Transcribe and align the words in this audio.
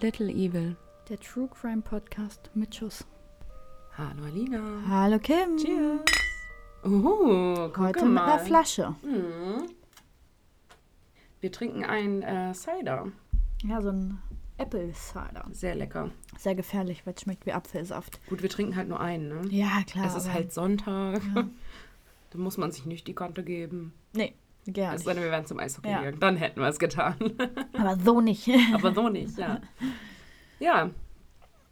Little 0.00 0.30
Evil. 0.30 0.76
Der 1.08 1.18
True 1.18 1.48
Crime 1.48 1.82
Podcast 1.82 2.50
mit 2.54 2.74
Schuss. 2.74 3.04
Hallo 3.96 4.24
Alina. 4.24 4.82
Hallo 4.88 5.18
Kim. 5.18 5.56
Cheers. 5.58 6.00
Oh, 6.84 7.68
guck 7.68 7.78
Heute 7.78 8.04
mit 8.06 8.14
mal. 8.14 8.32
einer 8.32 8.38
Flasche. 8.38 8.94
Mhm. 9.02 9.70
Wir 11.40 11.52
trinken 11.52 11.84
einen 11.84 12.22
äh, 12.22 12.54
Cider. 12.54 13.08
Ja, 13.62 13.82
so 13.82 13.90
ein 13.90 14.18
Apple 14.56 14.92
Cider. 14.94 15.46
Sehr 15.52 15.74
lecker. 15.74 16.10
Sehr 16.38 16.54
gefährlich, 16.54 17.04
weil 17.04 17.14
es 17.14 17.22
schmeckt 17.22 17.44
wie 17.46 17.52
Apfelsaft. 17.52 18.20
Gut, 18.28 18.42
wir 18.42 18.48
trinken 18.48 18.76
halt 18.76 18.88
nur 18.88 19.00
einen, 19.00 19.28
ne? 19.28 19.48
Ja, 19.50 19.82
klar. 19.86 20.06
es 20.06 20.14
ist 20.14 20.32
halt 20.32 20.52
Sonntag. 20.52 21.20
Ja. 21.34 21.44
Da 22.32 22.38
muss 22.38 22.56
man 22.56 22.70
sich 22.70 22.86
nicht 22.86 23.08
die 23.08 23.12
Kante 23.16 23.42
geben. 23.42 23.92
Nee, 24.12 24.34
gerne. 24.66 24.96
Es 24.96 25.04
sei 25.04 25.14
denn, 25.14 25.22
wir 25.22 25.30
wären 25.30 25.46
zum 25.46 25.58
Eishockey 25.58 25.88
Ja. 25.90 25.98
gegangen. 25.98 26.20
Dann 26.20 26.36
hätten 26.36 26.60
wir 26.60 26.68
es 26.68 26.78
getan. 26.78 27.14
Aber 27.72 27.96
so 28.04 28.20
nicht. 28.20 28.48
Aber 28.74 28.94
so 28.94 29.08
nicht, 29.08 29.36
ja. 29.38 29.60
Ja, 30.58 30.90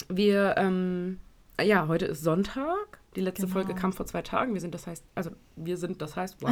wir, 0.08 0.54
ähm, 0.56 1.18
ja, 1.60 1.86
heute 1.88 2.06
ist 2.06 2.22
Sonntag. 2.22 3.00
Die 3.16 3.20
letzte 3.20 3.42
Genau. 3.46 3.52
Folge 3.54 3.74
kam 3.74 3.92
vor 3.92 4.06
zwei 4.06 4.22
Tagen. 4.22 4.54
Wir 4.54 4.60
sind, 4.60 4.74
das 4.74 4.86
heißt, 4.86 5.04
also 5.14 5.30
wir 5.56 5.76
sind, 5.76 6.00
das 6.00 6.16
heißt, 6.16 6.40
wow. 6.40 6.50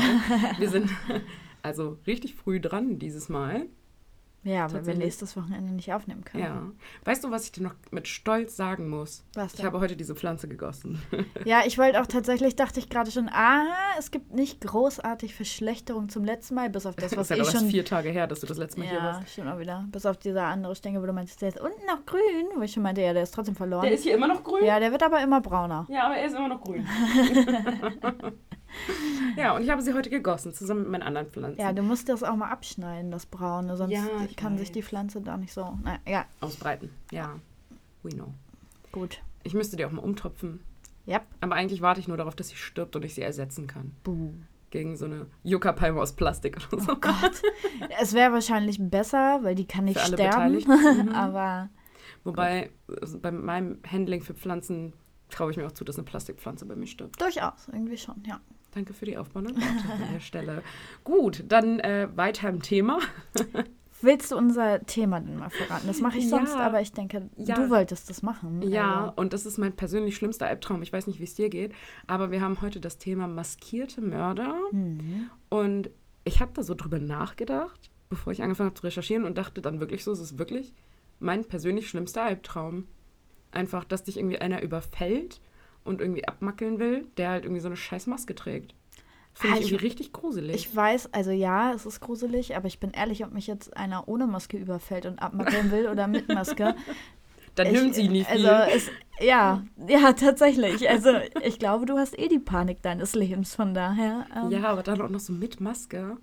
wir 0.58 0.68
sind 0.68 0.90
also 1.62 1.98
richtig 2.06 2.34
früh 2.34 2.60
dran 2.60 2.98
dieses 2.98 3.28
Mal. 3.28 3.66
Ja, 4.46 4.72
weil 4.72 4.86
wir 4.86 4.94
nächstes 4.94 5.36
Wochenende 5.36 5.72
nicht 5.74 5.92
aufnehmen 5.92 6.24
können. 6.24 6.42
Ja. 6.42 6.62
Weißt 7.04 7.22
du, 7.24 7.30
was 7.30 7.44
ich 7.44 7.52
dir 7.52 7.62
noch 7.64 7.74
mit 7.90 8.08
Stolz 8.08 8.56
sagen 8.56 8.88
muss? 8.88 9.24
Was 9.34 9.52
Ich 9.52 9.56
denn? 9.58 9.66
habe 9.66 9.80
heute 9.80 9.96
diese 9.96 10.14
Pflanze 10.14 10.48
gegossen. 10.48 11.02
Ja, 11.44 11.60
ich 11.66 11.76
wollte 11.78 12.00
auch 12.00 12.06
tatsächlich, 12.06 12.56
dachte 12.56 12.80
ich 12.80 12.88
gerade 12.88 13.10
schon, 13.10 13.28
ah, 13.28 13.64
es 13.98 14.10
gibt 14.10 14.32
nicht 14.34 14.60
großartig 14.62 15.34
Verschlechterung 15.34 16.08
zum 16.08 16.24
letzten 16.24 16.54
Mal, 16.54 16.70
bis 16.70 16.86
auf 16.86 16.96
das, 16.96 17.10
Das 17.10 17.18
was 17.18 17.26
ist 17.26 17.30
ja 17.30 17.36
ich 17.36 17.48
erst 17.48 17.58
schon... 17.58 17.70
vier 17.70 17.84
Tage 17.84 18.08
her, 18.10 18.26
dass 18.26 18.40
du 18.40 18.46
das 18.46 18.56
letzte 18.58 18.80
Mal 18.80 18.88
hier 18.88 18.98
Ja, 18.98 19.04
warst. 19.04 19.30
stimmt 19.30 19.48
auch 19.48 19.58
wieder. 19.58 19.84
Bis 19.92 20.06
auf 20.06 20.16
dieser 20.16 20.44
andere 20.44 20.74
Stengel, 20.74 21.02
wo 21.02 21.06
du 21.06 21.12
meinst, 21.12 21.40
der 21.42 21.48
ist 21.50 21.60
unten 21.60 21.84
noch 21.86 22.04
grün, 22.06 22.46
wo 22.56 22.62
ich 22.62 22.72
schon 22.72 22.82
meinte, 22.82 23.02
ja, 23.02 23.12
der 23.12 23.22
ist 23.24 23.32
trotzdem 23.34 23.54
verloren. 23.54 23.82
Der 23.82 23.92
ist 23.92 24.02
hier 24.04 24.14
immer 24.14 24.28
noch 24.28 24.42
grün? 24.42 24.64
ja, 24.64 24.80
der 24.80 24.90
wird 24.92 25.02
aber 25.02 25.20
immer 25.22 25.40
brauner. 25.40 25.86
Ja, 25.88 26.06
aber 26.06 26.16
er 26.16 26.26
ist 26.26 26.34
immer 26.36 26.48
noch 26.48 26.60
grün. 26.62 26.86
ja, 29.36 29.54
und 29.54 29.62
ich 29.62 29.70
habe 29.70 29.82
sie 29.82 29.94
heute 29.94 30.10
gegossen, 30.10 30.52
zusammen 30.54 30.82
mit 30.82 30.90
meinen 30.90 31.02
anderen 31.02 31.26
Pflanzen. 31.28 31.60
Ja, 31.60 31.72
du 31.72 31.82
musst 31.82 32.08
das 32.08 32.22
auch 32.22 32.36
mal 32.36 32.50
abschneiden, 32.50 33.10
das 33.10 33.26
Braune, 33.26 33.76
sonst 33.76 33.92
Ja, 33.92 34.04
kann 34.36 34.58
sich 34.58 34.68
weiß. 34.68 34.72
die 34.74 34.82
Pflanze 34.82 35.20
da 35.20 35.36
nicht 35.36 35.52
so. 35.52 35.78
Na, 35.82 35.98
ja, 36.06 36.24
Ausbreiten, 36.40 36.90
ja. 37.10 37.36
We 38.02 38.10
know. 38.10 38.32
gut. 38.92 39.20
Ich 39.42 39.54
müsste 39.54 39.76
die 39.76 39.84
auch 39.84 39.92
mal 39.92 40.02
umtopfen. 40.02 40.60
Yep. 41.06 41.22
Aber 41.40 41.54
eigentlich 41.54 41.80
warte 41.82 42.00
ich 42.00 42.08
nur 42.08 42.16
darauf, 42.16 42.34
dass 42.34 42.48
sie 42.48 42.56
stirbt 42.56 42.96
und 42.96 43.04
ich 43.04 43.14
sie 43.14 43.22
ersetzen 43.22 43.66
kann. 43.68 43.92
Buh. 44.02 44.32
Gegen 44.70 44.96
so 44.96 45.04
eine 45.04 45.26
Yucca-Palme 45.44 46.00
aus 46.00 46.14
Plastik 46.14 46.56
oder 46.72 46.82
so. 46.82 46.92
Oh 46.92 46.96
Gott. 46.96 47.42
es 48.00 48.12
wäre 48.12 48.32
wahrscheinlich 48.32 48.78
besser, 48.80 49.38
weil 49.42 49.54
die 49.54 49.66
kann 49.66 49.84
nicht 49.84 50.00
sterben. 50.00 50.56
Mhm. 50.66 51.10
aber 51.10 51.68
Wobei, 52.24 52.70
also 53.00 53.20
bei 53.20 53.30
meinem 53.30 53.78
Handling 53.88 54.20
für 54.20 54.34
Pflanzen 54.34 54.92
traue 55.30 55.52
ich 55.52 55.56
mir 55.56 55.66
auch 55.66 55.72
zu, 55.72 55.84
dass 55.84 55.96
eine 55.96 56.04
Plastikpflanze 56.04 56.66
bei 56.66 56.74
mir 56.74 56.88
stirbt. 56.88 57.20
durchaus, 57.20 57.68
irgendwie 57.68 57.96
schon, 57.98 58.20
ja. 58.26 58.40
Danke 58.76 58.92
für 58.92 59.06
die 59.06 59.16
aufbauende 59.16 59.54
Worte 59.56 59.90
an 59.90 60.12
der 60.12 60.20
Stelle. 60.20 60.62
Gut, 61.02 61.44
dann 61.48 61.80
äh, 61.80 62.08
weiter 62.14 62.50
im 62.50 62.60
Thema. 62.60 62.98
Willst 64.02 64.30
du 64.30 64.36
unser 64.36 64.84
Thema 64.84 65.18
denn 65.18 65.38
mal 65.38 65.48
verraten? 65.48 65.86
Das 65.86 66.02
mache 66.02 66.18
ich 66.18 66.28
sonst, 66.28 66.52
Ja. 66.52 66.58
aber 66.60 66.82
ich 66.82 66.92
denke, 66.92 67.30
Ja. 67.38 67.54
du 67.54 67.70
wolltest 67.70 68.10
das 68.10 68.22
machen. 68.22 68.60
Ja, 68.60 69.04
Also, 69.06 69.12
und 69.16 69.32
das 69.32 69.46
ist 69.46 69.56
mein 69.56 69.72
persönlich 69.72 70.14
schlimmster 70.14 70.46
Albtraum. 70.46 70.82
Ich 70.82 70.92
weiß 70.92 71.06
nicht, 71.06 71.20
wie 71.20 71.24
es 71.24 71.34
dir 71.34 71.48
geht, 71.48 71.72
aber 72.06 72.30
wir 72.30 72.42
haben 72.42 72.60
heute 72.60 72.78
das 72.78 72.98
Thema 72.98 73.26
maskierte 73.26 74.02
Mörder. 74.02 74.54
hm. 74.72 75.30
Und 75.48 75.88
ich 76.24 76.40
habe 76.42 76.52
da 76.52 76.62
so 76.62 76.74
drüber 76.74 76.98
nachgedacht, 76.98 77.90
bevor 78.10 78.30
ich 78.34 78.42
angefangen 78.42 78.68
habe 78.68 78.78
zu 78.78 78.84
recherchieren 78.84 79.24
und 79.24 79.38
dachte 79.38 79.62
dann 79.62 79.80
wirklich 79.80 80.04
so, 80.04 80.12
es 80.12 80.20
ist 80.20 80.36
wirklich 80.38 80.74
mein 81.18 81.46
persönlich 81.46 81.88
schlimmster 81.88 82.24
Albtraum. 82.24 82.86
Einfach, 83.52 83.84
dass 83.84 84.04
dich 84.04 84.18
irgendwie 84.18 84.38
einer 84.38 84.60
überfällt 84.60 85.40
und 85.86 86.00
irgendwie 86.00 86.26
abmackeln 86.26 86.78
will, 86.78 87.06
der 87.16 87.30
halt 87.30 87.44
irgendwie 87.44 87.60
so 87.60 87.68
eine 87.68 87.76
scheiß 87.76 88.06
Maske 88.06 88.34
trägt. 88.34 88.74
Finde 89.32 89.56
Ah, 89.56 89.58
ich 89.60 89.66
ich- 89.66 89.72
irgendwie 89.72 89.86
richtig 89.86 90.12
gruselig. 90.12 90.54
Ich 90.56 90.74
weiß, 90.74 91.12
also 91.12 91.30
ja, 91.30 91.72
es 91.74 91.84
ist 91.86 92.00
gruselig, 92.00 92.56
aber 92.56 92.66
ich 92.68 92.80
bin 92.80 92.90
ehrlich, 92.92 93.24
ob 93.24 93.32
mich 93.32 93.46
jetzt 93.46 93.76
einer 93.76 94.08
ohne 94.08 94.26
Maske 94.26 94.56
überfällt 94.56 95.04
und 95.06 95.18
abmackeln 95.18 95.70
will 95.70 95.88
oder 95.88 96.06
mit 96.06 96.28
Maske. 96.28 96.74
dann 97.54 97.66
ich, 97.66 97.72
nimmt 97.72 97.94
sie 97.94 98.08
nie 98.08 98.24
viel. 98.24 98.46
Also 98.46 98.72
es, 98.74 98.90
ja, 99.20 99.62
ja, 99.88 100.12
tatsächlich. 100.14 100.88
Also 100.88 101.10
ich 101.42 101.58
glaube, 101.58 101.84
du 101.86 101.98
hast 101.98 102.18
eh 102.18 102.28
die 102.28 102.38
Panik 102.38 102.80
deines 102.82 103.14
Lebens, 103.14 103.54
von 103.54 103.74
daher. 103.74 104.26
ähm, 104.34 104.50
ja, 104.50 104.64
aber 104.64 104.82
dann 104.82 105.00
auch 105.02 105.10
noch 105.10 105.20
so 105.20 105.32
mit 105.34 105.60
Maske. 105.60 106.16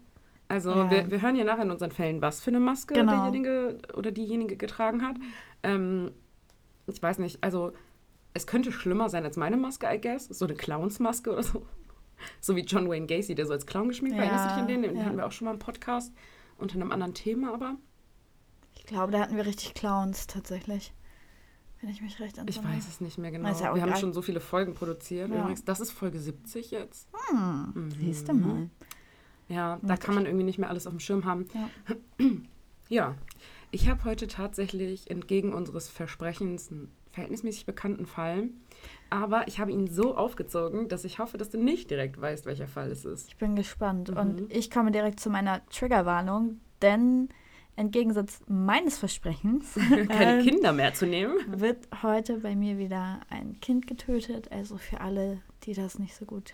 Also 0.47 0.71
Ja. 0.71 0.89
wir, 0.91 1.09
wir 1.11 1.21
hören 1.21 1.35
ja 1.35 1.43
nachher 1.43 1.63
in 1.63 1.71
unseren 1.71 1.91
Fällen, 1.91 2.21
was 2.21 2.41
für 2.41 2.49
eine 2.51 2.59
Maske 2.59 2.93
Genau. 2.95 3.11
derjenige 3.11 3.77
oder 3.95 4.11
diejenige 4.11 4.57
getragen 4.57 5.01
hat. 5.07 5.15
Ähm, 5.63 6.11
ich 6.87 7.01
weiß 7.01 7.17
nicht, 7.19 7.43
also 7.43 7.71
es 8.33 8.47
könnte 8.47 8.71
schlimmer 8.71 9.09
sein 9.09 9.23
als 9.23 9.37
meine 9.37 9.57
Maske, 9.57 9.87
I 9.93 9.99
guess. 9.99 10.27
So 10.27 10.45
eine 10.45 10.55
Clownsmaske 10.55 11.31
oder 11.31 11.43
so. 11.43 11.65
So 12.39 12.55
wie 12.55 12.61
John 12.61 12.87
Wayne 12.89 13.05
Gacy, 13.07 13.35
der 13.35 13.45
so 13.45 13.53
als 13.53 13.65
Clown 13.65 13.89
geschminkt 13.89 14.17
war. 14.17 14.23
Ja, 14.25 14.31
Erinnerst 14.31 14.51
du 14.51 14.53
dich 14.55 14.61
an 14.61 14.67
den? 14.67 14.81
Den 14.83 14.95
ja. 14.97 15.05
hatten 15.05 15.17
wir 15.17 15.25
auch 15.25 15.31
schon 15.31 15.45
mal 15.45 15.53
im 15.53 15.59
Podcast 15.59 16.13
unter 16.57 16.75
einem 16.75 16.91
anderen 16.91 17.13
Thema, 17.13 17.53
aber 17.53 17.75
Ich 18.75 18.85
glaube, 18.85 19.11
da 19.11 19.19
hatten 19.19 19.35
wir 19.35 19.45
richtig 19.45 19.73
Clowns 19.73 20.27
tatsächlich. 20.27 20.93
Wenn 21.81 21.89
ich 21.89 22.01
mich 22.01 22.19
recht 22.21 22.35
ich 22.37 22.39
entsinne. 22.39 22.69
weiß 22.69 22.87
es 22.87 23.01
nicht 23.01 23.17
mehr 23.17 23.31
genau. 23.31 23.49
Ja 23.49 23.75
wir 23.75 23.81
haben 23.81 23.95
schon 23.97 24.13
so 24.13 24.21
viele 24.21 24.39
Folgen 24.39 24.73
produziert. 24.73 25.29
Ja. 25.31 25.39
Übrigens, 25.41 25.65
das 25.65 25.81
ist 25.81 25.91
Folge 25.91 26.17
70 26.19 26.71
jetzt. 26.71 27.09
Hm, 27.29 27.71
Mhm. 27.75 27.91
siehst 27.91 28.29
du 28.29 28.33
mal. 28.33 28.69
Ja, 29.49 29.79
da 29.81 29.97
kann 29.97 30.15
man 30.15 30.25
irgendwie 30.25 30.45
nicht 30.45 30.57
mehr 30.59 30.69
alles 30.69 30.87
auf 30.87 30.93
dem 30.93 30.99
Schirm 31.01 31.25
haben. 31.25 31.45
Ja. 31.53 31.69
Ja, 32.89 33.15
ich 33.71 33.89
habe 33.89 34.03
heute 34.03 34.27
tatsächlich 34.27 35.09
entgegen 35.09 35.53
unseres 35.53 35.89
Versprechens 35.89 36.69
einen 36.69 36.91
verhältnismäßig 37.13 37.65
bekannten 37.65 38.05
Fall. 38.05 38.49
Aber 39.09 39.47
ich 39.47 39.59
habe 39.59 39.71
ihn 39.71 39.87
so 39.87 40.17
aufgezogen, 40.17 40.89
dass 40.89 41.05
ich 41.05 41.19
hoffe, 41.19 41.37
dass 41.37 41.49
du 41.49 41.57
nicht 41.57 41.89
direkt 41.91 42.19
weißt, 42.19 42.45
welcher 42.45 42.67
Fall 42.67 42.89
es 42.89 43.05
ist. 43.05 43.27
Ich 43.29 43.37
bin 43.37 43.55
gespannt. 43.55 44.11
Mhm. 44.11 44.17
Und 44.17 44.53
ich 44.53 44.71
komme 44.71 44.91
direkt 44.91 45.19
zu 45.19 45.29
meiner 45.29 45.65
Triggerwarnung, 45.69 46.59
denn 46.81 47.29
im 47.75 47.91
Gegensatz 47.91 48.41
meines 48.47 48.97
Versprechens 48.97 49.73
Keine 49.89 50.39
ähm, 50.39 50.43
Kinder 50.43 50.73
mehr 50.73 50.93
zu 50.93 51.05
nehmen. 51.05 51.37
wird 51.47 51.87
heute 52.01 52.39
bei 52.39 52.55
mir 52.55 52.77
wieder 52.77 53.21
ein 53.29 53.59
Kind 53.61 53.87
getötet. 53.87 54.51
Also 54.51 54.77
für 54.77 55.01
alle, 55.01 55.41
die 55.63 55.73
das 55.73 55.99
nicht 55.99 56.15
so 56.15 56.25
gut 56.25 56.53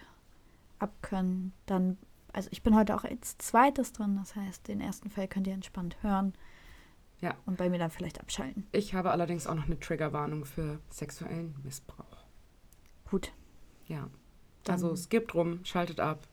abkönnen, 0.79 1.53
dann, 1.65 1.97
also 2.31 2.49
ich 2.51 2.63
bin 2.63 2.75
heute 2.75 2.95
auch 2.95 3.03
als 3.03 3.37
zweites 3.37 3.91
drin, 3.91 4.17
das 4.17 4.35
heißt, 4.35 4.67
den 4.67 4.79
ersten 4.79 5.09
Fall 5.09 5.27
könnt 5.27 5.47
ihr 5.47 5.53
entspannt 5.53 5.97
hören. 6.01 6.33
Ja. 7.21 7.35
Und 7.45 7.57
bei 7.57 7.69
mir 7.69 7.79
dann 7.79 7.91
vielleicht 7.91 8.19
abschalten. 8.19 8.65
Ich 8.71 8.93
habe 8.93 9.11
allerdings 9.11 9.45
auch 9.47 9.55
noch 9.55 9.65
eine 9.65 9.79
Triggerwarnung 9.79 10.45
für 10.45 10.79
sexuellen 10.89 11.55
Missbrauch. 11.63 12.25
Gut. 13.09 13.31
Ja. 13.87 14.09
Dann 14.63 14.73
Also 14.73 14.95
skippt 14.95 15.33
rum, 15.35 15.59
schaltet 15.63 15.99
ab, 15.99 16.27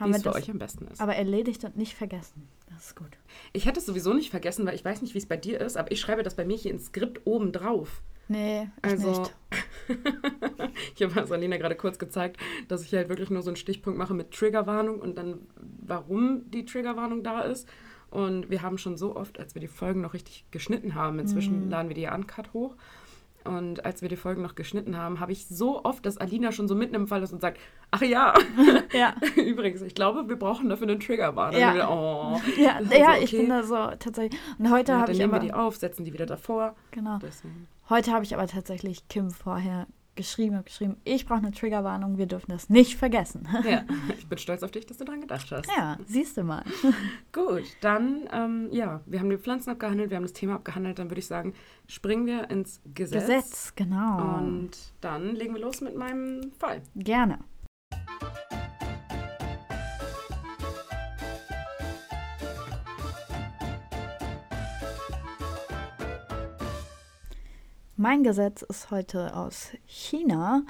wie 0.00 0.10
es 0.10 0.22
für 0.22 0.34
euch 0.34 0.50
am 0.50 0.58
besten 0.58 0.86
ist. 0.88 1.00
aber 1.00 1.16
erledigt 1.16 1.64
und 1.64 1.76
nicht 1.76 1.94
vergessen. 1.94 2.48
Das 2.68 2.88
ist 2.88 2.96
gut. 2.96 3.16
Ich 3.52 3.66
hätte 3.66 3.80
es 3.80 3.86
sowieso 3.86 4.12
nicht 4.12 4.30
vergessen, 4.30 4.66
weil 4.66 4.74
ich 4.74 4.84
weiß 4.84 5.00
nicht, 5.02 5.14
wie 5.14 5.18
es 5.18 5.26
bei 5.26 5.36
dir 5.36 5.60
ist, 5.60 5.76
aber 5.76 5.90
ich 5.90 6.00
schreibe 6.00 6.22
das 6.22 6.34
bei 6.34 6.44
mir 6.44 6.56
hier 6.56 6.70
ins 6.72 6.86
Skript 6.86 7.26
oben 7.26 7.52
drauf. 7.52 8.02
Nee, 8.28 8.68
ich 8.78 8.84
Also, 8.90 9.20
nicht. 9.20 9.36
ich 10.96 11.02
habe 11.02 11.20
es 11.20 11.32
Alina 11.32 11.56
gerade 11.56 11.76
kurz 11.76 11.98
gezeigt, 11.98 12.36
dass 12.68 12.82
ich 12.84 12.92
halt 12.92 13.08
wirklich 13.08 13.30
nur 13.30 13.40
so 13.42 13.48
einen 13.48 13.56
Stichpunkt 13.56 13.98
mache 13.98 14.12
mit 14.12 14.32
Triggerwarnung 14.32 15.00
und 15.00 15.16
dann, 15.16 15.46
warum 15.80 16.50
die 16.50 16.66
Triggerwarnung 16.66 17.22
da 17.22 17.40
ist. 17.40 17.66
Und 18.10 18.48
wir 18.50 18.62
haben 18.62 18.78
schon 18.78 18.96
so 18.96 19.16
oft, 19.16 19.38
als 19.38 19.54
wir 19.54 19.60
die 19.60 19.68
Folgen 19.68 20.00
noch 20.00 20.14
richtig 20.14 20.44
geschnitten 20.50 20.94
haben, 20.94 21.18
inzwischen 21.18 21.64
Mhm. 21.64 21.70
laden 21.70 21.88
wir 21.88 21.94
die 21.94 22.02
ja 22.02 22.14
uncut 22.14 22.52
hoch. 22.52 22.74
Und 23.44 23.84
als 23.86 24.02
wir 24.02 24.08
die 24.08 24.16
Folgen 24.16 24.42
noch 24.42 24.56
geschnitten 24.56 24.96
haben, 24.96 25.20
habe 25.20 25.32
ich 25.32 25.46
so 25.46 25.84
oft, 25.84 26.04
dass 26.04 26.18
Alina 26.18 26.52
schon 26.52 26.68
so 26.68 26.74
mitten 26.74 26.94
im 26.94 27.06
Fall 27.06 27.22
ist 27.22 27.32
und 27.32 27.40
sagt, 27.40 27.58
ach 27.90 28.02
ja, 28.02 28.34
Ja. 28.92 29.14
übrigens, 29.36 29.80
ich 29.82 29.94
glaube, 29.94 30.28
wir 30.28 30.36
brauchen 30.36 30.68
dafür 30.68 30.88
eine 30.88 30.98
Triggerwarnung. 30.98 31.60
Ja. 31.60 31.74
Wir, 31.74 31.88
oh. 31.88 32.40
Ja, 32.60 32.76
Also, 32.76 32.94
ja 32.94 33.16
ich 33.16 33.32
okay. 33.32 33.38
bin 33.38 33.48
da 33.50 33.62
so 33.62 33.74
tatsächlich. 33.98 34.38
Und 34.58 34.70
heute 34.70 34.92
Ja, 34.92 34.98
habe 34.98 35.06
dann 35.06 35.12
ich 35.14 35.18
nehmen 35.20 35.32
aber 35.34 35.42
wir 35.42 35.48
die 35.48 35.54
auf, 35.54 35.76
setzen 35.76 36.04
die 36.04 36.12
wieder 36.12 36.26
davor. 36.26 36.74
genau. 36.90 37.18
Deswegen. 37.22 37.68
Heute 37.88 38.12
habe 38.12 38.24
ich 38.24 38.34
aber 38.34 38.46
tatsächlich 38.46 39.08
Kim 39.08 39.30
vorher 39.30 39.86
geschrieben 40.18 40.56
und 40.56 40.66
geschrieben, 40.66 40.96
ich 41.04 41.24
brauche 41.24 41.38
eine 41.38 41.52
Triggerwarnung, 41.52 42.18
wir 42.18 42.26
dürfen 42.26 42.50
das 42.50 42.68
nicht 42.68 42.96
vergessen. 42.96 43.48
Ja, 43.64 43.84
ich 44.18 44.28
bin 44.28 44.36
stolz 44.36 44.62
auf 44.62 44.70
dich, 44.70 44.84
dass 44.84 44.98
du 44.98 45.04
dran 45.04 45.22
gedacht 45.22 45.50
hast. 45.50 45.66
Ja, 45.74 45.96
siehst 46.06 46.36
du 46.36 46.42
mal. 46.42 46.64
Gut, 47.32 47.62
dann, 47.80 48.28
ähm, 48.32 48.68
ja, 48.72 49.00
wir 49.06 49.20
haben 49.20 49.30
die 49.30 49.38
Pflanzen 49.38 49.70
abgehandelt, 49.70 50.10
wir 50.10 50.16
haben 50.16 50.24
das 50.24 50.32
Thema 50.34 50.56
abgehandelt, 50.56 50.98
dann 50.98 51.08
würde 51.08 51.20
ich 51.20 51.26
sagen, 51.26 51.54
springen 51.86 52.26
wir 52.26 52.50
ins 52.50 52.80
Gesetz. 52.94 53.26
Gesetz, 53.26 53.72
genau. 53.76 54.38
Und 54.38 54.70
dann 55.00 55.34
legen 55.36 55.54
wir 55.54 55.60
los 55.60 55.80
mit 55.80 55.96
meinem 55.96 56.52
Fall. 56.58 56.82
Gerne. 56.96 57.38
Mein 68.00 68.22
Gesetz 68.22 68.62
ist 68.62 68.92
heute 68.92 69.34
aus 69.36 69.72
China 69.86 70.62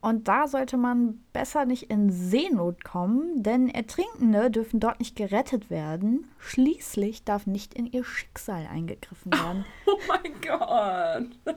Und 0.00 0.28
da 0.28 0.46
sollte 0.46 0.76
man 0.76 1.20
besser 1.32 1.64
nicht 1.64 1.90
in 1.90 2.10
Seenot 2.12 2.84
kommen, 2.84 3.42
denn 3.42 3.68
Ertrinkende 3.68 4.52
dürfen 4.52 4.78
dort 4.78 5.00
nicht 5.00 5.16
gerettet 5.16 5.68
werden. 5.68 6.28
Schließlich 6.38 7.24
darf 7.24 7.46
nicht 7.48 7.74
in 7.74 7.86
ihr 7.86 8.04
Schicksal 8.04 8.68
eingegriffen 8.70 9.32
werden. 9.32 9.64
Oh 9.86 9.98
mein 10.06 10.32
Gott. 10.40 11.56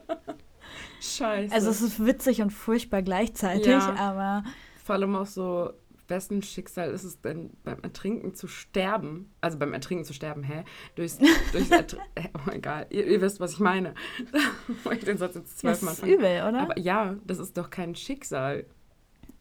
Scheiße. 1.00 1.54
Also 1.54 1.70
es 1.70 1.80
ist 1.80 2.04
witzig 2.04 2.42
und 2.42 2.50
furchtbar 2.50 3.02
gleichzeitig, 3.02 3.66
Ja. 3.68 3.94
aber 3.96 4.42
Vor 4.84 4.96
allem 4.96 5.14
auch 5.14 5.26
so, 5.26 5.70
wessen 6.10 6.42
Schicksal 6.42 6.90
ist 6.90 7.04
es 7.04 7.20
denn 7.20 7.50
beim 7.64 7.78
Ertrinken 7.82 8.34
zu 8.34 8.46
sterben? 8.48 9.30
Also 9.40 9.58
beim 9.58 9.72
Ertrinken 9.72 10.04
zu 10.04 10.12
sterben, 10.12 10.42
hä? 10.42 10.64
Durchs, 10.96 11.18
durchs 11.52 11.70
Ertrinken. 11.70 12.08
Oh, 12.34 12.50
egal. 12.50 12.86
Ihr, 12.90 13.06
ihr 13.06 13.20
wisst, 13.20 13.40
was 13.40 13.52
ich 13.52 13.60
meine. 13.60 13.94
ich 14.92 15.04
den 15.04 15.16
Satz 15.18 15.34
jetzt 15.36 15.52
das 15.52 15.56
zwölfmal 15.58 15.94
ist 15.94 16.02
übel, 16.04 16.42
oder? 16.48 16.60
Aber 16.60 16.78
ja, 16.78 17.16
das 17.26 17.38
ist 17.38 17.56
doch 17.56 17.70
kein 17.70 17.94
Schicksal. 17.94 18.66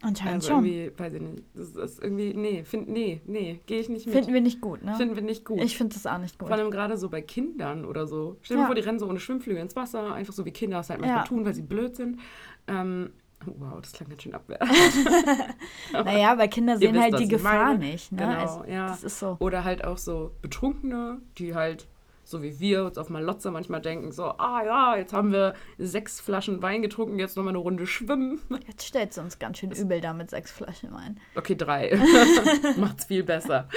Anscheinend 0.02 0.36
Also 0.36 0.48
schon. 0.48 0.66
irgendwie, 0.66 0.98
weiß 0.98 1.14
ich 1.14 1.22
nicht. 1.22 1.44
Das 1.54 1.76
ist 1.76 2.02
irgendwie, 2.02 2.34
nee, 2.34 2.64
find, 2.64 2.88
nee, 2.88 3.20
nee, 3.26 3.60
gehe 3.66 3.82
ich 3.82 3.90
nicht 3.90 4.06
mit. 4.06 4.16
Finden 4.16 4.34
wir 4.34 4.40
nicht 4.40 4.62
gut, 4.62 4.82
ne? 4.82 4.96
Finden 4.96 5.16
wir 5.16 5.22
nicht 5.24 5.44
gut. 5.44 5.60
Ich 5.62 5.76
finde 5.78 5.94
das 5.94 6.06
auch 6.08 6.20
nicht 6.20 6.40
gut. 6.40 6.48
Vor 6.48 6.56
allem 6.58 6.72
gerade 6.72 6.96
so 6.98 7.10
bei 7.10 7.22
Kindern 7.22 7.84
oder 7.84 8.08
so. 8.08 8.38
Stell 8.42 8.56
dir 8.56 8.62
Ja. 8.62 8.66
vor, 8.68 8.76
die 8.76 8.82
rennen 8.82 8.98
so 9.00 9.10
ohne 9.10 9.20
Schwimmflügel 9.20 9.62
ins 9.62 9.76
Wasser, 9.76 10.14
einfach 10.14 10.32
so 10.34 10.46
wie 10.46 10.52
Kinder 10.52 10.80
es 10.80 10.90
halt 10.90 11.02
manchmal 11.02 11.24
Ja. 11.24 11.28
tun, 11.28 11.44
weil 11.44 11.54
sie 11.54 11.64
blöd 11.64 11.98
sind. 11.98 12.20
Ähm, 12.68 13.10
wow, 13.46 13.80
das 13.82 13.94
klang 13.94 14.10
ganz 14.10 14.24
schön 14.24 14.34
abwertend. 14.34 14.72
Naja, 15.94 16.38
weil 16.38 16.50
Kinder 16.50 16.78
sehen 16.78 17.00
halt 17.00 17.20
die 17.20 17.28
Gefahr 17.28 17.76
nicht, 17.76 18.12
ne? 18.12 18.20
Genau, 18.20 18.40
also, 18.40 18.64
ja. 18.66 18.88
Das 18.88 19.04
ist 19.04 19.20
so. 19.20 19.38
Oder 19.40 19.64
halt 19.64 19.84
auch 19.84 19.98
so 19.98 20.32
Betrunkene, 20.42 21.22
die 21.38 21.56
halt, 21.56 21.88
so 22.24 22.44
wie 22.44 22.60
wir 22.60 22.86
uns 22.86 22.98
auf 22.98 23.10
Malotze 23.10 23.52
manchmal 23.52 23.82
denken, 23.82 24.12
so, 24.12 24.26
ah 24.26 24.62
ja, 24.64 24.96
jetzt 24.96 25.14
haben 25.14 25.32
wir 25.32 25.54
sechs 25.78 26.20
Flaschen 26.22 26.62
Wein 26.62 26.82
getrunken, 26.82 27.18
jetzt 27.18 27.38
nochmal 27.38 27.52
eine 27.52 27.60
Runde 27.60 27.88
schwimmen. 27.88 28.40
Jetzt 28.68 28.86
stellt 28.86 29.14
sie 29.14 29.22
uns 29.22 29.40
ganz 29.40 29.58
schön 29.58 29.72
übel 29.72 30.02
da 30.02 30.14
mit 30.14 30.30
sechs 30.30 30.52
Flaschen 30.52 30.94
Wein. 30.94 31.20
Okay, 31.36 31.56
drei. 31.56 31.98
Macht's 32.78 33.06
viel 33.06 33.24
besser. 33.24 33.68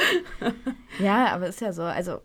Ja, 0.98 1.26
aber 1.32 1.46
ist 1.46 1.60
ja 1.60 1.72
so. 1.72 1.82
Also, 1.82 2.20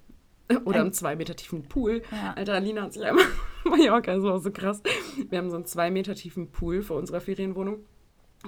Oder 0.65 0.81
im 0.81 0.93
zwei 0.93 1.15
Meter 1.15 1.35
tiefen 1.35 1.63
Pool. 1.63 2.01
ja. 2.11 2.33
Alter, 2.35 2.53
Alina 2.53 2.83
hat 2.83 2.93
sich 2.93 3.03
einmal 3.03 3.25
Mallorca, 3.65 4.13
das 4.15 4.23
war 4.23 4.39
so 4.39 4.51
krass. 4.51 4.81
Wir 5.29 5.37
haben 5.37 5.49
so 5.49 5.57
einen 5.57 5.65
zwei 5.65 5.91
Meter 5.91 6.15
tiefen 6.15 6.51
Pool 6.51 6.81
vor 6.81 6.97
unserer 6.97 7.19
Ferienwohnung. 7.19 7.85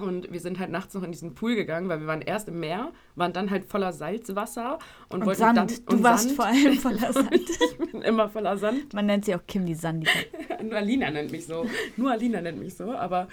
Und 0.02 0.32
wir 0.32 0.40
sind 0.40 0.58
halt 0.58 0.70
nachts 0.70 0.94
noch 0.94 1.02
in 1.02 1.12
diesen 1.12 1.34
Pool 1.34 1.54
gegangen, 1.54 1.88
weil 1.88 2.00
wir 2.00 2.06
waren 2.06 2.22
erst 2.22 2.48
im 2.48 2.60
Meer, 2.60 2.92
waren 3.16 3.32
dann 3.32 3.50
halt 3.50 3.64
voller 3.64 3.92
Salzwasser 3.92 4.78
und, 5.08 5.20
Und 5.20 5.26
wollten 5.26 5.38
Sand. 5.40 5.56
dann. 5.58 5.66
du 5.68 5.96
und 5.96 6.02
warst 6.02 6.24
Sand. 6.24 6.36
vor 6.36 6.46
allem 6.46 6.72
voller 6.78 7.12
Sand. 7.12 7.32
Ich 7.32 7.78
bin 7.92 8.02
immer 8.02 8.28
voller 8.28 8.56
Sand. 8.56 8.92
Man 8.94 9.06
nennt 9.06 9.24
sie 9.24 9.34
auch 9.34 9.46
Kim 9.46 9.66
die 9.66 9.74
Sandige. 9.74 10.10
Nur 10.62 10.74
Alina 10.76 11.10
nennt 11.10 11.30
mich 11.32 11.46
so. 11.46 11.66
Nur 11.96 12.10
Alina 12.10 12.40
nennt 12.40 12.58
mich 12.58 12.74
so. 12.74 12.92
Aber 12.92 13.28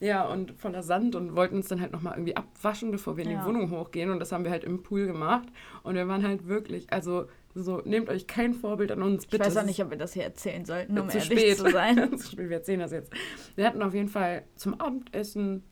ja, 0.00 0.24
und 0.26 0.52
voller 0.58 0.82
Sand 0.82 1.14
und 1.14 1.36
wollten 1.36 1.56
uns 1.56 1.68
dann 1.68 1.80
halt 1.80 1.92
nochmal 1.92 2.14
irgendwie 2.14 2.36
abwaschen, 2.36 2.90
bevor 2.90 3.16
wir 3.16 3.24
in 3.24 3.30
die 3.30 3.36
Ja. 3.36 3.46
Wohnung 3.46 3.70
hochgehen. 3.70 4.10
Und 4.10 4.18
das 4.20 4.32
haben 4.32 4.44
wir 4.44 4.50
halt 4.50 4.64
im 4.64 4.82
Pool 4.82 5.06
gemacht. 5.06 5.48
Und 5.82 5.94
wir 5.94 6.08
waren 6.08 6.26
halt 6.26 6.48
wirklich, 6.48 6.92
also 6.92 7.26
so, 7.54 7.82
nehmt 7.84 8.08
euch 8.08 8.26
kein 8.26 8.54
Vorbild 8.54 8.90
an 8.92 9.02
uns, 9.02 9.24
Ich 9.24 9.30
bitte. 9.30 9.44
weiß 9.44 9.58
auch 9.58 9.64
nicht, 9.64 9.82
ob 9.84 9.90
wir 9.90 9.98
das 9.98 10.14
hier 10.14 10.22
erzählen 10.24 10.64
sollten, 10.64 10.98
um 10.98 11.10
zu 11.10 11.18
ehrlich 11.18 11.38
spät. 11.38 11.58
zu 11.58 11.70
sein. 11.70 12.16
zu 12.18 12.30
spät, 12.32 12.48
wir 12.48 12.56
erzählen 12.56 12.80
das 12.80 12.92
jetzt. 12.92 13.12
Wir 13.56 13.66
hatten 13.66 13.82
auf 13.82 13.92
jeden 13.92 14.08
Fall 14.08 14.44
zum 14.56 14.80
Abendessen 14.80 15.62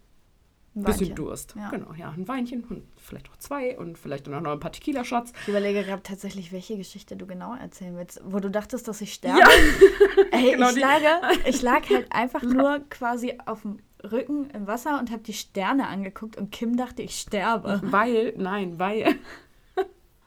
Ein 0.76 0.82
bisschen 0.84 1.00
Weinchen. 1.00 1.16
Durst. 1.16 1.54
Ja. 1.56 1.68
Genau, 1.70 1.92
ja, 1.94 2.10
ein 2.16 2.28
Weinchen 2.28 2.62
und 2.64 2.84
vielleicht 2.96 3.28
auch 3.30 3.36
zwei 3.38 3.76
und 3.76 3.98
vielleicht 3.98 4.26
dann 4.28 4.34
auch 4.34 4.40
noch 4.40 4.52
ein 4.52 4.60
paar 4.60 4.70
Tequila-Shots. 4.70 5.32
Ich 5.42 5.48
überlege 5.48 5.82
gerade 5.82 6.02
tatsächlich, 6.04 6.52
welche 6.52 6.76
Geschichte 6.76 7.16
du 7.16 7.26
genau 7.26 7.54
erzählen 7.56 7.96
willst. 7.96 8.20
Wo 8.24 8.38
du 8.38 8.50
dachtest, 8.50 8.86
dass 8.86 9.00
ich 9.00 9.12
sterbe. 9.14 9.40
Ja. 9.40 9.48
Ey, 10.30 10.52
Genau 10.52 10.68
ich, 10.68 10.74
die- 10.74 10.80
lag, 10.80 11.00
ich 11.44 11.62
lag 11.62 11.90
halt 11.90 12.06
einfach 12.12 12.42
nur 12.44 12.80
quasi 12.88 13.36
auf 13.46 13.62
dem 13.62 13.78
Rücken 14.04 14.48
im 14.50 14.66
Wasser 14.68 14.98
und 15.00 15.10
habe 15.10 15.22
die 15.22 15.32
Sterne 15.32 15.88
angeguckt 15.88 16.36
und 16.36 16.50
Kim 16.52 16.76
dachte, 16.76 17.02
ich 17.02 17.16
sterbe. 17.16 17.80
Weil, 17.84 18.32
nein, 18.36 18.78
weil 18.78 19.16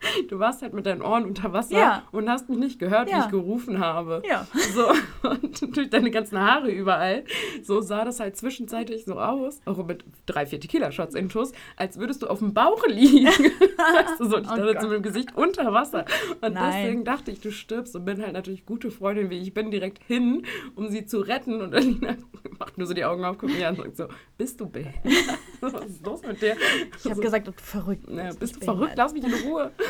du 0.30 0.40
warst 0.40 0.62
halt 0.62 0.74
mit 0.74 0.86
deinen 0.86 1.02
Ohren 1.02 1.26
unter 1.26 1.54
Wasser 1.54 1.78
Ja. 1.78 2.04
und 2.12 2.30
hast 2.30 2.50
mich 2.50 2.58
nicht 2.58 2.80
gehört, 2.80 3.08
wie 3.08 3.12
Ja. 3.12 3.26
ich 3.26 3.32
gerufen 3.32 3.80
habe. 3.80 4.22
Ja. 4.28 4.46
So, 4.74 4.88
und 5.30 5.76
durch 5.76 5.90
deine 5.90 6.12
ganzen 6.12 6.40
Haare 6.40 6.72
überall. 6.72 7.24
So 7.64 7.82
sah 7.82 8.06
das 8.06 8.20
halt 8.20 8.38
zwischenzeitlich 8.38 9.06
so 9.06 9.20
aus, 9.20 9.60
auch 9.66 9.86
mit 9.86 10.04
drei, 10.26 10.46
vier 10.46 10.60
Tequila-Shots 10.60 11.16
intus, 11.16 11.52
als 11.78 11.98
würdest 11.98 12.22
du 12.24 12.28
auf 12.28 12.40
dem 12.40 12.54
Bauch 12.54 12.86
liegen. 12.88 13.26
weißt 13.28 14.20
du, 14.20 14.26
so, 14.30 14.38
und 14.38 14.44
ich 14.46 14.52
Oh 14.52 14.56
dachte 14.56 14.74
Gott. 14.74 14.82
zu 14.82 14.88
meinem 14.88 15.04
Gesicht 15.04 15.36
unter 15.36 15.72
Wasser. 15.74 16.06
Und 16.42 16.54
Nein. 16.54 16.74
deswegen 16.84 17.04
dachte 17.06 17.32
ich, 17.32 17.42
du 17.42 17.52
stirbst 17.52 17.96
und 17.96 18.06
bin 18.06 18.22
halt 18.22 18.34
natürlich 18.34 18.66
gute 18.66 18.92
Freundin, 18.92 19.30
wie 19.30 19.40
ich 19.40 19.54
bin, 19.54 19.72
direkt 19.72 20.04
hin, 20.04 20.44
um 20.76 20.90
sie 20.90 21.06
zu 21.06 21.20
retten. 21.20 21.62
Und 21.62 21.74
Alina 21.74 22.16
macht 22.60 22.78
nur 22.78 22.88
so 22.88 22.94
die 22.94 23.06
Augen 23.06 23.24
auf, 23.26 23.38
guckt 23.38 23.54
mich 23.54 23.66
an 23.66 23.76
und 23.80 23.96
sagt 23.96 23.98
so, 24.12 24.18
bist 24.38 24.60
du 24.60 24.70
behindert? 24.70 25.40
Was 25.72 25.86
ist 25.86 26.06
los 26.06 26.22
mit 26.24 26.42
dir? 26.42 26.56
Ich 26.98 27.10
habe 27.10 27.22
gesagt, 27.22 27.48
du 27.48 27.54
verrückt. 27.54 28.10
Ja, 28.10 28.26
bist 28.26 28.40
bist 28.40 28.56
du 28.58 28.60
verrückt? 28.62 28.96
behindert. 28.96 28.98
Lass 28.98 29.14
mich 29.14 29.24
in 29.24 29.50
Ruhe. 29.50 29.72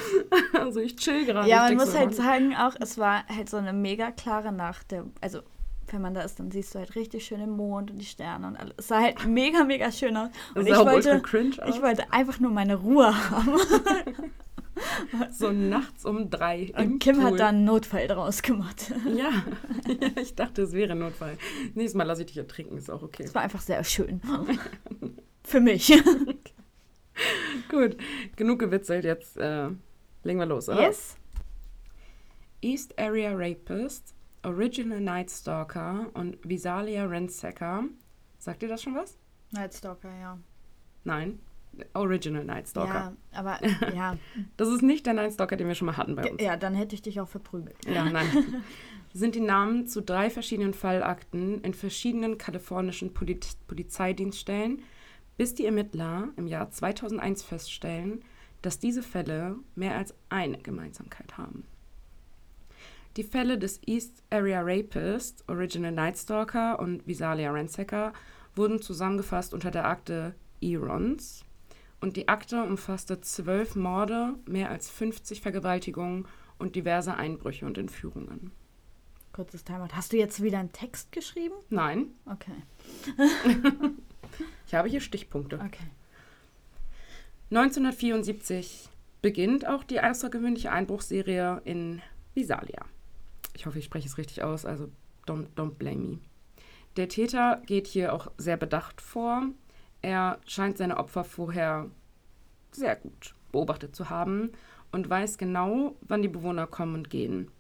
Also 0.54 0.80
ich 0.80 0.96
chill 0.96 1.26
gerade. 1.26 1.50
Ja, 1.50 1.64
man 1.64 1.76
muss 1.76 1.92
so, 1.92 1.98
halt 1.98 2.16
sagen 2.16 2.56
auch, 2.56 2.76
es 2.80 2.98
war 2.98 3.26
halt 3.28 3.50
so 3.50 3.58
eine 3.58 3.74
mega 3.74 4.12
klare 4.12 4.52
Nacht. 4.52 4.92
Der, 4.92 5.06
also, 5.20 5.40
wenn 5.88 6.02
man 6.02 6.14
da 6.14 6.22
ist, 6.22 6.40
dann 6.40 6.52
siehst 6.52 6.74
du 6.74 6.80
halt 6.80 6.96
richtig 6.96 7.26
schön 7.26 7.40
den 7.40 7.50
Mond 7.52 7.92
und 7.92 7.98
die 7.98 8.06
Sterne 8.06 8.48
und 8.48 8.56
alles. 8.56 8.74
Es 8.78 8.88
sah 8.88 9.02
halt 9.02 9.26
mega, 9.26 9.64
mega 9.64 9.92
schön 9.92 10.16
aus. 10.16 10.30
Und 10.56 10.68
ich 10.68 10.76
wollte, 10.76 11.20
cringe 11.22 11.62
aus. 11.62 11.76
ich 11.76 11.82
wollte 11.82 12.12
einfach 12.14 12.40
nur 12.40 12.52
meine 12.52 12.76
Ruhe 12.76 13.14
haben. 13.30 13.58
so 15.32 15.52
nachts 15.52 16.06
um 16.06 16.30
drei 16.30 16.72
im 16.78 16.94
Und 16.94 17.00
Kim 17.00 17.16
Pool. 17.18 17.26
hat 17.26 17.40
da 17.40 17.50
einen 17.50 17.66
Notfall 17.66 18.08
draus 18.08 18.42
gemacht. 18.42 18.94
Ja. 19.06 19.32
ja, 19.88 20.10
ich 20.22 20.36
dachte, 20.36 20.64
es 20.64 20.72
wäre 20.74 20.94
ein 20.94 21.00
Notfall. 21.00 21.38
Nächstes 21.74 21.96
Mal 21.96 22.04
lasse 22.06 22.22
ich 22.22 22.28
dich 22.28 22.38
ertrinken, 22.38 22.78
ist 22.78 22.90
auch 22.90 23.04
okay. 23.04 23.24
Es 23.24 23.36
war 23.36 23.42
einfach 23.42 23.62
sehr 23.62 23.84
schön. 23.84 24.22
Für 25.44 25.60
mich. 25.60 25.92
Gut, 27.70 27.98
genug 28.36 28.60
gewitzelt, 28.60 29.06
jetzt 29.06 29.38
äh, 29.38 29.70
legen 30.24 30.40
wir 30.40 30.46
los, 30.46 30.70
oder? 30.70 30.82
Yes. 30.82 31.16
East 32.62 32.98
Area 32.98 33.32
Rapist, 33.34 34.16
Original 34.44 35.00
Night 35.00 35.30
Stalker 35.30 36.10
und 36.14 36.38
Visalia 36.44 37.06
Ransacker. 37.06 37.86
Sagt 38.40 38.64
ihr 38.64 38.70
das 38.70 38.82
schon 38.82 38.96
was? 38.96 39.18
Night 39.52 39.74
Stalker, 39.74 40.10
ja. 40.20 40.38
Nein. 41.04 41.40
Original 41.94 42.44
Night 42.44 42.68
Stalker. 42.68 42.94
Ja, 42.94 43.40
aber 43.40 43.60
ja. 43.96 44.18
Das 44.58 44.70
ist 44.70 44.82
nicht 44.82 45.06
der 45.06 45.14
Night 45.14 45.34
Stalker, 45.34 45.56
den 45.56 45.68
wir 45.68 45.76
schon 45.76 45.88
mal 45.88 45.98
hatten 45.98 46.16
bei 46.16 46.32
uns. 46.32 46.42
ja, 46.42 46.56
dann 46.56 46.76
hätte 46.76 46.96
ich 46.96 47.02
dich 47.02 47.20
auch 47.20 47.28
verprügelt. 47.28 47.76
Ja, 47.86 48.06
nein. 48.06 48.28
Sind 49.14 49.36
die 49.36 49.42
Namen 49.42 49.88
zu 49.88 50.02
drei 50.02 50.30
verschiedenen 50.30 50.74
Fallakten 50.74 51.62
in 51.62 51.74
verschiedenen 51.74 52.38
kalifornischen 52.38 53.14
Poli 53.14 53.40
Polizeidienststellen, 53.68 54.82
bis 55.38 55.56
die 55.56 55.66
Ermittler 55.66 56.30
im 56.36 56.48
Jahr 56.48 56.70
2001 56.70 57.44
feststellen, 57.44 58.24
dass 58.62 58.80
diese 58.80 59.04
Fälle 59.04 59.58
mehr 59.76 59.96
als 59.96 60.14
eine 60.30 60.58
Gemeinsamkeit 60.58 61.38
haben. 61.38 61.66
Die 63.18 63.24
Fälle 63.24 63.60
des 63.60 63.80
East 63.86 64.24
Area 64.32 64.62
Rapist, 64.64 65.44
Original 65.48 65.92
Night 65.92 66.18
Stalker 66.18 66.80
und 66.80 67.06
Visalia 67.06 67.52
Ransacker 67.52 68.12
wurden 68.56 68.82
zusammengefasst 68.82 69.54
unter 69.54 69.70
der 69.70 69.86
Akte 69.86 70.34
Erons. 70.62 71.46
Und 72.02 72.18
die 72.18 72.28
Akte 72.28 72.64
umfasste 72.64 73.22
zwölf 73.22 73.76
Morde, 73.76 74.34
mehr 74.46 74.70
als 74.70 74.90
50 74.90 75.42
Vergewaltigungen 75.42 76.28
und 76.58 76.76
diverse 76.76 77.16
Einbrüche 77.16 77.66
und 77.66 77.78
Entführungen. 77.78 78.52
Kurzes 79.32 79.64
Timeout. 79.64 79.94
Hast 79.94 80.12
du 80.14 80.18
jetzt 80.18 80.42
wieder 80.44 80.60
einen 80.60 80.72
Text 80.72 81.12
geschrieben? 81.12 81.56
Nein, 81.70 82.08
Okay. 82.26 82.54
ich 84.74 84.78
habe 84.80 84.90
hier 84.90 85.02
Stichpunkte. 85.02 85.58
Okay. 85.58 85.86
1974 87.52 88.90
beginnt 89.22 89.68
auch 89.68 89.84
die 89.84 90.02
außergewöhnliche 90.02 90.72
Einbruchsserie 90.72 91.62
in 91.64 92.02
Visalia. 92.34 92.84
Ich 93.54 93.68
hoffe, 93.68 93.78
ich 93.78 93.86
spreche 93.86 94.08
es 94.08 94.18
richtig 94.18 94.42
aus, 94.42 94.66
also 94.66 94.90
don't, 95.28 95.46
don't 95.56 95.76
blame 95.76 95.98
me. 95.98 96.20
Der 96.98 97.08
Täter 97.08 97.62
geht 97.68 97.86
hier 97.86 98.14
auch 98.14 98.32
sehr 98.38 98.58
bedacht 98.58 99.00
vor. 99.00 99.44
Er 100.02 100.40
scheint 100.48 100.80
seine 100.80 100.98
Opfer 100.98 101.24
vorher 101.24 101.92
sehr 102.72 102.96
gut 102.96 103.36
beobachtet 103.52 103.96
zu 103.96 104.10
haben 104.10 104.54
und 104.92 105.08
weiß 105.08 105.38
genau, 105.38 105.96
wann 106.02 106.24
die 106.24 106.28
Bewohner 106.28 106.66
kommen 106.66 106.96
und 106.96 107.12
gehen. 107.12 107.52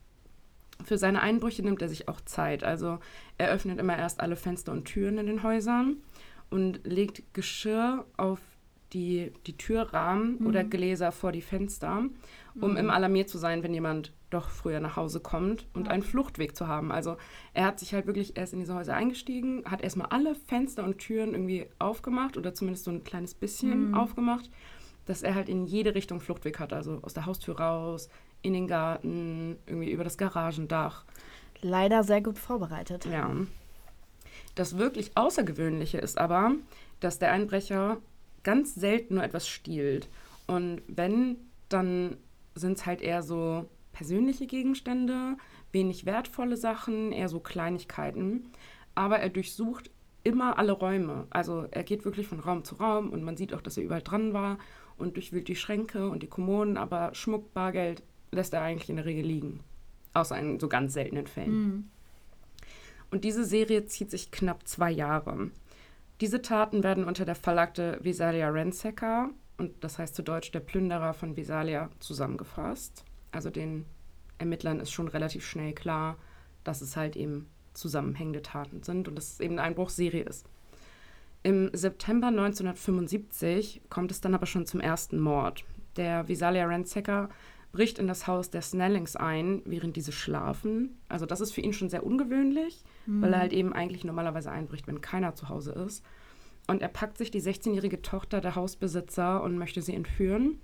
Für 0.84 0.98
seine 0.98 1.22
Einbrüche 1.22 1.62
nimmt 1.62 1.84
er 1.84 1.90
sich 1.90 2.08
auch 2.08 2.22
Zeit. 2.22 2.64
Also 2.64 2.98
er 3.38 3.52
öffnet 3.52 3.80
immer 3.80 4.00
erst 4.00 4.20
alle 4.20 4.36
Fenster 4.36 4.72
und 4.72 4.86
Türen 4.86 5.20
in 5.20 5.28
den 5.28 5.44
Häusern 5.44 5.98
und 6.54 6.82
legt 6.86 7.34
Geschirr 7.34 8.06
auf 8.18 8.40
die, 8.94 9.32
die 9.48 9.58
Türrahmen 9.58 10.38
Mhm. 10.40 10.48
oder 10.48 10.64
Gläser 10.64 11.12
vor 11.12 11.32
die 11.32 11.42
Fenster, 11.42 12.04
um 12.62 12.78
im 12.78 12.90
alarmiert 12.92 13.28
zu 13.28 13.40
sein, 13.40 13.64
wenn 13.64 13.74
jemand 13.74 14.14
doch 14.30 14.50
früher 14.50 14.80
nach 14.80 14.96
Hause 14.96 15.20
kommt 15.20 15.66
und 15.74 15.86
Ja. 15.88 15.92
einen 15.94 16.04
Fluchtweg 16.04 16.56
zu 16.56 16.68
haben. 16.68 16.92
Also 16.92 17.18
er 17.56 17.66
hat 17.66 17.80
sich 17.80 17.94
halt 17.96 18.06
wirklich 18.06 18.38
erst 18.38 18.54
in 18.54 18.60
diese 18.60 18.76
Häuser 18.76 18.94
eingestiegen, 18.96 19.64
hat 19.66 19.82
erstmal 19.82 20.08
alle 20.12 20.36
Fenster 20.36 20.84
und 20.84 21.00
Türen 21.00 21.34
irgendwie 21.34 21.66
aufgemacht 21.80 22.38
oder 22.38 22.54
zumindest 22.54 22.86
so 22.86 22.92
ein 22.92 23.04
kleines 23.04 23.34
bisschen 23.34 23.90
Mhm. 23.90 23.94
aufgemacht, 23.96 24.50
dass 25.06 25.24
er 25.24 25.34
halt 25.36 25.50
in 25.50 25.66
jede 25.66 25.96
Richtung 25.96 26.20
Fluchtweg 26.22 26.60
hat. 26.60 26.72
Also 26.72 27.00
aus 27.02 27.14
der 27.16 27.26
Haustür 27.26 27.60
raus, 27.60 28.10
in 28.44 28.54
den 28.54 28.68
Garten, 28.68 29.58
irgendwie 29.66 29.92
über 29.92 30.04
das 30.04 30.18
Garagendach. 30.20 31.04
Leider 31.62 32.04
sehr 32.04 32.22
gut 32.22 32.38
vorbereitet. 32.38 33.06
Ja. 33.06 33.32
Das 34.56 34.78
wirklich 34.78 35.16
Außergewöhnliche 35.16 35.98
ist 35.98 36.18
aber, 36.18 36.54
dass 37.00 37.20
der 37.20 37.32
Einbrecher 37.32 37.98
ganz 38.44 38.76
selten 38.76 39.16
nur 39.16 39.24
etwas 39.24 39.48
stiehlt. 39.48 40.10
Und 40.48 40.82
wenn, 40.88 41.38
dann 41.70 42.18
sind 42.56 42.78
es 42.78 42.86
halt 42.86 43.02
eher 43.02 43.24
so 43.24 43.70
persönliche 43.94 44.48
Gegenstände, 44.48 45.38
wenig 45.72 46.06
wertvolle 46.06 46.58
Sachen, 46.58 47.12
eher 47.12 47.30
so 47.30 47.40
Kleinigkeiten. 47.40 48.46
Aber 48.96 49.20
er 49.20 49.30
durchsucht 49.30 49.90
immer 50.24 50.58
alle 50.58 50.72
Räume. 50.72 51.28
Also 51.30 51.66
er 51.72 51.84
geht 51.84 52.06
wirklich 52.06 52.28
von 52.28 52.40
Raum 52.40 52.64
zu 52.64 52.76
Raum 52.76 53.10
und 53.10 53.24
man 53.24 53.38
sieht 53.38 53.54
auch, 53.54 53.62
dass 53.62 53.78
er 53.78 53.84
überall 53.84 54.02
dran 54.02 54.34
war 54.34 54.58
und 54.98 55.16
durchwühlt 55.16 55.48
die 55.48 55.56
Schränke 55.56 56.10
und 56.10 56.24
die 56.24 56.28
Kommoden, 56.28 56.78
aber 56.78 57.14
Schmuck, 57.14 57.54
Bargeld 57.54 58.04
lässt 58.32 58.54
er 58.54 58.62
eigentlich 58.62 58.90
in 58.90 58.98
der 58.98 59.06
Regel 59.06 59.26
liegen. 59.26 59.60
Außer 60.14 60.38
in 60.38 60.60
so 60.60 60.68
ganz 60.68 60.94
seltenen 60.94 61.28
Fällen. 61.28 61.52
Mhm. 61.52 61.90
Und 63.14 63.26
diese 63.26 63.46
Serie 63.46 63.86
zieht 63.86 64.10
sich 64.10 64.32
knapp 64.32 64.68
zwei 64.68 64.90
Jahre. 64.90 65.52
Diese 66.20 66.42
Taten 66.42 66.82
werden 66.82 67.04
unter 67.04 67.26
der 67.26 67.36
Verlagte 67.36 68.00
Visalia 68.02 68.50
Ransacker, 68.50 69.30
und 69.60 69.84
das 69.84 70.00
heißt 70.00 70.16
zu 70.16 70.24
Deutsch 70.24 70.50
der 70.50 70.62
Plünderer 70.62 71.14
von 71.14 71.38
Visalia, 71.38 71.92
zusammengefasst. 72.00 73.06
Also 73.32 73.52
den 73.52 73.86
Ermittlern 74.40 74.80
ist 74.80 74.92
schon 74.92 75.08
relativ 75.08 75.46
schnell 75.46 75.74
klar, 75.74 76.18
dass 76.64 76.82
es 76.82 76.98
halt 76.98 77.16
eben 77.16 77.46
zusammenhängende 77.76 78.42
Taten 78.42 78.82
sind 78.82 79.08
und 79.08 79.14
dass 79.14 79.34
es 79.34 79.40
eben 79.42 79.60
eine 79.60 79.68
Einbruchserie 79.68 80.24
ist. 80.24 80.48
Im 81.44 81.70
September 81.72 82.30
1975 82.30 83.82
kommt 83.92 84.10
es 84.10 84.22
dann 84.22 84.34
aber 84.34 84.48
schon 84.48 84.66
zum 84.66 84.80
ersten 84.80 85.20
Mord. 85.20 85.64
Der 85.98 86.28
Visalia 86.28 86.66
Ransacker 86.66 87.30
bricht 87.74 87.98
in 88.00 88.08
das 88.08 88.28
Haus 88.28 88.52
der 88.52 88.62
Snellings 88.62 89.16
ein, 89.16 89.64
während 89.66 89.98
diese 89.98 90.12
schlafen. 90.12 91.02
Also 91.10 91.26
das 91.26 91.42
ist 91.42 91.54
für 91.54 91.62
ihn 91.62 91.74
schon 91.74 91.90
sehr 91.90 92.06
ungewöhnlich, 92.06 92.84
mhm. 93.08 93.22
weil 93.22 93.34
er 93.34 93.40
halt 93.40 93.52
eben 93.52 93.74
eigentlich 93.74 94.06
normalerweise 94.06 94.52
einbricht, 94.52 94.88
wenn 94.88 95.02
keiner 95.02 95.36
zu 95.36 95.50
Hause 95.50 95.72
ist. 95.72 96.06
Und 96.68 96.82
er 96.82 96.88
packt 96.88 97.18
sich 97.18 97.32
die 97.32 97.42
16-jährige 97.42 98.02
Tochter 98.02 98.40
der 98.42 98.56
Hausbesitzer 98.56 99.44
und 99.44 99.58
möchte 99.58 99.82
sie 99.82 99.96
entführen. 99.96 100.62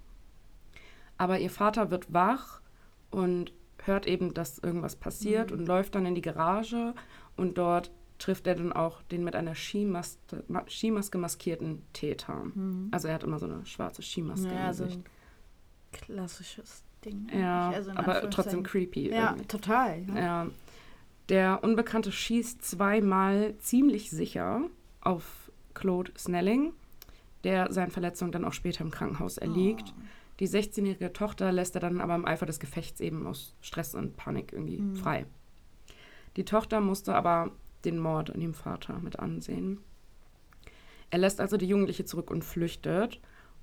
Aber 1.18 1.40
ihr 1.40 1.50
Vater 1.50 1.92
wird 1.92 2.14
wach 2.14 2.62
und 3.10 3.52
hört 3.84 4.06
eben, 4.06 4.34
dass 4.36 4.60
irgendwas 4.60 4.96
passiert 4.96 5.52
mhm. 5.52 5.60
und 5.60 5.66
läuft 5.66 5.96
dann 5.96 6.06
in 6.06 6.16
die 6.16 6.22
Garage 6.22 6.94
und 7.36 7.58
dort 7.58 7.92
trifft 8.20 8.46
er 8.46 8.56
dann 8.56 8.72
auch 8.72 9.02
den 9.04 9.24
mit 9.24 9.36
einer 9.36 9.56
Skimaske, 9.56 10.44
Skimaske 10.68 11.18
maskierten 11.18 11.82
Täter. 11.92 12.36
Mhm. 12.54 12.90
Also 12.92 13.08
er 13.08 13.16
hat 13.16 13.24
immer 13.24 13.40
so 13.40 13.48
eine 13.48 13.66
schwarze 13.66 14.04
Skimaske 14.04 14.48
ja, 14.48 14.66
im 14.66 14.68
Gesicht. 14.68 14.98
ein 14.98 15.04
klassisches 15.92 16.84
Ding. 17.06 17.28
Ja, 17.34 17.70
also 17.70 17.92
aber 17.92 18.30
trotzdem 18.30 18.64
creepy. 18.64 19.10
Ja, 19.10 19.32
irgendwie. 19.32 19.48
total. 19.48 20.04
Ja. 20.10 20.16
Ja. 20.16 20.48
Der 21.30 21.64
Unbekannte 21.64 22.12
schießt 22.12 22.64
zweimal 22.64 23.56
ziemlich 23.60 24.10
sicher 24.10 24.62
auf 25.02 25.52
Claude 25.74 26.12
Snelling, 26.18 26.74
der 27.44 27.72
seinen 27.72 27.92
Verletzungen 27.92 28.32
dann 28.32 28.46
auch 28.46 28.54
später 28.54 28.84
im 28.84 28.92
Krankenhaus 28.92 29.38
erliegt. 29.38 29.94
Oh. 29.96 30.02
Die 30.40 30.48
16-jährige 30.48 31.14
Tochter 31.14 31.52
lässt 31.52 31.76
er 31.76 31.82
dann 31.82 32.02
aber 32.02 32.16
im 32.16 32.26
Eifer 32.26 32.46
des 32.46 32.60
Gefechts 32.60 33.00
eben 33.02 33.28
aus 33.28 33.54
Stress 33.62 33.94
und 33.94 34.16
Panik 34.18 34.54
irgendwie 34.54 34.80
Mhm. 34.80 34.96
frei. 34.96 35.26
Die 36.36 36.46
Tochter 36.46 36.80
musste 36.82 37.14
aber 37.16 37.52
den 37.86 38.00
Mord 38.00 38.34
an 38.34 38.42
ihrem 38.42 38.54
Vater 38.54 39.00
mit 39.00 39.20
ansehen. 39.20 39.80
Er 41.12 41.20
lässt 41.20 41.40
also 41.42 41.58
die 41.58 41.66
Jugendliche 41.68 42.06
zurück 42.06 42.30
und 42.32 42.44
flüchtet. 42.44 43.20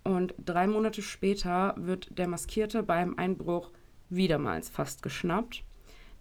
Und 0.06 0.34
drei 0.38 0.68
Monate 0.68 1.02
später 1.02 1.74
wird 1.76 2.16
der 2.16 2.28
Maskierte 2.28 2.84
beim 2.84 3.18
Einbruch 3.18 3.72
wiedermals 4.08 4.68
fast 4.68 5.02
geschnappt. 5.02 5.64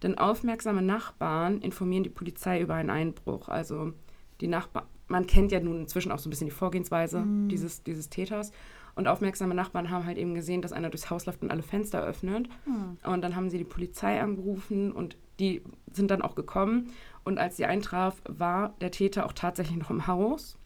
Denn 0.02 0.18
aufmerksame 0.18 0.82
Nachbarn 0.82 1.60
informieren 1.60 2.02
die 2.02 2.10
Polizei 2.10 2.60
über 2.60 2.74
einen 2.74 2.90
Einbruch. 2.90 3.48
Also 3.48 3.92
die 4.40 4.48
Nachbarn, 4.48 4.86
man 5.06 5.28
kennt 5.28 5.52
ja 5.52 5.60
nun 5.60 5.82
inzwischen 5.82 6.10
auch 6.10 6.18
so 6.18 6.28
ein 6.28 6.30
bisschen 6.30 6.48
die 6.48 6.52
Vorgehensweise 6.52 7.20
Mhm. 7.20 7.48
dieses, 7.48 7.84
dieses 7.84 8.10
Täters. 8.10 8.50
Und 8.96 9.06
aufmerksame 9.06 9.54
Nachbarn 9.54 9.90
haben 9.90 10.04
halt 10.04 10.18
eben 10.18 10.34
gesehen, 10.34 10.62
dass 10.62 10.72
einer 10.72 10.90
durchs 10.90 11.08
Haus 11.08 11.26
läuft 11.26 11.42
und 11.42 11.52
alle 11.52 11.62
Fenster 11.62 12.02
öffnet. 12.02 12.48
Hm. 12.64 12.96
Und 13.04 13.22
dann 13.22 13.36
haben 13.36 13.50
sie 13.50 13.58
die 13.58 13.64
Polizei 13.64 14.20
angerufen 14.20 14.90
und 14.90 15.16
die 15.38 15.62
sind 15.92 16.10
dann 16.10 16.22
auch 16.22 16.34
gekommen. 16.34 16.90
Und 17.22 17.38
als 17.38 17.56
sie 17.56 17.66
eintraf, 17.66 18.20
war 18.28 18.74
der 18.80 18.90
Täter 18.90 19.26
auch 19.26 19.32
tatsächlich 19.32 19.76
noch 19.76 19.90
im 19.90 20.08
Haus. 20.08 20.58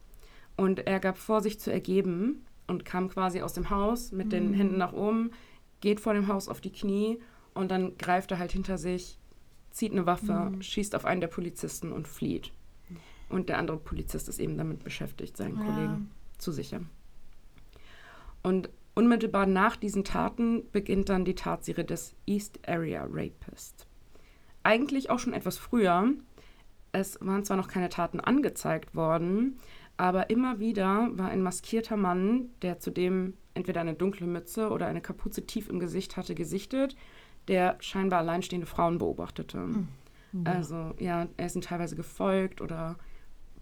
Und 0.56 0.86
er 0.86 1.00
gab 1.00 1.18
vor, 1.18 1.42
sich 1.42 1.58
zu 1.60 1.70
ergeben 1.72 2.46
und 2.70 2.84
kam 2.86 3.08
quasi 3.10 3.42
aus 3.42 3.52
dem 3.52 3.68
Haus 3.68 4.12
mit 4.12 4.32
den 4.32 4.50
Mhm. 4.50 4.54
Händen 4.54 4.78
nach 4.78 4.92
oben, 4.94 5.32
geht 5.80 6.00
vor 6.00 6.14
dem 6.14 6.28
Haus 6.28 6.48
auf 6.48 6.60
die 6.60 6.72
Knie 6.72 7.18
und 7.52 7.70
dann 7.70 7.98
greift 7.98 8.30
er 8.30 8.38
halt 8.38 8.52
hinter 8.52 8.78
sich, 8.78 9.18
zieht 9.70 9.92
eine 9.92 10.06
Waffe, 10.06 10.32
Mhm. 10.52 10.62
schießt 10.62 10.94
auf 10.94 11.04
einen 11.04 11.20
der 11.20 11.28
Polizisten 11.28 11.92
und 11.92 12.08
flieht. 12.08 12.52
Und 13.28 13.48
der 13.48 13.58
andere 13.58 13.76
Polizist 13.76 14.28
ist 14.28 14.40
eben 14.40 14.56
damit 14.56 14.82
beschäftigt, 14.82 15.36
seinen 15.36 15.58
Ja. 15.58 15.64
Kollegen 15.64 16.10
zu 16.38 16.50
sichern. 16.52 16.88
Und 18.42 18.70
unmittelbar 18.94 19.46
nach 19.46 19.76
diesen 19.76 20.04
Taten 20.04 20.62
beginnt 20.72 21.08
dann 21.08 21.24
die 21.24 21.34
Tatserie 21.34 21.84
des 21.84 22.14
East 22.26 22.58
Area 22.68 23.06
Rapist. 23.08 23.86
Eigentlich 24.62 25.10
auch 25.10 25.18
schon 25.18 25.32
etwas 25.32 25.58
früher. 25.58 26.12
Es 26.92 27.18
waren 27.20 27.44
zwar 27.44 27.56
noch 27.56 27.68
keine 27.68 27.88
Taten 27.88 28.18
angezeigt 28.20 28.94
worden, 28.94 29.58
aber 30.00 30.30
immer 30.30 30.58
wieder 30.60 31.10
war 31.12 31.28
ein 31.28 31.42
maskierter 31.42 31.98
Mann, 31.98 32.48
der 32.62 32.78
zudem 32.78 33.34
entweder 33.52 33.82
eine 33.82 33.92
dunkle 33.92 34.26
Mütze 34.26 34.70
oder 34.70 34.86
eine 34.86 35.02
Kapuze 35.02 35.46
tief 35.46 35.68
im 35.68 35.78
Gesicht 35.78 36.16
hatte, 36.16 36.34
gesichtet, 36.34 36.96
der 37.48 37.76
scheinbar 37.80 38.20
alleinstehende 38.20 38.66
Frauen 38.66 38.96
beobachtete. 38.96 39.58
Mhm. 39.58 39.88
Also 40.44 40.94
ja, 40.98 41.28
er 41.36 41.46
ist 41.46 41.54
ihnen 41.54 41.62
teilweise 41.62 41.96
gefolgt 41.96 42.62
oder 42.62 42.96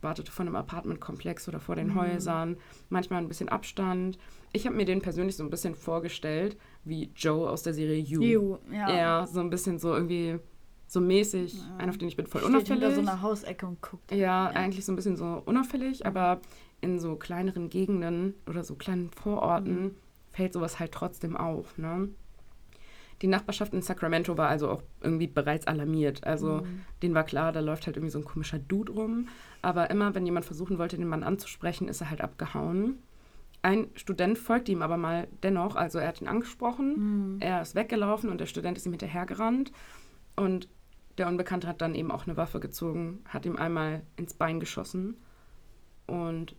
wartete 0.00 0.30
vor 0.30 0.47
einem 0.47 0.54
Apartmentkomplex 0.54 1.49
oder 1.49 1.59
vor 1.59 1.75
den 1.75 1.88
Mhm. 1.88 1.95
Häusern, 1.97 2.57
manchmal 2.88 3.21
ein 3.21 3.26
bisschen 3.26 3.49
Abstand. 3.49 4.16
Ich 4.52 4.64
habe 4.64 4.76
mir 4.76 4.85
den 4.85 5.02
persönlich 5.02 5.37
so 5.37 5.42
ein 5.42 5.50
bisschen 5.50 5.75
vorgestellt 5.75 6.57
wie 6.85 7.11
Joe 7.16 7.50
aus 7.50 7.64
der 7.64 7.75
Serie 7.75 7.99
You. 7.99 8.23
You, 8.23 8.57
ja. 8.71 8.97
Ja, 8.97 9.26
so 9.26 9.40
ein 9.40 9.50
bisschen 9.50 9.80
so 9.80 9.92
irgendwie 9.92 10.38
so 10.88 11.00
mäßig, 11.00 11.54
Ja. 11.54 11.76
einer, 11.78 11.90
auf 11.90 11.99
den 11.99 12.09
ich 12.09 12.16
bin 12.16 12.26
voll 12.26 12.40
Steht 12.40 12.50
hinter 12.66 12.75
unauffällig. 12.75 12.95
so 12.95 13.00
einer 13.02 13.23
Hausecke 13.23 13.66
und 13.66 13.80
guckt. 13.83 14.11
ja, 14.11 14.47
eigentlich 14.49 14.85
so 14.85 14.92
ein 14.92 14.97
bisschen 14.97 15.16
so 15.16 15.42
unauffällig, 15.45 16.04
aber 16.07 16.40
in 16.80 16.99
so 16.99 17.14
kleineren 17.16 17.68
Gegenden 17.71 18.35
oder 18.49 18.64
so 18.64 18.75
kleinen 18.75 19.11
Vororten 19.11 19.83
Mhm. 19.85 19.90
fällt 20.33 20.52
sowas 20.54 20.78
halt 20.80 20.92
trotzdem 20.92 21.37
auf. 21.37 21.76
Ne? 21.78 22.09
Die 23.21 23.26
Nachbarschaft 23.26 23.75
in 23.75 23.83
Sacramento 23.83 24.38
war 24.38 24.49
also 24.49 24.71
auch 24.71 24.83
irgendwie 25.02 25.26
bereits 25.26 25.66
alarmiert. 25.66 26.25
Also 26.25 26.59
Mhm. 26.62 26.83
denen 27.02 27.14
war 27.14 27.25
klar, 27.25 27.50
da 27.52 27.59
läuft 27.61 27.87
halt 27.87 27.97
irgendwie 27.97 28.12
so 28.12 28.21
ein 28.21 28.25
komischer 28.25 28.59
Dude 28.61 28.92
rum. 28.92 29.28
Aber 29.61 29.90
immer, 29.90 30.14
wenn 30.14 30.25
jemand 30.25 30.47
versuchen 30.47 30.78
wollte, 30.78 30.97
den 30.97 31.09
Mann 31.09 31.25
anzusprechen, 31.25 31.88
ist 31.88 32.00
er 32.00 32.11
halt 32.11 32.21
abgehauen. 32.21 32.99
Ein 33.61 33.88
Student 33.97 34.38
folgte 34.38 34.71
ihm 34.71 34.83
aber 34.83 34.97
mal 34.97 35.26
dennoch, 35.42 35.75
also 35.75 35.99
er 35.99 36.07
hat 36.07 36.21
ihn 36.21 36.28
angesprochen, 36.28 37.35
Mhm. 37.35 37.40
er 37.40 37.61
ist 37.61 37.75
weggelaufen 37.75 38.30
und 38.30 38.38
der 38.40 38.47
Student 38.47 38.78
ist 38.78 38.87
ihm 38.87 38.92
hinterhergerannt. 38.92 39.73
Und 40.37 40.68
der 41.18 41.28
Unbekannte 41.28 41.66
hat 41.68 41.80
dann 41.80 41.94
eben 41.94 42.10
auch 42.10 42.26
eine 42.26 42.37
Waffe 42.37 42.60
gezogen, 42.60 43.20
hat 43.26 43.44
ihm 43.46 43.56
einmal 43.56 44.02
ins 44.16 44.34
Bein 44.34 44.60
geschossen 44.60 45.16
und 46.06 46.54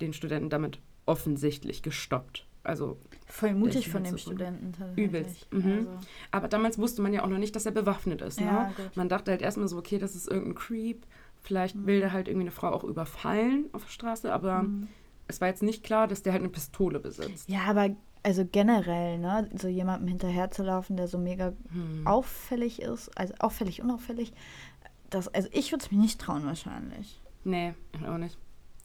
den 0.00 0.12
Studenten 0.12 0.50
damit 0.50 0.80
offensichtlich 1.06 1.82
gestoppt. 1.82 2.46
Also, 2.62 2.98
Voll 3.26 3.54
mutig 3.54 3.88
von 3.88 4.02
dem 4.02 4.18
Studenten 4.18 4.72
tatsächlich. 4.72 5.06
Übelst, 5.06 5.52
mhm. 5.52 5.72
Also, 5.78 5.90
aber 6.32 6.48
damals 6.48 6.78
wusste 6.78 7.00
man 7.00 7.12
ja 7.12 7.22
auch 7.22 7.28
noch 7.28 7.38
nicht, 7.38 7.54
dass 7.54 7.64
er 7.64 7.70
bewaffnet 7.72 8.22
ist. 8.22 8.40
ja, 8.40 8.68
Ne? 8.68 8.74
Man 8.96 9.08
dachte 9.08 9.30
halt 9.30 9.40
erstmal 9.42 9.68
so, 9.68 9.78
okay, 9.78 9.98
das 9.98 10.16
ist 10.16 10.28
irgendein 10.28 10.56
Creep. 10.56 11.06
Vielleicht 11.40 11.76
Mhm. 11.76 11.86
will 11.86 12.00
der 12.00 12.12
halt 12.12 12.26
irgendwie 12.26 12.44
eine 12.44 12.50
Frau 12.50 12.70
auch 12.70 12.82
überfallen 12.82 13.66
auf 13.72 13.84
der 13.84 13.90
Straße, 13.92 14.32
aber 14.32 14.64
Mhm. 14.64 14.88
es 15.28 15.40
war 15.40 15.46
jetzt 15.46 15.62
nicht 15.62 15.84
klar, 15.84 16.08
dass 16.08 16.22
der 16.24 16.32
halt 16.32 16.42
eine 16.42 16.50
Pistole 16.50 16.98
besitzt. 16.98 17.48
Ja, 17.48 17.60
aber 17.68 17.94
also 18.26 18.44
generell, 18.44 19.18
ne, 19.18 19.48
so 19.56 19.68
jemandem 19.68 20.08
hinterherzulaufen, 20.08 20.96
der 20.96 21.06
so 21.06 21.16
mega 21.16 21.52
Hm. 21.72 22.04
auffällig 22.04 22.82
ist, 22.82 23.16
also 23.16 23.32
auffällig, 23.38 23.80
unauffällig, 23.82 24.32
das, 25.10 25.28
also 25.28 25.48
ich 25.52 25.70
würde 25.70 25.84
es 25.84 25.92
mir 25.92 25.98
nicht 25.98 26.20
trauen 26.20 26.44
wahrscheinlich. 26.44 27.20
Nee, 27.44 27.74
ich 27.92 28.04
auch 28.04 28.18
nicht. 28.18 28.36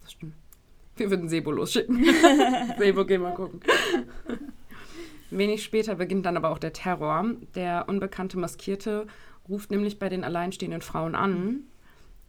Das 0.04 0.12
stimmt. 0.12 0.36
Wir 0.96 1.10
würden 1.10 1.28
Sebo 1.28 1.50
losschicken. 1.50 2.06
Sebo, 2.78 3.04
geh 3.04 3.18
mal 3.18 3.34
gucken. 3.34 3.62
Wenig 5.32 5.64
später 5.64 5.96
beginnt 5.96 6.28
dann 6.28 6.38
aber 6.38 6.52
auch 6.52 6.60
der 6.60 6.74
Terror. 6.74 7.26
Der 7.56 7.86
unbekannte 7.90 8.38
Maskierte 8.38 9.08
ruft 9.50 9.72
nämlich 9.72 9.98
bei 9.98 10.10
den 10.10 10.24
alleinstehenden 10.24 10.82
Frauen 10.82 11.16
an. 11.16 11.62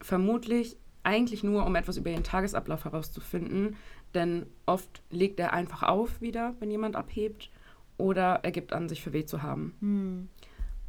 Vermutlich 0.00 0.78
eigentlich 1.02 1.44
nur, 1.44 1.66
um 1.66 1.74
etwas 1.76 1.98
über 1.98 2.08
ihren 2.08 2.24
Tagesablauf 2.24 2.84
herauszufinden. 2.86 3.76
Denn 4.14 4.46
oft 4.66 5.02
legt 5.10 5.40
er 5.40 5.52
einfach 5.52 5.82
auf 5.82 6.20
wieder, 6.20 6.54
wenn 6.60 6.70
jemand 6.70 6.96
abhebt. 6.96 7.50
Oder 7.98 8.40
er 8.42 8.50
gibt 8.50 8.72
an, 8.72 8.88
sich 8.88 9.02
für 9.02 9.12
weh 9.12 9.24
zu 9.24 9.42
haben. 9.42 9.74
Hm. 9.80 10.28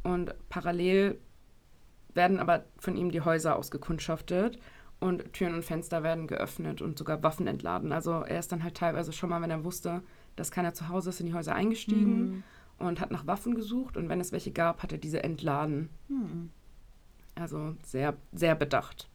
Und 0.02 0.34
parallel 0.48 1.18
werden 2.12 2.38
aber 2.38 2.64
von 2.78 2.96
ihm 2.96 3.10
die 3.10 3.20
Häuser 3.22 3.56
ausgekundschaftet 3.56 4.58
und 5.00 5.32
Türen 5.32 5.54
und 5.54 5.64
Fenster 5.64 6.02
werden 6.02 6.26
geöffnet 6.26 6.80
und 6.80 6.98
sogar 6.98 7.22
Waffen 7.22 7.46
entladen. 7.46 7.92
Also 7.92 8.12
er 8.12 8.38
ist 8.38 8.52
dann 8.52 8.62
halt 8.62 8.76
teilweise 8.76 9.12
schon 9.12 9.30
mal, 9.30 9.42
wenn 9.42 9.50
er 9.50 9.64
wusste, 9.64 10.02
dass 10.36 10.50
keiner 10.50 10.74
zu 10.74 10.88
Hause 10.88 11.10
ist, 11.10 11.20
in 11.20 11.26
die 11.26 11.34
Häuser 11.34 11.54
eingestiegen 11.54 12.42
Hm. 12.78 12.86
und 12.86 13.00
hat 13.00 13.10
nach 13.10 13.26
Waffen 13.26 13.54
gesucht 13.54 13.96
und 13.96 14.08
wenn 14.08 14.20
es 14.20 14.32
welche 14.32 14.50
gab, 14.50 14.82
hat 14.82 14.92
er 14.92 14.98
diese 14.98 15.22
entladen. 15.22 15.88
Hm. 16.08 16.50
Also 17.34 17.74
sehr, 17.82 18.14
sehr 18.32 18.54
bedacht. 18.54 19.08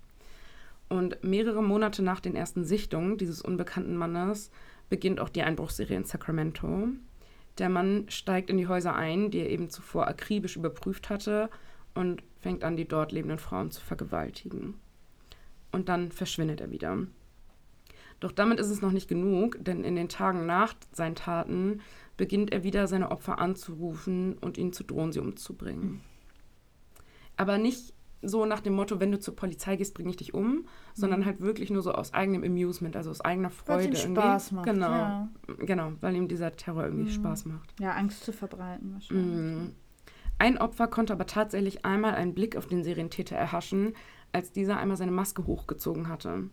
Und 0.89 1.23
mehrere 1.23 1.63
Monate 1.63 2.01
nach 2.01 2.19
den 2.19 2.35
ersten 2.35 2.65
Sichtungen 2.65 3.17
dieses 3.17 3.41
unbekannten 3.41 3.95
Mannes 3.95 4.49
beginnt 4.89 5.19
auch 5.19 5.29
die 5.29 5.43
Einbruchsserie 5.43 5.95
in 5.95 6.03
Sacramento. 6.03 6.87
Der 7.59 7.69
Mann 7.69 8.05
steigt 8.09 8.49
in 8.49 8.57
die 8.57 8.67
Häuser 8.67 8.95
ein, 8.95 9.29
die 9.29 9.39
er 9.39 9.49
eben 9.49 9.69
zuvor 9.69 10.07
akribisch 10.07 10.55
überprüft 10.55 11.09
hatte, 11.09 11.49
und 11.93 12.23
fängt 12.39 12.63
an, 12.63 12.77
die 12.77 12.87
dort 12.87 13.11
lebenden 13.11 13.39
Frauen 13.39 13.71
zu 13.71 13.81
vergewaltigen. 13.81 14.75
Und 15.71 15.89
dann 15.89 16.11
verschwindet 16.11 16.61
er 16.61 16.71
wieder. 16.71 16.97
Doch 18.19 18.31
damit 18.31 18.59
ist 18.59 18.69
es 18.69 18.81
noch 18.81 18.91
nicht 18.91 19.07
genug, 19.07 19.57
denn 19.59 19.83
in 19.83 19.95
den 19.95 20.09
Tagen 20.09 20.45
nach 20.45 20.73
seinen 20.91 21.15
Taten 21.15 21.81
beginnt 22.17 22.51
er 22.51 22.63
wieder 22.63 22.87
seine 22.87 23.11
Opfer 23.11 23.39
anzurufen 23.39 24.37
und 24.39 24.57
ihnen 24.57 24.73
zu 24.73 24.83
drohen, 24.83 25.11
sie 25.11 25.19
umzubringen. 25.19 26.01
Aber 27.37 27.57
nicht 27.57 27.93
so 28.21 28.45
nach 28.45 28.59
dem 28.59 28.73
Motto, 28.73 28.99
wenn 28.99 29.11
du 29.11 29.19
zur 29.19 29.35
Polizei 29.35 29.75
gehst, 29.77 29.93
bringe 29.93 30.09
ich 30.09 30.17
dich 30.17 30.33
um, 30.33 30.65
sondern 30.93 31.25
halt 31.25 31.39
wirklich 31.41 31.69
nur 31.69 31.81
so 31.81 31.93
aus 31.93 32.13
eigenem 32.13 32.43
Amusement, 32.43 32.95
also 32.97 33.09
aus 33.11 33.21
eigener 33.21 33.49
Freude. 33.49 33.93
Weil 33.93 34.09
ihm 34.09 34.15
Spaß 34.15 34.51
macht. 34.51 34.65
Genau, 34.65 34.89
Ja. 34.91 35.29
genau, 35.59 35.93
weil 36.01 36.15
ihm 36.15 36.27
dieser 36.27 36.51
Terror 36.55 36.83
irgendwie 36.83 37.05
Mhm. 37.05 37.15
Spaß 37.15 37.45
macht. 37.45 37.73
ja, 37.79 37.91
Angst 37.93 38.23
zu 38.25 38.33
verbreiten 38.33 38.93
wahrscheinlich. 38.93 39.25
Mhm. 39.35 39.73
Ein 40.37 40.57
Opfer 40.57 40.87
konnte 40.87 41.13
aber 41.13 41.25
tatsächlich 41.25 41.85
einmal 41.85 42.15
einen 42.15 42.33
Blick 42.33 42.55
auf 42.55 42.67
den 42.67 42.83
Serientäter 42.83 43.35
erhaschen, 43.35 43.93
als 44.31 44.51
dieser 44.51 44.77
einmal 44.77 44.95
seine 44.97 45.11
Maske 45.11 45.45
hochgezogen 45.45 46.07
hatte. 46.07 46.49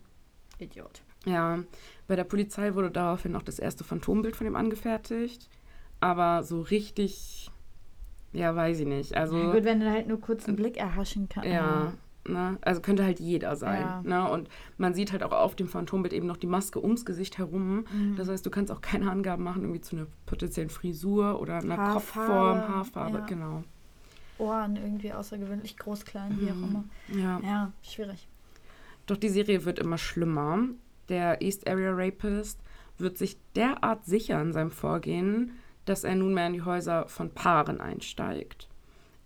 Idiot. 0.59 1.01
Ja, 1.25 1.59
bei 2.07 2.15
der 2.15 2.23
Polizei 2.23 2.73
wurde 2.75 2.91
daraufhin 2.91 3.35
auch 3.35 3.41
das 3.43 3.59
erste 3.59 3.83
Phantombild 3.83 4.35
von 4.35 4.47
ihm 4.47 4.55
angefertigt, 4.55 5.49
aber 5.99 6.43
so 6.43 6.61
richtig, 6.61 7.46
ja, 8.33 8.55
weiß 8.55 8.79
ich 8.81 8.87
nicht. 8.87 9.15
Also 9.15 9.37
ja, 9.37 9.51
gut, 9.51 9.63
wenn 9.63 9.79
du 9.79 9.89
halt 9.89 10.07
nur 10.07 10.19
kurz 10.19 10.47
einen 10.47 10.55
Blick 10.55 10.77
erhaschen 10.77 11.27
kannst. 11.29 11.49
ja, 11.49 11.93
ne? 12.27 12.57
Also 12.61 12.81
könnte 12.81 13.03
halt 13.03 13.19
jeder 13.19 13.55
sein. 13.55 13.81
Ja. 13.81 14.01
Ne? 14.03 14.29
Und 14.29 14.49
man 14.77 14.93
sieht 14.93 15.11
halt 15.11 15.23
auch 15.23 15.31
auf 15.31 15.55
dem 15.55 15.67
Phantombild 15.67 16.13
eben 16.13 16.27
noch 16.27 16.37
die 16.37 16.47
Maske 16.47 16.81
ums 16.81 17.05
Gesicht 17.05 17.37
herum. 17.37 17.85
Mhm. 17.91 18.15
Das 18.17 18.27
heißt, 18.27 18.45
du 18.45 18.49
kannst 18.49 18.71
auch 18.71 18.81
keine 18.81 19.09
Angaben 19.09 19.43
machen, 19.43 19.61
irgendwie 19.63 19.81
zu 19.81 19.95
einer 19.95 20.07
potenziellen 20.25 20.69
Frisur 20.69 21.39
oder 21.41 21.57
einer 21.57 21.77
Haarfarbe, 21.77 21.99
Kopfform, 21.99 22.75
Haarfarbe, 22.75 23.17
ja. 23.19 23.25
genau. 23.25 23.63
Ohren 24.39 24.75
irgendwie 24.75 25.13
außergewöhnlich 25.13 25.77
groß, 25.77 26.05
klein, 26.05 26.37
wie 26.39 26.51
auch 26.51 26.55
immer. 26.55 26.83
Ja. 27.11 27.39
Ja, 27.43 27.71
schwierig. 27.81 28.27
Doch 29.07 29.17
die 29.17 29.29
Serie 29.29 29.65
wird 29.65 29.79
immer 29.79 29.97
schlimmer. 29.97 30.59
Der 31.09 31.41
East 31.41 31.67
Area 31.67 31.91
Rapist 31.93 32.59
wird 32.97 33.17
sich 33.17 33.37
derart 33.55 34.05
sicher 34.05 34.41
in 34.41 34.53
seinem 34.53 34.71
Vorgehen, 34.71 35.51
dass 35.89 36.03
er 36.03 36.15
nunmehr 36.15 36.47
in 36.47 36.53
die 36.53 36.61
Häuser 36.63 37.07
von 37.07 37.31
Paaren 37.31 37.79
einsteigt. 37.81 38.67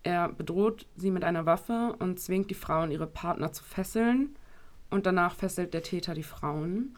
Er 0.04 0.30
bedroht 0.30 0.88
sie 0.96 1.12
mit 1.12 1.24
einer 1.24 1.46
Waffe 1.46 1.96
und 2.00 2.20
zwingt 2.20 2.50
die 2.50 2.56
Frauen, 2.56 2.92
ihre 2.92 3.08
Partner 3.08 3.52
zu 3.52 3.64
fesseln. 3.64 4.36
Und 4.90 5.06
danach 5.06 5.36
fesselt 5.36 5.74
der 5.74 5.84
Täter 5.84 6.14
die 6.14 6.24
Frauen. 6.24 6.98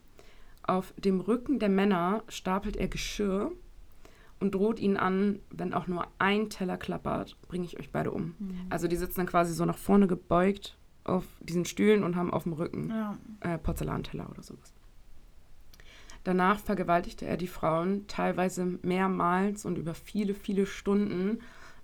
Auf 0.66 0.94
dem 0.98 1.20
Rücken 1.20 1.60
der 1.60 1.70
Männer 1.70 2.24
stapelt 2.30 2.78
er 2.78 2.88
Geschirr 2.88 3.52
und 4.40 4.56
droht 4.56 4.80
ihnen 4.80 4.98
an, 4.98 5.40
wenn 5.52 5.74
auch 5.74 5.88
nur 5.88 6.08
ein 6.18 6.50
Teller 6.50 6.78
klappert, 6.78 7.38
bringe 7.48 7.66
ich 7.66 7.78
euch 7.80 7.92
beide 7.92 8.12
um. 8.12 8.34
Also 8.70 8.88
die 8.88 8.96
sitzen 8.96 9.18
dann 9.18 9.28
quasi 9.28 9.54
so 9.54 9.66
nach 9.66 9.78
vorne 9.78 10.08
gebeugt 10.08 10.78
auf 11.04 11.26
diesen 11.42 11.66
Stühlen 11.66 12.04
und 12.04 12.16
haben 12.16 12.32
auf 12.34 12.44
dem 12.44 12.54
Rücken 12.54 12.90
Ja. 12.90 13.18
äh, 13.42 13.58
Porzellanteller 13.58 14.30
oder 14.30 14.42
sowas. 14.42 14.74
Danach 16.24 16.60
vergewaltigte 16.60 17.26
er 17.26 17.38
die 17.38 17.48
Frauen 17.48 18.08
teilweise 18.08 18.66
mehrmals 18.82 19.66
und 19.66 19.78
über 19.78 19.94
viele, 19.94 20.34
viele 20.34 20.66
Stunden, 20.66 21.40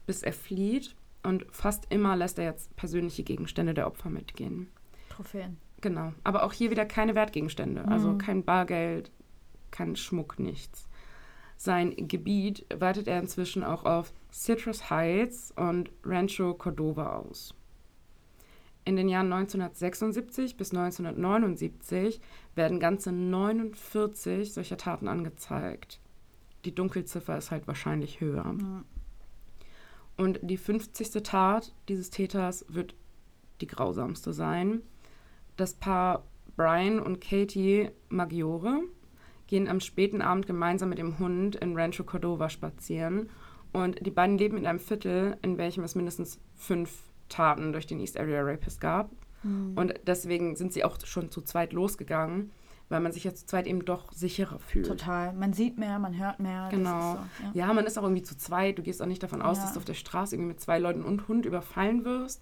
bis 0.05 0.23
er 0.23 0.33
flieht. 0.33 0.95
Und 1.23 1.45
fast 1.51 1.87
immer 1.89 2.15
lässt 2.15 2.39
er 2.39 2.45
jetzt 2.45 2.73
persönliche 2.77 3.23
Gegenstände 3.23 3.73
der 3.73 3.87
Opfer 3.87 4.09
mitgehen. 4.09 4.69
Trophäen. 5.09 5.57
Genau. 5.81 6.13
Aber 6.23 6.43
auch 6.43 6.53
hier 6.53 6.71
wieder 6.71 6.85
keine 6.85 7.15
Wertgegenstände. 7.15 7.85
Also 7.87 8.09
Mhm. 8.13 8.17
kein 8.17 8.43
Bargeld, 8.45 9.11
kein 9.71 9.95
Schmuck, 9.97 10.39
nichts. 10.39 10.87
Sein 11.57 11.93
Gebiet 12.07 12.65
weitet 12.73 13.09
er 13.09 13.19
inzwischen 13.19 13.65
auch 13.65 13.83
auf 13.83 14.13
Citrus 14.31 14.89
Heights 14.89 15.51
und 15.57 15.91
Rancho 16.05 16.53
Cordova 16.53 17.17
aus. 17.17 17.53
In 18.89 18.95
den 18.95 19.07
Jahren 19.07 19.31
1976 19.31 20.57
bis 20.57 20.71
1979 20.71 22.19
werden 22.55 22.79
ganze 22.79 23.11
49 23.11 24.51
solcher 24.51 24.77
Taten 24.77 25.07
angezeigt. 25.07 25.99
Die 26.65 26.73
Dunkelziffer 26.73 27.37
ist 27.37 27.51
halt 27.51 27.67
wahrscheinlich 27.67 28.19
höher. 28.19 28.55
Ja. 28.59 28.83
Und 30.17 30.39
die 30.41 30.57
50. 30.57 31.21
Tat 31.21 31.71
dieses 31.87 32.09
Täters 32.09 32.65
wird 32.67 32.95
die 33.61 33.67
grausamste 33.67 34.33
sein. 34.33 34.81
Das 35.55 35.75
Paar 35.75 36.23
Brian 36.55 36.99
und 36.99 37.21
Katie 37.21 37.91
Maggiore 38.09 38.81
gehen 39.45 39.67
am 39.67 39.81
späten 39.81 40.23
Abend 40.23 40.47
gemeinsam 40.47 40.89
mit 40.89 40.97
dem 40.97 41.19
Hund 41.19 41.55
in 41.57 41.77
Rancho 41.77 42.05
Cordova 42.05 42.49
spazieren. 42.49 43.29
Und 43.71 44.03
die 44.03 44.09
beiden 44.09 44.39
leben 44.39 44.57
in 44.57 44.65
einem 44.65 44.79
Viertel, 44.79 45.37
in 45.43 45.59
welchem 45.59 45.83
es 45.83 45.93
mindestens 45.93 46.39
fünf 46.55 47.08
Taten 47.29 47.71
durch 47.71 47.87
den 47.87 47.99
East 47.99 48.19
Area 48.19 48.41
Rapist 48.41 48.81
gab. 48.81 49.09
Mhm. 49.43 49.73
Und 49.77 49.93
deswegen 50.05 50.55
sind 50.55 50.73
sie 50.73 50.83
auch 50.83 50.97
schon 51.05 51.31
zu 51.31 51.41
zweit 51.41 51.71
losgegangen, 51.73 52.51
weil 52.89 52.99
man 52.99 53.11
sich 53.11 53.23
ja 53.23 53.33
zu 53.33 53.45
zweit 53.45 53.67
eben 53.67 53.85
doch 53.85 54.11
sicherer 54.11 54.59
fühlt. 54.59 54.87
Total. 54.87 55.31
Man 55.33 55.53
sieht 55.53 55.77
mehr, 55.77 55.99
man 55.99 56.17
hört 56.17 56.39
mehr. 56.39 56.67
Genau. 56.71 57.13
So, 57.13 57.45
ja. 57.59 57.67
Ja, 57.67 57.73
man 57.73 57.85
ist 57.85 57.97
auch 57.97 58.03
irgendwie 58.03 58.23
zu 58.23 58.35
zweit. 58.37 58.77
Du 58.77 58.81
gehst 58.83 59.01
auch 59.01 59.05
nicht 59.05 59.21
davon 59.23 59.41
aus, 59.41 59.57
Ja. 59.57 59.63
dass 59.63 59.73
du 59.73 59.79
auf 59.79 59.85
der 59.85 59.93
Straße 59.93 60.35
irgendwie 60.35 60.49
mit 60.49 60.59
zwei 60.59 60.79
Leuten 60.79 61.03
und 61.03 61.27
Hund 61.27 61.45
überfallen 61.45 62.03
wirst. 62.03 62.41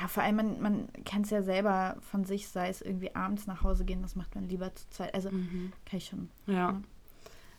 ja, 0.00 0.06
vor 0.06 0.22
allem, 0.22 0.36
man, 0.36 0.60
man 0.62 0.88
kennt 1.04 1.24
es 1.24 1.30
ja 1.32 1.42
selber 1.42 1.96
von 2.00 2.24
sich, 2.24 2.46
sei 2.48 2.68
es 2.68 2.80
irgendwie 2.80 3.16
abends 3.16 3.48
nach 3.48 3.64
Hause 3.64 3.84
gehen, 3.84 4.02
das 4.02 4.14
macht 4.14 4.34
man 4.36 4.48
lieber 4.48 4.72
zu 4.74 4.88
zweit. 4.90 5.12
Also 5.14 5.30
kann 5.30 5.40
ich 5.92 6.06
schon. 6.06 6.28
Ja. 6.46 6.54
Ja. 6.54 6.80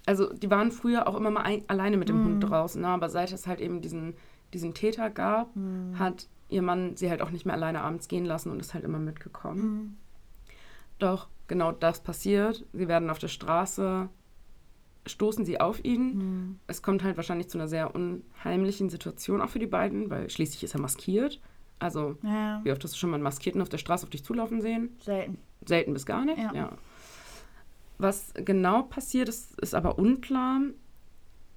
Also 0.06 0.32
die 0.34 0.50
waren 0.50 0.72
früher 0.72 1.08
auch 1.08 1.16
immer 1.16 1.30
mal 1.30 1.42
ein, 1.42 1.64
alleine 1.68 1.98
mit 1.98 2.08
dem 2.10 2.22
Mhm. 2.22 2.26
Hund 2.26 2.44
draußen, 2.50 2.82
ne? 2.82 2.88
aber 2.88 3.10
seit 3.10 3.32
es 3.34 3.48
halt 3.48 3.60
eben 3.60 3.82
diesen, 3.82 4.14
diesen 4.54 4.74
Täter 4.74 5.10
gab, 5.10 5.54
Mhm. 5.56 6.00
hat 6.00 6.28
ihr 6.52 6.62
Mann 6.62 6.96
sie 6.98 7.10
halt 7.10 7.22
auch 7.22 7.32
nicht 7.32 7.46
mehr 7.46 7.56
alleine 7.56 7.82
abends 7.82 8.08
gehen 8.08 8.26
lassen 8.26 8.52
und 8.52 8.60
ist 8.60 8.74
halt 8.74 8.84
immer 8.84 9.00
mitgekommen. 9.00 9.62
Mhm. 9.64 9.98
Doch 11.00 11.28
genau 11.48 11.72
das 11.72 12.02
passiert. 12.02 12.66
Sie 12.74 12.88
werden 12.88 13.10
auf 13.10 13.20
der 13.20 13.28
Straße, 13.28 14.10
stoßen 15.08 15.46
sie 15.46 15.60
auf 15.60 15.84
ihn. 15.84 16.18
Mhm. 16.18 16.60
Es 16.68 16.82
kommt 16.82 17.04
halt 17.04 17.18
wahrscheinlich 17.18 17.50
zu 17.50 17.58
einer 17.58 17.68
sehr 17.68 17.96
unheimlichen 17.96 18.90
Situation 18.90 19.42
auch 19.42 19.50
für 19.50 19.60
die 19.60 19.68
beiden, 19.68 20.10
weil 20.10 20.30
schließlich 20.30 20.64
ist 20.64 20.76
er 20.76 20.82
maskiert. 20.82 21.42
Also 21.80 22.18
Ja, 22.22 22.62
wie 22.64 22.72
oft 22.72 22.84
hast 22.84 22.94
du 22.94 22.98
schon 23.00 23.10
mal 23.10 23.16
einen 23.16 23.24
Maskierten 23.24 23.62
auf 23.62 23.70
der 23.70 23.80
Straße 23.80 24.04
auf 24.04 24.12
dich 24.12 24.24
zulaufen 24.24 24.62
sehen? 24.62 24.96
selten. 25.00 25.40
Selten 25.66 25.94
bis 25.94 26.06
gar 26.06 26.26
nicht. 26.26 26.38
Ja. 26.38 26.54
Ja. 26.54 26.72
Was 27.98 28.34
genau 28.36 28.84
passiert 28.84 29.30
ist, 29.30 29.60
ist 29.60 29.74
aber 29.76 29.98
unklar. 29.98 30.60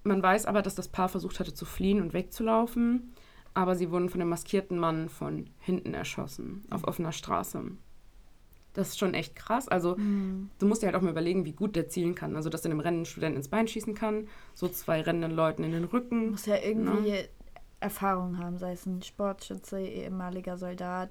Man 0.03 0.23
weiß 0.23 0.47
aber, 0.47 0.61
dass 0.63 0.75
das 0.75 0.89
Paar 0.89 1.09
versucht 1.09 1.41
hatte 1.41 1.55
zu 1.55 1.65
fliehen 1.65 2.01
und 2.03 2.13
wegzulaufen, 2.13 3.13
aber 3.55 3.77
sie 3.77 3.91
wurden 3.91 4.09
von 4.09 4.21
dem 4.21 4.29
maskierten 4.29 4.79
Mann 4.79 5.09
von 5.09 5.49
hinten 5.61 5.95
erschossen, 5.95 6.65
auf 6.71 6.85
offener 6.87 7.13
Straße. 7.13 7.63
Das 8.73 8.89
ist 8.89 8.99
schon 8.99 9.15
echt 9.15 9.37
krass. 9.37 9.69
Also, 9.69 9.95
Mhm. 9.97 10.51
du 10.59 10.67
musst 10.67 10.83
dir 10.83 10.87
halt 10.87 10.97
auch 10.97 11.01
mal 11.01 11.11
überlegen, 11.13 11.45
wie 11.45 11.53
gut 11.53 11.77
der 11.77 11.89
zielen 11.89 12.17
kann. 12.17 12.35
Also, 12.35 12.51
dass 12.51 12.65
er 12.65 12.73
einem 12.73 12.81
rennenden 12.81 13.07
Studenten 13.07 13.37
ins 13.37 13.47
Bein 13.49 13.69
schießen 13.69 13.95
kann, 13.95 14.27
so 14.55 14.67
zwei 14.69 15.01
rennenden 15.01 15.31
Leuten 15.31 15.63
in 15.63 15.71
den 15.71 15.85
Rücken. 15.85 16.33
Muss 16.33 16.47
ja 16.47 16.57
irgendwie 16.57 17.29
Erfahrung 17.79 18.39
haben, 18.39 18.59
sei 18.59 18.73
es 18.73 18.85
ein 18.87 19.03
Sportschütze, 19.03 19.81
ehemaliger 19.81 20.57
Soldat, 20.59 21.11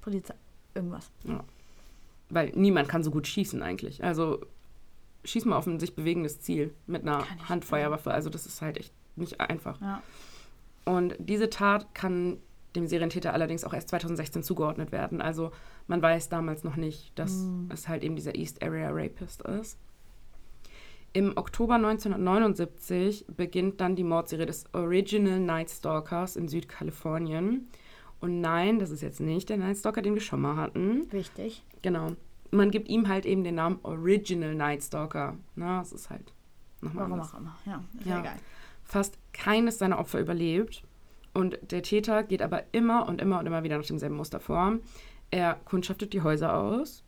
Polizei, 0.00 0.34
irgendwas. 0.74 1.10
Weil 2.30 2.52
niemand 2.54 2.88
kann 2.88 3.02
so 3.02 3.10
gut 3.10 3.26
schießen 3.26 3.62
eigentlich. 3.62 4.04
Also, 4.04 4.38
schieß 5.24 5.44
mal 5.44 5.56
auf 5.56 5.66
ein 5.66 5.80
sich 5.80 5.96
bewegendes 5.96 6.40
Ziel 6.40 6.72
mit 6.86 7.02
einer 7.02 7.24
Handfeuerwaffe. 7.48 8.12
Also, 8.12 8.30
das 8.30 8.46
ist 8.46 8.62
halt 8.62 8.76
echt 8.78 8.92
nicht 9.16 9.40
einfach. 9.40 9.80
Ja. 9.80 10.02
Und 10.84 11.14
diese 11.18 11.48
Tat 11.50 11.94
kann 11.94 12.38
dem 12.74 12.86
Serientäter 12.86 13.32
allerdings 13.34 13.64
auch 13.64 13.74
erst 13.74 13.90
2016 13.90 14.42
zugeordnet 14.42 14.92
werden. 14.92 15.20
Also 15.20 15.50
man 15.86 16.00
weiß 16.00 16.28
damals 16.30 16.64
noch 16.64 16.76
nicht, 16.76 17.16
dass 17.18 17.32
Mm. 17.44 17.70
es 17.70 17.86
halt 17.88 18.02
eben 18.02 18.16
dieser 18.16 18.34
East 18.34 18.62
Area 18.62 18.88
Rapist 18.90 19.42
ist. 19.42 19.78
Im 21.12 21.36
Oktober 21.36 21.74
1979 21.74 23.26
beginnt 23.36 23.80
dann 23.80 23.96
die 23.96 24.04
Mordserie 24.04 24.46
des 24.46 24.64
Original 24.72 25.38
Night 25.40 25.70
Stalkers 25.70 26.36
in 26.36 26.48
Südkalifornien. 26.48 27.68
Und 28.20 28.40
nein, 28.40 28.78
das 28.78 28.90
ist 28.90 29.02
jetzt 29.02 29.20
nicht 29.20 29.48
der 29.50 29.58
Night 29.58 29.76
Stalker, 29.76 30.00
den 30.00 30.14
wir 30.14 30.22
schon 30.22 30.40
mal 30.40 30.56
hatten. 30.56 31.12
Wichtig. 31.12 31.62
Genau. 31.82 32.12
Man 32.50 32.70
gibt 32.70 32.88
ihm 32.88 33.08
halt 33.08 33.26
eben 33.26 33.44
den 33.44 33.56
Namen 33.56 33.78
Original 33.82 34.54
Night 34.54 34.82
Stalker. 34.82 35.36
Na, 35.56 35.80
das 35.80 35.92
ist 35.92 36.08
halt 36.08 36.32
nochmal 36.80 37.04
Warum 37.04 37.12
anders. 37.20 37.34
auch 37.34 37.38
immer. 37.40 37.56
Ja, 37.66 37.82
ist 37.98 38.06
Ja. 38.06 38.20
egal. 38.20 38.36
Fast 38.92 39.18
keines 39.32 39.78
seiner 39.78 39.98
Opfer 39.98 40.20
überlebt. 40.20 40.82
Und 41.32 41.58
der 41.70 41.82
Täter 41.82 42.22
geht 42.24 42.42
aber 42.42 42.64
immer 42.72 43.08
und 43.08 43.22
immer 43.22 43.38
und 43.38 43.46
immer 43.46 43.62
wieder 43.62 43.78
nach 43.78 43.86
demselben 43.86 44.16
Muster 44.16 44.38
vor. 44.38 44.74
Er 45.30 45.54
kundschaftet 45.64 46.12
die 46.12 46.20
Häuser 46.20 46.54
aus, 46.54 47.02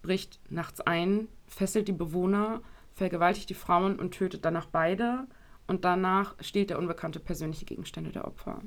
bricht 0.00 0.40
nachts 0.50 0.80
ein, 0.80 1.28
fesselt 1.46 1.88
die 1.88 1.92
Bewohner, 1.92 2.62
vergewaltigt 2.94 3.50
die 3.50 3.54
Frauen 3.54 3.98
und 3.98 4.12
tötet 4.14 4.46
danach 4.46 4.64
beide. 4.64 5.26
Und 5.66 5.84
danach 5.84 6.34
stiehlt 6.40 6.70
der 6.70 6.78
Unbekannte 6.78 7.20
persönliche 7.20 7.66
Gegenstände 7.66 8.12
der 8.12 8.24
Opfer. 8.26 8.62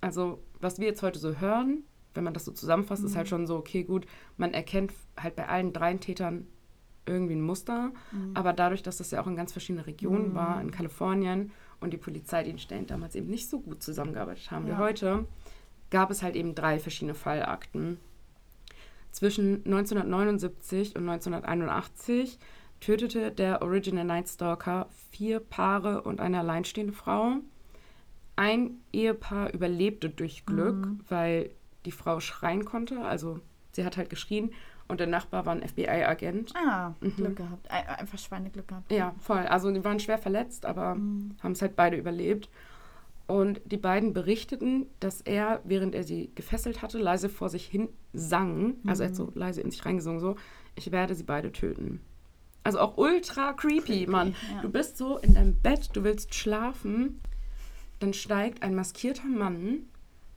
Also, 0.00 0.40
was 0.60 0.78
wir 0.78 0.86
jetzt 0.86 1.02
heute 1.02 1.18
so 1.18 1.40
hören, 1.40 1.82
wenn 2.14 2.22
man 2.22 2.32
das 2.34 2.44
so 2.44 2.52
zusammenfasst, 2.52 3.02
ist 3.02 3.16
halt 3.16 3.26
Mhm. 3.26 3.30
schon 3.30 3.46
so, 3.48 3.56
okay, 3.56 3.82
gut, 3.82 4.06
man 4.36 4.54
erkennt 4.54 4.92
halt 5.20 5.34
bei 5.34 5.48
allen 5.48 5.72
drei 5.72 5.94
Tätern 5.94 6.46
irgendwie 7.06 7.34
ein 7.34 7.40
Muster, 7.40 7.90
Mhm. 8.12 8.32
aber 8.34 8.52
dadurch, 8.52 8.82
dass 8.84 8.98
das 8.98 9.10
ja 9.10 9.20
auch 9.20 9.26
in 9.26 9.34
ganz 9.34 9.50
verschiedenen 9.52 9.84
Regionen 9.86 10.30
Mhm. 10.30 10.34
war, 10.34 10.60
in 10.60 10.70
Kalifornien 10.70 11.50
und 11.80 11.92
die 11.92 11.96
Polizeidienststellen 11.98 12.86
damals 12.86 13.14
eben 13.14 13.28
nicht 13.28 13.48
so 13.48 13.60
gut 13.60 13.82
zusammengearbeitet 13.82 14.50
haben 14.50 14.66
wie 14.66 14.70
Ja. 14.70 14.78
heute, 14.78 15.26
gab 15.90 16.10
es 16.10 16.22
halt 16.22 16.36
eben 16.36 16.54
drei 16.54 16.78
verschiedene 16.78 17.14
Fallakten. 17.14 17.98
Zwischen 19.10 19.64
1979 19.64 20.94
und 20.96 21.08
1981 21.08 22.38
tötete 22.80 23.32
der 23.32 23.62
Original 23.62 24.04
Night 24.04 24.28
Stalker 24.28 24.88
vier 25.10 25.40
Paare 25.40 26.02
und 26.02 26.20
eine 26.20 26.40
alleinstehende 26.40 26.92
Frau. 26.92 27.36
Ein 28.36 28.78
Ehepaar 28.92 29.52
überlebte 29.52 30.10
durch 30.10 30.46
Glück, 30.46 30.76
Mhm. 30.86 31.00
weil 31.08 31.50
die 31.86 31.90
Frau 31.92 32.20
schreien 32.20 32.64
konnte. 32.64 33.00
Also 33.04 33.40
sie 33.72 33.84
hat 33.84 33.96
halt 33.96 34.10
geschrien 34.10 34.52
und 34.88 35.00
der 35.00 35.06
Nachbar 35.06 35.44
war 35.46 35.54
ein 35.54 35.62
FBI-Agent. 35.62 36.54
Ah, 36.56 36.94
Mhm. 37.00 37.16
Glück 37.16 37.36
gehabt. 37.36 37.70
Ein- 37.70 37.86
Einfach 37.86 38.18
Schweineglück 38.18 38.68
gehabt. 38.68 38.90
Ja, 38.90 39.14
voll. 39.20 39.46
Also 39.46 39.70
die 39.70 39.84
waren 39.84 40.00
schwer 40.00 40.18
verletzt, 40.18 40.64
aber 40.66 40.94
Mhm. 40.94 41.36
haben 41.42 41.52
es 41.52 41.62
halt 41.62 41.76
beide 41.76 41.96
überlebt. 41.96 42.48
Und 43.26 43.60
die 43.66 43.76
beiden 43.76 44.14
berichteten, 44.14 44.86
dass 45.00 45.20
er, 45.20 45.60
während 45.64 45.94
er 45.94 46.02
sie 46.04 46.30
gefesselt 46.34 46.80
hatte, 46.80 46.96
leise 46.98 47.28
vor 47.28 47.50
sich 47.50 47.66
hin 47.66 47.90
sang. 48.14 48.76
Also 48.86 49.02
er 49.02 49.10
hat 49.10 49.16
so 49.16 49.30
leise 49.34 49.60
in 49.60 49.70
sich 49.70 49.84
reingesungen, 49.84 50.18
so, 50.20 50.36
ich 50.76 50.90
werde 50.92 51.14
sie 51.14 51.24
beide 51.24 51.52
töten. 51.52 52.00
Also 52.64 52.80
auch 52.80 52.96
ultra 52.96 53.52
creepy, 53.52 53.80
Creepy, 54.06 54.10
Mann. 54.10 54.34
ja. 54.54 54.62
Du 54.62 54.70
bist 54.70 54.96
so 54.96 55.18
in 55.18 55.34
deinem 55.34 55.54
Bett, 55.56 55.90
du 55.92 56.04
willst 56.04 56.34
schlafen, 56.34 57.20
dann 57.98 58.14
steigt 58.14 58.62
ein 58.62 58.74
maskierter 58.74 59.26
Mann 59.28 59.80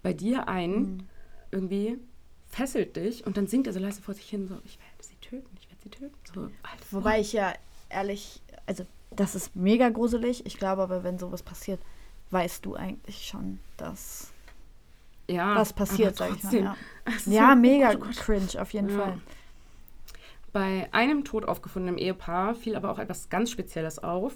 bei 0.03 0.11
dir 0.13 0.49
ein, 0.49 0.71
Mhm. 0.81 0.97
irgendwie 1.51 1.97
fesselt 2.51 2.95
dich 2.95 3.25
und 3.25 3.37
dann 3.37 3.47
singt 3.47 3.67
er 3.67 3.73
so 3.73 3.79
leise 3.79 4.01
vor 4.01 4.13
sich 4.13 4.29
hin, 4.29 4.47
so, 4.47 4.55
ich 4.65 4.77
werde 4.79 5.03
sie 5.03 5.15
töten, 5.21 5.49
ich 5.59 5.67
werde 5.69 5.81
sie 5.83 5.89
töten. 5.89 6.13
So, 6.33 6.41
Alter, 6.41 6.85
Wobei 6.91 7.19
ich 7.19 7.33
ja 7.33 7.53
ehrlich, 7.89 8.41
also 8.65 8.85
das 9.11 9.35
ist 9.35 9.55
mega 9.55 9.89
gruselig. 9.89 10.45
Ich 10.45 10.57
glaube 10.57 10.81
aber, 10.83 11.03
wenn 11.03 11.17
sowas 11.19 11.43
passiert, 11.43 11.79
weißt 12.31 12.65
du 12.65 12.75
eigentlich 12.75 13.25
schon, 13.27 13.59
dass 13.77 14.31
ja, 15.27 15.55
was 15.55 15.73
passiert, 15.73 16.17
sag 16.17 16.35
ich 16.35 16.43
mal. 16.43 16.75
Ja, 17.25 17.53
so, 17.53 17.59
mega 17.59 17.89
oh 17.89 17.93
Gott, 17.93 18.01
oh 18.01 18.05
Gott. 18.05 18.15
cringe 18.17 18.61
auf 18.61 18.73
jeden 18.73 18.89
Ja. 18.89 18.97
Fall. 18.97 19.17
Bei 20.53 20.89
einem 20.91 21.23
tot 21.23 21.45
aufgefundenen 21.45 21.97
Ehepaar 21.97 22.55
fiel 22.55 22.75
aber 22.75 22.91
auch 22.91 22.99
etwas 22.99 23.29
ganz 23.29 23.51
Spezielles 23.51 23.99
auf. 23.99 24.35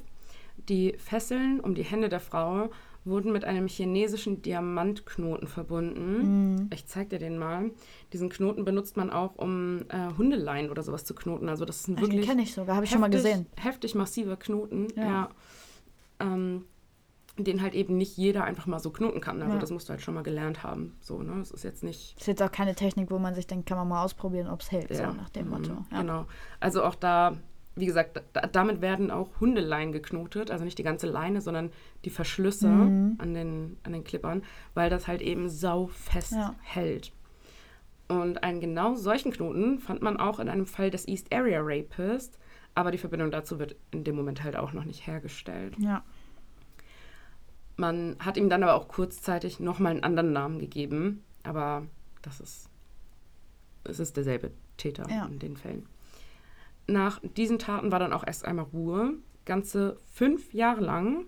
Die 0.70 0.94
Fesseln 0.98 1.60
um 1.60 1.76
die 1.76 1.84
Hände 1.84 2.08
der 2.08 2.22
Frau 2.22 2.70
wurden 3.06 3.32
mit 3.32 3.46
einem 3.46 3.68
chinesischen 3.68 4.42
Diamantknoten 4.42 5.48
verbunden. 5.48 6.56
Mhm. 6.56 6.70
Ich 6.74 6.86
zeig 6.88 7.10
dir 7.10 7.20
den 7.20 7.38
mal. 7.38 7.70
Diesen 8.14 8.30
Knoten 8.30 8.66
benutzt 8.66 8.98
man 8.98 9.12
auch, 9.12 9.36
um 9.36 9.84
äh, 9.90 10.10
Hundeleien 10.18 10.70
oder 10.72 10.82
sowas 10.84 11.06
zu 11.06 11.14
knoten. 11.14 11.48
Also 11.48 11.66
das 11.66 11.82
ist 11.82 11.88
ein 11.88 11.96
Den 11.98 12.02
wirklich 12.08 12.28
kenne 12.28 12.42
ich 12.42 12.54
sogar, 12.54 12.76
habe 12.76 12.86
ich 12.86 12.92
schon 12.92 13.02
mal 13.02 13.10
heftig- 13.12 13.24
gesehen. 13.24 13.46
Heftig 13.58 13.96
massiver 13.96 14.36
Knoten, 14.38 14.88
ja. 14.96 15.04
Ja. 15.06 15.30
Ähm, 16.20 16.66
den 17.38 17.62
halt 17.62 17.74
eben 17.74 17.98
nicht 17.98 18.16
jeder 18.16 18.46
einfach 18.46 18.66
mal 18.66 18.80
so 18.80 18.92
knoten 18.92 19.20
kann. 19.20 19.42
Also 19.42 19.56
Ja. 19.56 19.60
das 19.60 19.70
musst 19.70 19.90
du 19.90 19.92
halt 19.92 20.02
schon 20.02 20.14
mal 20.14 20.24
gelernt 20.24 20.64
haben. 20.64 20.96
So, 21.02 21.22
ne? 21.22 21.34
Das 21.38 21.52
ist 21.52 21.64
jetzt 21.64 21.84
nicht 21.84 22.18
Ist 22.18 22.28
jetzt 22.28 22.42
auch 22.42 22.52
keine 22.52 22.76
Technik, 22.76 23.12
wo 23.12 23.20
man 23.20 23.36
sich 23.36 23.46
denkt, 23.46 23.68
kann 23.68 23.78
man 23.78 23.90
mal 23.90 24.04
ausprobieren, 24.06 24.48
ob 24.48 24.62
es 24.62 24.72
hält, 24.72 24.88
so 24.96 25.04
Ja. 25.04 25.14
nach 25.14 25.30
dem 25.30 25.46
Mhm. 25.48 25.52
Motto. 25.52 25.86
Ja. 25.92 26.00
Genau. 26.02 26.26
Also 26.62 26.82
auch 26.84 26.96
da, 26.96 27.36
wie 27.76 27.86
gesagt, 27.86 28.22
da, 28.34 28.42
damit 28.48 28.82
werden 28.82 29.12
auch 29.12 29.30
Hundeleien 29.40 29.92
geknotet. 29.92 30.50
Also 30.52 30.64
nicht 30.64 30.78
die 30.78 30.84
ganze 30.84 31.08
Leine, 31.08 31.42
sondern 31.42 31.72
die 32.06 32.10
Verschlüsse 32.10 32.70
Mhm. 32.70 33.16
an, 33.18 33.34
den, 33.34 33.78
an 33.84 33.92
den 33.94 34.04
Klippern, 34.04 34.44
weil 34.74 34.90
das 34.90 35.08
halt 35.08 35.22
eben 35.22 35.50
saufest 35.50 36.32
Ja. 36.34 36.56
hält. 36.62 37.12
Und 38.08 38.44
einen 38.44 38.62
genau 38.62 38.96
solchen 38.96 39.32
Knoten 39.32 39.80
fand 39.80 40.02
man 40.02 40.18
auch 40.18 40.40
in 40.40 40.48
einem 40.48 40.68
Fall 40.68 40.90
des 40.92 41.08
East 41.08 41.34
Area 41.34 41.60
Rapist, 41.62 42.38
aber 42.76 42.92
die 42.92 42.98
Verbindung 42.98 43.32
dazu 43.32 43.58
wird 43.60 43.76
in 43.92 44.04
dem 44.04 44.16
Moment 44.16 44.44
halt 44.44 44.56
auch 44.56 44.74
noch 44.74 44.86
nicht 44.86 45.08
hergestellt. 45.08 45.76
Ja. 45.80 46.04
Man 47.78 48.16
hat 48.20 48.38
ihm 48.38 48.50
dann 48.50 48.64
aber 48.64 48.76
auch 48.76 48.88
kurzzeitig 48.88 49.60
nochmal 49.60 49.92
einen 49.92 50.04
anderen 50.04 50.32
Namen 50.32 50.60
gegeben, 50.60 51.24
aber 51.44 51.86
das 52.22 52.40
ist, 52.40 52.70
es 53.84 54.00
ist 54.00 54.16
derselbe 54.16 54.52
Täter 54.78 55.10
Ja. 55.10 55.26
in 55.26 55.40
den 55.40 55.58
Fällen. 55.58 55.86
Nach 56.88 57.20
diesen 57.24 57.60
Taten 57.60 57.92
war 57.92 58.00
dann 58.00 58.14
auch 58.14 58.26
erst 58.26 58.46
einmal 58.46 58.66
Ruhe, 58.66 59.14
ganze 59.46 59.98
fünf 60.14 60.54
Jahre 60.54 60.82
lang, 60.82 61.26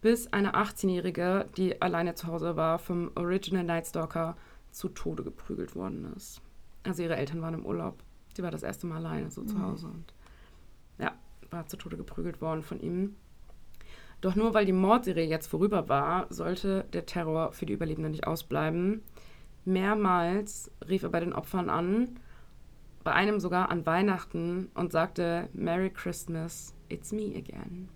bis 0.00 0.32
eine 0.32 0.54
18-Jährige, 0.54 1.46
die 1.56 1.80
alleine 1.80 2.14
zu 2.14 2.26
Hause 2.26 2.56
war, 2.56 2.78
vom 2.78 3.12
Original 3.14 3.64
Night 3.64 3.86
Stalker 3.86 4.36
zu 4.72 4.88
Tode 4.88 5.22
geprügelt 5.22 5.76
worden 5.76 6.12
ist. 6.16 6.40
Also 6.82 7.02
ihre 7.02 7.16
Eltern 7.16 7.42
waren 7.42 7.54
im 7.54 7.66
Urlaub. 7.66 8.02
Sie 8.34 8.42
war 8.42 8.50
das 8.50 8.62
erste 8.62 8.86
Mal 8.86 8.96
alleine 8.96 9.30
so 9.30 9.44
zu 9.44 9.56
Mhm. 9.56 9.62
Hause 9.62 9.86
und 9.88 10.14
ja, 10.98 11.12
war 11.50 11.66
zu 11.66 11.76
Tode 11.76 11.96
geprügelt 11.96 12.40
worden 12.40 12.62
von 12.62 12.80
ihm. 12.80 13.16
Doch 14.20 14.34
nur 14.36 14.54
weil 14.54 14.64
die 14.64 14.72
Mordserie 14.72 15.26
jetzt 15.26 15.48
vorüber 15.48 15.88
war, 15.88 16.26
sollte 16.30 16.84
der 16.92 17.06
Terror 17.06 17.52
für 17.52 17.66
die 17.66 17.72
Überlebenden 17.72 18.12
nicht 18.12 18.26
ausbleiben. 18.26 19.02
Mehrmals 19.64 20.70
rief 20.88 21.02
er 21.02 21.10
bei 21.10 21.20
den 21.20 21.32
Opfern 21.32 21.68
an, 21.68 22.18
bei 23.04 23.12
einem 23.12 23.40
sogar 23.40 23.70
an 23.70 23.84
Weihnachten 23.86 24.70
und 24.74 24.92
sagte 24.92 25.48
Merry 25.52 25.90
Christmas, 25.90 26.74
it's 26.88 27.12
me 27.12 27.34
again. 27.36 27.88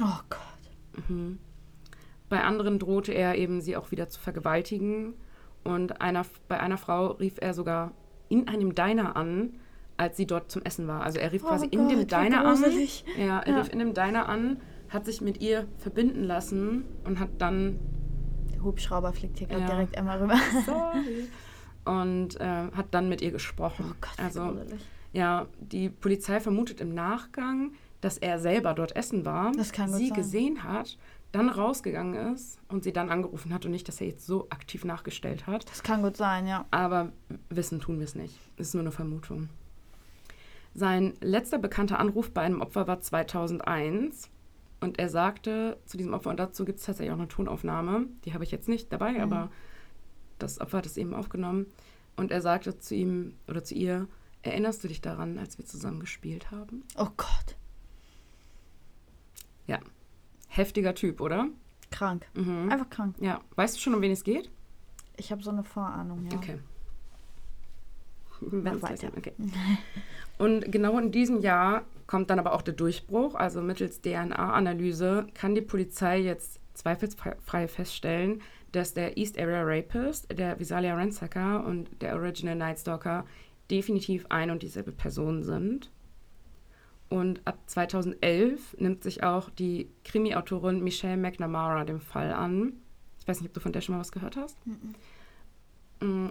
Oh 0.00 0.20
Gott. 0.30 1.08
Mhm. 1.08 1.38
Bei 2.28 2.42
anderen 2.42 2.78
drohte 2.78 3.12
er 3.12 3.36
eben, 3.36 3.60
sie 3.60 3.76
auch 3.76 3.90
wieder 3.90 4.08
zu 4.08 4.20
vergewaltigen. 4.20 5.14
Und 5.62 6.00
einer, 6.00 6.24
bei 6.48 6.60
einer 6.60 6.76
Frau 6.78 7.08
rief 7.12 7.36
er 7.40 7.54
sogar 7.54 7.92
in 8.28 8.48
einem 8.48 8.74
Diner 8.74 9.16
an, 9.16 9.54
als 9.96 10.16
sie 10.16 10.26
dort 10.26 10.50
zum 10.50 10.62
Essen 10.62 10.88
war. 10.88 11.02
Also 11.02 11.18
er 11.18 11.32
rief 11.32 11.44
Oh 11.44 11.48
quasi 11.48 11.66
in 11.66 11.80
Gott, 11.82 11.90
dem 11.92 11.98
wie 12.00 12.04
Diner 12.06 12.44
an. 12.44 12.62
Ja, 13.16 13.38
er 13.40 13.52
Ja. 13.52 13.60
rief 13.60 13.72
in 13.72 13.78
dem 13.78 13.94
Diner 13.94 14.28
an, 14.28 14.60
hat 14.88 15.04
sich 15.06 15.20
mit 15.20 15.40
ihr 15.40 15.66
verbinden 15.78 16.24
lassen 16.24 16.84
und 17.04 17.18
hat 17.20 17.30
dann 17.38 17.78
Der 18.52 18.62
Hubschrauber 18.62 19.12
fliegt 19.12 19.38
hier 19.38 19.46
gerade 19.48 19.62
Ja. 19.62 19.66
direkt 19.70 19.96
einmal 19.98 20.18
rüber. 20.22 20.36
sorry, 20.66 21.28
und 21.84 22.40
äh, 22.40 22.44
hat 22.44 22.86
dann 22.92 23.08
mit 23.08 23.20
ihr 23.22 23.30
gesprochen. 23.30 23.86
Oh 23.90 23.94
Gott, 24.00 24.18
also 24.18 24.42
gruselig. 24.46 24.80
ja, 25.12 25.46
die 25.60 25.88
Polizei 25.88 26.40
vermutet 26.40 26.80
im 26.80 26.94
Nachgang, 26.94 27.72
dass 28.00 28.18
er 28.18 28.38
selber 28.38 28.74
dort 28.74 28.94
essen 28.96 29.24
war, 29.24 29.52
Das 29.52 29.72
kann 29.72 29.92
sie 29.92 30.08
sein. 30.08 30.16
gesehen 30.16 30.62
hat, 30.64 30.98
dann 31.32 31.48
rausgegangen 31.48 32.34
ist 32.34 32.58
und 32.68 32.84
sie 32.84 32.92
dann 32.92 33.10
angerufen 33.10 33.52
hat 33.52 33.64
und 33.64 33.72
nicht, 33.72 33.88
dass 33.88 34.00
er 34.00 34.06
jetzt 34.06 34.24
so 34.26 34.46
aktiv 34.50 34.84
nachgestellt 34.84 35.46
hat. 35.46 35.68
Das 35.68 35.82
kann 35.82 36.02
gut 36.02 36.16
sein, 36.16 36.46
ja. 36.46 36.64
Aber 36.70 37.12
wissen 37.50 37.80
tun 37.80 37.98
wir 37.98 38.04
es 38.04 38.14
nicht. 38.14 38.38
Es 38.56 38.68
ist 38.68 38.74
nur 38.74 38.82
eine 38.82 38.92
Vermutung. 38.92 39.48
Sein 40.74 41.14
letzter 41.20 41.58
bekannter 41.58 41.98
Anruf 42.00 42.30
bei 42.32 42.42
einem 42.42 42.60
Opfer 42.60 42.86
war 42.86 43.00
2001 43.00 44.28
und 44.80 44.98
er 44.98 45.08
sagte 45.08 45.78
zu 45.86 45.96
diesem 45.96 46.14
Opfer, 46.14 46.30
und 46.30 46.38
dazu 46.40 46.64
gibt 46.64 46.80
es 46.80 46.84
tatsächlich 46.86 47.12
auch 47.14 47.18
eine 47.18 47.28
Tonaufnahme, 47.28 48.06
die 48.24 48.34
habe 48.34 48.44
ich 48.44 48.50
jetzt 48.50 48.68
nicht 48.68 48.92
dabei, 48.92 49.12
Mhm. 49.12 49.20
aber 49.20 49.50
das 50.38 50.60
Opfer 50.60 50.78
hat 50.78 50.86
es 50.86 50.96
eben 50.96 51.14
aufgenommen. 51.14 51.66
Und 52.16 52.30
er 52.30 52.40
sagte 52.40 52.78
zu 52.78 52.94
ihm 52.94 53.34
oder 53.48 53.64
zu 53.64 53.74
ihr, 53.74 54.06
erinnerst 54.42 54.84
du 54.84 54.88
dich 54.88 55.00
daran, 55.00 55.38
als 55.38 55.58
wir 55.58 55.64
zusammen 55.64 56.00
gespielt 56.00 56.50
haben? 56.50 56.84
Oh 56.96 57.08
Gott. 57.16 57.56
Ja. 59.66 59.80
Heftiger 60.48 60.94
Typ, 60.94 61.20
oder? 61.20 61.48
Krank. 61.90 62.26
Mhm. 62.34 62.70
Einfach 62.70 62.90
krank. 62.90 63.16
Ja. 63.20 63.40
Weißt 63.56 63.76
du 63.76 63.80
schon, 63.80 63.94
um 63.94 64.02
wen 64.02 64.12
es 64.12 64.24
geht? 64.24 64.50
Ich 65.16 65.32
habe 65.32 65.42
so 65.42 65.50
eine 65.50 65.64
Vorahnung, 65.64 66.26
ja. 66.30 66.36
Okay. 66.36 66.58
Mach 68.40 68.82
weiter. 68.82 69.10
Okay. 69.16 69.32
Und 70.38 70.70
genau 70.70 70.98
in 70.98 71.12
diesem 71.12 71.40
Jahr 71.40 71.84
kommt 72.06 72.30
dann 72.30 72.38
aber 72.38 72.52
auch 72.52 72.62
der 72.62 72.74
Durchbruch. 72.74 73.34
Also 73.34 73.62
mittels 73.62 74.00
DNA-Analyse 74.00 75.26
kann 75.34 75.54
die 75.54 75.60
Polizei 75.60 76.18
jetzt 76.18 76.60
zweifelsfrei 76.74 77.68
feststellen, 77.68 78.42
dass 78.74 78.94
der 78.94 79.16
East 79.16 79.38
Area 79.38 79.62
Rapist, 79.62 80.26
der 80.36 80.58
Visalia 80.58 80.94
Ransacker 80.94 81.64
und 81.64 82.02
der 82.02 82.16
Original 82.16 82.56
Night 82.56 82.78
Stalker 82.78 83.24
definitiv 83.70 84.26
ein 84.28 84.50
und 84.50 84.62
dieselbe 84.62 84.92
Person 84.92 85.42
sind. 85.42 85.90
Und 87.08 87.40
ab 87.44 87.58
2011 87.66 88.76
nimmt 88.78 89.02
sich 89.02 89.22
auch 89.22 89.50
die 89.50 89.88
Krimi-Autorin 90.04 90.82
Michelle 90.82 91.16
McNamara 91.16 91.84
dem 91.84 92.00
Fall 92.00 92.32
an. 92.32 92.72
Ich 93.20 93.28
weiß 93.28 93.40
nicht, 93.40 93.50
ob 93.50 93.54
du 93.54 93.60
von 93.60 93.72
der 93.72 93.80
schon 93.80 93.94
mal 93.94 94.00
was 94.00 94.12
gehört 94.12 94.36
hast. 94.36 94.58
Mm, 94.66 94.94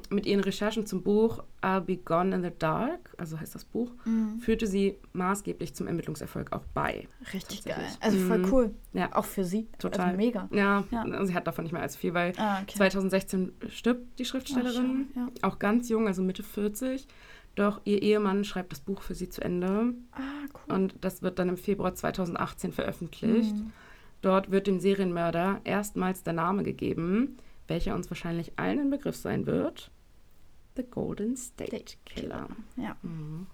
Mit 0.09 0.27
ihren 0.27 0.41
Recherchen 0.41 0.85
zum 0.85 1.01
Buch 1.01 1.43
I'll 1.63 1.79
Be 1.81 1.97
Gone 1.97 2.35
in 2.35 2.43
the 2.43 2.51
Dark, 2.59 3.11
also 3.17 3.39
heißt 3.39 3.55
das 3.55 3.65
Buch, 3.65 3.91
Mhm. 4.05 4.37
führte 4.39 4.67
sie 4.67 4.97
maßgeblich 5.13 5.73
zum 5.73 5.87
Ermittlungserfolg 5.87 6.51
auch 6.51 6.63
bei. 6.75 7.07
Richtig 7.33 7.63
geil. 7.65 7.87
Also 7.99 8.19
voll 8.19 8.39
Mhm. 8.39 8.53
cool. 8.53 8.73
Ja, 8.93 9.09
Auch 9.15 9.25
für 9.25 9.43
sie. 9.43 9.67
Total. 9.79 10.05
Also 10.07 10.17
mega. 10.17 10.47
Ja, 10.51 10.83
Ja. 10.91 11.25
sie 11.25 11.33
hat 11.33 11.47
davon 11.47 11.63
nicht 11.63 11.71
mehr 11.71 11.81
allzu 11.81 11.97
viel, 11.97 12.13
weil 12.13 12.33
Ah, 12.37 12.61
okay. 12.61 12.75
2016 12.77 13.51
stirbt 13.69 14.19
die 14.19 14.25
Schriftstellerin, 14.25 15.07
Ach, 15.11 15.15
schade, 15.15 15.31
auch 15.41 15.57
ganz 15.59 15.89
jung, 15.89 16.05
also 16.07 16.21
Mitte 16.21 16.43
40. 16.43 17.07
Doch 17.55 17.81
ihr 17.85 18.01
Ehemann 18.01 18.43
schreibt 18.43 18.71
das 18.73 18.79
Buch 18.79 19.01
für 19.01 19.15
sie 19.15 19.29
zu 19.29 19.41
Ende 19.41 19.93
Ah, 20.11 20.19
cool. 20.53 20.75
und 20.75 20.95
das 21.01 21.21
wird 21.23 21.39
dann 21.39 21.49
im 21.49 21.57
Februar 21.57 21.95
2018 21.95 22.73
veröffentlicht. 22.73 23.55
Mhm. 23.55 23.71
Dort 24.21 24.51
wird 24.51 24.67
dem 24.67 24.79
Serienmörder 24.79 25.61
erstmals 25.63 26.21
der 26.23 26.33
Name 26.33 26.63
gegeben, 26.63 27.37
welcher 27.67 27.95
uns 27.95 28.09
wahrscheinlich 28.09 28.53
allen 28.57 28.79
ein 28.79 28.89
Begriff 28.89 29.15
sein 29.15 29.45
wird. 29.45 29.91
The 30.75 30.83
Golden 30.83 31.35
State 31.37 31.95
Killer. 32.05 32.47
Ja. 32.77 32.95
Mhm. 33.03 33.47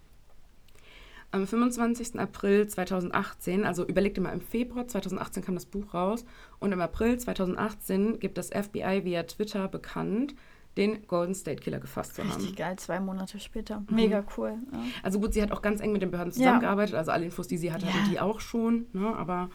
Am 1.31 1.45
25. 1.45 2.19
April 2.19 2.67
2018, 2.67 3.63
also 3.63 3.85
überleg 3.85 4.15
dir 4.15 4.21
mal, 4.21 4.33
im 4.33 4.41
Februar 4.41 4.87
2018 4.87 5.43
kam 5.43 5.53
das 5.53 5.67
Buch 5.67 5.93
raus 5.93 6.25
und 6.59 6.71
im 6.71 6.81
April 6.81 7.19
2018 7.19 8.19
gibt 8.19 8.37
das 8.39 8.49
FBI 8.49 9.01
via 9.03 9.21
Twitter 9.23 9.67
bekannt, 9.67 10.33
den 10.75 11.05
Golden 11.07 11.35
State 11.35 11.61
Killer 11.61 11.79
gefasst 11.79 12.15
zu 12.15 12.23
haben. 12.23 12.31
Richtig 12.31 12.55
geil, 12.55 12.77
zwei 12.79 12.99
Monate 12.99 13.39
später. 13.39 13.83
Mega 13.91 14.23
cool. 14.37 14.55
Ja. 14.71 14.79
Also 15.03 15.19
gut, 15.19 15.33
sie 15.33 15.41
hat 15.43 15.51
auch 15.51 15.61
ganz 15.61 15.81
eng 15.81 15.91
mit 15.91 16.01
den 16.01 16.09
Behörden 16.09 16.31
zusammengearbeitet, 16.33 16.95
also 16.95 17.11
alle 17.11 17.25
Infos, 17.25 17.47
die 17.47 17.57
sie 17.57 17.71
hatte, 17.71 17.85
Ja. 17.85 17.93
hatten 17.93 18.09
die 18.09 18.19
auch 18.19 18.39
schon. 18.39 18.87
Ne? 18.93 19.15
Aber 19.15 19.49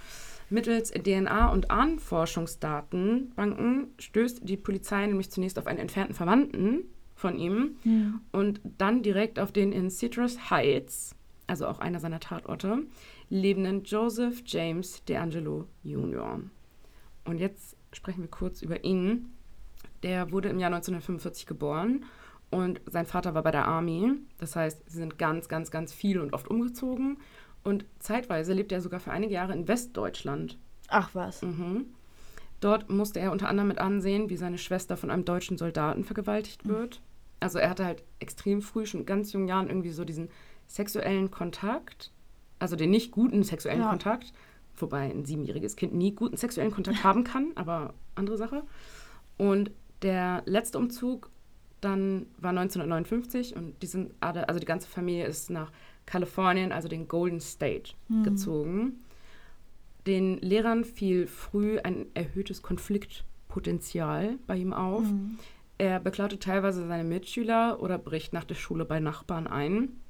mittels 0.55 0.95
DNA- 0.95 1.53
und 1.53 1.71
Ahnenforschungsdatenbanken 1.71 3.89
stößt 3.99 4.49
die 4.49 4.57
Polizei 4.57 5.07
nämlich 5.07 5.31
zunächst 5.31 5.59
auf 5.59 5.67
einen 5.67 5.81
entfernten 5.81 6.15
Verwandten 6.15 6.85
von 7.15 7.39
ihm 7.39 7.77
Hm. 7.83 8.21
und 8.33 8.61
dann 8.79 9.03
direkt 9.03 9.39
auf 9.39 9.53
den 9.53 9.73
in 9.73 9.91
Citrus 9.91 10.51
Heights, 10.51 11.15
also 11.47 11.67
auch 11.67 11.81
einer 11.81 12.01
seiner 12.01 12.21
Tatorte, 12.21 12.85
lebenden 13.29 13.85
Joseph 13.85 14.43
James 14.47 15.05
DeAngelo 15.05 15.67
Jr. 15.83 16.41
Und 17.25 17.39
jetzt 17.39 17.77
sprechen 17.93 18.23
wir 18.23 18.31
kurz 18.31 18.63
über 18.63 18.85
ihn. 18.85 19.33
Der 20.03 20.33
wurde 20.33 20.49
im 20.51 20.59
Jahr 20.59 20.73
1945 20.73 21.47
geboren 21.47 22.05
und 22.51 22.81
sein 22.87 23.07
Vater 23.07 23.35
war 23.35 23.43
bei 23.43 23.51
der 23.51 23.67
Army. 23.67 24.13
Das 24.39 24.55
heißt, 24.55 24.91
sie 24.91 24.99
sind 24.99 25.19
ganz, 25.19 25.49
ganz, 25.49 25.71
ganz 25.71 25.93
viel 25.93 26.21
und 26.21 26.35
oft 26.35 26.49
umgezogen. 26.49 27.19
Und 27.65 27.85
zeitweise 27.99 28.53
lebte 28.53 28.75
er 28.75 28.81
sogar 28.81 29.01
für 29.01 29.11
einige 29.11 29.35
Jahre 29.35 29.55
in 29.55 29.67
Westdeutschland. 29.67 30.59
Ach 30.89 31.11
was. 31.15 31.43
Mhm. 31.43 31.87
Dort 32.61 32.89
musste 32.91 33.21
er 33.21 33.33
unter 33.33 33.49
anderem 33.49 33.69
mit 33.69 33.79
ansehen, 33.79 34.31
wie 34.31 34.37
seine 34.37 34.59
Schwester 34.59 34.97
von 34.97 35.11
einem 35.11 35.25
deutschen 35.25 35.59
Soldaten 35.59 36.01
Mhm. 36.01 36.05
vergewaltigt 36.05 36.67
wird. 36.69 37.01
Also 37.41 37.59
er 37.59 37.71
hatte 37.71 37.85
halt 37.85 38.03
extrem 38.21 38.63
früh, 38.63 38.87
schon 38.87 39.01
in 39.01 39.07
ganz 39.07 39.33
jungen 39.33 39.49
Jahren, 39.49 39.69
irgendwie 39.69 39.91
so 39.91 40.05
diesen 40.05 40.29
sexuellen 40.67 41.31
Kontakt, 41.31 42.11
also 42.59 42.77
den 42.77 42.91
nicht 42.91 43.11
guten 43.11 43.43
sexuellen 43.43 43.81
Ja. 43.83 43.91
Kontakt, 43.91 44.33
wobei 44.77 45.11
ein 45.11 45.25
siebenjähriges 45.25 45.77
Kind 45.77 45.95
nie 45.95 46.15
guten 46.15 46.37
sexuellen 46.37 46.71
Kontakt 46.71 47.03
haben 47.05 47.25
kann, 47.25 47.53
aber 47.55 47.93
andere 48.15 48.37
Sache. 48.39 48.63
Und 49.37 49.71
der 50.03 50.43
letzte 50.47 50.79
Umzug 50.79 51.31
dann 51.81 52.27
war 52.39 52.51
1959 52.51 53.57
und 53.57 53.83
die 53.83 53.87
sind 53.87 54.15
alle, 54.21 54.49
also 54.49 54.59
die 54.59 54.67
ganze 54.67 54.89
Familie 54.89 55.27
ist 55.27 55.51
nach 55.51 55.71
Kalifornien, 56.07 56.73
also 56.73 56.89
den 56.89 57.09
Golden 57.09 57.41
State, 57.41 57.95
gezogen. 58.23 59.05
Den 60.07 60.39
Lehrern 60.39 60.85
fiel 60.85 61.27
früh 61.27 61.79
ein 61.79 62.07
erhöhtes 62.15 62.63
Konfliktpotenzial 62.63 64.39
bei 64.47 64.57
ihm 64.57 64.73
auf. 64.73 65.03
Mhm. 65.03 65.39
Er 65.79 65.99
beklaute 65.99 66.39
teilweise 66.39 66.87
seine 66.87 67.05
Mitschüler 67.05 67.81
oder 67.81 67.99
bricht 67.99 68.33
nach 68.33 68.45
der 68.45 68.55
Schule 68.55 68.85
bei 68.85 69.01
Nachbarn 69.01 69.47
ein. 69.47 70.01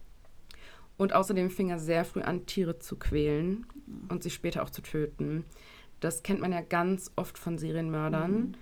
Und 0.96 1.12
außerdem 1.12 1.50
fing 1.50 1.70
er 1.70 1.78
sehr 1.78 2.04
früh 2.04 2.20
an, 2.20 2.46
Tiere 2.46 2.78
zu 2.78 2.96
quälen 2.96 3.66
und 4.08 4.22
sie 4.22 4.30
später 4.30 4.62
auch 4.62 4.70
zu 4.70 4.82
töten. 4.82 5.44
Das 6.00 6.22
kennt 6.22 6.40
man 6.40 6.52
ja 6.52 6.60
ganz 6.60 7.10
oft 7.16 7.38
von 7.38 7.58
Serienmördern. 7.58 8.56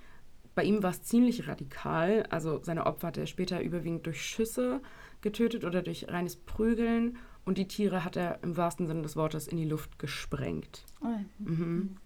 Bei 0.55 0.65
ihm 0.65 0.83
war 0.83 0.91
es 0.91 1.03
ziemlich 1.03 1.49
radikal. 1.49 2.25
Also 2.31 2.61
seine 2.63 2.87
Opfer 2.87 3.09
hat 3.09 3.17
er 3.17 3.27
später 3.27 3.61
überwiegend 3.61 4.07
durch 4.07 4.23
Schüsse 4.23 4.81
getötet 5.23 5.65
oder 5.65 5.83
durch 5.83 6.09
reines 6.09 6.37
Prügeln. 6.37 7.17
Und 7.45 7.59
die 7.59 7.67
Tiere 7.67 8.05
hat 8.05 8.17
er 8.17 8.39
im 8.43 8.57
wahrsten 8.57 8.87
Sinne 8.87 9.03
des 9.03 9.17
Wortes 9.17 9.49
in 9.49 9.57
die 9.57 9.65
Luft 9.65 9.99
gesprengt. 9.99 10.85
Ui. 11.03 11.25
Mhm. 11.39 11.97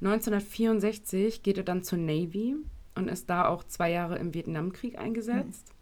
1964 0.00 1.42
geht 1.42 1.58
er 1.58 1.64
dann 1.64 1.82
zur 1.82 1.98
Navy 1.98 2.56
und 2.94 3.08
ist 3.08 3.28
da 3.28 3.46
auch 3.48 3.64
zwei 3.64 3.90
Jahre 3.90 4.18
im 4.18 4.32
Vietnamkrieg 4.34 4.98
eingesetzt. 4.98 5.74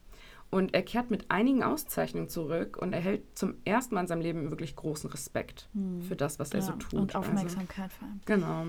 Und 0.51 0.75
er 0.75 0.83
kehrt 0.83 1.11
mit 1.11 1.31
einigen 1.31 1.63
Auszeichnungen 1.63 2.29
zurück 2.29 2.77
und 2.81 2.93
erhält 2.93 3.23
zum 3.37 3.55
ersten 3.65 3.95
Mal 3.95 4.03
in 4.03 4.07
seinem 4.07 4.23
Leben 4.23 4.51
wirklich 4.51 4.75
großen 4.77 5.11
Respekt 5.11 5.69
für 6.09 6.17
das, 6.17 6.39
was 6.39 6.53
er 6.53 6.63
so 6.63 6.73
Ja, 6.73 6.79
tut. 6.79 6.95
Und 6.95 7.15
Also- 7.17 7.29
Aufmerksamkeit 7.29 7.93
vor 7.93 8.09
allem. 8.09 8.21
Genau. 8.27 8.65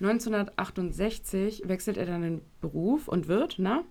1968 0.00 1.62
wechselt 1.66 1.96
er 1.96 2.06
dann 2.06 2.22
den 2.22 2.40
Beruf 2.60 3.08
und 3.08 3.26
wird, 3.28 3.56
na, 3.58 3.82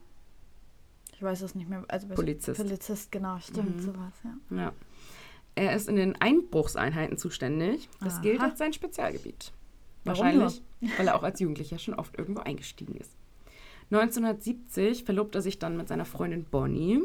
Ich 1.17 1.23
weiß 1.23 1.41
es 1.41 1.55
nicht 1.55 1.67
mehr. 1.67 1.83
Also 1.87 2.07
Polizist. 2.09 2.61
Polizist, 2.61 3.11
genau, 3.11 3.39
stimmt, 3.39 3.77
Mhm. 3.77 3.81
sowas, 3.81 4.13
ja. 4.23 4.57
ja. 4.57 4.71
Er 5.55 5.75
ist 5.75 5.89
in 5.89 5.95
den 5.95 6.15
Einbruchseinheiten 6.21 7.17
zuständig. 7.17 7.89
Das 7.99 8.15
Aha. 8.15 8.21
gilt 8.21 8.41
als 8.41 8.59
sein 8.59 8.71
Spezialgebiet. 8.71 9.51
Warum 10.03 10.19
Wahrscheinlich, 10.23 10.61
weil 10.97 11.07
er 11.07 11.15
auch 11.15 11.23
als 11.23 11.39
Jugendlicher 11.39 11.79
schon 11.79 11.95
oft 11.95 12.15
irgendwo 12.19 12.41
eingestiegen 12.41 12.93
ist. 12.97 13.11
1970 13.89 15.05
verlobt 15.05 15.33
er 15.33 15.41
sich 15.41 15.57
dann 15.57 15.75
mit 15.75 15.87
seiner 15.87 16.05
Freundin 16.05 16.43
Bonnie. 16.43 17.01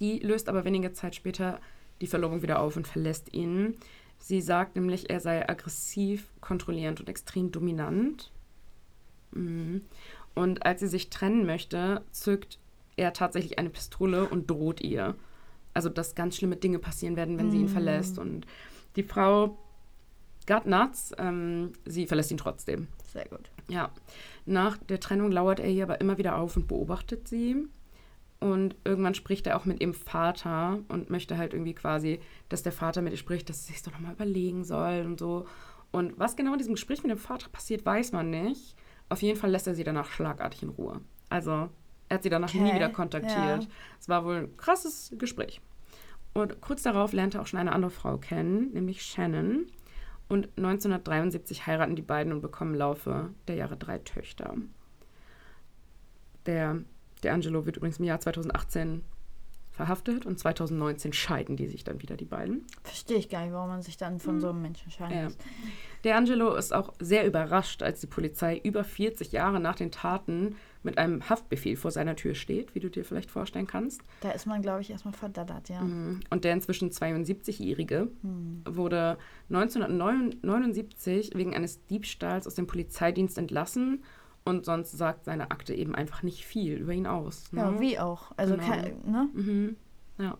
Die 0.00 0.18
löst 0.18 0.48
aber 0.48 0.64
wenige 0.64 0.92
Zeit 0.92 1.14
später 1.14 1.60
die 2.00 2.08
Verlobung 2.08 2.42
wieder 2.42 2.58
auf 2.58 2.76
und 2.76 2.88
verlässt 2.88 3.32
ihn. 3.32 3.76
Sie 4.18 4.40
sagt 4.40 4.74
nämlich, 4.74 5.08
er 5.08 5.20
sei 5.20 5.48
aggressiv, 5.48 6.32
kontrollierend 6.40 6.98
und 6.98 7.08
extrem 7.08 7.52
dominant. 7.52 8.32
Mhm. 9.30 9.82
Und 10.34 10.66
als 10.66 10.80
sie 10.80 10.88
sich 10.88 11.10
trennen 11.10 11.46
möchte, 11.46 12.02
zückt 12.10 12.58
er 12.96 13.12
tatsächlich 13.12 13.58
eine 13.58 13.70
Pistole 13.70 14.28
und 14.28 14.48
droht 14.50 14.80
ihr. 14.82 15.14
Also, 15.72 15.88
dass 15.88 16.14
ganz 16.14 16.36
schlimme 16.36 16.56
Dinge 16.56 16.78
passieren 16.78 17.16
werden, 17.16 17.38
wenn 17.38 17.50
sie 17.50 17.58
ihn 17.58 17.64
Mhm. 17.64 17.68
verlässt. 17.68 18.18
Und 18.18 18.46
die 18.96 19.02
Frau 19.02 19.58
got 20.46 20.66
nuts. 20.66 21.12
Ähm, 21.18 21.72
sie 21.84 22.06
verlässt 22.06 22.30
ihn 22.30 22.36
trotzdem. 22.38 22.88
Sehr 23.06 23.24
gut. 23.26 23.50
Ja. 23.68 23.90
Nach 24.46 24.76
der 24.76 25.00
Trennung 25.00 25.32
lauert 25.32 25.58
er 25.60 25.68
ihr 25.70 25.84
aber 25.84 26.00
immer 26.00 26.18
wieder 26.18 26.36
auf 26.36 26.56
und 26.56 26.68
beobachtet 26.68 27.26
sie. 27.28 27.56
Und 28.40 28.76
irgendwann 28.84 29.14
spricht 29.14 29.46
er 29.46 29.56
auch 29.56 29.64
mit 29.64 29.80
ihrem 29.80 29.94
Vater 29.94 30.80
und 30.88 31.08
möchte 31.08 31.38
halt 31.38 31.54
irgendwie 31.54 31.74
quasi, 31.74 32.20
dass 32.50 32.62
der 32.62 32.72
Vater 32.72 33.00
mit 33.00 33.12
ihr 33.14 33.18
spricht, 33.18 33.48
dass 33.48 33.66
sie 33.66 33.72
sich 33.72 33.82
doch 33.82 33.92
nochmal 33.92 34.12
überlegen 34.12 34.64
soll 34.64 35.02
und 35.06 35.18
so. 35.18 35.46
Und 35.92 36.18
was 36.18 36.36
genau 36.36 36.52
in 36.52 36.58
diesem 36.58 36.74
Gespräch 36.74 37.02
mit 37.02 37.10
dem 37.10 37.18
Vater 37.18 37.48
passiert, 37.48 37.86
weiß 37.86 38.12
man 38.12 38.30
nicht. 38.30 38.76
Auf 39.08 39.22
jeden 39.22 39.38
Fall 39.38 39.50
lässt 39.50 39.66
er 39.66 39.74
sie 39.74 39.84
danach 39.84 40.10
schlagartig 40.10 40.62
in 40.62 40.68
Ruhe. 40.70 41.00
Also, 41.30 41.68
er 42.14 42.18
hat 42.18 42.22
sie 42.22 42.30
danach 42.30 42.54
nie 42.54 42.60
Okay, 42.60 42.74
wieder 42.76 42.88
kontaktiert. 42.90 43.62
ja. 43.64 43.68
Es 44.00 44.08
war 44.08 44.24
wohl 44.24 44.36
ein 44.36 44.56
krasses 44.56 45.12
Gespräch. 45.18 45.60
Und 46.32 46.60
kurz 46.60 46.82
darauf 46.82 47.12
lernt 47.12 47.34
er 47.34 47.42
auch 47.42 47.46
schon 47.46 47.60
eine 47.60 47.72
andere 47.72 47.90
Frau 47.90 48.16
kennen, 48.18 48.72
nämlich 48.72 49.02
Shannon. 49.02 49.66
Und 50.28 50.48
1973 50.56 51.66
heiraten 51.66 51.96
die 51.96 52.02
beiden 52.02 52.32
und 52.32 52.40
bekommen 52.40 52.72
im 52.74 52.78
Laufe 52.78 53.30
der 53.48 53.56
Jahre 53.56 53.76
drei 53.76 53.98
Töchter. 53.98 54.54
Der, 56.46 56.78
der 57.22 57.34
Angelo 57.34 57.66
wird 57.66 57.76
übrigens 57.76 57.98
im 57.98 58.04
Jahr 58.04 58.20
2018 58.20 59.02
verhaftet 59.70 60.24
und 60.24 60.38
2019 60.38 61.12
scheiden 61.12 61.56
die 61.56 61.66
sich 61.66 61.82
dann 61.82 62.00
wieder, 62.00 62.16
die 62.16 62.24
beiden. 62.26 62.64
Verstehe 62.84 63.16
ich 63.16 63.28
gar 63.28 63.42
nicht, 63.42 63.52
warum 63.52 63.68
man 63.68 63.82
sich 63.82 63.96
dann 63.96 64.20
von 64.20 64.40
so 64.40 64.50
einem 64.50 64.62
Menschen 64.62 64.90
scheiden 64.90 65.16
Ja. 65.16 65.24
lässt. 65.24 65.40
Der 66.04 66.16
Angelo 66.16 66.54
ist 66.54 66.72
auch 66.72 66.92
sehr 67.00 67.26
überrascht, 67.26 67.82
als 67.82 68.00
die 68.00 68.06
Polizei 68.06 68.60
über 68.62 68.84
40 68.84 69.32
Jahre 69.32 69.58
nach 69.58 69.74
den 69.74 69.90
Taten 69.90 70.54
mit 70.84 70.98
einem 70.98 71.28
Haftbefehl 71.28 71.76
vor 71.76 71.90
seiner 71.90 72.14
Tür 72.14 72.34
steht, 72.34 72.74
wie 72.74 72.80
du 72.80 72.88
dir 72.90 73.04
vielleicht 73.04 73.30
vorstellen 73.30 73.66
kannst. 73.66 74.02
Da 74.20 74.30
ist 74.30 74.46
man, 74.46 74.62
glaube 74.62 74.82
ich, 74.82 74.90
erstmal 74.90 75.14
verdattert, 75.14 75.68
ja. 75.68 75.80
Mhm. 75.80 76.20
Und 76.30 76.44
der 76.44 76.52
inzwischen 76.52 76.90
72-Jährige 76.90 78.08
Hm. 78.22 78.62
wurde 78.68 79.18
1979 79.50 81.32
wegen 81.34 81.54
eines 81.54 81.84
Diebstahls 81.86 82.46
aus 82.46 82.54
dem 82.54 82.66
Polizeidienst 82.66 83.38
entlassen 83.38 84.02
und 84.44 84.64
sonst 84.64 84.92
sagt 84.92 85.24
seine 85.24 85.50
Akte 85.50 85.74
eben 85.74 85.94
einfach 85.94 86.22
nicht 86.22 86.44
viel 86.44 86.74
über 86.76 86.92
ihn 86.92 87.06
aus. 87.06 87.50
Ne? 87.52 87.60
Ja, 87.60 87.80
wie 87.80 87.98
auch. 87.98 88.32
Also, 88.36 88.54
Genau. 88.56 88.66
kein, 88.68 88.94
ne? 89.10 89.28
Mhm. 89.32 89.76
Ja. 90.18 90.36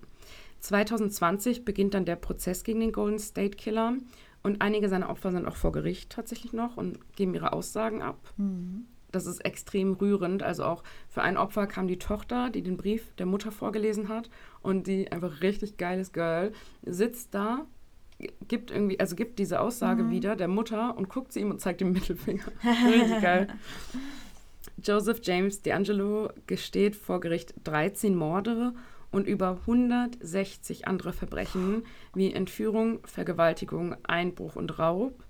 2020 0.60 1.64
beginnt 1.64 1.94
dann 1.94 2.04
der 2.04 2.16
Prozess 2.16 2.64
gegen 2.64 2.80
den 2.80 2.92
Golden 2.92 3.18
State 3.18 3.56
Killer 3.56 3.94
und 4.42 4.62
einige 4.62 4.88
seiner 4.88 5.10
Opfer 5.10 5.30
sind 5.32 5.46
auch 5.46 5.56
vor 5.56 5.72
Gericht 5.72 6.10
tatsächlich 6.10 6.52
noch 6.52 6.76
und 6.76 6.98
geben 7.16 7.34
ihre 7.34 7.52
Aussagen 7.52 8.02
ab. 8.02 8.18
Mhm. 8.36 8.86
Das 9.14 9.26
ist 9.26 9.44
extrem 9.44 9.94
rührend. 9.94 10.42
Also 10.42 10.64
auch 10.64 10.82
für 11.08 11.22
ein 11.22 11.36
Opfer 11.36 11.66
kam 11.66 11.88
die 11.88 11.98
Tochter, 11.98 12.50
die 12.50 12.62
den 12.62 12.76
Brief 12.76 13.14
der 13.16 13.26
Mutter 13.26 13.52
vorgelesen 13.52 14.08
hat 14.08 14.30
und 14.62 14.86
die 14.86 15.10
einfach 15.12 15.40
richtig 15.42 15.76
geiles 15.76 16.12
Girl 16.12 16.52
sitzt 16.82 17.34
da, 17.34 17.66
gibt 18.48 18.70
irgendwie, 18.70 19.00
also 19.00 19.16
gibt 19.16 19.38
diese 19.38 19.60
Aussage 19.60 20.10
wieder 20.10 20.36
der 20.36 20.48
Mutter 20.48 20.96
und 20.96 21.08
guckt 21.08 21.32
zu 21.32 21.40
ihm 21.40 21.50
und 21.50 21.60
zeigt 21.60 21.80
den 21.80 21.92
Mittelfinger. 21.92 22.44
richtig 22.86 23.20
geil. 23.20 23.48
Joseph 24.82 25.20
James 25.22 25.64
D'Angelo 25.64 26.30
gesteht 26.46 26.96
vor 26.96 27.20
Gericht 27.20 27.54
13 27.64 28.14
Morde 28.14 28.74
und 29.10 29.26
über 29.26 29.58
160 29.60 30.86
andere 30.88 31.12
Verbrechen 31.12 31.84
wie 32.14 32.32
Entführung, 32.32 32.98
Vergewaltigung, 33.06 33.96
Einbruch 34.02 34.56
und 34.56 34.78
Raub. 34.78 35.23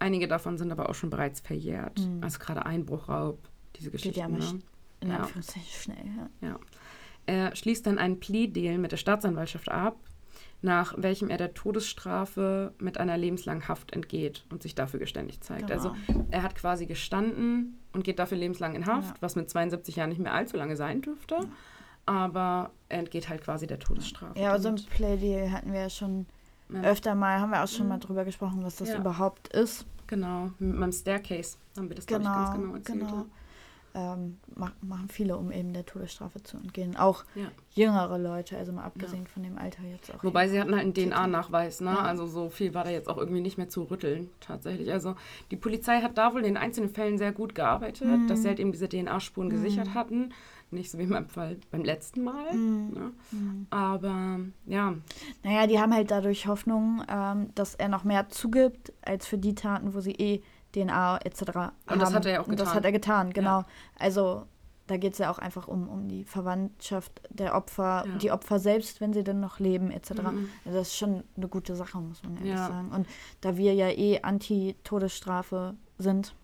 Einige 0.00 0.26
davon 0.26 0.58
sind 0.58 0.72
aber 0.72 0.88
auch 0.88 0.94
schon 0.94 1.10
bereits 1.10 1.38
verjährt. 1.40 2.00
Also 2.20 2.38
gerade 2.40 2.66
Einbruch, 2.66 3.08
Raub, 3.08 3.38
diese 3.76 3.90
Geht 3.90 4.00
Geschichten. 4.02 4.18
ja 4.20 4.28
mal 4.28 4.38
ne? 4.40 4.58
in 5.00 5.08
Ja. 5.10 5.16
Anführungszeichen 5.18 5.70
schnell, 5.70 6.04
ja. 6.42 6.48
Ja. 6.48 6.58
Er 7.26 7.54
schließt 7.54 7.86
dann 7.86 7.98
einen 7.98 8.18
Plea-Deal 8.18 8.78
mit 8.78 8.90
der 8.92 8.96
Staatsanwaltschaft 8.96 9.68
ab, 9.70 9.96
nach 10.62 10.94
welchem 10.98 11.30
er 11.30 11.36
der 11.38 11.54
Todesstrafe 11.54 12.74
mit 12.78 12.98
einer 12.98 13.16
lebenslangen 13.16 13.68
Haft 13.68 13.92
entgeht 13.92 14.44
und 14.50 14.62
sich 14.62 14.74
dafür 14.74 14.98
geständig 15.00 15.40
zeigt. 15.40 15.68
Genau. 15.68 15.72
Also 15.74 15.94
er 16.30 16.42
hat 16.42 16.54
quasi 16.54 16.86
gestanden 16.86 17.78
und 17.92 18.04
geht 18.04 18.18
dafür 18.18 18.36
lebenslang 18.38 18.74
in 18.74 18.86
Haft, 18.86 19.16
Ja. 19.16 19.22
was 19.22 19.36
mit 19.36 19.48
72 19.48 19.96
Jahren 19.96 20.08
nicht 20.10 20.20
mehr 20.20 20.34
allzu 20.34 20.56
lange 20.56 20.76
sein 20.76 21.02
dürfte. 21.02 21.36
aber 22.06 22.70
er 22.88 22.98
entgeht 23.00 23.28
halt 23.28 23.42
quasi 23.42 23.66
der 23.68 23.78
Todesstrafe. 23.78 24.36
Ja, 24.40 24.50
also 24.52 24.68
im 24.70 24.74
Und, 24.74 24.90
Playdeal 24.90 25.52
hatten 25.52 25.72
wir 25.72 25.80
ja 25.80 25.90
schon 25.90 26.26
ja, 26.74 26.82
öfter 26.82 27.14
mal, 27.14 27.40
haben 27.40 27.50
wir 27.50 27.62
auch 27.62 27.68
schon 27.68 27.86
Mhm. 27.86 27.88
mal 27.90 27.98
drüber 27.98 28.24
gesprochen, 28.24 28.62
was 28.62 28.76
das 28.76 28.90
Ja. 28.90 28.98
überhaupt 28.98 29.48
ist. 29.48 29.86
Genau, 30.06 30.50
mit 30.58 30.76
meinem 30.76 30.92
Staircase 30.92 31.56
haben 31.76 31.88
wir 31.88 31.96
das, 31.96 32.06
Genau, 32.06 32.20
ich, 32.30 32.34
ganz 32.34 32.50
genau 32.52 32.74
erzählt. 32.74 32.98
genau. 33.00 33.26
Ähm, 33.92 34.38
mach, 34.54 34.70
machen 34.82 35.08
viele, 35.08 35.36
um 35.36 35.50
eben 35.50 35.72
der 35.72 35.84
Todesstrafe 35.84 36.40
zu 36.44 36.56
entgehen. 36.58 36.96
Auch 36.96 37.24
Ja. 37.34 37.48
jüngere 37.72 38.18
Leute, 38.18 38.56
also 38.56 38.70
mal 38.72 38.84
abgesehen 38.84 39.26
von 39.26 39.42
dem 39.42 39.58
Alter 39.58 39.82
jetzt 39.82 40.14
auch. 40.14 40.22
Wobei 40.22 40.46
sie 40.48 40.60
hatten 40.60 40.70
halt 40.76 40.82
einen 40.82 40.94
DNA-Nachweis, 40.94 41.80
ne? 41.80 41.90
Ja. 41.90 42.02
Also 42.02 42.26
so 42.26 42.50
viel 42.50 42.72
war 42.72 42.84
da 42.84 42.90
jetzt 42.90 43.08
auch 43.08 43.18
irgendwie 43.18 43.40
nicht 43.40 43.58
mehr 43.58 43.68
zu 43.68 43.82
rütteln, 43.82 44.30
tatsächlich. 44.38 44.92
Also 44.92 45.16
die 45.50 45.56
Polizei 45.56 46.02
hat 46.02 46.16
da 46.18 46.34
wohl 46.34 46.44
in 46.44 46.56
einzelnen 46.56 46.88
Fällen 46.90 47.18
sehr 47.18 47.32
gut 47.32 47.56
gearbeitet, 47.56 48.20
Mhm. 48.20 48.26
dass 48.28 48.42
sie 48.42 48.48
halt 48.48 48.60
eben 48.60 48.70
diese 48.70 48.88
DNA-Spuren 48.88 49.50
gesichert 49.50 49.92
hatten. 49.92 50.32
Nicht 50.72 50.90
so 50.90 50.98
wie 50.98 51.06
Fall 51.28 51.56
beim 51.70 51.82
letzten 51.84 52.22
Mal. 52.24 52.52
Mhm. 52.54 52.90
Ne? 52.94 53.12
Mhm. 53.32 53.66
Aber 53.70 54.38
ja, 54.66 54.94
Naja, 55.42 55.66
die 55.66 55.80
haben 55.80 55.92
halt 55.92 56.10
dadurch 56.10 56.46
Hoffnung, 56.46 57.02
ähm, 57.08 57.50
dass 57.54 57.74
er 57.74 57.88
noch 57.88 58.04
mehr 58.04 58.28
zugibt, 58.28 58.92
als 59.02 59.26
für 59.26 59.38
die 59.38 59.54
Taten, 59.54 59.94
wo 59.94 60.00
sie 60.00 60.12
eh 60.12 60.42
DNA 60.72 61.18
etc. 61.24 61.40
haben. 61.54 61.72
Und 61.88 62.00
das 62.00 62.14
hat 62.14 62.24
er 62.26 62.32
ja 62.32 62.40
auch 62.40 62.46
Und 62.46 62.58
das 62.60 62.68
getan. 62.68 62.76
hat 62.76 62.84
er 62.84 62.92
getan, 62.92 63.32
genau. 63.32 63.64
Also 63.98 64.46
da 64.86 64.96
geht 64.96 65.12
es 65.12 65.18
ja 65.18 65.30
auch 65.32 65.38
einfach 65.38 65.66
um, 65.68 65.88
um 65.88 66.08
die 66.08 66.24
Verwandtschaft 66.24 67.20
der 67.30 67.54
Opfer, 67.56 68.04
Ja. 68.06 68.16
die 68.18 68.30
Opfer 68.32 68.58
selbst, 68.60 69.00
wenn 69.00 69.12
sie 69.12 69.22
denn 69.24 69.38
noch 69.40 69.58
leben 69.60 69.90
etc. 69.90 70.10
Mhm. 70.22 70.48
Also 70.64 70.78
das 70.78 70.88
ist 70.88 70.96
schon 70.96 71.24
eine 71.36 71.48
gute 71.48 71.74
Sache, 71.76 71.98
muss 71.98 72.22
man 72.22 72.36
ehrlich 72.36 72.52
Ja. 72.52 72.68
sagen. 72.68 72.90
Und 72.92 73.06
da 73.40 73.56
wir 73.56 73.74
ja 73.74 73.88
eh 73.88 74.20
Anti-Todesstrafe 74.22 75.74
sind, 75.98 76.34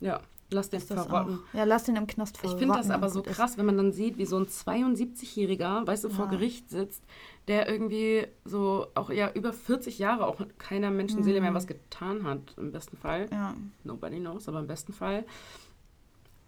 ja, 0.00 0.20
lass 0.50 0.70
den 0.70 0.80
verrotten. 0.80 1.40
Ja, 1.52 1.64
lass 1.64 1.84
den 1.84 1.96
im 1.96 2.06
Knast 2.06 2.36
Ich 2.36 2.40
verrotten. 2.40 2.58
finde 2.60 2.76
das 2.78 2.90
aber 2.90 3.08
so 3.08 3.22
krass, 3.22 3.58
wenn 3.58 3.66
man 3.66 3.76
dann 3.76 3.92
sieht, 3.92 4.16
wie 4.18 4.26
so 4.26 4.36
ein 4.36 4.46
72-Jähriger, 4.46 5.86
weißt 5.86 6.04
du, 6.04 6.08
vor 6.10 6.26
Ja. 6.26 6.30
Gericht 6.30 6.70
sitzt, 6.70 7.02
der 7.48 7.68
irgendwie 7.68 8.26
so 8.44 8.86
auch 8.94 9.10
ja 9.10 9.30
über 9.32 9.52
40 9.52 9.98
Jahre 9.98 10.26
auch 10.26 10.40
keiner 10.58 10.90
Menschenseele 10.90 11.40
mehr 11.40 11.50
Mhm. 11.50 11.54
was 11.56 11.66
getan 11.66 12.24
hat, 12.24 12.54
im 12.56 12.72
besten 12.72 12.96
Fall. 12.96 13.28
Ja. 13.30 13.54
Nobody 13.84 14.18
knows, 14.20 14.48
aber 14.48 14.60
im 14.60 14.66
besten 14.66 14.92
Fall. 14.92 15.24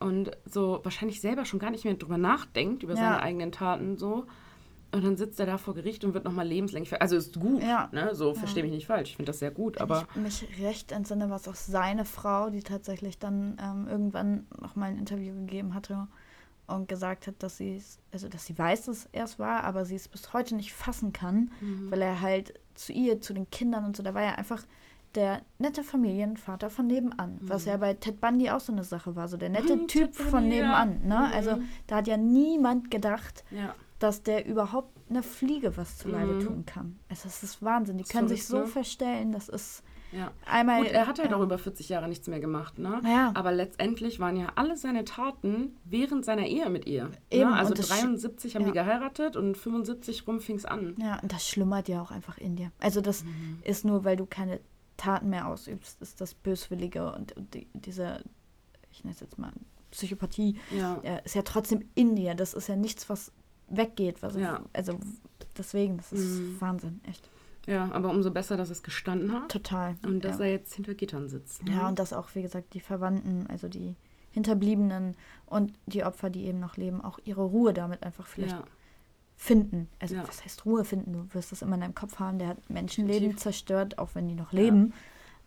Und 0.00 0.30
so 0.44 0.80
wahrscheinlich 0.84 1.20
selber 1.20 1.44
schon 1.44 1.58
gar 1.58 1.70
nicht 1.70 1.84
mehr 1.84 1.94
drüber 1.94 2.18
nachdenkt, 2.18 2.82
über 2.84 2.92
Ja. 2.94 2.98
seine 3.00 3.20
eigenen 3.22 3.50
Taten 3.52 3.96
so. 3.96 4.26
Und 4.90 5.04
dann 5.04 5.16
sitzt 5.16 5.38
er 5.38 5.46
da 5.46 5.58
vor 5.58 5.74
Gericht 5.74 6.02
und 6.04 6.14
wird 6.14 6.24
nochmal 6.24 6.46
lebenslänglich 6.46 6.88
ver 6.88 7.02
Also 7.02 7.16
ist 7.16 7.38
gut, 7.38 7.62
Ja. 7.62 7.88
ne? 7.92 8.14
So, 8.14 8.28
Ja. 8.28 8.34
verstehe 8.34 8.62
mich 8.62 8.72
nicht 8.72 8.86
falsch. 8.86 9.10
Ich 9.10 9.16
finde 9.16 9.30
das 9.30 9.38
sehr 9.38 9.50
gut, 9.50 9.76
Wenn 9.76 9.82
aber 9.82 10.06
ich 10.14 10.16
mich 10.22 10.48
recht 10.62 10.92
entsinne, 10.92 11.28
war 11.28 11.36
es 11.36 11.46
auch 11.46 11.54
seine 11.54 12.04
Frau, 12.06 12.48
die 12.50 12.62
tatsächlich 12.62 13.18
dann 13.18 13.58
ähm, 13.62 13.86
irgendwann 13.86 14.46
noch 14.60 14.76
mal 14.76 14.86
ein 14.86 14.98
Interview 14.98 15.34
gegeben 15.34 15.74
hatte 15.74 16.08
und 16.66 16.88
gesagt 16.88 17.26
hat, 17.26 17.34
dass 17.42 17.58
sie 17.58 17.76
es, 17.76 17.98
also 18.12 18.28
dass 18.28 18.46
sie 18.46 18.56
weiß, 18.58 18.86
dass 18.86 19.08
er 19.12 19.24
es 19.24 19.38
war, 19.38 19.64
aber 19.64 19.84
sie 19.84 19.94
es 19.96 20.08
bis 20.08 20.32
heute 20.32 20.54
nicht 20.54 20.72
fassen 20.72 21.12
kann, 21.12 21.50
Mhm. 21.60 21.90
weil 21.90 22.00
er 22.02 22.20
halt 22.22 22.54
zu 22.74 22.92
ihr, 22.92 23.20
zu 23.20 23.34
den 23.34 23.50
Kindern 23.50 23.84
und 23.84 23.96
so, 23.96 24.02
da 24.02 24.14
war 24.14 24.22
er 24.22 24.38
einfach 24.38 24.64
der 25.14 25.40
nette 25.58 25.82
Familienvater 25.82 26.68
von 26.70 26.86
nebenan, 26.86 27.38
was 27.40 27.64
ja 27.64 27.76
bei 27.78 27.94
Ted 27.94 28.20
Bundy 28.20 28.50
auch 28.50 28.60
so 28.60 28.72
eine 28.72 28.84
Sache 28.84 29.16
war, 29.16 29.26
so 29.28 29.36
der 29.38 29.48
nette 29.48 29.76
Mhm, 29.76 29.88
Typ 29.88 30.14
von 30.14 30.44
ja. 30.44 30.48
nebenan, 30.48 31.00
ne? 31.06 31.30
Also 31.32 31.56
Mhm. 31.56 31.68
da 31.86 31.96
hat 31.96 32.06
ja 32.06 32.16
niemand 32.18 32.90
gedacht, 32.90 33.44
ja. 33.50 33.74
Dass 33.98 34.22
der 34.22 34.46
überhaupt 34.46 34.96
eine 35.10 35.22
Fliege 35.22 35.76
was 35.76 35.98
zuleide 35.98 36.32
Mhm. 36.34 36.40
tun 36.40 36.66
kann. 36.66 36.98
Es 37.08 37.24
ist, 37.24 37.42
das 37.42 37.50
ist 37.50 37.62
Wahnsinn. 37.62 37.96
Die 37.98 38.04
Das 38.04 38.12
können 38.12 38.28
sich 38.28 38.46
so 38.46 38.58
ne? 38.60 38.66
verstellen, 38.66 39.32
das 39.32 39.48
ist 39.48 39.82
ja. 40.12 40.30
einmal. 40.46 40.82
Gut, 40.82 40.92
er 40.92 41.06
hat 41.06 41.18
ja. 41.18 41.34
auch 41.36 41.42
über 41.42 41.58
40 41.58 41.88
Jahre 41.88 42.08
nichts 42.08 42.28
mehr 42.28 42.40
gemacht, 42.40 42.78
ne? 42.78 43.00
Ja. 43.04 43.32
Aber 43.34 43.52
letztendlich 43.52 44.20
waren 44.20 44.36
ja 44.36 44.52
alle 44.54 44.76
seine 44.76 45.04
Taten 45.04 45.76
während 45.84 46.24
seiner 46.24 46.46
Ehe 46.46 46.68
mit 46.70 46.86
ihr. 46.86 47.10
Eben, 47.30 47.50
Ne? 47.50 47.56
Also 47.56 47.70
und 47.70 47.78
das 47.78 47.90
sch- 47.90 48.00
73 48.00 48.54
haben 48.54 48.62
ja. 48.62 48.68
die 48.68 48.74
geheiratet 48.74 49.36
und 49.36 49.56
75 49.56 50.26
rum 50.26 50.40
fing 50.40 50.56
es 50.56 50.64
an. 50.64 50.94
Ja, 50.98 51.18
und 51.20 51.32
das 51.32 51.48
schlummert 51.48 51.88
ja 51.88 52.00
auch 52.00 52.10
einfach 52.10 52.38
in 52.38 52.56
dir. 52.56 52.70
Also 52.80 53.00
das 53.00 53.24
Mhm. 53.24 53.58
ist 53.64 53.84
nur, 53.84 54.04
weil 54.04 54.16
du 54.16 54.26
keine 54.26 54.60
Taten 54.96 55.28
mehr 55.30 55.46
ausübst, 55.48 56.00
ist 56.02 56.20
das 56.20 56.34
Böswillige 56.34 57.12
und, 57.14 57.32
und 57.36 57.54
die, 57.54 57.68
diese, 57.74 58.22
ich 58.90 59.04
nenne 59.04 59.14
es 59.14 59.20
jetzt 59.20 59.38
mal 59.38 59.52
Psychopathie, 59.90 60.58
Ja. 60.76 60.98
äh, 61.02 61.20
ist 61.24 61.34
ja 61.34 61.42
trotzdem 61.42 61.84
in 61.94 62.14
dir. 62.16 62.34
Das 62.34 62.52
ist 62.54 62.68
ja 62.68 62.76
nichts, 62.76 63.08
was 63.08 63.32
weggeht. 63.70 64.22
Was 64.22 64.34
Ja. 64.36 64.62
Also 64.72 64.98
deswegen, 65.56 65.96
das 65.98 66.12
ist 66.12 66.38
Mhm. 66.40 66.60
Wahnsinn, 66.60 67.00
echt. 67.08 67.28
ja, 67.66 67.90
aber 67.92 68.10
umso 68.10 68.30
besser, 68.30 68.56
dass 68.56 68.70
es 68.70 68.82
gestanden 68.82 69.32
hat 69.32 69.50
Total. 69.50 69.96
und 70.04 70.24
dass 70.24 70.38
ja. 70.38 70.44
er 70.46 70.50
jetzt 70.52 70.74
hinter 70.74 70.94
Gittern 70.94 71.28
sitzt. 71.28 71.64
Ne? 71.64 71.72
Ja, 71.72 71.88
und 71.88 71.98
dass 71.98 72.12
auch, 72.12 72.28
wie 72.34 72.42
gesagt, 72.42 72.74
die 72.74 72.80
Verwandten, 72.80 73.46
also 73.48 73.68
die 73.68 73.94
Hinterbliebenen 74.32 75.16
und 75.46 75.72
die 75.86 76.04
Opfer, 76.04 76.30
die 76.30 76.44
eben 76.46 76.60
noch 76.60 76.76
leben, 76.76 77.00
auch 77.02 77.18
ihre 77.24 77.42
Ruhe 77.42 77.72
damit 77.72 78.02
einfach 78.02 78.26
vielleicht 78.26 78.52
ja. 78.52 78.64
finden. 79.36 79.88
Also 79.98 80.14
Ja. 80.16 80.26
was 80.28 80.44
heißt 80.44 80.64
Ruhe 80.66 80.84
finden? 80.84 81.12
Du 81.12 81.34
wirst 81.34 81.50
das 81.52 81.62
immer 81.62 81.74
in 81.74 81.80
deinem 81.80 81.94
Kopf 81.94 82.18
haben, 82.18 82.38
der 82.38 82.48
hat 82.48 82.70
Menschenleben 82.70 83.14
Definitiv. 83.20 83.42
zerstört, 83.42 83.98
auch 83.98 84.10
wenn 84.14 84.28
die 84.28 84.34
noch 84.34 84.52
leben. 84.52 84.92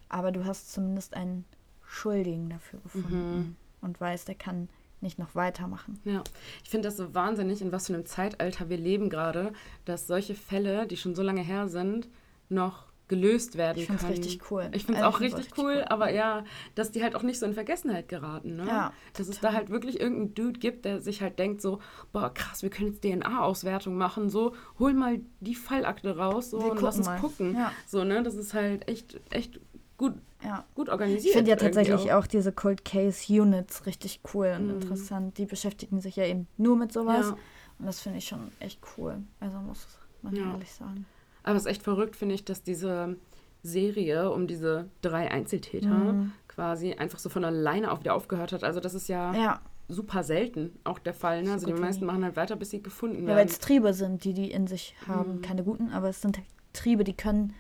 Aber 0.10 0.32
du 0.32 0.46
hast 0.46 0.72
zumindest 0.74 1.14
einen 1.16 1.46
Schuldigen 1.86 2.50
dafür 2.50 2.80
gefunden 2.82 3.36
Mhm. 3.38 3.56
und 3.82 4.00
weißt, 4.02 4.28
der 4.28 4.36
kann 4.36 4.68
nicht 5.02 5.20
noch 5.20 5.36
weitermachen. 5.36 6.00
Ja, 6.06 6.24
ich 6.64 6.70
finde 6.70 6.88
das 6.88 6.98
so 6.98 7.14
wahnsinnig, 7.14 7.62
in 7.62 7.72
was 7.72 7.88
für 7.88 7.94
einem 7.94 8.06
Zeitalter 8.06 8.70
wir 8.70 8.78
leben 8.78 9.10
gerade, 9.10 9.54
dass 9.86 10.08
solche 10.08 10.36
Fälle, 10.36 10.88
die 10.88 10.98
schon 10.98 11.16
so 11.16 11.24
lange 11.24 11.42
her 11.42 11.68
sind, 11.68 12.08
noch 12.50 12.92
gelöst 13.08 13.58
werden 13.58 13.78
Ich 13.78 13.88
finde 13.88 13.98
es 13.98 14.08
können. 14.08 14.14
richtig 14.24 14.52
cool. 14.52 14.70
Ich 14.72 14.86
finde 14.86 15.02
es 15.02 15.06
auch 15.06 15.18
find's 15.18 15.36
richtig 15.38 15.58
cool, 15.58 15.84
aber 15.90 16.14
ja, 16.14 16.46
dass 16.76 16.92
die 16.92 17.04
halt 17.04 17.14
auch 17.14 17.24
nicht 17.24 17.40
so 17.40 17.46
in 17.46 17.54
Vergessenheit 17.54 18.08
geraten. 18.08 18.56
Ne? 18.56 18.66
Ja, 18.66 18.94
dass 19.18 19.28
es 19.28 19.42
da 19.42 19.52
halt 19.52 19.70
wirklich 19.70 20.00
irgendeinen 20.00 20.34
Dude 20.34 20.60
gibt, 20.62 20.86
der 20.86 21.02
sich 21.02 21.22
halt 21.22 21.38
denkt 21.38 21.62
so, 21.62 21.80
boah 22.14 22.34
krass, 22.34 22.64
wir 22.64 22.70
können 22.70 22.94
jetzt 22.94 23.04
DNA-Auswertung 23.04 23.98
machen, 23.98 24.30
so, 24.30 24.56
hol 24.80 24.94
mal 24.94 25.20
die 25.42 25.56
Fallakte 25.56 26.16
raus 26.16 26.52
so, 26.52 26.62
Wir 26.62 26.72
und 26.72 26.82
lass 26.82 26.98
uns 26.98 27.08
mal. 27.08 27.20
gucken. 27.20 27.54
Ja. 27.54 27.74
So, 27.86 28.06
ne, 28.06 28.24
das 28.24 28.36
ist 28.36 28.54
halt 28.54 28.88
echt, 28.88 29.20
echt 29.30 29.60
gut, 29.98 30.14
Ja. 30.44 30.66
gut 30.76 30.90
organisiert. 30.90 31.26
Ich 31.26 31.32
finde 31.34 31.52
ja 31.52 31.56
tatsächlich 31.58 32.12
auch. 32.14 32.26
diese 32.28 32.52
Cold 32.52 32.84
Case 32.86 33.32
Units 33.42 33.86
richtig 33.86 34.22
cool 34.34 34.56
und 34.58 34.66
Mhm. 34.68 34.74
interessant. 34.82 35.38
Die 35.38 35.46
beschäftigen 35.46 36.02
sich 36.02 36.16
ja 36.16 36.26
eben 36.26 36.48
nur 36.58 36.76
mit 36.76 36.92
sowas. 36.92 37.28
Ja. 37.30 37.38
Und 37.80 37.86
das 37.86 38.00
finde 38.00 38.18
ich 38.20 38.28
schon 38.28 38.52
echt 38.60 38.80
cool. 38.98 39.18
Also 39.40 39.58
muss 39.60 39.88
man 40.22 40.36
Ja. 40.36 40.52
ehrlich 40.52 40.72
sagen. 40.72 41.06
Aber 41.44 41.56
es 41.56 41.64
ist 41.64 41.70
echt 41.72 41.84
verrückt, 41.84 42.16
finde 42.16 42.36
ich, 42.36 42.46
dass 42.46 42.62
diese 42.64 43.16
Serie 43.64 44.32
um 44.32 44.48
diese 44.48 44.90
drei 45.02 45.30
Einzeltäter 45.32 45.88
Mhm. 45.90 46.32
quasi 46.48 46.94
einfach 46.94 47.20
so 47.20 47.30
von 47.30 47.44
alleine 47.46 47.92
auch 47.92 48.00
wieder 48.00 48.16
aufgehört 48.16 48.52
hat. 48.54 48.64
Also 48.64 48.80
das 48.80 48.94
ist 48.94 49.08
ja, 49.08 49.34
Ja, 49.34 49.62
super 49.88 50.24
selten 50.24 50.72
auch 50.84 51.00
der 51.00 51.14
Fall. 51.14 51.44
Ne? 51.44 51.52
Also 51.52 51.68
die 51.68 51.74
meisten 51.74 52.06
machen 52.06 52.24
halt 52.24 52.36
weiter, 52.36 52.56
bis 52.56 52.72
sie 52.72 52.82
gefunden 52.82 53.24
Ja, 53.24 53.30
weil 53.30 53.36
werden. 53.38 53.50
es 53.50 53.60
Triebe 53.60 53.94
sind, 53.94 54.24
die 54.24 54.34
die 54.34 54.52
in 54.52 54.66
sich 54.68 54.96
haben. 55.08 55.38
Mhm. 55.38 55.42
Keine 55.42 55.64
guten, 55.64 55.92
aber 55.92 56.10
es 56.10 56.22
sind 56.22 56.38
halt 56.38 56.48
Triebe, 56.74 57.04
die 57.04 57.14
können, 57.14 57.54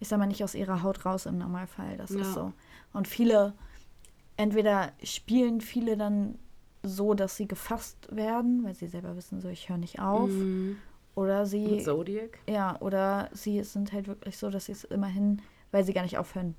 ich 0.00 0.08
sag 0.08 0.18
mal, 0.18 0.26
nicht 0.26 0.42
aus 0.42 0.54
ihrer 0.54 0.82
Haut 0.82 1.04
raus 1.04 1.26
im 1.26 1.38
Normalfall. 1.38 1.96
Das 1.96 2.10
Ja. 2.10 2.22
ist 2.22 2.32
so. 2.34 2.52
Und 2.92 3.06
viele, 3.06 3.54
entweder 4.36 4.92
spielen 5.02 5.60
viele 5.60 5.96
dann 5.96 6.38
so, 6.82 7.14
dass 7.14 7.36
sie 7.36 7.46
gefasst 7.46 8.08
werden, 8.10 8.64
weil 8.64 8.74
sie 8.74 8.86
selber 8.86 9.14
wissen, 9.16 9.40
so 9.40 9.48
ich 9.48 9.68
höre 9.68 9.76
nicht 9.76 10.00
auf. 10.00 10.30
Mhm. 10.32 10.78
Oder 11.14 11.40
Mit 11.40 11.48
sie, 11.48 11.82
Zodiac. 11.82 12.38
ja, 12.48 12.80
oder 12.80 13.28
sie 13.32 13.62
sind 13.64 13.92
halt 13.92 14.06
wirklich 14.08 14.38
so, 14.38 14.48
dass 14.48 14.66
sie 14.66 14.72
es 14.72 14.84
immerhin, 14.84 15.42
weil 15.72 15.84
sie 15.84 15.92
gar 15.92 16.02
nicht 16.02 16.16
aufhören 16.16 16.54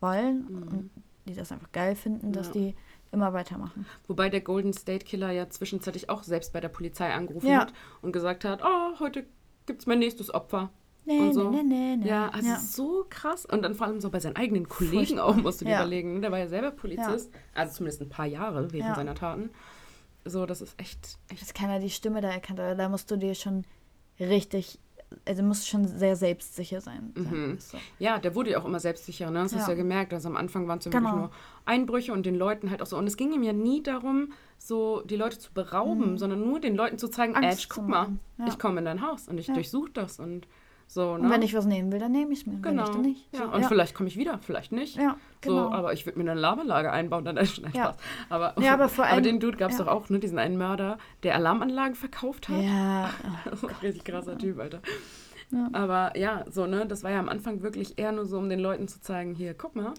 wollen 0.00 0.46
Mhm. 0.48 0.68
und 0.68 0.90
die 1.28 1.34
das 1.34 1.52
einfach 1.52 1.72
geil 1.72 1.94
finden, 1.96 2.32
dass 2.32 2.46
Ja. 2.48 2.52
die 2.54 2.74
immer 3.12 3.32
weitermachen. 3.32 3.84
Wobei 4.06 4.28
der 4.30 4.40
Golden 4.40 4.72
State 4.72 5.04
Killer 5.04 5.30
ja 5.32 5.48
zwischenzeitlich 5.50 6.08
auch 6.08 6.22
selbst 6.22 6.52
bei 6.52 6.60
der 6.60 6.68
Polizei 6.68 7.12
angerufen 7.12 7.48
Ja. 7.48 7.60
hat 7.62 7.72
und 8.00 8.12
gesagt 8.12 8.44
hat, 8.44 8.62
oh, 8.64 8.98
heute 9.00 9.26
gibt's 9.66 9.86
mein 9.86 9.98
nächstes 9.98 10.32
Opfer. 10.32 10.70
Nee, 11.06 11.20
Und 11.20 11.34
so. 11.34 11.50
nee, 11.50 11.62
nee, 11.62 11.96
nee. 11.96 12.08
Ja, 12.08 12.28
also 12.30 12.48
ja. 12.48 12.58
so 12.58 13.06
krass. 13.08 13.46
Und 13.46 13.62
dann 13.62 13.74
vor 13.74 13.86
allem 13.86 14.00
so 14.00 14.10
bei 14.10 14.18
seinen 14.20 14.34
eigenen 14.36 14.68
Kollegen 14.68 14.96
Furchtbar. 15.06 15.24
auch, 15.24 15.36
musst 15.36 15.60
du 15.60 15.64
dir 15.64 15.70
Ja. 15.72 15.80
überlegen. 15.82 16.20
Der 16.20 16.32
war 16.32 16.38
ja 16.40 16.48
selber 16.48 16.72
Polizist, 16.72 17.30
also 17.54 17.74
zumindest 17.74 18.02
ein 18.02 18.08
paar 18.08 18.26
Jahre 18.26 18.68
Ja. 18.72 18.94
seiner 18.94 19.14
Taten. 19.14 19.50
So, 20.24 20.44
das 20.46 20.60
ist 20.60 20.74
echt, 20.80 21.18
echt 21.30 21.40
dass 21.42 21.54
keiner 21.54 21.78
die 21.78 21.90
Stimme 21.90 22.20
da 22.20 22.28
erkannt 22.30 22.58
hat. 22.58 22.76
Da 22.78 22.88
musst 22.88 23.08
du 23.10 23.16
dir 23.16 23.36
schon 23.36 23.64
richtig, 24.18 24.80
also 25.24 25.44
musst 25.44 25.68
schon 25.68 25.86
sehr 25.86 26.16
selbstsicher 26.16 26.80
sein. 26.80 27.12
Mhm. 27.14 27.58
so. 27.60 27.78
Ja, 28.00 28.18
der 28.18 28.34
wurde 28.34 28.50
ja 28.50 28.58
auch 28.58 28.64
immer 28.64 28.80
selbstsicherer, 28.80 29.30
ne? 29.30 29.44
Das 29.44 29.54
hast 29.54 29.66
du 29.68 29.70
Ja. 29.70 29.76
ja 29.76 29.82
gemerkt. 29.82 30.12
Also 30.12 30.28
am 30.28 30.36
Anfang 30.36 30.66
waren 30.66 30.78
es 30.80 30.86
ja 30.86 30.90
Genau. 30.90 31.04
wirklich 31.04 31.20
nur 31.20 31.30
Einbrüche 31.66 32.12
und 32.12 32.26
den 32.26 32.34
Leuten 32.34 32.70
halt 32.70 32.82
auch 32.82 32.86
so. 32.86 32.96
Und 32.98 33.06
es 33.06 33.16
ging 33.16 33.32
ihm 33.32 33.44
ja 33.44 33.52
nie 33.52 33.82
darum, 33.82 34.32
so 34.58 35.02
die 35.02 35.14
Leute 35.16 35.38
zu 35.38 35.52
berauben, 35.52 36.12
Mhm. 36.12 36.18
sondern 36.18 36.40
nur 36.44 36.58
den 36.58 36.74
Leuten 36.74 36.98
zu 36.98 37.06
zeigen, 37.08 37.36
Angst 37.36 37.68
guck 37.68 37.86
mal. 37.86 38.08
Ja. 38.38 38.46
ich 38.48 38.58
komme 38.58 38.80
in 38.80 38.84
dein 38.86 39.02
Haus 39.02 39.28
und 39.28 39.38
ich 39.38 39.46
Ja. 39.46 39.54
durchsuche 39.54 39.90
das 39.92 40.18
und 40.18 40.48
so, 40.88 41.16
ne? 41.16 41.24
Und 41.24 41.30
wenn 41.30 41.42
ich 41.42 41.52
was 41.54 41.66
nehmen 41.66 41.90
will, 41.92 41.98
dann 41.98 42.12
nehme 42.12 42.32
ich 42.32 42.40
es 42.40 42.46
mir. 42.46 42.54
Wenn 42.54 42.62
genau. 42.62 42.82
nicht, 42.84 42.94
dann 42.94 43.02
nicht. 43.02 43.32
Ja, 43.32 43.38
So, 43.40 43.44
und 43.52 43.62
ja. 43.62 43.68
vielleicht 43.68 43.94
komme 43.94 44.08
ich 44.08 44.16
wieder, 44.16 44.38
vielleicht 44.38 44.72
nicht. 44.72 44.96
Ja, 44.96 45.16
genau. 45.40 45.64
So, 45.68 45.72
aber 45.72 45.92
ich 45.92 46.06
würde 46.06 46.18
mir 46.18 46.22
eine 46.30 46.32
Alarmanlage 46.38 46.90
einbauen, 46.92 47.24
dann 47.24 47.36
ist 47.36 47.56
schon 47.56 47.64
Ja. 47.72 47.84
Spaß. 47.84 47.96
Aber, 48.30 48.54
Ja, 48.62 48.74
aber 48.74 48.88
vor 48.88 49.04
allem- 49.06 49.22
den 49.24 49.40
Dude 49.40 49.56
gab 49.56 49.70
es 49.72 49.78
ja. 49.78 49.84
doch 49.84 49.92
auch, 49.92 50.08
ne? 50.10 50.18
Diesen 50.20 50.38
einen 50.38 50.56
Mörder, 50.56 50.98
der 51.22 51.34
Alarmanlagen 51.34 51.94
verkauft 51.96 52.48
hat. 52.48 52.62
ja, 52.62 53.10
ein 53.44 53.74
richtig 53.82 54.04
krasser 54.04 54.38
Typ, 54.38 54.58
Alter. 54.60 54.80
Ja. 55.50 55.68
Aber 55.72 56.16
ja, 56.16 56.44
so, 56.50 56.66
ne, 56.66 56.86
das 56.86 57.04
war 57.04 57.10
ja 57.10 57.20
am 57.20 57.28
Anfang 57.28 57.62
wirklich 57.62 57.98
eher 57.98 58.12
nur 58.12 58.26
so, 58.26 58.38
um 58.38 58.48
den 58.48 58.58
Leuten 58.60 58.88
zu 58.88 59.00
zeigen, 59.00 59.34
hier, 59.34 59.54
guck 59.54 59.76
mal. 59.76 59.92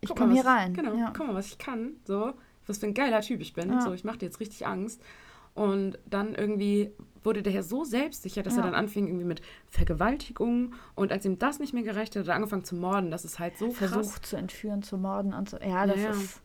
ich 0.00 0.14
komme 0.14 0.32
hier 0.34 0.44
rein. 0.46 0.74
Genau, 0.74 0.94
Ja. 0.94 1.12
guck 1.16 1.26
mal, 1.26 1.34
was 1.34 1.46
ich 1.48 1.58
kann. 1.58 1.92
So, 2.04 2.32
was 2.66 2.78
für 2.78 2.86
ein 2.86 2.94
geiler 2.94 3.20
Typ 3.20 3.40
ich 3.40 3.52
bin. 3.52 3.70
Ja. 3.70 3.80
So, 3.82 3.92
ich 3.92 4.04
mache 4.04 4.18
dir 4.18 4.26
jetzt 4.26 4.40
richtig 4.40 4.66
Angst. 4.66 5.02
Und 5.54 5.98
dann 6.06 6.34
irgendwie 6.34 6.92
wurde 7.22 7.42
der 7.42 7.52
Herr 7.52 7.62
so 7.62 7.84
selbstsicher, 7.84 8.42
dass 8.42 8.54
Ja. 8.56 8.60
er 8.60 8.66
dann 8.66 8.74
anfing 8.74 9.06
irgendwie 9.06 9.24
mit 9.26 9.42
Vergewaltigung. 9.68 10.74
Und 10.94 11.12
als 11.12 11.24
ihm 11.24 11.38
das 11.38 11.58
nicht 11.58 11.72
mehr 11.74 11.82
gereicht 11.82 12.14
hat, 12.16 12.22
hat 12.22 12.28
er 12.28 12.34
angefangen 12.34 12.64
zu 12.64 12.74
morden. 12.76 13.10
Das 13.10 13.24
ist 13.24 13.38
halt 13.38 13.58
so 13.58 13.68
krass. 13.68 13.90
Versucht 13.90 14.26
zu 14.26 14.36
entführen, 14.36 14.82
zu 14.82 14.96
morden 14.98 15.34
und 15.34 15.48
so. 15.48 15.58
Ja, 15.58 15.86
das 15.86 16.00
Ja. 16.00 16.10
ist 16.10 16.40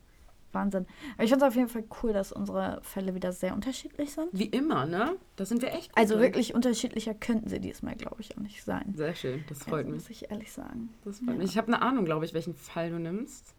Wahnsinn. 0.52 0.86
Aber 1.14 1.24
ich 1.24 1.30
finde 1.30 1.44
es 1.44 1.50
auf 1.50 1.56
jeden 1.56 1.68
Fall 1.68 1.84
cool, 2.02 2.12
dass 2.14 2.32
unsere 2.32 2.80
Fälle 2.82 3.14
wieder 3.14 3.32
sehr 3.32 3.52
unterschiedlich 3.54 4.12
sind. 4.12 4.28
Wie 4.32 4.46
immer, 4.46 4.86
ne? 4.86 5.16
Da 5.36 5.44
sind 5.44 5.60
wir 5.60 5.72
echt 5.74 5.90
Also 5.94 6.14
drin. 6.14 6.22
wirklich 6.24 6.54
unterschiedlicher 6.54 7.12
könnten 7.14 7.48
sie 7.50 7.60
diesmal, 7.60 7.94
glaube 7.96 8.16
ich, 8.20 8.36
auch 8.36 8.40
nicht 8.40 8.62
sein. 8.64 8.94
Sehr 8.96 9.14
schön, 9.14 9.44
das 9.48 9.58
freut 9.64 9.80
also, 9.86 9.90
mich. 9.90 10.00
Muss 10.02 10.10
ich 10.10 10.30
ehrlich 10.30 10.52
sagen. 10.52 10.88
Das 11.04 11.18
freut 11.18 11.28
Ja. 11.28 11.34
mich. 11.34 11.50
Ich 11.50 11.58
habe 11.58 11.66
eine 11.68 11.82
Ahnung, 11.82 12.04
glaube 12.06 12.24
ich, 12.24 12.32
welchen 12.32 12.54
Fall 12.54 12.90
du 12.90 12.98
nimmst, 12.98 13.54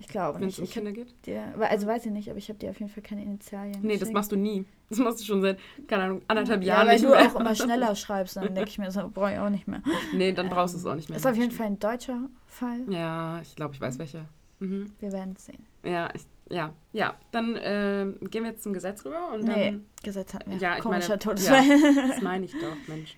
Ich 0.00 0.08
glaube 0.08 0.40
wenn 0.40 0.46
nicht. 0.46 0.54
es 0.54 0.58
um 0.58 0.64
Ich 0.64 0.70
Kinder 0.72 0.92
geht. 0.92 1.14
dir, 1.26 1.44
also 1.60 1.86
weiß 1.86 2.06
ich 2.06 2.12
nicht, 2.12 2.28
aber 2.30 2.38
ich 2.38 2.48
habe 2.48 2.58
dir 2.58 2.70
auf 2.70 2.80
jeden 2.80 2.90
Fall 2.90 3.02
keine 3.02 3.22
Initialien. 3.22 3.78
Nee, 3.82 3.92
das 3.92 4.00
geschickt. 4.00 4.14
machst 4.14 4.32
du 4.32 4.36
nie. 4.36 4.64
Das 4.88 4.98
machst 4.98 5.20
du 5.20 5.24
schon 5.24 5.40
seit, 5.42 5.58
keine 5.86 6.04
Ahnung, 6.04 6.22
anderthalb 6.26 6.62
Ja, 6.62 6.74
Jahren 6.76 6.86
weil 6.88 6.94
nicht 6.94 7.04
du 7.04 7.10
mehr. 7.10 7.20
auch 7.30 7.38
immer 7.38 7.54
schneller 7.54 7.94
schreibst, 7.94 8.36
dann 8.36 8.54
denke 8.54 8.70
ich 8.70 8.78
mir, 8.78 8.90
so 8.90 9.08
brauche 9.12 9.32
ich 9.32 9.38
auch 9.38 9.50
nicht 9.50 9.68
mehr. 9.68 9.82
Nee, 10.12 10.32
dann 10.32 10.48
brauchst 10.48 10.74
du 10.74 10.78
es 10.78 10.84
Ähm, 10.84 10.90
auch 10.90 10.94
nicht 10.96 11.08
mehr. 11.10 11.18
Ist 11.18 11.26
auf 11.26 11.36
jeden 11.36 11.52
Fall 11.52 11.66
ein 11.66 11.78
deutscher 11.78 12.28
Fall. 12.46 12.80
Ja, 12.88 13.40
ich 13.42 13.54
glaube, 13.54 13.74
ich 13.74 13.80
weiß 13.80 13.98
welcher. 13.98 14.24
Mhm. 14.58 14.90
Wir 14.98 15.12
werden 15.12 15.34
es 15.36 15.46
sehen. 15.46 15.64
Ja, 15.84 16.08
ich, 16.14 16.22
ja, 16.50 16.72
ja. 16.92 17.14
Dann 17.30 17.56
ähm, 17.62 18.18
gehen 18.30 18.42
wir 18.44 18.50
jetzt 18.50 18.62
zum 18.64 18.72
Gesetz 18.72 19.04
rüber 19.04 19.32
und 19.32 19.44
Nee, 19.44 19.70
dann. 19.70 19.86
Gesetz 20.02 20.34
hatten 20.34 20.50
wir. 20.50 20.58
Ja, 20.58 20.76
ich 20.76 20.82
Komischer 20.82 21.08
meine, 21.10 21.18
Todesfall. 21.20 21.62
Das 22.08 22.20
meine 22.22 22.44
ich 22.46 22.52
doch, 22.52 22.76
Mensch. 22.88 23.16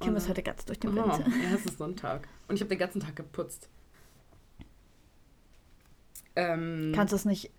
Kim 0.00 0.16
ist 0.16 0.28
heute 0.28 0.42
ganz 0.42 0.64
durch 0.64 0.80
den 0.80 0.90
Oh, 0.98 1.04
Wind. 1.06 1.26
ja, 1.28 1.54
es 1.54 1.64
ist 1.64 1.78
Sonntag. 1.78 2.26
Und 2.48 2.56
ich 2.56 2.60
habe 2.60 2.68
den 2.70 2.78
ganzen 2.78 3.00
Tag 3.00 3.14
geputzt. 3.16 3.68
Ähm, 6.36 6.92
Kannst 6.94 7.12
du 7.12 7.16
es 7.16 7.24
nicht 7.24 7.50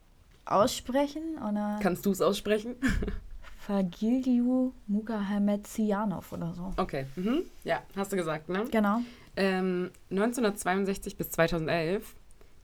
aussprechen? 0.46 1.38
Oder 1.38 1.80
kannst 1.82 2.06
du 2.06 2.12
es 2.12 2.22
aussprechen? 2.22 2.76
Fagiliu 3.58 4.74
Mugahamedzianov 4.88 6.32
oder 6.32 6.54
so. 6.54 6.74
Okay. 6.78 7.08
Mhm. 7.16 7.44
Ja, 7.64 7.82
hast 7.96 8.12
du 8.12 8.16
gesagt, 8.16 8.48
ne? 8.48 8.66
Genau. 8.72 9.00
Ähm, 9.36 9.90
1962 10.12 11.18
bis 11.18 11.32
2011, 11.32 12.14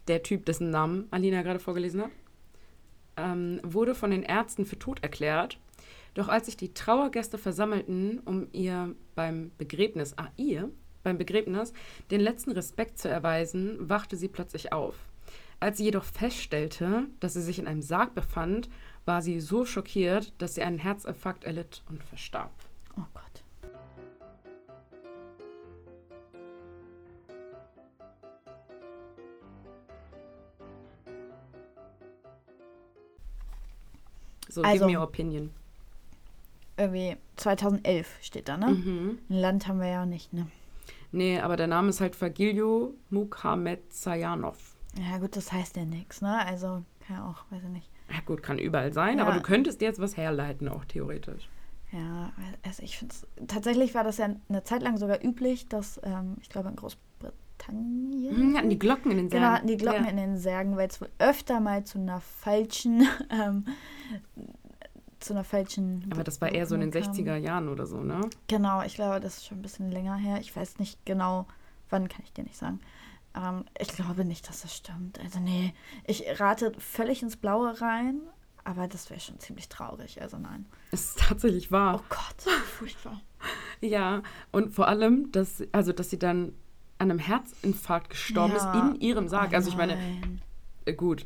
der 0.07 0.21
Typ, 0.21 0.45
dessen 0.45 0.69
Namen 0.69 1.07
Alina 1.09 1.41
gerade 1.41 1.59
vorgelesen 1.59 2.01
hat, 2.01 2.11
ähm, 3.17 3.59
wurde 3.63 3.95
von 3.95 4.11
den 4.11 4.23
Ärzten 4.23 4.65
für 4.65 4.77
tot 4.77 5.01
erklärt. 5.01 5.57
Doch 6.13 6.27
als 6.27 6.45
sich 6.45 6.57
die 6.57 6.73
Trauergäste 6.73 7.37
versammelten, 7.37 8.19
um 8.25 8.47
ihr 8.51 8.93
beim 9.15 9.51
Begräbnis, 9.57 10.13
ah, 10.17 10.27
ihr, 10.37 10.69
beim 11.03 11.17
Begräbnis, 11.17 11.73
den 12.11 12.21
letzten 12.21 12.51
Respekt 12.51 12.99
zu 12.99 13.09
erweisen, 13.09 13.89
wachte 13.89 14.17
sie 14.17 14.27
plötzlich 14.27 14.71
auf. 14.71 14.95
Als 15.61 15.77
sie 15.77 15.83
jedoch 15.85 16.03
feststellte, 16.03 17.05
dass 17.21 17.33
sie 17.33 17.41
sich 17.41 17.59
in 17.59 17.67
einem 17.67 17.81
Sarg 17.83 18.15
befand, 18.15 18.67
war 19.05 19.21
sie 19.21 19.39
so 19.39 19.63
schockiert, 19.65 20.33
dass 20.39 20.55
sie 20.55 20.63
einen 20.63 20.79
Herzinfarkt 20.79 21.43
erlitt 21.45 21.83
und 21.87 22.03
verstarb. 22.03 22.51
Oh 22.97 23.03
Gott. 23.13 23.43
So, 34.49 34.61
Also- 34.63 34.85
give 34.85 34.91
me 34.91 34.97
your 34.97 35.03
opinion. 35.03 35.51
Irgendwie 36.77 37.15
2011 37.37 38.07
steht 38.21 38.49
da, 38.49 38.57
ne? 38.57 38.67
Mhm. 38.71 39.19
Ein 39.29 39.35
Land 39.35 39.67
haben 39.67 39.79
wir 39.79 39.87
ja 39.87 40.05
nicht, 40.05 40.33
ne? 40.33 40.47
Nee, 41.11 41.39
aber 41.39 41.57
der 41.57 41.67
Name 41.67 41.89
ist 41.89 42.01
halt 42.01 42.15
Fagilio 42.15 42.93
Mukhamedsayanov. 43.09 44.75
Ja 44.97 45.17
gut, 45.17 45.35
das 45.35 45.51
heißt 45.51 45.77
ja 45.77 45.85
nichts, 45.85 46.21
ne? 46.21 46.45
Also, 46.45 46.83
ja 47.09 47.25
auch, 47.27 47.43
weiß 47.51 47.63
ich 47.63 47.69
nicht. 47.69 47.89
Ja 48.11 48.19
gut, 48.25 48.43
kann 48.43 48.59
überall 48.59 48.91
sein, 48.91 49.17
Ja. 49.17 49.25
aber 49.25 49.33
du 49.33 49.41
könntest 49.41 49.81
dir 49.81 49.85
jetzt 49.85 50.01
was 50.01 50.17
herleiten, 50.17 50.67
auch 50.67 50.83
theoretisch. 50.85 51.49
Ja, 51.91 52.31
also 52.63 52.83
ich 52.83 52.97
finde 52.97 53.13
es. 53.13 53.47
Tatsächlich 53.47 53.93
war 53.93 54.03
das 54.03 54.17
ja 54.17 54.29
eine 54.49 54.63
Zeit 54.63 54.81
lang 54.81 54.97
sogar 54.97 55.23
üblich, 55.23 55.67
dass, 55.67 55.99
ähm, 56.03 56.37
ich 56.41 56.49
glaube, 56.49 56.69
in 56.69 56.75
Großbritannien. 56.77 58.35
Hm, 58.35 58.57
hatten 58.57 58.69
die 58.69 58.79
Glocken 58.79 59.11
in 59.11 59.17
den 59.17 59.29
Särgen. 59.29 59.43
Genau, 59.43 59.55
hatten 59.55 59.67
die 59.67 59.77
Glocken 59.77 60.03
ja. 60.05 60.09
in 60.09 60.17
den 60.17 60.37
Särgen, 60.37 60.77
weil 60.77 60.87
es 60.87 61.01
wohl 61.01 61.09
öfter 61.19 61.59
mal 61.59 61.83
zu 61.83 61.99
einer 61.99 62.21
falschen. 62.21 63.07
Ähm, 63.29 63.65
zu 65.19 65.33
einer 65.33 65.43
falschen. 65.43 66.09
Aber 66.11 66.23
das 66.23 66.41
war 66.41 66.51
eher 66.51 66.65
so 66.65 66.75
in 66.75 66.81
den 66.81 66.91
Beurkundung 66.91 67.25
kam. 67.25 67.35
60er 67.35 67.37
Jahren 67.37 67.69
oder 67.69 67.85
so, 67.85 68.01
ne? 68.01 68.21
Genau, 68.47 68.81
ich 68.81 68.95
glaube, 68.95 69.19
das 69.19 69.37
ist 69.37 69.45
schon 69.45 69.59
ein 69.59 69.61
bisschen 69.61 69.91
länger 69.91 70.15
her. 70.15 70.39
Ich 70.41 70.55
weiß 70.55 70.79
nicht 70.79 71.05
genau, 71.05 71.45
wann 71.89 72.09
kann 72.09 72.23
ich 72.23 72.33
dir 72.33 72.43
nicht 72.43 72.57
sagen. 72.57 72.79
Ähm, 73.35 73.65
ich 73.79 73.89
glaube 73.89 74.25
nicht, 74.25 74.47
dass 74.49 74.61
das 74.61 74.75
stimmt. 74.75 75.19
Also 75.19 75.39
nee, 75.39 75.73
ich 76.05 76.23
rate 76.39 76.73
völlig 76.79 77.21
ins 77.21 77.37
Blaue 77.37 77.79
rein, 77.81 78.19
aber 78.63 78.87
das 78.87 79.09
wäre 79.09 79.19
schon 79.19 79.39
ziemlich 79.39 79.69
traurig. 79.69 80.21
Also 80.21 80.37
nein. 80.37 80.65
Es 80.91 81.11
ist 81.11 81.19
tatsächlich 81.19 81.71
wahr. 81.71 81.99
Oh 82.01 82.05
Gott, 82.09 82.53
furchtbar. 82.77 83.21
Ja, 83.79 84.21
und 84.51 84.73
vor 84.73 84.87
allem, 84.87 85.31
dass, 85.31 85.63
also, 85.71 85.93
dass 85.93 86.09
sie 86.09 86.19
dann 86.19 86.53
an 86.99 87.09
einem 87.09 87.19
Herzinfarkt 87.19 88.11
gestorben 88.11 88.53
Ja. 88.53 88.57
ist 88.57 88.75
in 88.95 89.01
ihrem 89.01 89.27
Sarg. 89.27 89.49
Oh 89.53 89.55
also 89.55 89.69
ich 89.69 89.77
meine, 89.77 89.97
äh, 90.85 90.93
gut. 90.93 91.25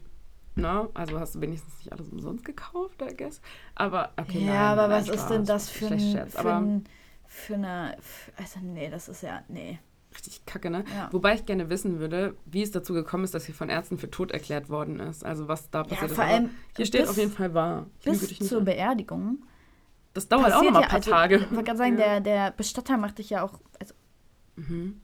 Ne? 0.57 0.87
Also 0.93 1.19
hast 1.19 1.35
du 1.35 1.41
wenigstens 1.41 1.77
nicht 1.79 1.91
alles 1.91 2.07
umsonst 2.07 2.45
gekauft, 2.45 3.01
I 3.01 3.13
guess. 3.13 3.41
Aber 3.75 4.13
okay. 4.15 4.45
ja, 4.45 4.53
nein, 4.53 4.79
aber 4.79 4.87
nein, 4.87 5.01
was 5.01 5.07
nein, 5.07 5.15
ist 5.17 5.27
denn 5.27 5.45
das 5.45 5.69
für, 5.69 5.87
ein, 5.87 5.99
Scherz, 5.99 6.33
für, 6.33 6.53
ein, 6.55 6.85
für 7.27 7.55
eine. 7.55 7.97
f- 7.97 8.31
Also 8.37 8.59
nee, 8.61 8.89
das 8.89 9.09
ist 9.09 9.21
ja. 9.23 9.43
Nee. 9.49 9.79
Richtig 10.15 10.45
kacke, 10.45 10.69
ne? 10.69 10.83
Ja. 10.95 11.09
Wobei 11.11 11.35
ich 11.35 11.45
gerne 11.45 11.69
wissen 11.69 11.99
würde, 11.99 12.35
wie 12.45 12.61
es 12.61 12.71
dazu 12.71 12.93
gekommen 12.93 13.23
ist, 13.23 13.33
dass 13.33 13.45
sie 13.45 13.53
von 13.53 13.69
Ärzten 13.69 13.97
für 13.97 14.09
tot 14.09 14.31
erklärt 14.31 14.69
worden 14.69 14.99
ist. 14.99 15.23
Also 15.25 15.47
was 15.47 15.69
da 15.69 15.83
passiert 15.83 16.11
ist. 16.11 16.15
vor 16.15 16.23
Aber 16.23 16.33
allem 16.33 16.49
Hier 16.75 16.85
steht 16.85 17.01
bis- 17.01 17.09
auf 17.09 17.17
jeden 17.17 17.31
Fall 17.31 17.53
wahr. 17.53 17.85
Ich 17.99 18.05
Bis 18.05 18.47
zur 18.47 18.59
an. 18.59 18.65
Beerdigung. 18.65 19.37
Das 20.13 20.27
dauert 20.27 20.53
auch 20.53 20.63
noch 20.63 20.71
mal 20.71 20.77
ein 20.79 20.83
ja, 20.83 20.87
paar 20.87 20.95
also, 20.95 21.11
Tage. 21.11 21.35
Ich 21.37 21.51
wollte 21.51 21.63
gerade 21.63 21.77
sagen, 21.77 21.97
Ja. 21.99 22.05
der, 22.05 22.19
der 22.21 22.51
Bestatter 22.51 22.97
macht 22.97 23.17
dich 23.17 23.29
ja 23.29 23.43
auch. 23.43 23.59
Also 23.79 23.93
Mhm. 24.55 25.01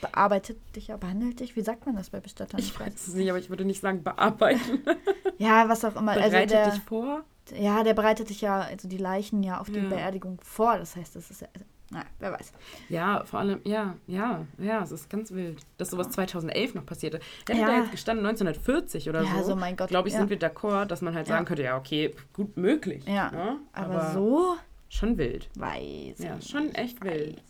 bearbeitet 0.00 0.58
dich 0.74 0.88
ja, 0.88 0.96
behandelt 0.96 1.40
dich. 1.40 1.56
Wie 1.56 1.62
sagt 1.62 1.86
man 1.86 1.96
das 1.96 2.10
bei 2.10 2.20
Bestattern? 2.20 2.58
Ich 2.60 2.78
weiß 2.78 3.08
es 3.08 3.14
nicht, 3.14 3.28
aber 3.28 3.38
ich 3.38 3.50
würde 3.50 3.64
nicht 3.64 3.80
sagen 3.80 4.02
bearbeiten. 4.02 4.80
Ja, 5.38 5.68
was 5.68 5.84
auch 5.84 5.94
immer. 5.96 6.12
Also 6.12 6.30
Bereitet 6.30 6.50
der, 6.52 6.70
dich 6.70 6.80
vor. 6.80 7.22
Ja, 7.54 7.82
der 7.84 7.92
bereitet 7.92 8.30
dich 8.30 8.40
ja, 8.40 8.60
also 8.60 8.88
die 8.88 8.96
Leichen 8.96 9.42
ja 9.42 9.60
auf 9.60 9.66
die 9.68 9.80
Ja. 9.80 9.88
Beerdigung 9.90 10.40
vor. 10.42 10.78
Das 10.78 10.96
heißt, 10.96 11.14
das 11.14 11.30
ist 11.30 11.42
ja. 11.42 11.48
Also, 11.96 12.08
na, 12.08 12.14
wer 12.18 12.32
weiß. 12.32 12.52
Ja, 12.88 13.24
vor 13.24 13.40
allem, 13.40 13.60
ja, 13.64 13.96
ja, 14.06 14.44
ja, 14.58 14.82
es 14.82 14.90
ist 14.92 15.08
ganz 15.10 15.30
wild, 15.32 15.58
dass 15.78 15.90
sowas 15.90 16.10
2011 16.10 16.74
noch 16.74 16.86
passierte. 16.86 17.20
Hätte 17.48 17.58
Ja. 17.60 17.66
da 17.66 17.78
jetzt 17.78 17.90
gestanden 17.90 18.24
1940 18.26 19.08
oder 19.08 19.22
Ja, 19.22 19.38
so, 19.38 19.50
so 19.50 19.56
mein 19.56 19.76
Gott, 19.76 19.88
glaube 19.88 20.08
ich, 20.08 20.14
ja. 20.14 20.20
sind 20.20 20.30
wir 20.30 20.38
d'accord, 20.38 20.86
dass 20.86 21.02
man 21.02 21.14
halt 21.14 21.26
sagen 21.26 21.44
könnte, 21.44 21.62
ja, 21.62 21.76
okay, 21.76 22.14
gut 22.32 22.56
möglich. 22.56 23.04
Ja, 23.06 23.30
ne? 23.30 23.56
Aber, 23.72 24.12
so 24.12 24.56
Schon 24.88 25.18
wild. 25.18 25.48
weiß 25.56 26.18
Ja, 26.18 26.40
schon 26.40 26.66
nicht, 26.66 26.78
echt 26.78 27.04
wild. 27.04 27.42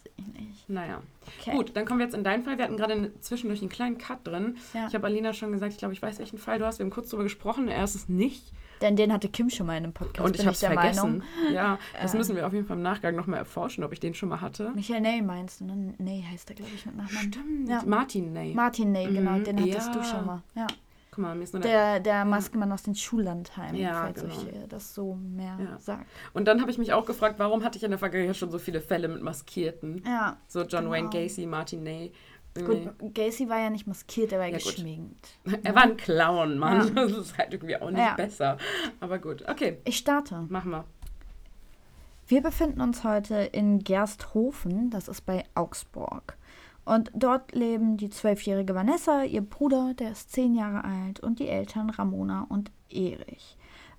Naja. 0.68 1.02
Okay. 1.40 1.50
Gut, 1.54 1.72
dann 1.76 1.84
kommen 1.84 2.00
wir 2.00 2.06
jetzt 2.06 2.14
in 2.14 2.24
deinen 2.24 2.42
Fall. 2.42 2.56
Wir 2.56 2.64
hatten 2.64 2.76
gerade 2.78 3.12
zwischendurch 3.20 3.60
einen 3.60 3.68
kleinen 3.68 3.98
Cut 3.98 4.26
drin. 4.26 4.56
Ich 4.88 4.94
habe 4.94 5.06
Alina 5.06 5.32
schon 5.34 5.52
gesagt, 5.52 5.72
ich 5.72 5.78
glaube, 5.78 5.92
ich 5.94 6.00
weiß, 6.00 6.18
welchen 6.18 6.38
Fall 6.38 6.58
du 6.58 6.64
hast. 6.64 6.78
Wir 6.78 6.84
haben 6.84 6.90
kurz 6.90 7.10
darüber 7.10 7.24
gesprochen. 7.24 7.68
Er 7.68 7.84
ist 7.84 7.94
es 7.94 8.08
nicht. 8.08 8.52
Denn 8.80 8.96
den 8.96 9.12
hatte 9.12 9.28
Kim 9.28 9.48
schon 9.50 9.66
mal 9.66 9.76
in 9.76 9.84
einem 9.84 9.92
Podcast. 9.92 10.20
Und 10.26 10.36
ich 10.36 10.42
habe 10.42 10.52
es 10.52 10.60
der 10.60 10.72
vergessen. 10.72 11.18
Meinung. 11.18 11.54
Ja, 11.54 11.78
das 12.02 12.14
Äh. 12.14 12.18
müssen 12.18 12.36
wir 12.36 12.46
auf 12.46 12.52
jeden 12.52 12.66
Fall 12.66 12.76
im 12.76 12.82
Nachgang 12.82 13.16
nochmal 13.16 13.38
erforschen, 13.38 13.84
ob 13.84 13.92
ich 13.92 14.00
den 14.00 14.14
schon 14.14 14.28
mal 14.28 14.40
hatte. 14.40 14.70
Michael 14.74 15.00
Ney 15.00 15.22
meinst 15.22 15.60
du, 15.60 15.64
ne? 15.64 15.94
Ney 15.98 16.24
heißt 16.30 16.50
er, 16.50 16.56
glaube 16.56 16.70
ich, 16.74 16.84
mit 16.86 16.96
Nachnamen. 16.96 17.32
Stimmt. 17.32 17.68
Ja. 17.68 17.82
Martin, 17.86 18.32
nee. 18.32 18.52
Martin 18.54 18.92
Ney, 18.92 19.06
genau, 19.12 19.32
Mhm, 19.32 19.44
den 19.44 19.60
hattest 19.60 19.94
du 19.94 19.98
ja. 20.00 20.04
schon 20.04 20.26
mal. 20.26 20.42
Ja. 20.54 20.66
Guck 21.10 21.22
mal, 21.22 21.34
mir 21.34 21.44
ist 21.44 21.54
nur 21.54 21.62
der 21.62 21.92
Der, 21.94 22.00
der 22.00 22.24
Maskenmann 22.26 22.70
aus 22.72 22.82
den 22.82 22.94
Schullandheimen, 22.94 23.76
Ja, 23.80 24.02
falls 24.02 24.20
genau. 24.20 24.34
euch 24.34 24.48
äh, 24.48 24.66
das 24.68 24.94
so 24.94 25.14
mehr 25.14 25.56
Ja. 25.58 25.78
sagt. 25.78 26.04
Und 26.34 26.46
dann 26.46 26.60
habe 26.60 26.70
ich 26.70 26.76
mich 26.76 26.92
auch 26.92 27.06
gefragt, 27.06 27.36
warum 27.38 27.64
hatte 27.64 27.78
ich 27.78 27.84
in 27.84 27.90
der 27.90 27.98
Vergangenheit 27.98 28.36
schon 28.36 28.50
so 28.50 28.58
viele 28.58 28.82
Fälle 28.82 29.08
mit 29.08 29.22
Maskierten? 29.22 30.02
Ja. 30.06 30.36
So 30.46 30.60
John 30.64 30.80
Genau. 30.84 30.90
Wayne 30.90 31.08
Gacy, 31.08 31.46
Martin 31.46 31.82
Ney. 31.84 32.12
Gut, 32.64 33.14
Gacy 33.14 33.48
war 33.48 33.58
ja 33.58 33.70
nicht 33.70 33.86
maskiert, 33.86 34.32
er 34.32 34.38
war 34.38 34.46
Ja, 34.46 34.58
gut. 34.58 34.64
geschminkt. 34.74 35.28
Er 35.62 35.74
war 35.74 35.82
ein 35.82 35.96
Clown, 35.96 36.58
Mann. 36.58 36.94
Ja. 36.94 37.06
Das 37.06 37.12
ist 37.12 37.36
halt 37.38 37.52
irgendwie 37.52 37.76
auch 37.76 37.90
nicht 37.90 37.98
Ja. 37.98 38.14
besser. 38.14 38.58
Aber 39.00 39.18
gut, 39.18 39.44
okay, 39.48 39.78
Ich 39.84 39.96
starte. 39.98 40.46
machen 40.48 40.70
wir. 40.70 40.84
Wir 42.28 42.42
befinden 42.42 42.80
uns 42.80 43.04
heute 43.04 43.36
in 43.36 43.84
Gersthofen, 43.84 44.90
das 44.90 45.06
ist 45.08 45.24
bei 45.26 45.44
Augsburg. 45.54 46.36
Und 46.84 47.10
dort 47.14 47.52
leben 47.54 47.96
die 47.96 48.10
zwölfjährige 48.10 48.74
Vanessa, 48.74 49.22
ihr 49.24 49.42
Bruder, 49.42 49.94
der 49.94 50.12
ist 50.12 50.32
zehn 50.32 50.54
Jahre 50.54 50.84
alt, 50.84 51.20
und 51.20 51.38
die 51.38 51.48
Eltern 51.48 51.90
Ramona 51.90 52.46
und 52.48 52.70
Erich. 52.90 53.56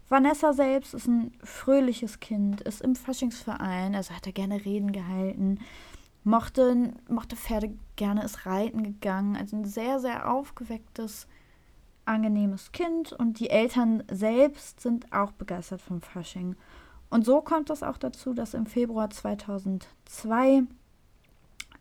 Vanessa 0.10 0.53
selbst 0.53 0.93
ist 0.93 1.08
ein 1.08 1.34
fröhliches 1.43 2.22
Kind, 2.22 2.62
ist 2.62 2.82
im 2.82 2.95
Faschingsverein, 2.95 3.93
also 3.93 4.14
hat 4.14 4.26
er 4.26 4.32
gerne 4.32 4.64
Reden 4.64 4.93
gehalten, 4.93 5.60
mochte, 6.28 6.93
mochte 7.09 7.36
Pferde 7.36 7.73
gerne, 7.95 8.23
ist 8.23 8.45
reiten 8.45 8.84
gegangen, 8.84 9.36
also 9.36 9.55
ein 9.55 9.65
sehr, 9.65 9.99
sehr 9.99 10.30
aufgewecktes, 10.30 11.28
angenehmes 12.05 12.71
Kind. 12.71 13.13
Und 13.13 13.39
die 13.39 13.49
Eltern 13.49 14.03
selbst 14.11 14.82
sind 14.82 15.11
auch 15.13 15.32
begeistert 15.32 15.82
vom 15.82 16.01
Fasching. 16.01 16.55
Und 17.09 17.25
so 17.25 17.41
kommt 17.41 17.69
es 17.69 17.82
auch 17.82 17.97
dazu, 17.97 18.34
dass 18.34 18.53
im 18.53 18.65
Februar 18.65 19.09
2002 19.09 20.63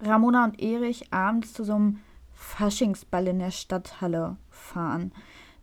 Ramona 0.01 0.44
und 0.44 0.62
Erich 0.62 1.12
abends 1.12 1.53
zu 1.53 1.64
so 1.64 1.74
einem 1.74 2.01
Faschingsball 2.32 3.26
in 3.26 3.40
der 3.40 3.51
Stadthalle 3.51 4.36
fahren. 4.51 5.12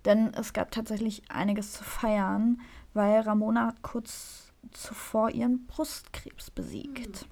Denn 0.03 0.33
es 0.33 0.51
gab 0.51 0.71
tatsächlich 0.71 1.23
einiges 1.31 1.71
zu 1.71 1.83
feiern, 1.85 2.59
weil 2.93 3.21
Ramona 3.21 3.73
kurz 3.81 4.51
zuvor 4.71 5.29
ihren 5.29 5.65
Brustkrebs 5.67 6.51
besiegt. 6.51 7.25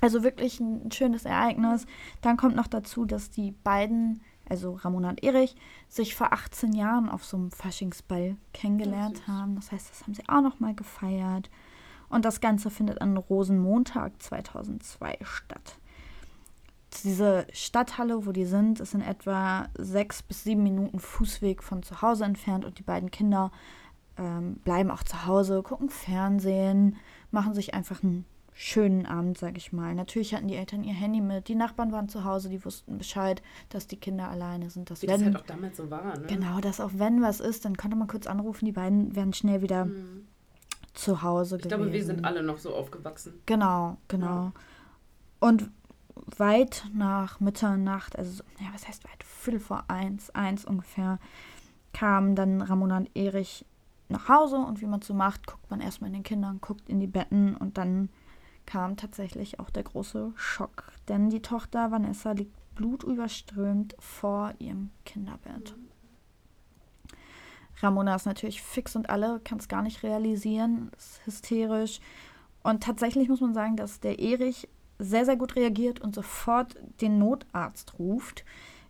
Also 0.00 0.22
wirklich 0.22 0.60
ein 0.60 0.90
schönes 0.92 1.24
Ereignis. 1.24 1.86
Dann 2.20 2.36
kommt 2.36 2.56
noch 2.56 2.66
dazu, 2.66 3.04
dass 3.04 3.30
die 3.30 3.52
beiden, 3.52 4.20
also 4.48 4.74
Ramona 4.74 5.10
und 5.10 5.22
Erich, 5.24 5.56
sich 5.88 6.14
vor 6.14 6.32
18 6.32 6.72
Jahren 6.74 7.08
auf 7.08 7.24
so 7.24 7.36
einem 7.36 7.50
Faschingsball 7.50 8.36
kennengelernt 8.52 9.18
süß. 9.18 9.28
haben. 9.28 9.56
Das 9.56 9.72
heißt, 9.72 9.90
das 9.90 10.02
haben 10.02 10.14
sie 10.14 10.28
auch 10.28 10.42
noch 10.42 10.60
mal 10.60 10.74
gefeiert. 10.74 11.50
Und 12.08 12.24
das 12.24 12.40
Ganze 12.40 12.70
findet 12.70 13.00
an 13.00 13.16
Rosenmontag 13.16 14.22
2002 14.22 15.18
statt. 15.22 15.78
Diese 17.02 17.46
Stadthalle, 17.52 18.26
wo 18.26 18.32
die 18.32 18.44
sind, 18.44 18.80
ist 18.80 18.94
in 18.94 19.00
etwa 19.00 19.68
sechs 19.76 20.22
bis 20.22 20.44
sieben 20.44 20.62
Minuten 20.62 21.00
Fußweg 21.00 21.62
von 21.62 21.82
zu 21.82 22.00
Hause 22.00 22.24
entfernt 22.24 22.64
und 22.64 22.78
die 22.78 22.84
beiden 22.84 23.10
Kinder 23.10 23.50
ähm, 24.16 24.54
bleiben 24.64 24.90
auch 24.90 25.02
zu 25.02 25.26
Hause, 25.26 25.62
gucken 25.62 25.90
Fernsehen, 25.90 26.96
machen 27.30 27.54
sich 27.54 27.74
einfach 27.74 28.02
einen 28.02 28.24
schönen 28.58 29.04
Abend, 29.04 29.36
sag 29.36 29.58
ich 29.58 29.72
mal. 29.74 29.94
Natürlich 29.94 30.34
hatten 30.34 30.48
die 30.48 30.56
Eltern 30.56 30.82
ihr 30.82 30.94
Handy 30.94 31.20
mit, 31.20 31.48
die 31.48 31.54
Nachbarn 31.54 31.92
waren 31.92 32.08
zu 32.08 32.24
Hause, 32.24 32.48
die 32.48 32.64
wussten 32.64 32.96
Bescheid, 32.96 33.42
dass 33.68 33.86
die 33.86 33.98
Kinder 33.98 34.30
alleine 34.30 34.70
sind. 34.70 34.88
Dass 34.90 35.02
Wie 35.02 35.06
das 35.06 35.18
wenn, 35.20 35.26
halt 35.26 35.36
auch 35.36 35.46
damals 35.46 35.76
so 35.76 35.90
war, 35.90 36.16
ne? 36.18 36.26
genau, 36.26 36.60
dass 36.60 36.80
auch 36.80 36.92
wenn 36.94 37.20
was 37.20 37.40
ist, 37.40 37.66
dann 37.66 37.76
konnte 37.76 37.96
man 37.96 38.08
kurz 38.08 38.26
anrufen, 38.26 38.64
die 38.64 38.72
beiden 38.72 39.14
wären 39.14 39.34
schnell 39.34 39.60
wieder 39.60 39.84
Mhm. 39.84 40.26
zu 40.94 41.20
Hause 41.22 41.56
Ich 41.56 41.62
gewesen. 41.64 41.78
glaube, 41.80 41.92
wir 41.92 42.04
sind 42.04 42.24
alle 42.24 42.42
noch 42.42 42.56
so 42.56 42.74
aufgewachsen. 42.74 43.34
Genau, 43.44 43.98
genau. 44.08 44.52
Und 45.38 45.70
weit 46.38 46.86
nach 46.94 47.40
Mitternacht, 47.40 48.16
also, 48.18 48.30
so- 48.32 48.44
ja, 48.58 48.68
was 48.72 48.88
heißt 48.88 49.04
weit? 49.04 49.22
Viertel 49.22 49.60
vor 49.60 49.84
eins, 49.88 50.30
eins 50.30 50.64
ungefähr, 50.64 51.18
kamen 51.92 52.34
dann 52.34 52.62
Ramona 52.62 52.96
und 52.96 53.10
Erich 53.14 53.66
nach 54.08 54.28
Hause 54.30 54.56
und 54.56 54.80
wie 54.80 54.86
man 54.86 55.02
so 55.02 55.12
macht, 55.12 55.46
guckt 55.46 55.70
man 55.70 55.82
erstmal 55.82 56.08
in 56.08 56.14
den 56.14 56.22
Kindern, 56.22 56.58
guckt 56.62 56.88
in 56.88 57.00
die 57.00 57.06
Betten 57.06 57.54
und 57.54 57.76
dann 57.76 58.08
kam 58.66 58.96
tatsächlich 58.96 59.60
auch 59.60 59.70
der 59.70 59.84
große 59.84 60.32
Schock. 60.36 60.92
Denn 61.08 61.30
die 61.30 61.42
Tochter 61.42 61.90
Vanessa 61.90 62.32
liegt 62.32 62.54
blutüberströmt 62.74 63.96
vor 63.98 64.52
ihrem 64.58 64.90
Kinderbett. 65.04 65.74
Ramona 67.80 68.14
ist 68.14 68.26
natürlich 68.26 68.62
fix 68.62 68.96
und 68.96 69.10
alle, 69.10 69.40
kann 69.40 69.58
es 69.58 69.68
gar 69.68 69.82
nicht 69.82 70.02
realisieren, 70.02 70.90
ist 70.96 71.20
hysterisch. 71.26 72.00
Und 72.62 72.82
tatsächlich 72.82 73.28
muss 73.28 73.40
man 73.40 73.54
sagen, 73.54 73.76
dass 73.76 74.00
der 74.00 74.18
Erich 74.18 74.68
sehr, 74.98 75.24
sehr 75.24 75.36
gut 75.36 75.56
reagiert 75.56 76.00
und 76.00 76.14
sofort 76.14 76.74
den 77.00 77.18
Notarzt 77.18 77.98
ruft. 77.98 78.44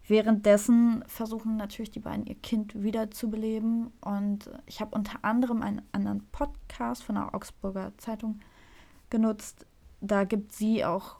Währenddessen 0.07 1.03
versuchen 1.09 1.57
natürlich 1.57 1.91
die 1.91 2.01
beiden 2.01 2.27
ihr 2.27 2.37
Kind 2.37 2.81
wiederzubeleben. 2.81 3.93
Und 4.01 4.49
ich 4.67 4.81
habe 4.81 4.95
unter 4.95 5.25
anderem 5.25 5.63
einen 5.63 5.83
anderen 5.91 6.25
Podcast 6.31 7.03
von 7.03 7.17
der 7.17 7.35
Augsburger 7.35 7.93
Zeitung 7.99 8.39
genutzt. 9.11 9.67
Da 10.01 10.25
gibt 10.25 10.53
sie 10.53 10.85
auch 10.85 11.17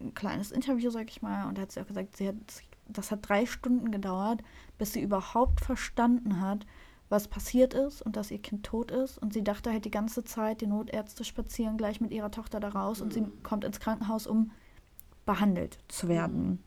ein 0.00 0.14
kleines 0.14 0.50
Interview, 0.50 0.90
sag 0.90 1.10
ich 1.10 1.22
mal. 1.22 1.46
Und 1.48 1.58
da 1.58 1.62
hat 1.62 1.72
sie 1.72 1.80
auch 1.80 1.86
gesagt, 1.86 2.16
sie 2.16 2.28
hat, 2.28 2.36
das 2.88 3.10
hat 3.10 3.28
drei 3.28 3.46
Stunden 3.46 3.90
gedauert, 3.90 4.42
bis 4.78 4.92
sie 4.92 5.02
überhaupt 5.02 5.60
verstanden 5.60 6.40
hat, 6.40 6.66
was 7.08 7.28
passiert 7.28 7.74
ist 7.74 8.02
und 8.02 8.16
dass 8.16 8.30
ihr 8.30 8.40
Kind 8.40 8.64
tot 8.64 8.90
ist. 8.90 9.18
Und 9.18 9.32
sie 9.32 9.42
dachte 9.42 9.70
halt 9.70 9.84
die 9.84 9.90
ganze 9.90 10.24
Zeit, 10.24 10.60
die 10.60 10.66
Notärzte 10.66 11.24
spazieren 11.24 11.76
gleich 11.76 12.00
mit 12.00 12.12
ihrer 12.12 12.30
Tochter 12.30 12.60
da 12.60 12.68
raus 12.68 13.00
und 13.00 13.12
sie 13.12 13.24
kommt 13.42 13.64
ins 13.64 13.80
Krankenhaus, 13.80 14.26
um 14.26 14.52
behandelt 15.26 15.78
zu 15.88 16.08
werden. 16.08 16.62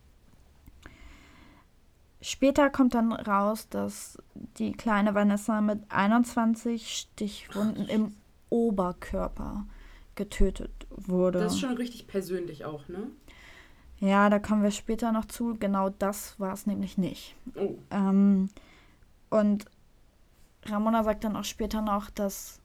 Später 2.21 2.69
kommt 2.69 2.93
dann 2.93 3.11
raus, 3.11 3.67
dass 3.69 4.17
die 4.57 4.71
kleine 4.71 5.13
Vanessa 5.13 5.59
mit 5.59 5.79
21 5.89 6.97
Stichwunden 6.97 7.87
im 7.89 8.15
Oberkörper 8.49 9.65
getötet 10.15 10.71
wurde. 10.89 11.39
Das 11.39 11.53
ist 11.53 11.59
schon 11.59 11.75
richtig 11.77 12.07
persönlich 12.07 12.65
auch, 12.65 12.87
ne? 12.87 13.07
ja, 13.99 14.29
da 14.29 14.39
kommen 14.39 14.63
wir 14.63 14.71
später 14.71 15.11
noch 15.11 15.25
zu. 15.25 15.55
Genau 15.59 15.89
das 15.89 16.39
war 16.39 16.53
es 16.53 16.65
nämlich 16.65 16.97
nicht. 16.97 17.35
Oh. 17.55 17.75
Ähm, 17.89 18.49
und 19.29 19.65
Ramona 20.65 21.03
sagt 21.03 21.23
dann 21.23 21.35
auch 21.35 21.45
später 21.45 21.81
noch, 21.81 22.09
dass 22.09 22.59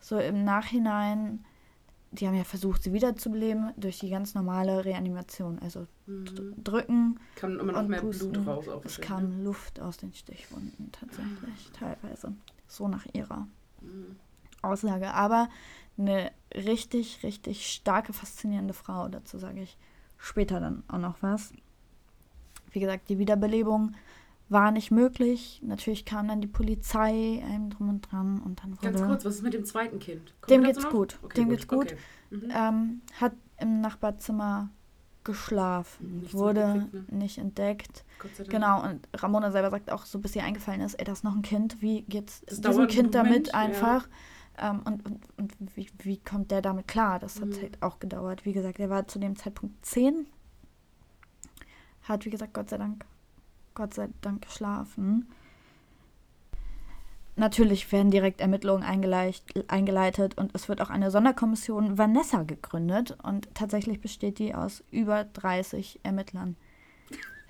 so 0.00 0.18
im 0.18 0.44
Nachhinein, 0.44 1.44
die 2.10 2.26
haben 2.26 2.34
ja 2.34 2.44
versucht, 2.44 2.82
sie 2.82 2.92
wiederzubeleben 2.92 3.72
durch 3.76 4.00
die 4.00 4.10
ganz 4.10 4.34
normale 4.34 4.84
Reanimation. 4.84 5.58
Also 5.60 5.86
Mhm. 6.06 6.62
drücken, 6.64 7.20
Kam 7.36 7.60
immer 7.60 7.72
noch 7.72 7.80
und 7.80 7.88
mehr 7.88 8.00
pusten. 8.00 8.32
Blut 8.32 8.46
raus. 8.46 8.68
Auch 8.68 8.84
es 8.84 9.00
kam 9.00 9.44
Luft 9.44 9.80
aus 9.80 9.98
den 9.98 10.12
Stichwunden 10.12 10.90
tatsächlich, 10.92 11.70
teilweise. 11.72 12.32
So 12.66 12.88
nach 12.88 13.06
ihrer 13.12 13.46
ne? 13.80 13.88
Mhm. 13.88 14.16
Aussage. 14.62 15.12
Aber 15.14 15.48
eine 15.98 16.32
richtig, 16.54 17.22
richtig 17.22 17.70
starke, 17.72 18.12
faszinierende 18.12 18.74
Frau. 18.74 19.08
Dazu 19.08 19.38
sage 19.38 19.62
ich 19.62 19.76
später 20.18 20.60
dann 20.60 20.82
auch 20.88 20.98
noch 20.98 21.16
was. 21.22 21.52
Wie 22.70 22.80
gesagt, 22.80 23.08
die 23.08 23.18
Wiederbelebung 23.18 23.94
war 24.48 24.70
nicht 24.70 24.90
möglich. 24.90 25.60
Natürlich 25.64 26.04
kam 26.04 26.28
dann 26.28 26.40
die 26.40 26.46
Polizei, 26.46 27.42
einem 27.44 27.70
drum 27.70 27.88
und 27.88 28.00
dran 28.10 28.40
und 28.40 28.62
dann. 28.62 28.76
Ganz 28.80 29.02
kurz, 29.02 29.24
was 29.24 29.36
ist 29.36 29.42
mit 29.42 29.54
dem 29.54 29.64
zweiten 29.64 29.98
Kind? 29.98 30.34
Kommen 30.40 30.62
Dem 30.62 30.64
geht's 30.64 30.82
noch? 30.82 30.90
gut. 30.90 31.18
Okay, 31.22 31.40
Dem 31.40 31.50
geht's 31.50 31.66
gut. 31.66 31.92
Okay. 31.92 31.96
Mhm. 32.30 32.52
Ähm, 32.54 33.02
hat 33.18 33.32
im 33.58 33.80
Nachbarzimmer 33.80 34.70
geschlafen, 35.24 36.20
Nichts 36.20 36.34
wurde 36.34 36.74
mitgekriegt, 36.74 37.12
nicht 37.12 37.38
entdeckt. 37.38 38.04
Genau, 38.48 38.82
und 38.82 39.08
Ramona 39.14 39.52
selber 39.52 39.70
sagt 39.70 39.90
auch, 39.90 40.04
so 40.04 40.18
bis 40.18 40.34
ihr 40.34 40.42
eingefallen 40.42 40.80
ist, 40.80 40.94
ey, 40.94 41.04
das 41.04 41.18
ist 41.18 41.24
noch 41.24 41.34
ein 41.34 41.42
Kind, 41.42 41.80
wie 41.80 42.02
geht's 42.02 42.42
Das 42.46 42.60
diesem 42.60 42.88
Kind 42.88 43.14
damit 43.14 43.52
Moment, 43.52 43.54
einfach? 43.54 44.08
Ähm, 44.58 44.80
und 44.84 45.04
und, 45.06 45.20
und 45.38 45.76
wie, 45.76 45.88
wie 46.02 46.18
kommt 46.18 46.50
der 46.50 46.62
damit 46.62 46.88
klar? 46.88 47.18
Das 47.18 47.40
hat 47.40 47.48
Mhm. 47.48 47.60
halt 47.62 47.82
auch 47.82 47.98
gedauert. 47.98 48.44
Wie 48.44 48.52
gesagt, 48.52 48.78
er 48.78 48.90
war 48.90 49.06
zu 49.08 49.18
dem 49.18 49.36
Zeitpunkt 49.36 49.84
10, 49.84 50.26
hat, 52.02 52.24
wie 52.24 52.30
gesagt, 52.30 52.54
Gott 52.54 52.68
sei 52.70 52.78
Dank, 52.78 53.04
Gott 53.74 53.94
sei 53.94 54.08
Dank 54.20 54.42
geschlafen. 54.42 55.28
Natürlich 57.34 57.90
werden 57.92 58.10
direkt 58.10 58.42
Ermittlungen 58.42 58.82
eingeleitet 58.82 60.36
und 60.36 60.54
es 60.54 60.68
wird 60.68 60.82
auch 60.82 60.90
eine 60.90 61.10
Sonderkommission 61.10 61.96
Vanessa 61.96 62.42
gegründet 62.42 63.16
und 63.22 63.48
tatsächlich 63.54 64.02
besteht 64.02 64.38
die 64.38 64.54
aus 64.54 64.84
über 64.90 65.24
30 65.24 66.00
Ermittlern. 66.02 66.56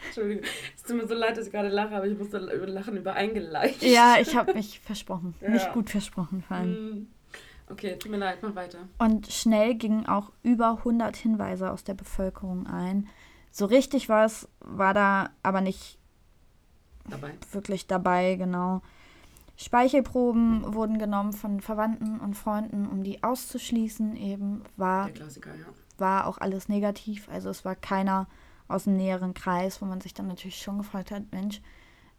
Entschuldigung, 0.06 0.44
es 0.76 0.82
tut 0.82 0.96
mir 0.96 1.06
so 1.06 1.14
leid, 1.14 1.36
dass 1.36 1.46
ich 1.46 1.52
gerade 1.52 1.68
lache, 1.68 1.94
aber 1.94 2.06
ich 2.06 2.16
musste 2.16 2.38
lachen 2.38 2.96
über 2.96 3.14
eingeleicht. 3.14 3.82
Ja, 3.82 4.16
ich 4.20 4.36
habe 4.36 4.54
mich 4.54 4.80
versprochen. 4.80 5.34
Ja. 5.40 5.50
Nicht 5.50 5.72
gut 5.72 5.90
versprochen 5.90 6.42
vor 6.42 6.56
allem. 6.56 6.70
Mhm. 6.70 7.06
Okay, 7.68 7.96
tut 7.98 8.10
mir 8.10 8.18
leid, 8.18 8.38
mach 8.42 8.54
weiter. 8.54 8.78
Und 8.98 9.32
schnell 9.32 9.74
gingen 9.74 10.06
auch 10.06 10.30
über 10.42 10.78
100 10.78 11.16
Hinweise 11.16 11.70
aus 11.70 11.84
der 11.84 11.94
Bevölkerung 11.94 12.66
ein. 12.66 13.08
So 13.50 13.66
richtig 13.66 14.08
was 14.08 14.48
war 14.60 14.94
da 14.94 15.30
aber 15.42 15.60
nicht 15.60 15.98
Dabei. 17.08 17.32
wirklich 17.50 17.86
dabei, 17.86 18.36
genau. 18.36 18.82
Speichelproben 19.56 20.74
wurden 20.74 20.98
genommen 20.98 21.32
von 21.32 21.60
Verwandten 21.60 22.18
und 22.20 22.34
Freunden, 22.34 22.86
um 22.86 23.04
die 23.04 23.22
auszuschließen. 23.22 24.16
Eben 24.16 24.62
war, 24.76 25.08
ja. 25.08 25.14
war 25.98 26.26
auch 26.26 26.38
alles 26.38 26.68
negativ. 26.68 27.28
Also 27.30 27.50
es 27.50 27.64
war 27.64 27.76
keiner 27.76 28.26
aus 28.72 28.84
dem 28.84 28.96
näheren 28.96 29.34
Kreis, 29.34 29.80
wo 29.80 29.86
man 29.86 30.00
sich 30.00 30.14
dann 30.14 30.26
natürlich 30.28 30.60
schon 30.60 30.78
gefragt 30.78 31.10
hat, 31.10 31.30
Mensch, 31.32 31.60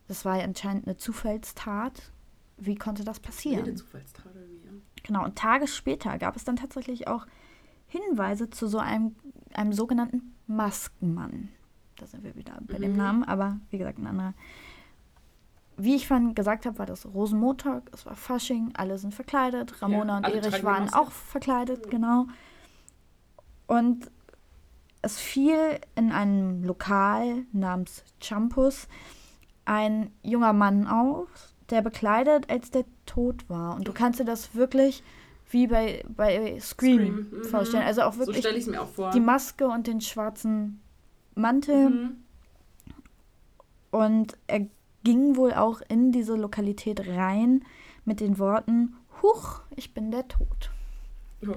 das 0.07 0.25
war 0.25 0.37
ja 0.37 0.43
anscheinend 0.43 0.87
eine 0.87 0.97
Zufallstat. 0.97 2.11
Wie 2.57 2.75
konnte 2.75 3.03
das 3.03 3.19
passieren? 3.19 3.65
Jede 3.65 3.75
Zufallstat 3.75 4.25
irgendwie, 4.35 4.65
ja. 4.65 4.71
Genau, 5.03 5.23
und 5.25 5.37
Tage 5.37 5.67
später 5.67 6.17
gab 6.17 6.35
es 6.35 6.45
dann 6.45 6.55
tatsächlich 6.55 7.07
auch 7.07 7.25
Hinweise 7.87 8.49
zu 8.49 8.67
so 8.67 8.77
einem, 8.79 9.15
einem 9.53 9.73
sogenannten 9.73 10.33
Maskenmann. 10.47 11.49
Da 11.97 12.05
sind 12.07 12.23
wir 12.23 12.35
wieder 12.35 12.57
bei 12.61 12.77
dem 12.77 12.91
Mhm. 12.91 12.97
Namen, 12.97 13.23
aber 13.23 13.59
wie 13.69 13.77
gesagt, 13.77 13.99
ein 13.99 14.07
anderer. 14.07 14.33
Wie 15.77 15.95
ich 15.95 16.07
vorhin 16.07 16.35
gesagt 16.35 16.65
habe, 16.65 16.77
war 16.77 16.85
das 16.85 17.05
Rosenmontag, 17.05 17.89
es 17.93 18.05
war 18.05 18.15
Fasching, 18.15 18.71
alle 18.75 18.97
sind 18.97 19.13
verkleidet. 19.13 19.81
Ramona 19.81 20.21
Ja, 20.21 20.27
und 20.27 20.35
Erich 20.35 20.63
waren 20.63 20.93
auch 20.93 21.11
verkleidet, 21.11 21.89
genau. 21.89 22.27
Und 23.65 24.11
es 25.03 25.19
fiel 25.19 25.79
in 25.95 26.11
einem 26.11 26.63
Lokal 26.63 27.45
namens 27.51 28.03
Champus 28.21 28.87
ein 29.65 30.11
junger 30.23 30.53
Mann 30.53 30.87
auf, 30.87 31.27
der 31.69 31.81
bekleidet 31.81 32.49
als 32.49 32.71
der 32.71 32.85
tot 33.05 33.49
war. 33.49 33.75
Und 33.75 33.87
du 33.87 33.93
kannst 33.93 34.19
dir 34.19 34.25
das 34.25 34.55
wirklich 34.55 35.03
wie 35.49 35.67
bei, 35.67 36.03
bei 36.07 36.59
Scream, 36.59 36.97
Scream, 36.97 37.27
mhm. 37.31 37.43
vorstellen. 37.43 37.83
Also 37.83 38.03
auch 38.03 38.13
So 38.13 38.27
wirklich 38.27 38.65
mir 38.67 38.81
auch 38.81 39.11
die 39.11 39.19
Maske 39.19 39.67
und 39.67 39.87
den 39.87 40.01
schwarzen 40.01 40.81
Mantel. 41.35 41.89
Mhm. 41.89 42.17
Und 43.91 44.37
er 44.47 44.67
ging 45.03 45.35
wohl 45.35 45.53
auch 45.53 45.81
in 45.89 46.13
diese 46.13 46.35
Lokalität 46.35 47.07
rein 47.07 47.65
mit 48.05 48.21
den 48.21 48.39
Worten, 48.39 48.95
Huch, 49.21 49.61
ich 49.75 49.93
bin 49.93 50.11
der 50.11 50.27
Tod. 50.27 50.71
Ja. 51.41 51.55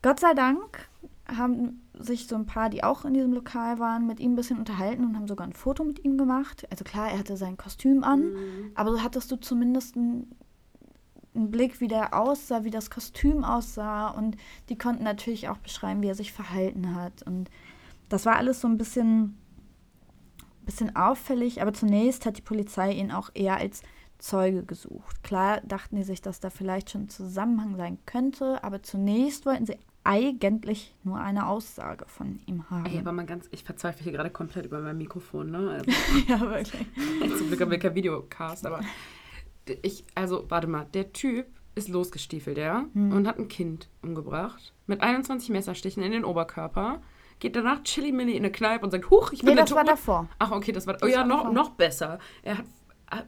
Gott 0.00 0.20
sei 0.20 0.34
Dank 0.34 0.88
haben 1.36 1.88
sich 1.98 2.26
so 2.26 2.36
ein 2.36 2.46
paar, 2.46 2.70
die 2.70 2.84
auch 2.84 3.04
in 3.04 3.14
diesem 3.14 3.32
Lokal 3.32 3.78
waren, 3.78 4.06
mit 4.06 4.20
ihm 4.20 4.32
ein 4.32 4.36
bisschen 4.36 4.58
unterhalten 4.58 5.04
und 5.04 5.16
haben 5.16 5.28
sogar 5.28 5.46
ein 5.46 5.52
Foto 5.52 5.84
mit 5.84 6.04
ihm 6.04 6.18
gemacht. 6.18 6.66
Also 6.70 6.84
klar, 6.84 7.10
er 7.10 7.18
hatte 7.18 7.36
sein 7.36 7.56
Kostüm 7.56 8.04
an, 8.04 8.20
Mhm. 8.20 8.70
aber 8.74 8.92
so 8.92 9.02
hattest 9.02 9.30
du 9.30 9.36
zumindest 9.36 9.96
ein 9.96 10.34
einen 11.34 11.50
Blick, 11.50 11.80
wie 11.80 11.88
der 11.88 12.12
aussah, 12.12 12.64
wie 12.64 12.70
das 12.70 12.90
Kostüm 12.90 13.42
aussah. 13.42 14.08
Und 14.08 14.36
die 14.68 14.76
konnten 14.76 15.02
natürlich 15.02 15.48
auch 15.48 15.56
beschreiben, 15.56 16.02
wie 16.02 16.08
er 16.08 16.14
sich 16.14 16.30
verhalten 16.30 16.94
hat. 16.94 17.22
Und 17.22 17.48
das 18.10 18.26
war 18.26 18.36
alles 18.36 18.60
so 18.60 18.68
ein 18.68 18.76
bisschen, 18.76 19.38
bisschen 20.66 20.94
auffällig. 20.94 21.62
Aber 21.62 21.72
zunächst 21.72 22.26
hat 22.26 22.36
die 22.36 22.42
Polizei 22.42 22.92
ihn 22.92 23.10
auch 23.10 23.30
eher 23.32 23.56
als 23.56 23.82
Zeuge 24.18 24.62
gesucht. 24.62 25.22
Klar 25.22 25.62
dachten 25.62 25.96
die 25.96 26.02
sich, 26.02 26.20
dass 26.20 26.38
da 26.40 26.50
vielleicht 26.50 26.90
schon 26.90 27.04
ein 27.04 27.08
Zusammenhang 27.08 27.76
sein 27.76 27.98
könnte. 28.04 28.62
Aber 28.62 28.82
zunächst 28.82 29.46
wollten 29.46 29.64
sie 29.64 29.78
eigentlich 30.04 30.94
nur 31.04 31.18
eine 31.20 31.46
Aussage 31.46 32.04
von 32.08 32.40
ihm 32.46 32.68
haben. 32.70 32.86
Ey, 32.86 32.98
aber 32.98 33.12
mal 33.12 33.26
ganz, 33.26 33.48
ich 33.52 33.62
verzweifle 33.64 34.02
hier 34.02 34.12
gerade 34.12 34.30
komplett 34.30 34.66
über 34.66 34.80
mein 34.80 34.98
Mikrofon, 34.98 35.50
ne? 35.50 35.70
Also, 35.70 35.90
ja, 36.28 36.40
wirklich. 36.40 36.72
zum 37.38 37.46
Glück 37.48 37.60
haben 37.60 37.70
wir 37.70 37.78
kein 37.78 37.94
Videocast, 37.94 38.66
aber 38.66 38.80
ich, 39.82 40.04
also, 40.14 40.44
warte 40.48 40.66
mal, 40.66 40.86
der 40.92 41.12
Typ 41.12 41.46
ist 41.74 41.88
losgestiefelt, 41.88 42.58
ja, 42.58 42.84
Hm. 42.92 43.12
und 43.12 43.26
hat 43.26 43.38
ein 43.38 43.48
Kind 43.48 43.88
umgebracht. 44.02 44.72
Mit 44.86 45.00
21 45.00 45.50
Messerstichen 45.50 46.02
in 46.02 46.12
den 46.12 46.24
Oberkörper. 46.24 47.00
Geht 47.38 47.56
danach 47.56 47.82
Chili-Milli 47.82 48.32
in 48.32 48.38
eine 48.44 48.52
Kneipe 48.52 48.84
und 48.84 48.90
sagt, 48.90 49.10
huch, 49.10 49.32
ich 49.32 49.40
bin 49.40 49.50
Nee, 49.50 49.54
der 49.56 49.64
das 49.64 49.74
war 49.74 49.82
Tod. 49.84 49.90
davor. 49.92 50.28
Ach, 50.38 50.50
okay, 50.52 50.70
das 50.72 50.86
war, 50.86 50.94
oh 50.94 50.98
Das 51.00 51.10
ja, 51.10 51.18
war 51.20 51.26
noch, 51.26 51.38
davor. 51.38 51.52
noch 51.54 51.70
besser. 51.70 52.18
Er 52.42 52.58
hat, 52.58 52.64
ah, 53.10 53.22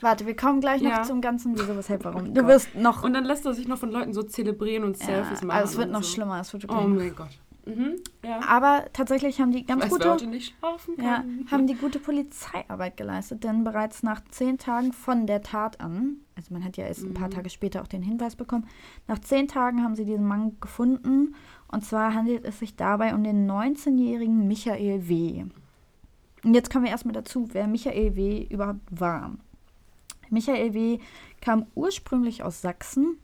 Warte, 0.00 0.26
wir 0.26 0.36
kommen 0.36 0.60
gleich 0.60 0.82
noch 0.82 0.90
Ja. 0.90 1.02
zum 1.02 1.20
ganzen 1.20 1.54
Wieso, 1.54 1.76
weshalb, 1.76 2.04
warum. 2.04 2.28
Oh 2.28 2.32
du 2.32 2.46
wirst 2.46 2.74
noch. 2.74 3.02
und 3.02 3.14
dann 3.14 3.24
lässt 3.24 3.46
er 3.46 3.54
sich 3.54 3.66
noch 3.68 3.78
von 3.78 3.90
Leuten 3.90 4.12
so 4.12 4.22
zelebrieren 4.22 4.84
und 4.84 4.98
ja, 4.98 5.06
Selfies 5.06 5.42
machen. 5.42 5.58
also 5.58 5.72
es 5.72 5.78
wird 5.78 5.90
noch 5.90 6.02
so. 6.02 6.10
schlimmer. 6.14 6.40
Es 6.40 6.52
wird 6.52 6.64
wirklich 6.64 6.80
Oh 6.80 6.86
mein 6.88 7.14
Gott. 7.16 7.30
Mhm, 7.68 7.96
ja. 8.24 8.40
Aber 8.46 8.84
tatsächlich 8.92 9.40
haben 9.40 9.50
die 9.50 9.66
ganz 9.66 9.82
wer 9.82 9.88
gute, 9.88 10.08
heute 10.12 10.26
nicht 10.28 10.54
schlafen 10.56 10.94
ja, 11.02 11.24
haben 11.50 11.66
die 11.66 11.74
gute 11.74 11.98
Polizeiarbeit 11.98 12.96
geleistet, 12.96 13.42
denn 13.42 13.64
bereits 13.64 14.04
nach 14.04 14.22
zehn 14.30 14.56
Tagen 14.56 14.92
von 14.92 15.26
der 15.26 15.42
Tat 15.42 15.80
an, 15.80 16.18
also 16.36 16.54
man 16.54 16.62
hat 16.64 16.76
ja 16.76 16.86
erst 16.86 17.02
ein 17.02 17.12
paar 17.14 17.26
Mhm. 17.26 17.32
Tage 17.32 17.50
später 17.50 17.82
auch 17.82 17.88
den 17.88 18.02
Hinweis 18.02 18.36
bekommen, 18.36 18.68
nach 19.08 19.18
zehn 19.18 19.48
Tagen 19.48 19.82
haben 19.82 19.96
sie 19.96 20.04
diesen 20.04 20.24
Mann 20.28 20.56
gefunden 20.60 21.34
und 21.66 21.84
zwar 21.84 22.14
handelt 22.14 22.44
es 22.44 22.60
sich 22.60 22.76
dabei 22.76 23.12
um 23.16 23.24
den 23.24 23.50
19-jährigen 23.50 24.46
Michael 24.46 25.08
W. 25.08 25.46
Und 26.44 26.54
jetzt 26.54 26.70
kommen 26.70 26.84
wir 26.84 26.92
erstmal 26.92 27.14
dazu, 27.14 27.48
wer 27.50 27.66
Michael 27.66 28.14
W. 28.14 28.46
überhaupt 28.48 28.78
war. 28.92 29.32
Michael 30.30 30.74
W. 30.74 30.98
kam 31.40 31.66
ursprünglich 31.74 32.42
aus 32.42 32.60
Sachsen 32.60 33.18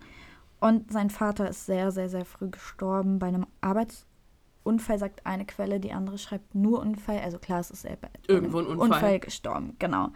und 0.60 0.92
sein 0.92 1.10
Vater 1.10 1.48
ist 1.48 1.66
sehr, 1.66 1.90
sehr, 1.90 2.08
sehr 2.08 2.24
früh 2.24 2.48
gestorben 2.48 3.18
bei 3.18 3.26
einem 3.26 3.46
Arbeitsunfall, 3.60 4.98
sagt 4.98 5.26
eine 5.26 5.44
Quelle, 5.44 5.80
die 5.80 5.92
andere 5.92 6.18
schreibt 6.18 6.54
nur 6.54 6.80
Unfall. 6.80 7.18
Also 7.18 7.38
klar, 7.38 7.60
es 7.60 7.70
ist 7.70 7.84
er 7.84 7.96
bei 7.96 8.08
Irgendwo 8.28 8.60
ein 8.60 8.66
einem 8.66 8.78
Unfall. 8.78 9.18
gestorben, 9.18 9.74
genau. 9.78 10.10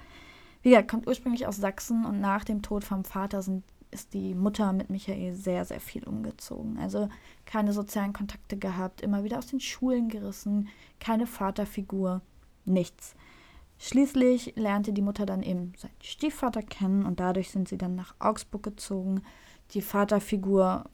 Wie 0.62 0.70
gesagt, 0.70 0.90
kommt 0.90 1.06
ursprünglich 1.06 1.46
aus 1.46 1.56
Sachsen 1.56 2.04
und 2.04 2.20
nach 2.20 2.44
dem 2.44 2.62
Tod 2.62 2.84
vom 2.84 3.04
Vater 3.04 3.42
sind, 3.42 3.64
ist 3.90 4.14
die 4.14 4.34
Mutter 4.34 4.72
mit 4.72 4.90
Michael 4.90 5.34
sehr, 5.34 5.64
sehr 5.64 5.80
viel 5.80 6.04
umgezogen. 6.04 6.78
Also 6.78 7.08
keine 7.44 7.72
sozialen 7.72 8.12
Kontakte 8.12 8.56
gehabt, 8.56 9.00
immer 9.00 9.24
wieder 9.24 9.38
aus 9.38 9.46
den 9.46 9.60
Schulen 9.60 10.08
gerissen, 10.08 10.68
keine 11.00 11.26
Vaterfigur, 11.26 12.20
nichts. 12.64 13.14
Schließlich 13.78 14.54
lernte 14.56 14.92
die 14.92 15.02
Mutter 15.02 15.26
dann 15.26 15.42
eben 15.42 15.72
seinen 15.76 15.92
Stiefvater 16.02 16.62
kennen 16.62 17.04
und 17.04 17.20
dadurch 17.20 17.50
sind 17.50 17.68
sie 17.68 17.76
dann 17.76 17.94
nach 17.94 18.14
Augsburg 18.18 18.62
gezogen. 18.62 19.22
Die 19.72 19.82
Vaterfigur 19.82 20.84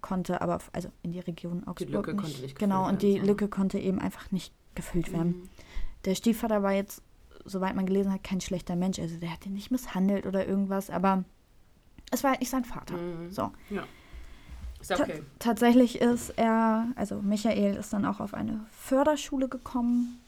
konnte 0.00 0.40
aber, 0.40 0.58
also 0.72 0.90
in 1.02 1.12
die 1.12 1.20
Region 1.20 1.64
Augsburg 1.66 2.06
Lücke 2.08 2.14
nicht, 2.14 2.42
nicht 2.42 2.58
genau, 2.58 2.88
und 2.88 3.02
die 3.02 3.14
werden. 3.14 3.26
Lücke 3.26 3.48
konnte 3.48 3.78
eben 3.78 4.00
einfach 4.00 4.32
nicht 4.32 4.52
gefüllt 4.74 5.12
werden. 5.12 5.28
Mhm. 5.28 5.48
Der 6.04 6.16
Stiefvater 6.16 6.64
war 6.64 6.72
jetzt, 6.72 7.02
soweit 7.44 7.76
man 7.76 7.86
gelesen 7.86 8.12
hat, 8.12 8.24
kein 8.24 8.40
schlechter 8.40 8.74
Mensch. 8.74 8.98
Also 8.98 9.18
der 9.18 9.32
hat 9.32 9.46
ihn 9.46 9.52
nicht 9.54 9.70
misshandelt 9.70 10.26
oder 10.26 10.46
irgendwas, 10.46 10.90
aber 10.90 11.24
es 12.10 12.24
war 12.24 12.32
halt 12.32 12.40
nicht 12.40 12.50
sein 12.50 12.64
Vater. 12.64 12.96
Mhm. 12.96 13.30
So. 13.30 13.52
Ja. 13.70 13.84
Ist 14.80 14.90
okay. 14.90 15.22
Tatsächlich 15.38 16.00
ist 16.00 16.30
er, 16.30 16.88
also 16.96 17.22
Michael 17.22 17.76
ist 17.76 17.92
dann 17.92 18.04
auch 18.04 18.18
auf 18.18 18.34
eine 18.34 18.66
Förderschule 18.72 19.48
gekommen 19.48 20.18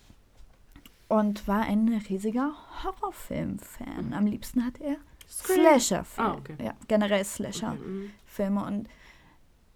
und 1.08 1.46
war 1.48 1.62
ein 1.62 1.88
riesiger 2.08 2.52
Horrorfilm-Fan. 2.82 4.12
Am 4.12 4.26
liebsten 4.26 4.64
hat 4.64 4.80
er 4.80 4.96
Slasher-Filme. 5.28 6.30
Ah, 6.30 6.34
okay. 6.36 6.56
Ja, 6.62 6.74
generell 6.88 7.24
Slasher-Filme. 7.24 8.10
Okay, 8.32 8.50
mhm. 8.50 8.56
Und 8.58 8.88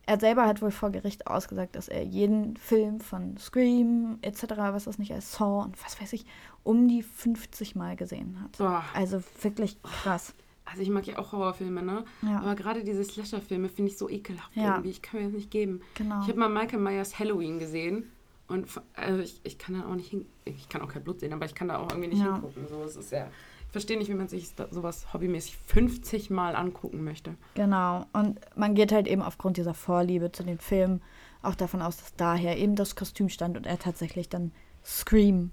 er 0.06 0.18
selber 0.18 0.46
hat 0.46 0.62
wohl 0.62 0.70
vor 0.70 0.90
Gericht 0.90 1.26
ausgesagt, 1.26 1.76
dass 1.76 1.88
er 1.88 2.02
jeden 2.02 2.56
Film 2.56 3.00
von 3.00 3.36
Scream 3.36 4.18
etc., 4.22 4.44
was 4.56 4.84
das 4.84 4.98
nicht 4.98 5.12
als 5.12 5.32
Saw 5.32 5.64
und 5.64 5.82
was 5.84 6.00
weiß 6.00 6.12
ich, 6.14 6.24
um 6.64 6.88
die 6.88 7.02
50 7.02 7.74
Mal 7.76 7.94
gesehen 7.96 8.38
hat. 8.42 8.56
Boah. 8.58 8.84
Also 8.94 9.22
wirklich 9.42 9.80
krass. 9.82 10.34
Also 10.64 10.82
ich 10.82 10.90
mag 10.90 11.06
ja 11.06 11.18
auch 11.18 11.32
Horrorfilme, 11.32 11.82
ne? 11.82 12.04
Ja, 12.22 12.40
Aber 12.40 12.54
gerade 12.54 12.84
diese 12.84 13.02
Slasher-Filme 13.04 13.68
finde 13.70 13.90
ich 13.90 13.98
so 13.98 14.08
ekelhaft 14.08 14.54
Ja. 14.54 14.72
irgendwie. 14.74 14.90
Ich 14.90 15.02
kann 15.02 15.20
mir 15.20 15.26
das 15.26 15.34
nicht 15.34 15.50
geben. 15.50 15.80
genau. 15.94 16.20
Ich 16.22 16.28
habe 16.28 16.38
mal 16.38 16.48
Michael 16.50 16.78
Myers 16.80 17.18
Halloween 17.18 17.58
gesehen 17.58 18.10
und 18.49 18.66
also 18.94 19.20
ich, 19.20 19.40
ich 19.44 19.59
kann 19.59 19.74
da 19.78 19.86
auch 19.88 19.94
nicht 19.94 20.11
hin. 20.11 20.26
Ich 20.44 20.68
kann 20.68 20.82
auch 20.82 20.88
kein 20.88 21.05
Blut 21.05 21.20
sehen, 21.20 21.32
aber 21.32 21.44
ich 21.46 21.55
kann 21.55 21.68
da 21.68 21.78
auch 21.78 21.90
irgendwie 21.90 22.09
nicht 22.09 22.20
Ja. 22.22 22.34
hingucken. 22.34 22.66
So, 22.68 22.82
es 22.82 22.96
ist 22.96 23.12
ja. 23.12 23.28
Ich 23.66 23.72
verstehe 23.72 23.99
nicht, 23.99 24.09
wie 24.09 24.14
man 24.14 24.28
sich 24.28 24.51
sowas 24.70 25.12
hobbymäßig 25.12 25.57
50 25.66 26.30
Mal 26.30 26.57
angucken 26.57 27.05
möchte. 27.05 27.34
Genau. 27.55 28.07
Und 28.14 28.40
man 28.57 28.74
geht 28.74 28.92
halt 28.92 29.07
eben 29.07 29.20
aufgrund 29.20 29.59
dieser 29.59 29.74
Vorliebe 29.74 30.32
zu 30.32 30.42
den 30.42 30.59
Filmen 30.59 31.03
auch 31.42 31.55
davon 31.55 31.82
aus, 31.82 31.99
dass 31.99 32.14
daher 32.16 32.57
eben 32.57 32.74
das 32.76 32.96
Kostüm 32.96 33.28
stand 33.28 33.57
und 33.59 33.66
er 33.66 33.78
tatsächlich 33.78 34.30
dann 34.30 34.53
Scream 34.84 35.51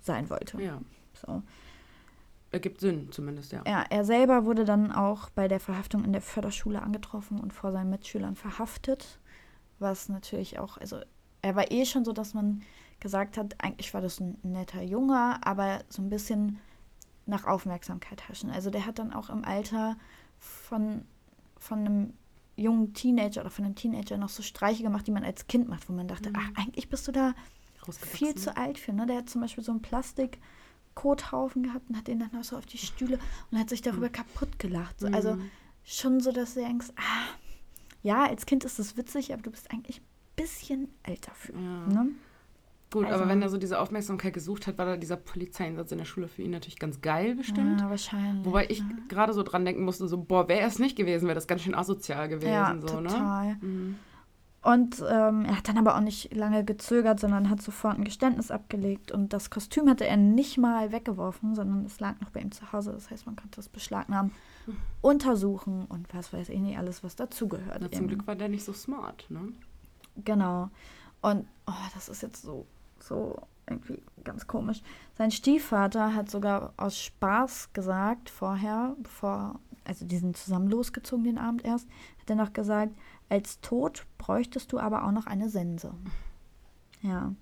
sein 0.00 0.28
wollte. 0.28 0.60
Ja. 0.60 0.80
So. 1.24 1.42
Ergibt 2.50 2.80
Sinn, 2.80 3.08
zumindest, 3.12 3.52
ja. 3.52 3.62
Ja, 3.66 3.84
er 3.88 4.04
selber 4.04 4.44
wurde 4.44 4.64
dann 4.64 4.90
auch 4.92 5.30
bei 5.30 5.46
der 5.48 5.60
Verhaftung 5.60 6.04
in 6.04 6.12
der 6.12 6.20
Förderschule 6.20 6.82
angetroffen 6.82 7.38
und 7.40 7.52
vor 7.52 7.70
seinen 7.72 7.88
Mitschülern 7.90 8.34
verhaftet. 8.36 9.20
Was 9.78 10.08
natürlich 10.08 10.58
auch, 10.58 10.76
also 10.78 10.98
er 11.42 11.54
war 11.56 11.70
eh 11.70 11.84
schon 11.84 12.04
so, 12.04 12.12
dass 12.12 12.34
man 12.34 12.62
gesagt 13.00 13.36
hat, 13.36 13.62
eigentlich 13.62 13.92
war 13.94 14.00
das 14.00 14.20
ein 14.20 14.38
netter 14.42 14.82
Junge, 14.82 15.38
aber 15.44 15.82
so 15.88 16.00
ein 16.02 16.08
bisschen 16.10 16.58
nach 17.26 17.44
Aufmerksamkeit 17.46 18.28
haschen. 18.28 18.50
Also 18.50 18.70
der 18.70 18.86
hat 18.86 18.98
dann 18.98 19.12
auch 19.12 19.28
im 19.28 19.44
Alter 19.44 19.96
von, 20.38 21.04
von 21.58 21.78
einem 21.80 22.12
jungen 22.56 22.94
Teenager 22.94 23.40
oder 23.40 23.50
von 23.50 23.64
einem 23.64 23.74
Teenager 23.74 24.16
noch 24.18 24.28
so 24.28 24.42
Streiche 24.42 24.82
gemacht, 24.82 25.06
die 25.06 25.10
man 25.12 25.24
als 25.24 25.46
Kind 25.46 25.68
macht, 25.68 25.88
wo 25.88 25.92
man 25.92 26.06
dachte, 26.08 26.30
Mhm. 26.30 26.36
ach, 26.38 26.50
eigentlich 26.62 26.88
bist 26.88 27.06
du 27.08 27.12
da 27.12 27.34
viel 27.98 28.34
zu 28.36 28.56
alt 28.56 28.78
für. 28.78 28.92
Ne? 28.92 29.06
Der 29.06 29.18
hat 29.18 29.30
zum 29.30 29.40
Beispiel 29.40 29.64
so 29.64 29.72
einen 29.72 29.82
Plastik-Kothaufen 29.82 31.62
gehabt 31.64 31.88
und 31.88 31.96
hat 31.96 32.06
den 32.08 32.20
dann 32.20 32.30
auch 32.38 32.44
so 32.44 32.56
auf 32.56 32.66
die 32.66 32.78
Stühle 32.78 33.18
und 33.50 33.58
hat 33.58 33.68
sich 33.70 33.82
darüber 33.82 34.08
kaputt 34.08 34.58
gelacht. 34.58 35.00
So, 35.00 35.06
Also 35.08 35.34
Mhm. 35.36 35.50
schon 35.84 36.20
so, 36.20 36.30
dass 36.32 36.54
du 36.54 36.60
denkst, 36.60 36.88
ah, 36.96 37.34
ja, 38.02 38.24
als 38.26 38.46
Kind 38.46 38.64
ist 38.64 38.78
es 38.78 38.96
witzig, 38.96 39.32
aber 39.32 39.42
du 39.42 39.50
bist 39.50 39.70
eigentlich 39.72 40.00
bisschen 40.42 40.88
älter 41.02 41.32
für. 41.34 41.52
Ja. 41.52 41.58
Ne? 42.02 42.08
Gut, 42.92 43.06
Also- 43.06 43.20
aber 43.20 43.28
wenn 43.30 43.40
er 43.40 43.48
so 43.48 43.56
diese 43.56 43.80
Aufmerksamkeit 43.80 44.34
gesucht 44.34 44.66
hat, 44.66 44.76
war 44.76 44.84
da 44.84 44.96
dieser 44.98 45.16
Polizeieinsatz 45.16 45.92
in 45.92 45.98
der 45.98 46.04
Schule 46.04 46.28
für 46.28 46.42
ihn 46.42 46.50
natürlich 46.50 46.78
ganz 46.78 47.00
geil 47.00 47.34
bestimmt. 47.36 47.80
Ja, 47.80 47.88
wahrscheinlich. 47.88 48.44
Wobei 48.44 48.66
ich 48.68 48.82
ne? 48.82 48.98
gerade 49.08 49.32
so 49.32 49.42
dran 49.42 49.64
denken 49.64 49.84
musste, 49.84 50.06
so, 50.08 50.18
boah, 50.18 50.46
wäre 50.48 50.66
es 50.66 50.78
nicht 50.78 50.96
gewesen, 50.96 51.24
wäre 51.26 51.34
das 51.34 51.46
ganz 51.46 51.62
schön 51.62 51.74
asozial 51.74 52.28
gewesen. 52.28 52.52
Ja, 52.52 52.76
so, 52.80 53.00
Ne? 53.00 53.08
total. 53.08 53.56
Mhm. 53.62 53.96
Und 54.64 55.00
ähm, 55.10 55.44
er 55.46 55.56
hat 55.56 55.66
dann 55.66 55.76
aber 55.78 55.96
auch 55.96 56.00
nicht 56.00 56.32
lange 56.36 56.64
gezögert, 56.64 57.18
sondern 57.18 57.50
hat 57.50 57.60
sofort 57.60 57.98
ein 57.98 58.04
Geständnis 58.04 58.52
abgelegt. 58.52 59.10
Und 59.10 59.32
das 59.32 59.50
Kostüm 59.50 59.88
hatte 59.88 60.06
er 60.06 60.16
nicht 60.16 60.56
mal 60.56 60.92
weggeworfen, 60.92 61.56
sondern 61.56 61.84
es 61.84 61.98
lag 61.98 62.20
noch 62.20 62.30
bei 62.30 62.40
ihm 62.40 62.52
zu 62.52 62.72
Hause. 62.72 62.92
Das 62.92 63.10
heißt, 63.10 63.26
man 63.26 63.34
konnte 63.34 63.58
es 63.58 63.68
beschlagnahmen, 63.68 64.30
untersuchen 65.00 65.86
und 65.86 66.06
was 66.14 66.32
weiß 66.32 66.48
ich 66.50 66.60
nicht, 66.60 66.78
alles, 66.78 67.02
was 67.02 67.16
dazugehört. 67.16 67.92
Zum. 67.94 68.06
Glück 68.06 68.26
war 68.26 68.36
der 68.36 68.48
nicht 68.48 68.64
so 68.64 68.72
smart, 68.72 69.26
ne? 69.30 69.40
Genau. 70.16 70.70
Und 71.20 71.46
oh, 71.66 71.72
das 71.94 72.08
ist 72.08 72.22
jetzt 72.22 72.42
so, 72.42 72.66
so 72.98 73.36
irgendwie 73.68 74.02
ganz 74.24 74.46
komisch. 74.46 74.82
Sein 75.16 75.30
Stiefvater 75.30 76.14
hat 76.14 76.30
sogar 76.30 76.72
aus 76.76 76.98
Spaß 76.98 77.72
gesagt 77.72 78.30
vorher, 78.30 78.94
bevor, 78.98 79.60
also 79.84 80.04
die 80.04 80.18
sind 80.18 80.36
zusammen 80.36 80.68
losgezogen 80.68 81.24
den 81.24 81.38
Abend 81.38 81.64
erst, 81.64 81.86
hat 82.20 82.30
er 82.30 82.36
noch 82.36 82.52
gesagt, 82.52 82.92
als 83.28 83.60
Tod 83.60 84.04
bräuchtest 84.18 84.72
du 84.72 84.78
aber 84.78 85.04
auch 85.04 85.12
noch 85.12 85.26
eine 85.26 85.48
Sense. 85.48 85.92
Ja. 87.02 87.32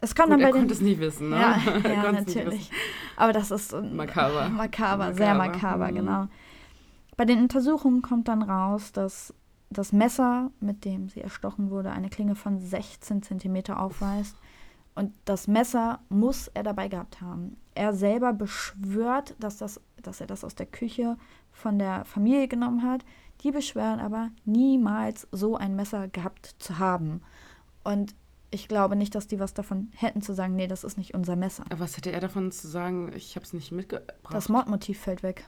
Es 0.00 0.14
kann 0.14 0.26
Gut, 0.26 0.34
dann 0.34 0.40
er 0.40 0.46
bei 0.48 0.52
den 0.52 0.60
konnte 0.60 0.74
es 0.74 0.80
nie 0.80 0.98
wissen, 0.98 1.30
ne? 1.30 1.40
ja, 1.40 1.58
Er 1.84 1.92
ja 1.92 2.12
natürlich. 2.12 2.70
Aber 3.16 3.32
das 3.32 3.50
ist 3.50 3.70
so 3.70 3.78
ein- 3.78 3.96
Makaber. 3.96 4.48
makaber, 4.50 5.14
sehr 5.14 5.34
Makaber, 5.34 5.52
makaber, 5.54 5.90
mhm. 5.90 5.94
genau. 5.94 6.28
Bei 7.16 7.24
den 7.24 7.40
Untersuchungen 7.40 8.02
kommt 8.02 8.28
dann 8.28 8.42
raus, 8.42 8.92
dass 8.92 9.32
das 9.70 9.92
Messer, 9.92 10.50
mit 10.60 10.84
dem 10.84 11.08
sie 11.08 11.20
erstochen 11.20 11.70
wurde, 11.70 11.90
eine 11.90 12.08
Klinge 12.08 12.34
von 12.34 12.60
16 12.60 13.22
Zentimeter 13.22 13.80
aufweist. 13.80 14.36
Und 14.94 15.12
das 15.24 15.46
Messer 15.46 16.00
muss 16.08 16.48
er 16.48 16.62
dabei 16.62 16.88
gehabt 16.88 17.20
haben. 17.20 17.56
Er 17.74 17.92
selber 17.92 18.32
beschwört, 18.32 19.34
dass, 19.38 19.58
das, 19.58 19.80
dass 20.02 20.20
er 20.20 20.26
das 20.26 20.44
aus 20.44 20.54
der 20.54 20.66
Küche 20.66 21.18
von 21.52 21.78
der 21.78 22.04
Familie 22.04 22.48
genommen 22.48 22.82
hat. 22.82 23.04
Die 23.42 23.50
beschwören 23.50 24.00
aber, 24.00 24.30
niemals 24.44 25.28
so 25.32 25.56
ein 25.56 25.76
Messer 25.76 26.08
gehabt 26.08 26.56
zu 26.58 26.78
haben. 26.78 27.20
Und 27.84 28.14
ich 28.50 28.68
glaube 28.68 28.96
nicht, 28.96 29.14
dass 29.14 29.26
die 29.26 29.38
was 29.38 29.52
davon 29.52 29.90
hätten 29.94 30.22
zu 30.22 30.32
sagen, 30.32 30.56
nee, 30.56 30.66
das 30.66 30.84
ist 30.84 30.96
nicht 30.96 31.12
unser 31.12 31.36
Messer. 31.36 31.64
Aber 31.68 31.80
was 31.80 31.96
hätte 31.98 32.12
er 32.12 32.20
davon 32.20 32.50
zu 32.50 32.66
sagen, 32.68 33.12
ich 33.14 33.36
habe 33.36 33.44
es 33.44 33.52
nicht 33.52 33.72
mitgebracht? 33.72 34.32
Das 34.32 34.48
Mordmotiv 34.48 34.98
fällt 34.98 35.22
weg. 35.22 35.46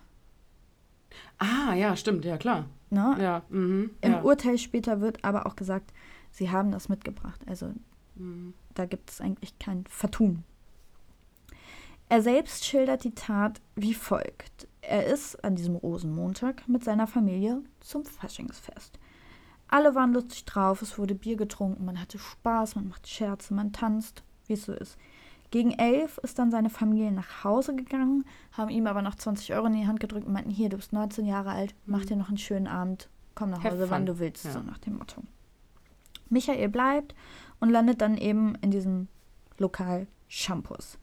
Ah, 1.39 1.75
ja, 1.75 1.97
stimmt, 1.97 2.25
ja, 2.25 2.37
klar. 2.37 2.67
Ne? 2.91 3.17
Ja, 3.21 3.43
mhm, 3.49 3.91
Im 4.01 4.13
ja. 4.13 4.23
Urteil 4.23 4.59
später 4.59 5.01
wird 5.01 5.25
aber 5.25 5.47
auch 5.47 5.57
gesagt, 5.57 5.93
sie 6.31 6.51
haben 6.51 6.71
das 6.73 6.89
mitgebracht. 6.89 7.41
Also 7.47 7.73
Mhm. 8.17 8.55
da 8.75 8.87
gibt 8.87 9.11
es 9.11 9.21
eigentlich 9.21 9.59
kein 9.59 9.85
Vertun. 9.87 10.43
Er 12.09 12.23
selbst 12.23 12.65
schildert 12.65 13.05
die 13.05 13.15
Tat 13.15 13.61
wie 13.77 13.95
folgt. 13.95 14.67
Er 14.81 15.07
ist 15.07 15.45
an 15.45 15.57
diesem 15.57 15.77
Rosenmontag 15.77 16.67
mit 16.67 16.83
seiner 16.83 17.07
Familie 17.07 17.63
zum 17.81 18.05
Faschingsfest. 18.07 18.99
Alle 19.69 19.95
waren 19.95 20.15
lustig 20.15 20.47
drauf, 20.47 20.81
es 20.81 20.99
wurde 20.99 21.15
Bier 21.15 21.37
getrunken, 21.37 21.85
man 21.85 22.01
hatte 22.01 22.19
Spaß, 22.19 22.77
man 22.77 22.89
macht 22.89 23.07
Scherze, 23.07 23.53
man 23.53 23.73
tanzt, 23.73 24.23
wie 24.47 24.55
es 24.55 24.65
so 24.65 24.73
ist. 24.73 24.97
Gegen 25.51 25.71
elf 25.73 26.19
ist 26.19 26.39
dann 26.39 26.51
seine 26.51 26.69
Familie 26.71 27.11
nach 27.11 27.43
Hause 27.45 27.75
gegangen, 27.75 28.25
haben 28.53 28.69
ihm 28.71 28.87
aber 28.87 29.01
noch 29.03 29.15
20 29.15 29.55
Euro 29.55 29.67
in 29.67 29.73
die 29.75 29.87
Hand 29.87 29.99
gedrückt 30.01 30.27
und 30.27 30.33
meinten, 30.35 30.51
hier, 30.51 30.69
du 30.69 30.77
bist 30.77 30.93
19 30.93 31.25
Jahre 31.25 31.51
alt, 31.51 31.75
mach 31.87 32.01
Mhm. 32.03 32.07
dir 32.07 32.17
noch 32.17 32.29
einen 32.29 32.39
schönen 32.39 32.67
Abend, 32.67 33.09
komm 33.35 33.51
nach 33.51 33.65
Have 33.65 33.71
Hause, 33.75 33.91
wann 33.91 34.01
fun. 34.01 34.07
du 34.07 34.19
willst, 34.19 34.45
Ja. 34.45 34.53
so 34.53 34.61
nach 34.61 34.79
dem 34.79 34.99
Motto. 34.99 35.23
Michael 36.29 36.69
bleibt 36.69 37.15
und 37.61 37.71
landet 37.71 38.01
dann 38.03 38.19
eben 38.19 38.55
in 38.57 38.71
diesem 38.71 39.09
Lokal 39.57 40.07
Shampoos. 40.29 40.99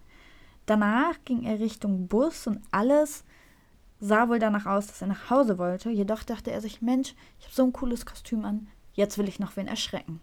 Danach 0.68 1.16
ging 1.26 1.44
er 1.44 1.60
Richtung 1.60 2.08
Bus 2.08 2.46
und 2.48 2.62
alles 2.72 3.24
sah 4.00 4.30
wohl 4.30 4.38
danach 4.40 4.66
aus, 4.68 4.88
dass 4.88 5.02
er 5.02 5.08
nach 5.08 5.30
Hause 5.32 5.58
wollte. 5.58 5.90
Jedoch 5.90 6.24
dachte 6.24 6.52
er 6.52 6.62
sich, 6.62 6.82
Mensch, 6.82 7.16
ich 7.40 7.46
habe 7.46 7.56
so 7.56 7.64
ein 7.64 7.74
cooles 7.74 8.06
Kostüm 8.06 8.46
an, 8.46 8.68
jetzt 8.94 9.18
will 9.18 9.28
ich 9.28 9.40
noch 9.40 9.56
wen 9.58 9.68
erschrecken. 9.68 10.20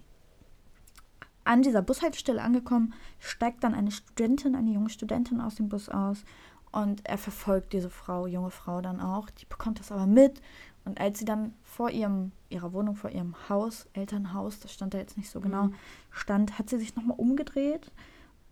An 1.44 1.62
dieser 1.62 1.82
Bushaltestelle 1.82 2.42
angekommen, 2.42 2.94
steigt 3.18 3.64
dann 3.64 3.74
eine 3.74 3.90
Studentin, 3.90 4.54
eine 4.54 4.70
junge 4.70 4.90
Studentin 4.90 5.40
aus 5.40 5.56
dem 5.56 5.68
Bus 5.68 5.88
aus 5.88 6.24
und 6.70 7.04
er 7.06 7.18
verfolgt 7.18 7.72
diese 7.72 7.90
Frau, 7.90 8.26
junge 8.26 8.50
Frau 8.50 8.80
dann 8.80 9.00
auch. 9.00 9.28
Die 9.30 9.46
bekommt 9.46 9.80
das 9.80 9.90
aber 9.92 10.06
mit 10.06 10.40
und 10.84 11.00
als 11.00 11.18
sie 11.18 11.24
dann 11.24 11.54
vor 11.62 11.90
ihrem, 11.90 12.32
ihrer 12.48 12.72
Wohnung, 12.72 12.96
vor 12.96 13.10
ihrem 13.10 13.34
Haus, 13.48 13.86
Elternhaus, 13.92 14.60
das 14.60 14.72
stand 14.72 14.94
da 14.94 14.98
jetzt 14.98 15.16
nicht 15.16 15.30
so 15.30 15.40
genau, 15.40 15.64
Mhm. 15.64 15.74
stand, 16.10 16.58
hat 16.58 16.70
sie 16.70 16.78
sich 16.78 16.96
nochmal 16.96 17.18
umgedreht 17.18 17.90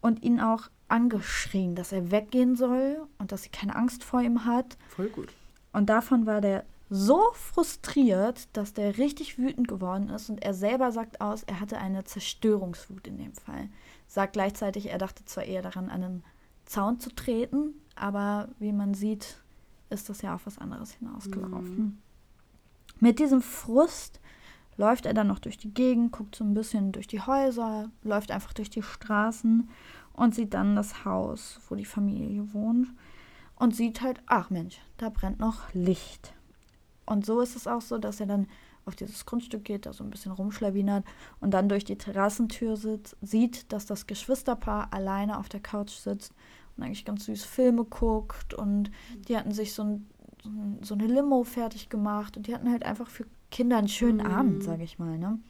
und 0.01 0.22
ihn 0.22 0.41
auch 0.41 0.68
angeschrien, 0.88 1.74
dass 1.74 1.93
er 1.93 2.11
weggehen 2.11 2.57
soll 2.57 3.07
und 3.18 3.32
dass 3.32 3.43
sie 3.45 3.51
keine 3.51 3.76
Angst 3.76 4.03
vor 4.05 4.20
ihm 4.20 4.45
hat. 4.45 4.76
Voll 4.88 5.09
gut. 5.09 5.28
Und 5.72 5.88
davon 5.88 6.26
war 6.26 6.41
der 6.41 6.64
so 6.91 7.30
frustriert, 7.34 8.49
dass 8.57 8.74
der 8.74 8.99
richtig 8.99 9.38
wütend 9.38 9.68
geworden 9.68 10.11
ist. 10.11 10.28
Und 10.28 10.43
er 10.43 10.55
selber 10.55 10.91
sagt 10.91 11.20
aus, 11.20 11.45
er 11.45 11.61
hatte 11.61 11.78
eine 11.78 12.05
Zerstörungswut 12.05 13.07
in 13.07 13.16
dem 13.16 13.32
Fall. 13.32 13.68
Sagt 14.09 14.32
gleichzeitig, 14.32 14.91
er 14.91 14.99
dachte 14.99 15.24
zwar 15.24 15.45
eher 15.45 15.62
daran, 15.62 15.88
an 15.88 16.03
einen 16.03 16.24
Zaun 16.66 16.99
zu 16.99 17.14
treten, 17.14 17.74
aber 17.95 18.49
wie 18.59 18.72
man 18.72 18.95
sieht, 18.95 19.36
ist 19.88 20.09
das 20.09 20.22
ja 20.22 20.34
auf 20.34 20.47
was 20.47 20.59
anderes 20.59 20.93
hinausgelaufen. 20.93 22.03
Mit 22.99 23.18
diesem 23.18 23.41
Frust 23.41 24.20
läuft 24.76 25.07
er 25.07 25.14
dann 25.14 25.28
noch 25.28 25.38
durch 25.38 25.59
die 25.59 25.72
Gegend, 25.72 26.12
guckt 26.12 26.34
so 26.34 26.45
ein 26.45 26.55
bisschen 26.55 26.93
durch 26.93 27.07
die 27.07 27.20
Häuser, 27.20 27.91
läuft 28.03 28.30
einfach 28.30 28.53
durch 28.53 28.70
die 28.70 28.82
Straßen 28.82 29.68
und 30.12 30.34
sieht 30.34 30.55
dann 30.55 30.74
das 30.74 31.05
Haus, 31.05 31.61
wo 31.68 31.76
die 31.76 31.84
Familie 31.84 32.53
wohnt 32.53 32.88
und 33.57 33.76
sieht 33.76 34.01
halt, 34.01 34.20
ach 34.26 34.51
Mensch, 34.51 34.80
da 34.97 35.09
brennt 35.09 35.38
noch 35.38 35.72
Licht. 35.72 36.34
Und 37.11 37.26
so 37.26 37.40
ist 37.40 37.56
es 37.56 37.66
auch 37.66 37.80
so, 37.80 37.98
dass 37.98 38.20
er 38.20 38.26
dann 38.26 38.46
auf 38.86 38.94
dieses 38.94 39.26
Grundstück 39.26 39.64
geht, 39.64 39.84
da 39.84 39.92
so 39.92 40.04
ein 40.04 40.11
bisschen 40.11 40.30
rumschlawinert 40.30 41.04
und 41.40 41.50
dann 41.52 41.68
durch 41.68 41.84
die 41.84 41.98
Terrassentür 41.98 42.76
sitzt, 42.76 43.16
sieht, 43.20 43.72
dass 43.72 43.84
das 43.84 44.06
Geschwisterpaar 44.06 44.92
alleine 44.92 45.38
auf 45.38 45.48
der 45.48 45.58
Couch 45.58 45.90
sitzt 45.90 46.32
und 46.76 46.84
eigentlich 46.84 47.04
ganz 47.04 47.24
süß 47.26 47.44
Filme 47.44 47.84
guckt 47.84 48.54
und 48.54 48.92
die 49.28 49.36
hatten 49.36 49.50
sich 49.50 49.74
so, 49.74 49.82
ein, 49.82 50.08
so, 50.42 50.48
ein, 50.48 50.78
so 50.82 50.94
eine 50.94 51.08
Limo 51.08 51.42
fertig 51.42 51.88
gemacht 51.88 52.36
und 52.36 52.46
die 52.46 52.54
hatten 52.54 52.70
halt 52.70 52.84
einfach 52.84 53.08
für 53.08 53.26
Kinder 53.50 53.78
einen 53.78 53.88
schönen 53.88 54.18
Mhm. 54.26 54.32
Abend, 54.32 54.62
sage 54.62 54.84
ich 54.84 55.00
mal, 55.00 55.18
ne? 55.18 55.40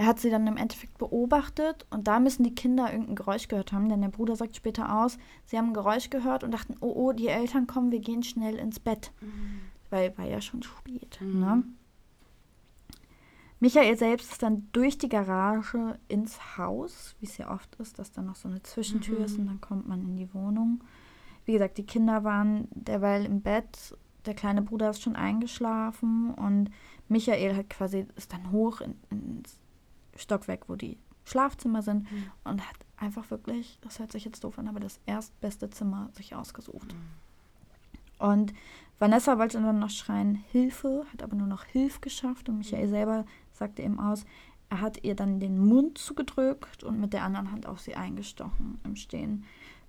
Er 0.00 0.06
hat 0.06 0.20
sie 0.20 0.30
dann 0.30 0.46
im 0.46 0.56
Endeffekt 0.56 0.96
beobachtet 0.96 1.84
und 1.90 2.06
da 2.06 2.20
müssen 2.20 2.44
die 2.44 2.54
Kinder 2.54 2.92
irgendein 2.92 3.16
Geräusch 3.16 3.48
gehört 3.48 3.72
haben, 3.72 3.88
denn 3.88 4.00
der 4.00 4.10
Bruder 4.10 4.36
sagt 4.36 4.54
später 4.54 4.96
aus, 5.02 5.18
sie 5.44 5.58
haben 5.58 5.70
ein 5.70 5.74
Geräusch 5.74 6.08
gehört 6.08 6.44
und 6.44 6.52
dachten, 6.52 6.76
oh, 6.80 6.92
oh, 6.94 7.12
die 7.12 7.26
Eltern 7.26 7.66
kommen, 7.66 7.90
wir 7.90 7.98
gehen 7.98 8.22
schnell 8.22 8.54
ins 8.54 8.78
Bett. 8.78 9.10
Weil 9.90 10.16
war 10.18 10.26
ja 10.26 10.40
schon 10.40 10.62
spät. 10.62 11.18
Mhm. 11.20 11.40
Ne? 11.40 11.62
Michael 13.60 13.96
selbst 13.96 14.30
ist 14.32 14.42
dann 14.42 14.68
durch 14.72 14.98
die 14.98 15.08
Garage 15.08 15.98
ins 16.06 16.56
Haus, 16.56 17.16
wie 17.18 17.26
es 17.26 17.38
ja 17.38 17.50
oft 17.52 17.74
ist, 17.76 17.98
dass 17.98 18.12
da 18.12 18.22
noch 18.22 18.36
so 18.36 18.48
eine 18.48 18.62
Zwischentür 18.62 19.18
Mhm. 19.18 19.24
ist 19.24 19.38
und 19.38 19.46
dann 19.46 19.60
kommt 19.60 19.88
man 19.88 20.02
in 20.02 20.16
die 20.16 20.32
Wohnung. 20.32 20.84
Wie 21.44 21.52
gesagt, 21.52 21.78
die 21.78 21.86
Kinder 21.86 22.22
waren 22.22 22.68
derweil 22.70 23.24
im 23.24 23.40
Bett, 23.40 23.96
der 24.26 24.34
kleine 24.34 24.62
Bruder 24.62 24.90
ist 24.90 25.02
schon 25.02 25.16
eingeschlafen 25.16 26.32
und 26.34 26.70
Michael 27.08 27.56
hat 27.56 27.70
quasi 27.70 28.06
ist 28.16 28.32
dann 28.32 28.52
hoch 28.52 28.80
in, 28.80 28.94
ins 29.10 29.58
Stockwerk, 30.14 30.68
wo 30.68 30.76
die 30.76 30.98
Schlafzimmer 31.24 31.82
sind 31.82 32.10
Mhm. 32.12 32.30
und 32.44 32.60
hat 32.68 32.76
einfach 32.96 33.30
wirklich, 33.30 33.78
das 33.80 33.98
hört 33.98 34.12
sich 34.12 34.24
jetzt 34.24 34.44
doof 34.44 34.58
an, 34.58 34.68
aber 34.68 34.80
das 34.80 35.00
erstbeste 35.06 35.68
Zimmer 35.70 36.10
sich 36.12 36.34
ausgesucht. 36.34 36.94
Und 38.18 38.52
Vanessa 38.98 39.38
wollte 39.38 39.60
dann 39.60 39.78
noch 39.78 39.90
schreien 39.90 40.34
Hilfe, 40.50 41.04
hat 41.12 41.22
aber 41.22 41.36
nur 41.36 41.46
noch 41.46 41.64
Hilf 41.64 42.00
geschafft 42.00 42.48
und 42.48 42.58
Michael 42.58 42.88
selber 42.88 43.24
sagte 43.52 43.82
ihm 43.82 44.00
aus, 44.00 44.24
er 44.70 44.80
hat 44.80 45.04
ihr 45.04 45.14
dann 45.14 45.40
den 45.40 45.58
Mund 45.58 45.98
zugedrückt 45.98 46.84
und 46.84 47.00
mit 47.00 47.12
der 47.12 47.24
anderen 47.24 47.52
Hand 47.52 47.66
auf 47.66 47.80
sie 47.80 47.94
eingestochen 47.94 48.78
im 48.84 48.96
Stehen, 48.96 49.44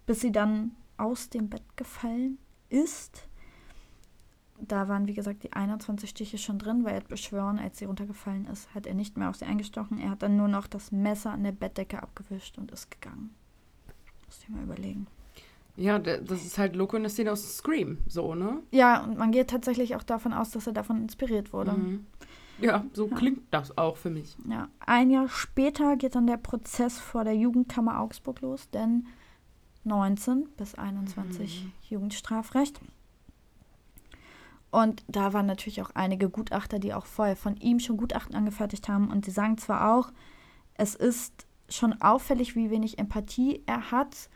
bis 0.06 0.22
sie 0.22 0.32
dann 0.32 0.76
aus 0.98 1.30
dem 1.30 1.50
Bett 1.50 1.64
gefallen 1.76 2.38
ist. 2.70 3.28
Da 4.62 4.88
waren, 4.88 5.08
wie 5.08 5.14
gesagt, 5.14 5.44
die 5.44 5.54
21 5.54 6.10
Stiche 6.10 6.38
schon 6.38 6.60
drin, 6.60 6.84
weil 6.84 6.92
er 6.92 6.98
hat 6.98 7.08
beschworen, 7.08 7.60
als 7.60 7.78
sie 7.78 7.86
runtergefallen 7.86 8.46
ist, 8.46 8.74
hat 8.76 8.86
er 8.86 8.94
nicht 8.94 9.18
mehr 9.18 9.30
auf 9.30 9.38
sie 9.38 9.46
eingestochen. 9.46 10.00
Er 10.00 10.12
hat 10.12 10.22
dann 10.22 10.36
nur 10.36 10.50
noch 10.50 10.68
das 10.68 10.92
Messer 10.92 11.32
an 11.32 11.44
der 11.44 11.54
Bettdecke 11.54 12.02
abgewischt 12.02 12.58
und 12.58 12.72
ist 12.72 12.92
gegangen. 12.92 13.34
Muss 14.26 14.40
ich 14.44 14.50
mal 14.50 14.64
überlegen. 14.64 15.08
Ja, 15.80 15.98
das 15.98 16.44
ist 16.46 16.58
halt 16.58 16.76
Loco 16.76 16.98
in 16.98 17.04
der 17.04 17.10
Szene 17.10 17.32
aus 17.32 17.58
Scream, 17.58 18.00
so, 18.06 18.36
ne? 18.36 18.62
Ja, 18.72 19.02
und 19.04 19.18
man 19.18 19.32
geht 19.32 19.50
tatsächlich 19.50 19.96
auch 19.96 20.04
davon 20.04 20.34
aus, 20.34 20.52
dass 20.52 20.68
er 20.68 20.74
davon 20.74 21.02
inspiriert 21.02 21.54
wurde. 21.54 21.72
Mhm. 21.72 22.06
Ja, 22.60 22.84
so 22.92 23.08
Ja. 23.08 23.16
klingt 23.16 23.44
das 23.52 23.78
auch 23.78 23.96
für 23.96 24.10
mich. 24.10 24.36
Ja, 24.50 24.68
ein 24.86 25.10
Jahr 25.10 25.30
später 25.30 25.96
geht 25.96 26.16
dann 26.16 26.28
der 26.28 26.36
Prozess 26.36 27.00
vor 27.00 27.24
der 27.24 27.36
Jugendkammer 27.36 28.02
Augsburg 28.02 28.42
los, 28.42 28.70
denn 28.72 29.08
19 29.86 30.50
bis 30.58 30.76
21 30.76 31.64
Mhm. 31.64 31.72
Jugendstrafrecht. 31.90 32.82
Und 34.72 35.04
da 35.08 35.34
waren 35.34 35.46
natürlich 35.46 35.82
auch 35.82 35.92
einige 35.96 36.30
Gutachter, 36.30 36.78
die 36.80 36.94
auch 36.94 37.06
vorher 37.06 37.36
von 37.36 37.56
ihm 37.58 37.80
schon 37.80 37.98
Gutachten 37.98 38.36
angefertigt 38.36 38.88
haben. 38.88 39.10
Und 39.10 39.26
sie 39.26 39.32
sagen 39.32 39.58
zwar 39.58 39.96
auch, 39.96 40.12
es 40.76 40.94
ist 40.96 41.48
schon 41.70 42.02
auffällig, 42.02 42.56
wie 42.56 42.70
wenig 42.70 43.00
Empathie 43.00 43.64
er 43.66 43.92
hat, 43.92 44.30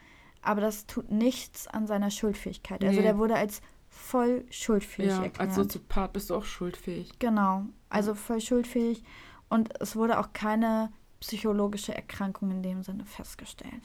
aber 0.44 0.62
das 0.62 0.86
tut 0.86 1.12
nichts 1.12 1.68
an 1.68 1.88
seiner 1.88 2.12
Schuldfähigkeit. 2.12 2.84
Also 2.84 2.98
Nee. 2.98 3.04
der 3.04 3.18
wurde 3.18 3.36
als 3.36 3.62
voll 3.90 4.46
schuldfähig 4.50 5.10
Ja, 5.10 5.24
erklärt. 5.24 5.40
als 5.40 5.56
Soziopath 5.56 6.14
bist 6.14 6.30
du 6.30 6.36
auch 6.36 6.46
schuldfähig. 6.46 7.12
Genau, 7.20 7.66
also 7.90 8.16
voll 8.16 8.42
schuldfähig. 8.42 9.04
Und 9.50 9.70
es 9.82 9.96
wurde 9.96 10.20
auch 10.20 10.34
keine 10.34 10.92
psychologische 11.20 11.94
Erkrankung 11.96 12.52
in 12.52 12.64
dem 12.64 12.84
Sinne 12.84 13.06
festgestellt. 13.06 13.82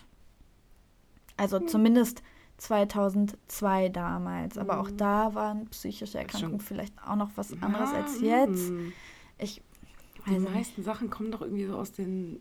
Also 1.37 1.61
Hm. 1.61 1.69
zumindest 1.69 2.23
2002 2.57 3.89
damals. 3.91 4.59
Aber 4.59 4.81
auch 4.81 4.91
Mhm. 4.91 4.97
da 4.97 5.35
waren 5.35 5.67
psychische 5.69 6.19
Erkrankungen 6.19 6.61
vielleicht 6.61 6.95
auch 7.07 7.17
noch 7.17 7.31
was 7.37 7.53
anderes 7.63 7.91
Ja, 7.93 7.97
als 7.99 8.21
jetzt. 8.21 8.71
mm. 8.71 8.93
Ich 9.39 9.63
Die 10.27 10.33
weiß 10.33 10.41
nicht. 10.41 10.55
meisten 10.55 10.83
Sachen 10.83 11.11
kommen 11.11 11.31
doch 11.31 11.41
irgendwie 11.43 11.67
so 11.67 11.77
aus 11.77 11.93
den 11.93 12.33
60 12.33 12.41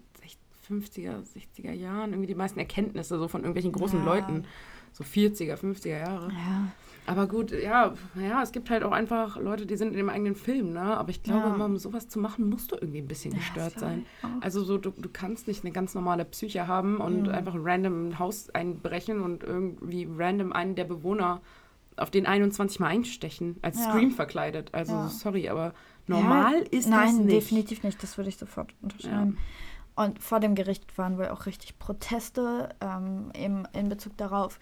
50er, 0.67 1.21
60er 1.23 1.71
Jahren. 1.71 2.11
Irgendwie 2.11 2.27
die 2.27 2.35
meisten 2.35 2.59
Erkenntnisse 2.59 3.17
so 3.17 3.27
von 3.27 3.41
irgendwelchen 3.41 3.71
großen 3.71 3.99
Ja. 3.99 4.05
Leuten. 4.05 4.45
So 4.93 5.03
40er, 5.03 5.57
50er 5.57 5.99
Jahre. 5.99 6.29
Ja, 6.31 6.71
Aber 7.05 7.27
gut, 7.27 7.51
ja, 7.51 7.93
ja, 8.15 8.41
es 8.41 8.51
gibt 8.51 8.69
halt 8.69 8.83
auch 8.83 8.91
einfach 8.91 9.37
Leute, 9.39 9.65
die 9.65 9.77
sind 9.77 9.89
in 9.91 9.97
dem 9.97 10.09
eigenen 10.09 10.35
Film, 10.35 10.73
ne? 10.73 10.81
Aber 10.81 11.09
ich 11.09 11.21
glaube, 11.23 11.47
Ja. 11.47 11.55
immer, 11.55 11.65
um 11.65 11.77
sowas 11.77 12.09
zu 12.09 12.19
machen, 12.19 12.49
musst 12.49 12.71
du 12.71 12.75
irgendwie 12.75 12.99
ein 12.99 13.07
bisschen 13.07 13.31
Ja, 13.33 13.37
gestört 13.39 13.75
das 13.75 13.81
sein. 13.81 14.05
auch. 14.23 14.41
Also 14.41 14.63
so, 14.63 14.77
du, 14.77 14.89
du 14.91 15.07
kannst 15.07 15.47
nicht 15.47 15.63
eine 15.63 15.71
ganz 15.71 15.93
normale 15.93 16.25
Psyche 16.25 16.67
haben 16.67 16.97
und 16.97 17.23
Mhm. 17.23 17.29
einfach 17.29 17.53
random 17.57 18.09
ein 18.09 18.19
Haus 18.19 18.49
einbrechen 18.49 19.21
und 19.21 19.43
irgendwie 19.43 20.07
random 20.17 20.51
einen 20.51 20.75
der 20.75 20.83
Bewohner 20.85 21.41
auf 21.95 22.11
den 22.11 22.25
21 22.25 22.79
Mal 22.79 22.87
einstechen, 22.87 23.57
als 23.61 23.77
Ja. 23.77 23.91
Scream 23.91 24.11
verkleidet. 24.11 24.73
Also 24.73 24.93
Ja. 24.93 25.07
sorry, 25.07 25.47
aber 25.49 25.73
normal 26.07 26.55
Ja, 26.59 26.65
ist 26.71 26.89
Nein, 26.89 27.05
das 27.07 27.17
nicht. 27.19 27.31
definitiv 27.31 27.83
nicht. 27.83 28.01
Das 28.03 28.17
würde 28.17 28.29
ich 28.29 28.37
sofort 28.37 28.73
unterschreiben. 28.81 29.37
Und 29.97 30.21
vor 30.21 30.39
dem 30.39 30.53
Gericht 30.53 30.95
waren 30.99 31.17
wohl 31.17 31.27
auch 31.29 31.47
richtig 31.47 31.79
Proteste 31.79 32.69
ähm, 32.81 33.31
im, 33.33 33.67
in 33.73 33.89
Bezug 33.89 34.15
darauf. 34.15 34.59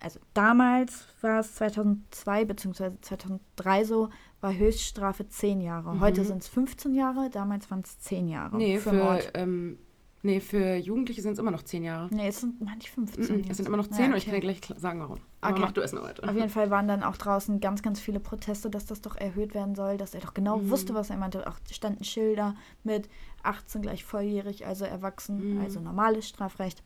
Also 0.00 0.20
damals 0.34 1.06
war 1.22 1.40
es 1.40 1.54
2002 1.54 2.44
bzw. 2.44 2.90
2003 3.00 3.84
so, 3.84 4.10
war 4.42 4.54
Höchststrafe 4.54 5.26
10 5.26 5.62
Jahre. 5.62 5.94
Mhm. 5.94 6.00
Heute 6.00 6.24
sind 6.26 6.42
es 6.42 6.48
15 6.48 6.94
Jahre, 6.94 7.30
damals 7.30 7.70
waren 7.70 7.80
es 7.84 7.98
10 8.00 8.28
Jahre 8.28 8.58
Nee, 8.58 8.78
für, 8.78 8.90
für, 8.90 8.96
Mord. 8.96 9.30
ähm, 9.32 9.78
Nee, 10.26 10.40
für 10.40 10.76
Jugendliche 10.76 11.20
sind 11.20 11.32
es 11.34 11.38
immer 11.38 11.50
noch 11.50 11.62
zehn 11.64 11.84
Jahre. 11.84 12.08
Nee, 12.10 12.28
es 12.28 12.40
sind 12.40 12.58
manche 12.60 12.90
15. 12.90 13.22
Mm 13.24 13.40
-mm, 13.42 13.50
es 13.50 13.58
sind 13.58 13.66
immer 13.66 13.76
noch 13.76 13.84
Ja, 13.88 13.92
zehn 13.92 14.10
und 14.10 14.16
ich 14.16 14.22
okay. 14.24 14.30
kann 14.30 14.40
dir 14.40 14.54
gleich 14.54 14.60
sagen, 14.80 15.00
warum. 15.00 15.18
Aber 15.42 15.52
Okay. 15.52 15.60
mach 15.60 15.72
du 15.72 15.82
erst 15.82 15.92
mal 15.92 16.02
weiter. 16.02 16.26
Auf 16.28 16.34
jeden 16.34 16.48
Fall 16.48 16.70
waren 16.70 16.88
dann 16.88 17.02
auch 17.02 17.18
draußen 17.18 17.60
ganz, 17.60 17.82
ganz 17.82 18.00
viele 18.00 18.20
Proteste, 18.20 18.70
dass 18.70 18.86
das 18.86 19.02
doch 19.02 19.16
erhöht 19.16 19.52
werden 19.52 19.74
soll, 19.74 19.98
dass 19.98 20.14
er 20.14 20.20
doch 20.22 20.32
genau 20.32 20.58
Mhm. 20.58 20.70
wusste, 20.70 20.94
was 20.94 21.10
er 21.10 21.18
meinte. 21.18 21.46
Auch 21.46 21.58
standen 21.70 22.04
Schilder 22.04 22.54
mit 22.84 23.10
18 23.42 23.82
gleich 23.82 24.02
volljährig, 24.02 24.66
also 24.66 24.86
erwachsen, 24.86 25.56
Mhm. 25.56 25.60
also 25.60 25.78
normales 25.80 26.26
Strafrecht 26.26 26.82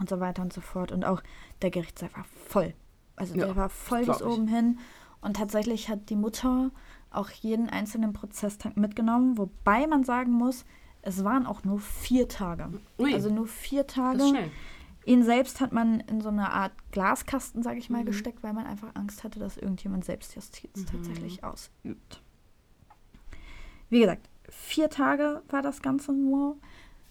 und 0.00 0.08
so 0.08 0.18
weiter 0.18 0.42
und 0.42 0.52
so 0.52 0.60
fort. 0.60 0.90
Und 0.90 1.04
auch 1.04 1.22
der 1.62 1.70
Gerichtssaal 1.70 2.10
war 2.14 2.24
voll. 2.48 2.74
Also 3.14 3.36
Ja, 3.36 3.46
der 3.46 3.56
war 3.56 3.68
voll 3.68 4.04
bis 4.04 4.16
ich. 4.20 4.26
oben 4.26 4.48
hin. 4.48 4.78
Und 5.20 5.36
tatsächlich 5.36 5.88
hat 5.88 6.10
die 6.10 6.16
Mutter 6.16 6.72
auch 7.10 7.30
jeden 7.30 7.68
einzelnen 7.70 8.12
Prozesstag 8.12 8.76
mitgenommen, 8.76 9.38
wobei 9.38 9.86
man 9.86 10.02
sagen 10.02 10.32
muss, 10.32 10.64
es 11.08 11.24
waren 11.24 11.46
auch 11.46 11.64
nur 11.64 11.80
vier 11.80 12.28
Tage. 12.28 12.70
Ui, 12.98 13.12
Also 13.14 13.30
nur 13.32 13.46
vier 13.46 13.86
Tage. 13.86 14.22
Ihn 15.04 15.22
selbst 15.24 15.60
hat 15.62 15.72
man 15.72 16.00
in 16.00 16.20
so 16.20 16.28
eine 16.28 16.52
Art 16.52 16.72
Glaskasten, 16.92 17.62
sage 17.62 17.78
ich 17.78 17.88
mal, 17.88 18.02
Mhm. 18.02 18.06
gesteckt, 18.06 18.42
weil 18.42 18.52
man 18.52 18.66
einfach 18.66 18.94
Angst 18.94 19.24
hatte, 19.24 19.38
dass 19.40 19.56
irgendjemand 19.56 20.04
Selbstjustiz 20.04 20.80
Mhm. 20.82 20.86
tatsächlich 20.86 21.42
ausübt. 21.44 22.20
Wie 23.88 24.00
gesagt, 24.00 24.28
vier 24.50 24.90
Tage 24.90 25.42
war 25.48 25.62
das 25.62 25.80
Ganze 25.80 26.12
nur. 26.12 26.56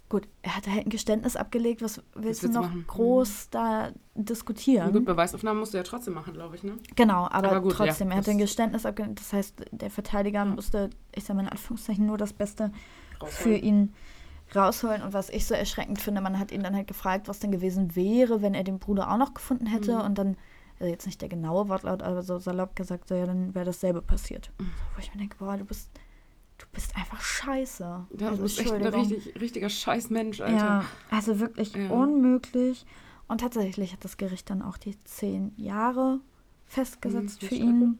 Gut, 0.09 0.27
er 0.41 0.55
hatte 0.55 0.71
halt 0.71 0.85
ein 0.85 0.89
Geständnis 0.89 1.35
abgelegt. 1.35 1.81
Was 1.81 2.01
willst 2.13 2.43
du 2.43 2.47
noch 2.49 2.61
machen? 2.67 2.77
Mhm. 2.81 2.87
groß 2.87 3.49
da 3.49 3.91
diskutieren? 4.15 4.93
Gut, 4.93 5.03
Beweisaufnahmen 5.05 5.59
musst 5.59 5.73
du 5.73 5.77
ja 5.77 5.83
trotzdem 5.83 6.13
machen, 6.13 6.33
glaube 6.33 6.55
ich, 6.55 6.63
ne? 6.63 6.77
Genau, 6.95 7.25
aber, 7.29 7.49
Aber 7.49 7.61
gut, 7.61 7.73
trotzdem, 7.73 8.07
ja, 8.09 8.13
er 8.13 8.17
hatte 8.19 8.31
ein 8.31 8.37
Geständnis 8.37 8.85
abgelegt. 8.85 9.19
Das 9.19 9.33
heißt, 9.33 9.65
der 9.71 9.89
Verteidiger 9.89 10.45
musste, 10.45 10.91
ich 11.13 11.25
sage 11.25 11.37
mal 11.37 11.43
in 11.43 11.49
Anführungszeichen, 11.49 12.05
nur 12.05 12.17
das 12.17 12.31
Beste 12.31 12.71
für 13.25 13.49
Rausholen. 13.49 13.63
ihn 13.63 13.93
rausholen. 14.55 15.01
Und 15.01 15.13
was 15.13 15.29
ich 15.29 15.45
so 15.45 15.53
erschreckend 15.53 16.01
finde, 16.01 16.21
man 16.21 16.39
hat 16.39 16.51
ihn 16.51 16.63
dann 16.63 16.75
halt 16.75 16.87
gefragt, 16.87 17.27
was 17.27 17.39
denn 17.39 17.51
gewesen 17.51 17.95
wäre, 17.95 18.41
wenn 18.41 18.53
er 18.53 18.63
den 18.63 18.79
Bruder 18.79 19.11
auch 19.11 19.17
noch 19.17 19.33
gefunden 19.33 19.65
hätte. 19.67 19.95
Mhm. 19.95 20.01
Und 20.01 20.17
dann, 20.17 20.37
also 20.79 20.89
jetzt 20.91 21.05
nicht 21.05 21.21
der 21.21 21.29
genaue 21.29 21.67
Wortlaut, 21.69 22.01
aber 22.03 22.21
so 22.23 22.37
salopp 22.39 22.75
gesagt, 22.75 23.07
so, 23.09 23.15
ja, 23.15 23.25
dann 23.25 23.53
wäre 23.55 23.65
dasselbe 23.65 24.01
passiert. 24.01 24.51
Mhm. 24.59 24.65
So, 24.65 24.71
wo 24.95 24.99
ich 24.99 25.13
mir 25.13 25.19
denke, 25.19 25.35
boah, 25.37 25.57
du 25.57 25.65
bist, 25.65 25.89
du 26.57 26.65
bist 26.71 26.95
einfach 26.95 27.19
scheiße. 27.21 27.83
Ja, 28.19 28.27
also, 28.27 28.37
du 28.37 28.43
bist 28.43 28.59
echt 28.59 28.71
ein 28.71 28.81
richtig, 28.85 29.39
richtiger 29.41 29.69
Scheißmensch, 29.69 30.39
Alter. 30.41 30.57
Ja, 30.57 30.85
also 31.11 31.39
wirklich 31.39 31.73
Ja. 31.75 31.89
unmöglich. 31.89 32.85
Und 33.27 33.41
tatsächlich 33.41 33.91
hat 33.91 34.05
das 34.05 34.15
Gericht 34.15 34.49
dann 34.49 34.61
auch 34.61 34.77
die 34.77 34.97
zehn 35.03 35.51
Jahre 35.57 36.21
festgesetzt 36.65 37.41
Mhm, 37.43 37.47
für 37.47 37.55
ihn. 37.55 37.99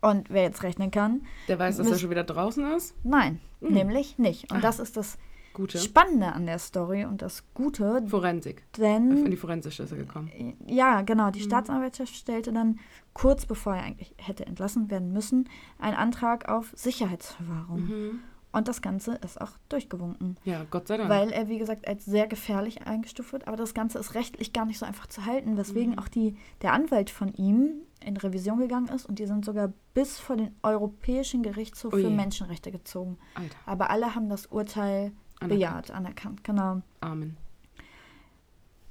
Und 0.00 0.30
wer 0.30 0.42
jetzt 0.42 0.62
rechnen 0.62 0.90
kann, 0.90 1.22
Der 1.48 1.58
weiß, 1.58 1.76
dass 1.78 1.90
er 1.90 1.98
schon 1.98 2.10
wieder 2.10 2.24
draußen 2.24 2.64
ist. 2.76 2.94
nein, 3.04 3.40
Mhm. 3.60 3.74
nämlich 3.74 4.18
nicht. 4.18 4.50
Und 4.52 4.58
Ah. 4.58 4.60
das 4.60 4.78
ist 4.78 4.96
das 4.96 5.18
Gute. 5.54 5.78
Spannende 5.78 6.32
an 6.32 6.46
der 6.46 6.60
Story 6.60 7.04
und 7.04 7.20
das 7.20 7.42
Gute, 7.52 8.04
Forensik. 8.06 8.62
In 8.76 8.82
denn 8.82 9.30
die 9.30 9.36
Forensische 9.36 9.82
ist 9.82 9.90
er 9.90 9.98
gekommen. 9.98 10.30
ja, 10.68 11.02
genau, 11.02 11.30
die 11.32 11.40
Mhm. 11.40 11.44
Staatsanwaltschaft 11.46 12.14
stellte 12.14 12.52
dann 12.52 12.78
kurz 13.12 13.44
bevor 13.44 13.74
er 13.74 13.82
eigentlich 13.82 14.14
hätte 14.18 14.46
entlassen 14.46 14.88
werden 14.88 15.12
müssen, 15.12 15.48
einen 15.80 15.96
Antrag 15.96 16.48
auf 16.48 16.70
Sicherheitsverwahrung. 16.76 17.80
Mhm. 17.80 18.20
Und 18.52 18.68
das 18.68 18.80
Ganze 18.82 19.16
ist 19.16 19.40
auch 19.40 19.50
durchgewunken. 19.68 20.36
Ja, 20.44 20.64
Gott 20.70 20.86
sei 20.88 20.96
Dank. 20.96 21.10
Weil 21.10 21.30
er, 21.32 21.48
wie 21.48 21.58
gesagt, 21.58 21.86
als 21.88 22.04
sehr 22.04 22.26
gefährlich 22.28 22.86
eingestuft 22.86 23.32
wird. 23.32 23.46
Aber 23.48 23.56
das 23.56 23.74
Ganze 23.74 23.98
ist 23.98 24.14
rechtlich 24.14 24.52
gar 24.52 24.64
nicht 24.64 24.78
so 24.78 24.86
einfach 24.86 25.06
zu 25.08 25.26
halten, 25.26 25.56
weswegen 25.56 25.92
Mhm. 25.94 25.98
auch 25.98 26.08
die, 26.08 26.36
der 26.62 26.72
Anwalt 26.72 27.10
von 27.10 27.32
ihm 27.34 27.72
in 28.00 28.16
Revision 28.16 28.58
gegangen 28.60 28.88
ist 28.88 29.06
und 29.06 29.18
die 29.18 29.26
sind 29.26 29.44
sogar 29.44 29.72
bis 29.94 30.18
vor 30.18 30.36
den 30.36 30.54
Europäischen 30.62 31.42
Gerichtshof 31.42 31.92
Ui. 31.92 32.02
für 32.02 32.10
Menschenrechte 32.10 32.70
gezogen. 32.70 33.18
Alter, 33.34 33.56
Aber 33.66 33.90
alle 33.90 34.14
haben 34.14 34.28
das 34.28 34.46
Urteil 34.46 35.12
anerkannt. 35.40 35.48
bejaht, 35.48 35.90
anerkannt, 35.90 36.44
genau. 36.44 36.82
Amen. 37.00 37.36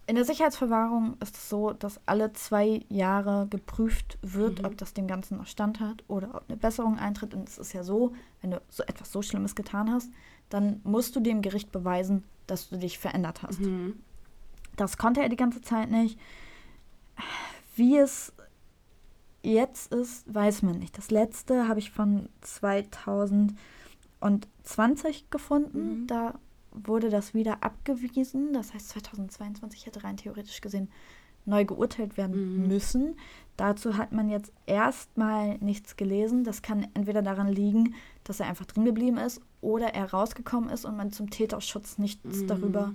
In 0.09 0.15
der 0.15 0.23
Sicherheitsverwahrung 0.23 1.17
ist 1.21 1.35
es 1.35 1.49
so, 1.49 1.73
dass 1.73 1.99
alle 2.05 2.31
zwei 2.31 2.85
Jahre 2.87 3.47
geprüft 3.49 4.17
wird, 4.21 4.59
Mhm. 4.59 4.65
ob 4.65 4.77
das 4.77 4.93
dem 4.93 5.05
Ganzen 5.05 5.37
noch 5.37 5.47
Stand 5.47 5.81
hat 5.81 6.03
oder 6.07 6.33
ob 6.35 6.45
eine 6.47 6.55
Besserung 6.57 6.97
eintritt. 6.97 7.33
Und 7.33 7.49
es 7.49 7.57
ist 7.57 7.73
ja 7.73 7.83
so, 7.83 8.13
wenn 8.41 8.51
du 8.51 8.61
so 8.69 8.83
etwas 8.83 9.11
so 9.11 9.21
Schlimmes 9.21 9.53
getan 9.53 9.91
hast, 9.91 10.09
dann 10.49 10.79
musst 10.85 11.13
du 11.17 11.19
dem 11.19 11.41
Gericht 11.41 11.73
beweisen, 11.73 12.23
dass 12.45 12.69
du 12.69 12.77
dich 12.77 12.99
verändert 12.99 13.43
hast. 13.43 13.59
Mhm. 13.59 14.01
Das 14.77 14.97
konnte 14.97 15.21
er 15.21 15.27
die 15.27 15.35
ganze 15.35 15.61
Zeit 15.61 15.91
nicht. 15.91 16.17
Wie 17.75 17.97
es 17.97 18.31
jetzt 19.53 19.93
ist, 19.93 20.33
weiß 20.33 20.63
man 20.63 20.79
nicht. 20.79 20.97
Das 20.97 21.11
letzte 21.11 21.67
habe 21.67 21.79
ich 21.79 21.91
von 21.91 22.29
2020 22.41 25.29
gefunden. 25.29 26.01
Mhm. 26.01 26.07
Da 26.07 26.39
wurde 26.71 27.09
das 27.09 27.33
wieder 27.33 27.63
abgewiesen. 27.63 28.53
Das 28.53 28.73
heißt, 28.73 28.89
2022 28.89 29.85
hätte 29.85 30.03
rein 30.03 30.17
theoretisch 30.17 30.59
gesehen 30.61 30.89
neu 31.45 31.63
geurteilt 31.63 32.17
werden 32.17 32.61
Mhm. 32.63 32.67
müssen. 32.67 33.15
Dazu 33.55 33.95
hat 33.95 34.11
man 34.11 34.27
jetzt 34.29 34.51
erstmal 34.65 35.57
nichts 35.59 35.95
gelesen. 35.95 36.43
Das 36.43 36.61
kann 36.61 36.85
entweder 36.93 37.21
daran 37.21 37.47
liegen, 37.47 37.95
dass 38.25 38.41
er 38.41 38.47
einfach 38.47 38.65
drin 38.65 38.83
geblieben 38.83 39.15
ist 39.17 39.39
oder 39.61 39.93
er 39.95 40.11
rausgekommen 40.11 40.69
ist 40.69 40.83
und 40.83 40.97
man 40.97 41.13
zum 41.13 41.29
Täterschutz 41.29 41.97
nichts 41.99 42.41
Mhm. 42.41 42.47
darüber 42.47 42.93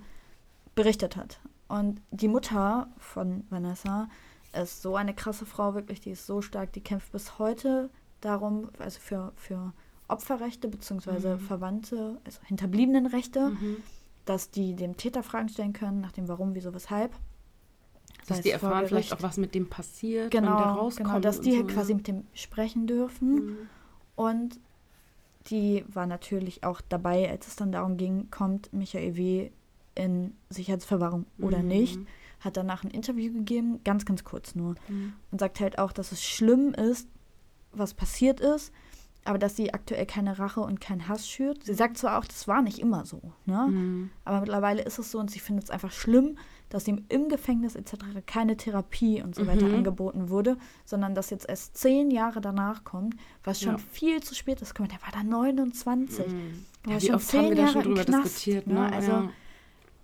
berichtet 0.75 1.17
hat. 1.17 1.41
Und 1.67 2.03
die 2.11 2.29
Mutter 2.29 2.89
von 2.99 3.45
Vanessa 3.49 4.11
ist 4.55 4.83
so 4.83 4.97
eine 4.97 5.15
krasse 5.15 5.47
Frau, 5.47 5.75
wirklich, 5.75 6.01
die 6.01 6.11
ist 6.11 6.27
so 6.27 6.43
stark, 6.43 6.73
die 6.73 6.81
kämpft 6.81 7.13
bis 7.13 7.39
heute 7.39 7.91
darum, 8.21 8.69
also 8.79 9.01
für, 9.01 9.33
für 9.37 9.73
Opferrechte 10.09 10.69
bzw. 10.69 11.35
Mhm. 11.35 11.39
Verwandte, 11.41 12.21
also 12.25 12.41
Hinterbliebenenrechte, 12.45 13.51
Mhm. 13.51 13.77
dass 14.25 14.51
die 14.51 14.75
dem 14.75 14.97
Täter 14.97 15.23
Fragen 15.23 15.49
stellen 15.49 15.73
können, 15.73 16.01
nach 16.01 16.13
dem 16.13 16.29
Warum, 16.29 16.55
wieso, 16.55 16.75
weshalb. 16.75 17.13
Dass 18.29 18.41
die 18.43 18.51
erfahren 18.51 18.87
vielleicht 18.87 19.13
auch, 19.15 19.23
was 19.23 19.37
mit 19.37 19.55
dem 19.55 19.69
passiert, 19.69 20.33
wenn 20.33 20.43
der 20.45 20.53
Genau, 20.55 20.75
rauskommt. 20.81 21.09
genau, 21.09 21.21
dass 21.21 21.41
die 21.41 21.53
so, 21.53 21.57
halt 21.59 21.69
quasi 21.69 21.91
ja. 21.93 21.97
mit 21.97 22.07
dem 22.07 22.25
sprechen 22.35 22.87
dürfen. 22.87 23.35
Mhm. 23.35 23.57
Und 24.15 24.61
die 25.49 25.85
war 25.93 26.07
natürlich 26.07 26.63
auch 26.63 26.81
dabei, 26.89 27.29
als 27.29 27.49
es 27.49 27.57
dann 27.57 27.73
darum 27.73 27.97
ging, 27.97 28.31
kommt 28.31 28.73
Michael 28.73 29.17
W. 29.17 29.51
in 29.97 30.35
Sicherheitsverwahrung 30.51 31.27
oder 31.41 31.59
Mhm. 31.59 31.69
nicht. 31.69 31.99
Hat 32.43 32.57
danach 32.57 32.85
ein 32.85 32.91
Interview 32.91 33.33
gegeben, 33.33 33.81
ganz, 33.85 34.05
ganz 34.05 34.25
kurz 34.25 34.55
nur. 34.55 34.75
Mhm. 34.89 35.13
Und 35.31 35.41
sagt 35.41 35.61
halt 35.61 35.79
auch, 35.79 35.93
dass 35.93 36.13
es 36.13 36.23
schlimm 36.23 36.75
ist, 36.75 37.09
was 37.73 37.95
passiert 37.95 38.41
ist, 38.41 38.73
aber 39.25 39.39
dass 39.39 39.55
sie 39.57 39.73
aktuell 39.73 40.05
keine 40.05 40.39
Rache 40.41 40.61
und 40.61 40.81
keinen 40.81 41.07
Hass 41.09 41.29
schürt. 41.29 41.65
Sie 41.65 41.75
sagt 41.75 41.97
zwar 41.97 42.19
auch, 42.19 42.25
das 42.25 42.49
war 42.49 42.61
nicht 42.61 42.81
immer 42.81 43.07
so, 43.07 43.21
ne? 43.47 43.67
Mhm. 43.71 44.11
aber 44.25 44.41
mittlerweile 44.41 44.83
ist 44.83 44.99
es 44.99 45.13
so 45.13 45.19
und 45.21 45.31
sie 45.31 45.39
findet 45.39 45.65
es 45.67 45.71
einfach 45.71 45.93
schlimm, 45.93 46.37
dass 46.71 46.89
ihm 46.89 47.05
im 47.09 47.29
Gefängnis 47.29 47.77
etc. 47.77 47.93
keine 48.27 48.57
Therapie 48.57 49.23
und 49.23 49.35
so 49.37 49.47
weiter 49.47 49.67
Mhm. 49.69 49.75
angeboten 49.77 50.29
wurde, 50.31 50.57
sondern 50.85 51.15
dass 51.15 51.31
jetzt 51.31 51.49
erst 51.49 51.77
zehn 51.77 52.11
Jahre 52.11 52.41
danach 52.41 52.83
kommt, 52.83 53.15
was 53.45 53.61
schon 53.61 53.75
Ja. 53.77 53.79
viel 53.93 54.23
zu 54.23 54.35
spät 54.35 54.61
ist. 54.61 54.75
Guck 54.75 54.89
mal, 54.89 54.89
der 54.89 55.03
war 55.03 55.13
da 55.13 55.23
29. 55.23 56.27
Mhm. 56.27 56.65
war 56.85 56.93
Ja, 56.95 57.01
wie 57.01 57.07
schon 57.07 57.15
oft 57.15 57.33
haben 57.33 57.47
zehn 57.49 57.57
Jahre 57.57 57.73
schon 57.73 57.83
im 57.83 57.89
drüber 57.89 58.05
Knast, 58.05 58.25
diskutiert, 58.25 58.67
ne? 58.67 58.75
ne? 58.75 58.93
Also, 58.93 59.11
ja. 59.13 59.31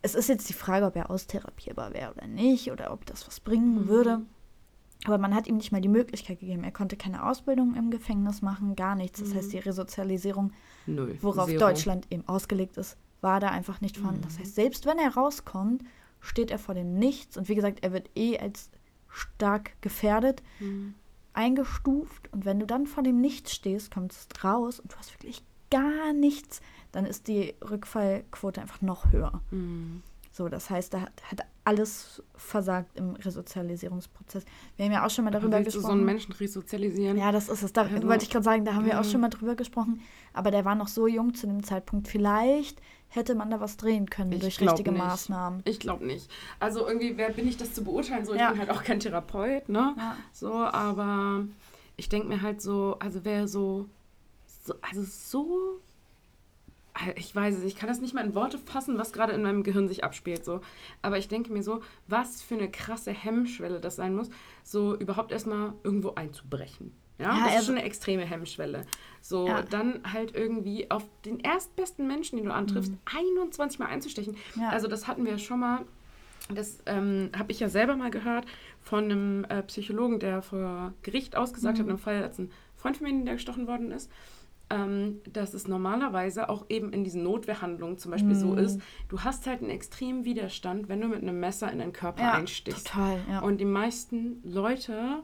Es 0.03 0.15
ist 0.15 0.29
jetzt 0.29 0.49
die 0.49 0.53
Frage, 0.55 0.87
ob 0.87 0.97
er 0.97 1.11
austherapierbar 1.11 1.93
wäre 1.93 2.13
oder 2.15 2.27
nicht 2.27 2.71
oder 2.71 2.93
ob 2.93 3.05
das 3.07 3.27
was 3.27 3.41
bringen 3.41 3.83
Mhm. 3.85 3.89
würde. 3.89 4.21
Aber 5.05 5.19
man 5.19 5.35
hat 5.35 5.47
ihm 5.47 5.57
nicht 5.59 5.71
mal 5.73 5.81
die 5.81 5.89
Möglichkeit 5.89 6.41
gegeben. 6.41 6.65
Er 6.65 6.73
konnte 6.73 6.97
keine 6.97 7.25
Ausbildung 7.25 7.75
im 7.75 7.91
Gefängnis 7.91 8.43
machen, 8.43 8.75
gar 8.77 8.95
nichts. 8.97 9.21
Das 9.21 9.31
Mhm. 9.31 9.35
heißt, 9.37 9.53
die 9.53 9.59
Resozialisierung, 9.59 10.53
Null. 10.87 11.17
worauf 11.21 11.47
Zero. 11.49 11.61
Deutschland 11.61 12.07
eben 12.11 12.27
ausgelegt 12.29 12.77
ist, 12.77 12.97
war 13.21 13.39
da 13.41 13.49
einfach 13.49 13.81
nicht 13.81 13.97
vorhanden. 13.97 14.23
Das 14.23 14.35
Mhm. 14.35 14.41
heißt, 14.41 14.55
selbst 14.55 14.87
wenn 14.87 14.99
er 14.99 15.15
rauskommt, 15.15 15.83
steht 16.21 16.51
er 16.51 16.59
vor 16.59 16.75
dem 16.75 16.95
Nichts. 16.99 17.37
Und 17.37 17.49
wie 17.49 17.55
gesagt, 17.55 17.81
er 17.83 17.93
wird 17.93 18.11
eh 18.17 18.39
als 18.39 18.71
stark 19.09 19.81
gefährdet 19.83 20.43
Mhm. 20.61 20.95
eingestuft. 21.33 22.33
Und 22.33 22.45
wenn 22.45 22.59
du 22.61 22.67
dann 22.67 22.87
vor 22.87 23.03
dem 23.03 23.21
Nichts 23.21 23.55
stehst, 23.55 23.93
kommst 23.93 24.43
raus 24.45 24.81
und 24.81 24.93
du 24.93 24.97
hast 24.97 25.13
wirklich 25.15 25.43
gar 25.71 26.13
nichts, 26.13 26.61
dann 26.93 27.05
ist 27.07 27.29
die 27.29 27.55
Rückfallquote 27.69 28.61
einfach 28.61 28.81
noch 28.83 29.13
höher. 29.13 29.41
Mhm. 29.51 30.03
So, 30.33 30.49
das 30.49 30.71
heißt, 30.71 30.95
da 30.95 31.01
hat, 31.01 31.13
hat 31.33 31.41
alles 31.65 32.23
versagt 32.37 32.97
im 32.97 33.17
Resozialisierungsprozess. 33.17 34.45
Wir 34.77 34.85
haben 34.85 34.93
ja 34.93 35.05
auch 35.05 35.11
schon 35.11 35.25
mal 35.25 35.31
darüber 35.33 35.59
willst 35.59 35.69
du 35.69 35.73
so 35.73 35.79
gesprochen. 35.79 35.97
einen 35.99 36.07
Menschen 36.07 36.33
resozialisieren? 36.33 37.17
ja, 37.17 37.33
das 37.33 37.49
ist 37.49 37.63
es. 37.63 37.73
Da 37.73 37.83
Also, 37.83 38.07
wollte 38.07 38.25
ich 38.25 38.31
gerade 38.31 38.45
sagen, 38.45 38.65
da 38.65 38.75
haben 38.75 38.85
wir 38.85 38.93
ja. 38.93 39.01
auch 39.01 39.05
schon 39.05 39.21
mal 39.21 39.31
drüber 39.31 39.57
gesprochen. 39.57 40.01
Aber 40.33 40.51
der 40.53 40.65
war 40.65 40.75
noch 40.77 40.87
so 40.89 41.07
jung 41.09 41.35
zu 41.35 41.47
dem 41.49 41.65
Zeitpunkt. 41.65 42.07
Vielleicht 42.09 42.81
hätte 43.09 43.35
man 43.35 43.51
da 43.51 43.59
was 43.61 43.77
drehen 43.79 44.09
können 44.11 44.31
Ich 44.33 44.41
durch 44.41 44.61
richtige 44.61 44.93
nicht. 44.93 45.01
Maßnahmen. 45.03 45.63
Ich 45.65 45.81
glaube 45.81 46.07
nicht. 46.07 46.31
Also 46.61 46.87
irgendwie, 46.87 47.17
wer 47.17 47.31
bin 47.31 47.49
ich, 47.49 47.57
das 47.57 47.75
zu 47.75 47.83
beurteilen? 47.83 48.25
So, 48.25 48.35
ich 48.35 48.41
Ja. 48.41 48.51
bin 48.51 48.61
halt 48.61 48.71
auch 48.71 48.85
kein 48.85 49.01
Therapeut, 49.01 49.69
ne? 49.69 49.95
Ja. 49.97 50.17
So, 50.33 50.53
aber 50.53 51.47
ich 51.97 52.09
denke 52.09 52.29
mir 52.29 52.43
halt 52.43 52.61
so, 52.63 52.97
also 53.01 53.25
wer 53.25 53.49
so, 53.49 53.87
so, 54.65 54.75
also 54.83 55.03
so, 55.03 55.81
ich 57.17 57.35
weiß 57.35 57.57
es, 57.59 57.65
ich 57.65 57.77
kann 57.77 57.89
das 57.89 58.01
nicht 58.01 58.15
mal 58.15 58.25
in 58.25 58.35
Worte 58.35 58.59
fassen, 58.59 58.99
was 58.99 59.13
gerade 59.13 59.33
in 59.33 59.43
meinem 59.43 59.63
Gehirn 59.63 59.89
sich 59.89 60.05
abspielt, 60.05 60.45
so. 60.45 60.61
Aber 61.03 61.19
ich 61.19 61.29
denke 61.29 61.53
mir 61.53 61.63
so, 61.63 61.81
was 62.07 62.43
für 62.43 62.55
eine 62.55 62.71
krasse 62.71 63.13
Hemmschwelle 63.13 63.81
das 63.81 63.97
sein 63.97 64.15
muss, 64.15 64.31
so 64.65 64.97
überhaupt 64.97 65.33
erstmal 65.33 65.73
irgendwo 65.85 66.15
einzubrechen. 66.15 66.93
Ja, 67.19 67.37
Ja, 67.37 67.45
das 67.47 67.59
ist 67.61 67.67
schon 67.67 67.75
eine 67.77 67.85
extreme 67.85 68.25
Hemmschwelle. 68.25 68.87
So, 69.21 69.47
Ja. 69.49 69.63
dann 69.63 70.01
halt 70.13 70.35
irgendwie 70.37 70.91
auf 70.91 71.05
den 71.25 71.41
erstbesten 71.41 72.07
Menschen, 72.07 72.37
den 72.37 72.47
du 72.47 72.55
antriffst, 72.55 72.93
21 73.17 73.79
Mal 73.81 73.87
einzustechen. 73.87 74.37
Mhm. 74.55 74.63
Ja. 74.63 74.69
Also 74.71 74.87
das 74.89 75.09
hatten 75.09 75.25
wir 75.27 75.37
schon 75.39 75.59
mal, 75.61 75.81
das 76.55 76.79
ähm, 76.87 77.31
habe 77.37 77.51
ich 77.53 77.59
ja 77.61 77.69
selber 77.69 77.97
mal 77.97 78.11
gehört 78.11 78.47
von 78.81 79.05
einem 79.05 79.45
äh, 79.49 79.63
Psychologen, 79.65 80.21
der 80.21 80.43
vor 80.43 80.95
Gericht 81.03 81.37
ausgesagt 81.37 81.79
hat, 81.79 81.85
Mhm. 81.87 81.91
in 81.91 81.97
einem 81.97 81.99
Fall, 81.99 82.23
als 82.23 82.39
ein 82.39 82.51
Freund 82.77 82.97
von 82.97 83.07
mir, 83.13 83.25
der 83.25 83.35
gestochen 83.35 83.67
worden 83.67 83.91
ist, 83.91 84.11
ähm, 84.71 85.21
dass 85.33 85.55
es 85.55 85.67
normalerweise 85.67 86.49
auch 86.49 86.67
eben 86.69 86.93
in 86.93 87.03
diesen 87.05 87.23
Notwehrhandlungen 87.23 87.97
zum 87.99 88.11
Beispiel 88.13 88.35
so 88.35 88.49
Mhm. 88.53 88.59
ist, 88.59 88.81
du 89.09 89.21
hast 89.21 89.47
halt 89.47 89.61
einen 89.63 89.71
extremen 89.71 90.25
Widerstand, 90.25 90.89
wenn 90.89 91.01
du 91.01 91.09
mit 91.09 91.23
einem 91.23 91.41
Messer 91.41 91.73
in 91.73 91.79
deinen 91.79 91.93
Körper 91.93 92.23
ja, 92.23 92.33
einstichst. 92.35 92.87
total, 92.89 93.21
ja. 93.31 93.41
Und 93.41 93.59
die 93.59 93.65
meisten 93.65 94.43
Leute 94.45 95.23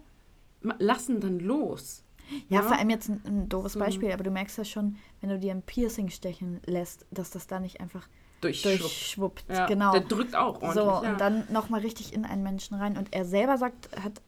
lassen 0.79 1.21
dann 1.21 1.41
los. 1.41 2.03
Ja, 2.49 2.61
Ja. 2.61 2.63
vor 2.63 2.79
allem 2.79 2.89
jetzt 2.91 3.09
ein, 3.11 3.21
ein 3.27 3.49
doofes 3.51 3.75
So. 3.75 3.79
Beispiel, 3.79 4.11
aber 4.13 4.25
du 4.25 4.31
merkst 4.31 4.57
ja 4.57 4.65
schon, 4.65 4.97
wenn 5.21 5.29
du 5.29 5.39
dir 5.39 5.53
ein 5.53 5.63
Piercing 5.63 6.09
stechen 6.09 6.61
lässt, 6.67 7.05
dass 7.11 7.31
das 7.31 7.47
da 7.47 7.61
nicht 7.61 7.81
einfach 7.81 8.09
Durchschwuppt. 8.41 8.81
durchschwuppt. 8.81 9.45
Ja, 9.51 9.67
genau. 9.67 9.93
Der 9.93 10.01
drückt 10.03 10.35
auch 10.35 10.63
ordentlich. 10.63 10.73
so, 10.75 10.81
ja. 11.05 11.13
und 11.13 11.21
dann 11.21 11.45
nochmal 11.53 11.81
richtig 11.81 12.13
in 12.15 12.25
einen 12.25 12.43
Menschen 12.43 12.77
rein. 12.77 12.97
Und 12.97 13.13
er 13.13 13.25
selber 13.27 13.59
sagt, 13.59 13.91
hat 14.03 14.23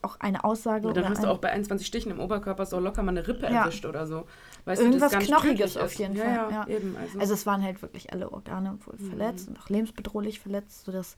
auch 0.00 0.18
eine 0.18 0.44
Aussage. 0.44 0.88
Und 0.88 0.96
dann 0.96 1.08
hast 1.08 1.22
du 1.24 1.28
auch 1.28 1.38
bei 1.38 1.50
21 1.50 1.86
Stichen 1.86 2.10
im 2.10 2.20
Oberkörper 2.20 2.66
so 2.66 2.80
locker 2.80 3.02
mal 3.02 3.10
eine 3.10 3.26
Rippe 3.28 3.44
Ja. 3.46 3.62
erwischt 3.64 3.84
oder 3.86 4.06
so. 4.06 4.24
Weißt 4.64 4.80
Irgendwas 4.80 5.10
du, 5.10 5.18
das 5.18 5.26
Knochiges 5.26 5.76
auf 5.76 5.92
ist. 5.92 5.98
jeden 5.98 6.14
ja, 6.14 6.22
Fall, 6.24 6.34
Ja, 6.34 6.50
ja. 6.50 6.66
eben. 6.68 6.96
Also, 6.96 7.18
Also 7.18 7.34
es 7.34 7.46
waren 7.46 7.62
halt 7.62 7.82
wirklich 7.82 8.12
alle 8.12 8.30
Organe 8.32 8.78
wohl 8.86 8.94
Mhm. 8.98 9.08
verletzt 9.08 9.48
und 9.48 9.58
auch 9.60 9.68
lebensbedrohlich 9.68 10.38
verletzt, 10.40 10.84
sodass 10.84 11.16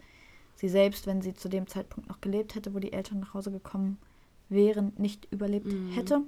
sie 0.57 0.68
selbst, 0.68 1.07
wenn 1.07 1.20
sie 1.20 1.34
zu 1.34 1.49
dem 1.49 1.66
Zeitpunkt 1.66 2.09
noch 2.09 2.20
gelebt 2.20 2.55
hätte, 2.55 2.74
wo 2.74 2.78
die 2.78 2.92
Eltern 2.92 3.20
nach 3.20 3.34
Hause 3.34 3.51
gekommen 3.51 3.99
wären, 4.49 4.92
nicht 4.97 5.28
überlebt 5.30 5.66
Mhm. 5.66 5.90
hätte. 5.92 6.22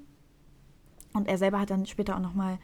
Und 1.14 1.28
er 1.28 1.38
selber 1.38 1.60
hat 1.60 1.70
dann 1.70 1.86
später 1.86 2.16
auch 2.16 2.20
nochmal 2.20 2.58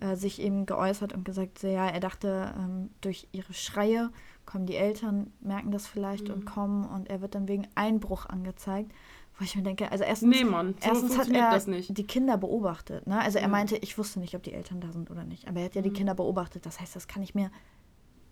äh, 0.00 0.16
sich 0.16 0.40
eben 0.40 0.66
geäußert 0.66 1.12
und 1.12 1.24
gesagt, 1.24 1.62
ja, 1.62 1.86
er 1.86 2.00
dachte, 2.00 2.52
ähm, 2.58 2.90
durch 3.02 3.28
ihre 3.30 3.52
Schreie 3.52 4.10
kommen 4.46 4.66
die 4.66 4.74
Eltern, 4.74 5.32
merken 5.40 5.70
das 5.70 5.86
vielleicht 5.86 6.26
Mhm. 6.28 6.34
und 6.34 6.44
kommen 6.44 6.84
und 6.86 7.08
er 7.08 7.20
wird 7.20 7.34
dann 7.36 7.46
wegen 7.46 7.68
Einbruch 7.76 8.26
angezeigt. 8.26 8.90
Wo 9.38 9.44
ich 9.44 9.56
mir 9.56 9.62
denke, 9.62 9.90
also 9.90 10.04
erstens, 10.04 10.36
nee, 10.36 10.44
Mann, 10.44 10.74
so 10.80 10.88
Erstens 10.90 11.16
hat 11.18 11.28
er 11.30 11.50
das 11.50 11.66
nicht. 11.66 11.96
die 11.96 12.04
Kinder 12.06 12.36
beobachtet. 12.36 13.06
Ne? 13.06 13.18
Also 13.20 13.38
er 13.38 13.44
Ja. 13.44 13.48
meinte, 13.48 13.76
ich 13.78 13.96
wusste 13.98 14.20
nicht, 14.20 14.34
ob 14.34 14.42
die 14.42 14.52
Eltern 14.52 14.80
da 14.80 14.92
sind 14.92 15.10
oder 15.10 15.24
nicht. 15.24 15.48
Aber 15.48 15.60
er 15.60 15.66
hat 15.66 15.74
ja 15.74 15.82
die 15.82 15.90
Mhm. 15.90 15.94
Kinder 15.94 16.14
beobachtet. 16.14 16.66
Das 16.66 16.80
heißt, 16.80 16.94
das 16.94 17.08
kann 17.08 17.22
ich 17.22 17.34
mir 17.34 17.50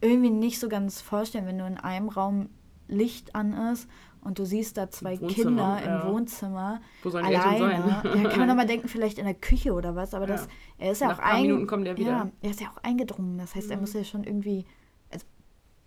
irgendwie 0.03 0.31
nicht 0.31 0.59
so 0.61 0.69
ganz 0.69 1.01
vorstellen, 1.01 1.47
wenn 1.47 1.57
nur 1.57 1.67
in 1.67 1.79
einem 1.79 2.09
Raum 2.09 2.49
Licht 2.89 3.35
an 3.37 3.53
ist 3.73 3.89
und 4.21 4.39
du 4.39 4.45
siehst 4.45 4.77
da 4.77 4.91
zwei 4.91 5.21
Wohnzimmer, 5.21 5.79
Kinder 5.79 5.81
ja. 5.85 6.01
im 6.03 6.13
Wohnzimmer 6.13 6.81
Wo 7.03 7.11
sollen 7.11 7.27
die 7.29 7.37
alleine. 7.37 7.55
Eltern 7.75 8.03
sein? 8.03 8.23
Ja, 8.23 8.29
kann 8.29 8.39
man 8.41 8.49
nochmal 8.49 8.67
denken, 8.67 8.89
vielleicht 8.89 9.19
in 9.19 9.25
der 9.27 9.35
Küche 9.35 9.73
oder 9.73 9.95
was. 9.95 10.13
Aber 10.13 10.27
das, 10.27 10.47
Ja. 10.79 10.87
er 10.87 10.93
ist 10.93 11.01
ja 11.01 11.09
Nach 11.09 11.19
auch 11.21 11.23
ein 11.23 11.43
Minuten 11.43 11.67
kommt 11.67 11.87
er 11.87 11.97
wieder. 11.97 12.11
Ja, 12.11 12.31
er 12.43 12.51
ist 12.51 12.61
ja 12.61 12.69
auch 12.69 12.83
eingedrungen. 12.83 13.39
Das 13.39 13.55
heißt, 13.55 13.71
er 13.71 13.77
Mhm. 13.77 13.83
muss 13.83 13.93
ja 13.95 14.03
schon 14.05 14.25
irgendwie, 14.25 14.65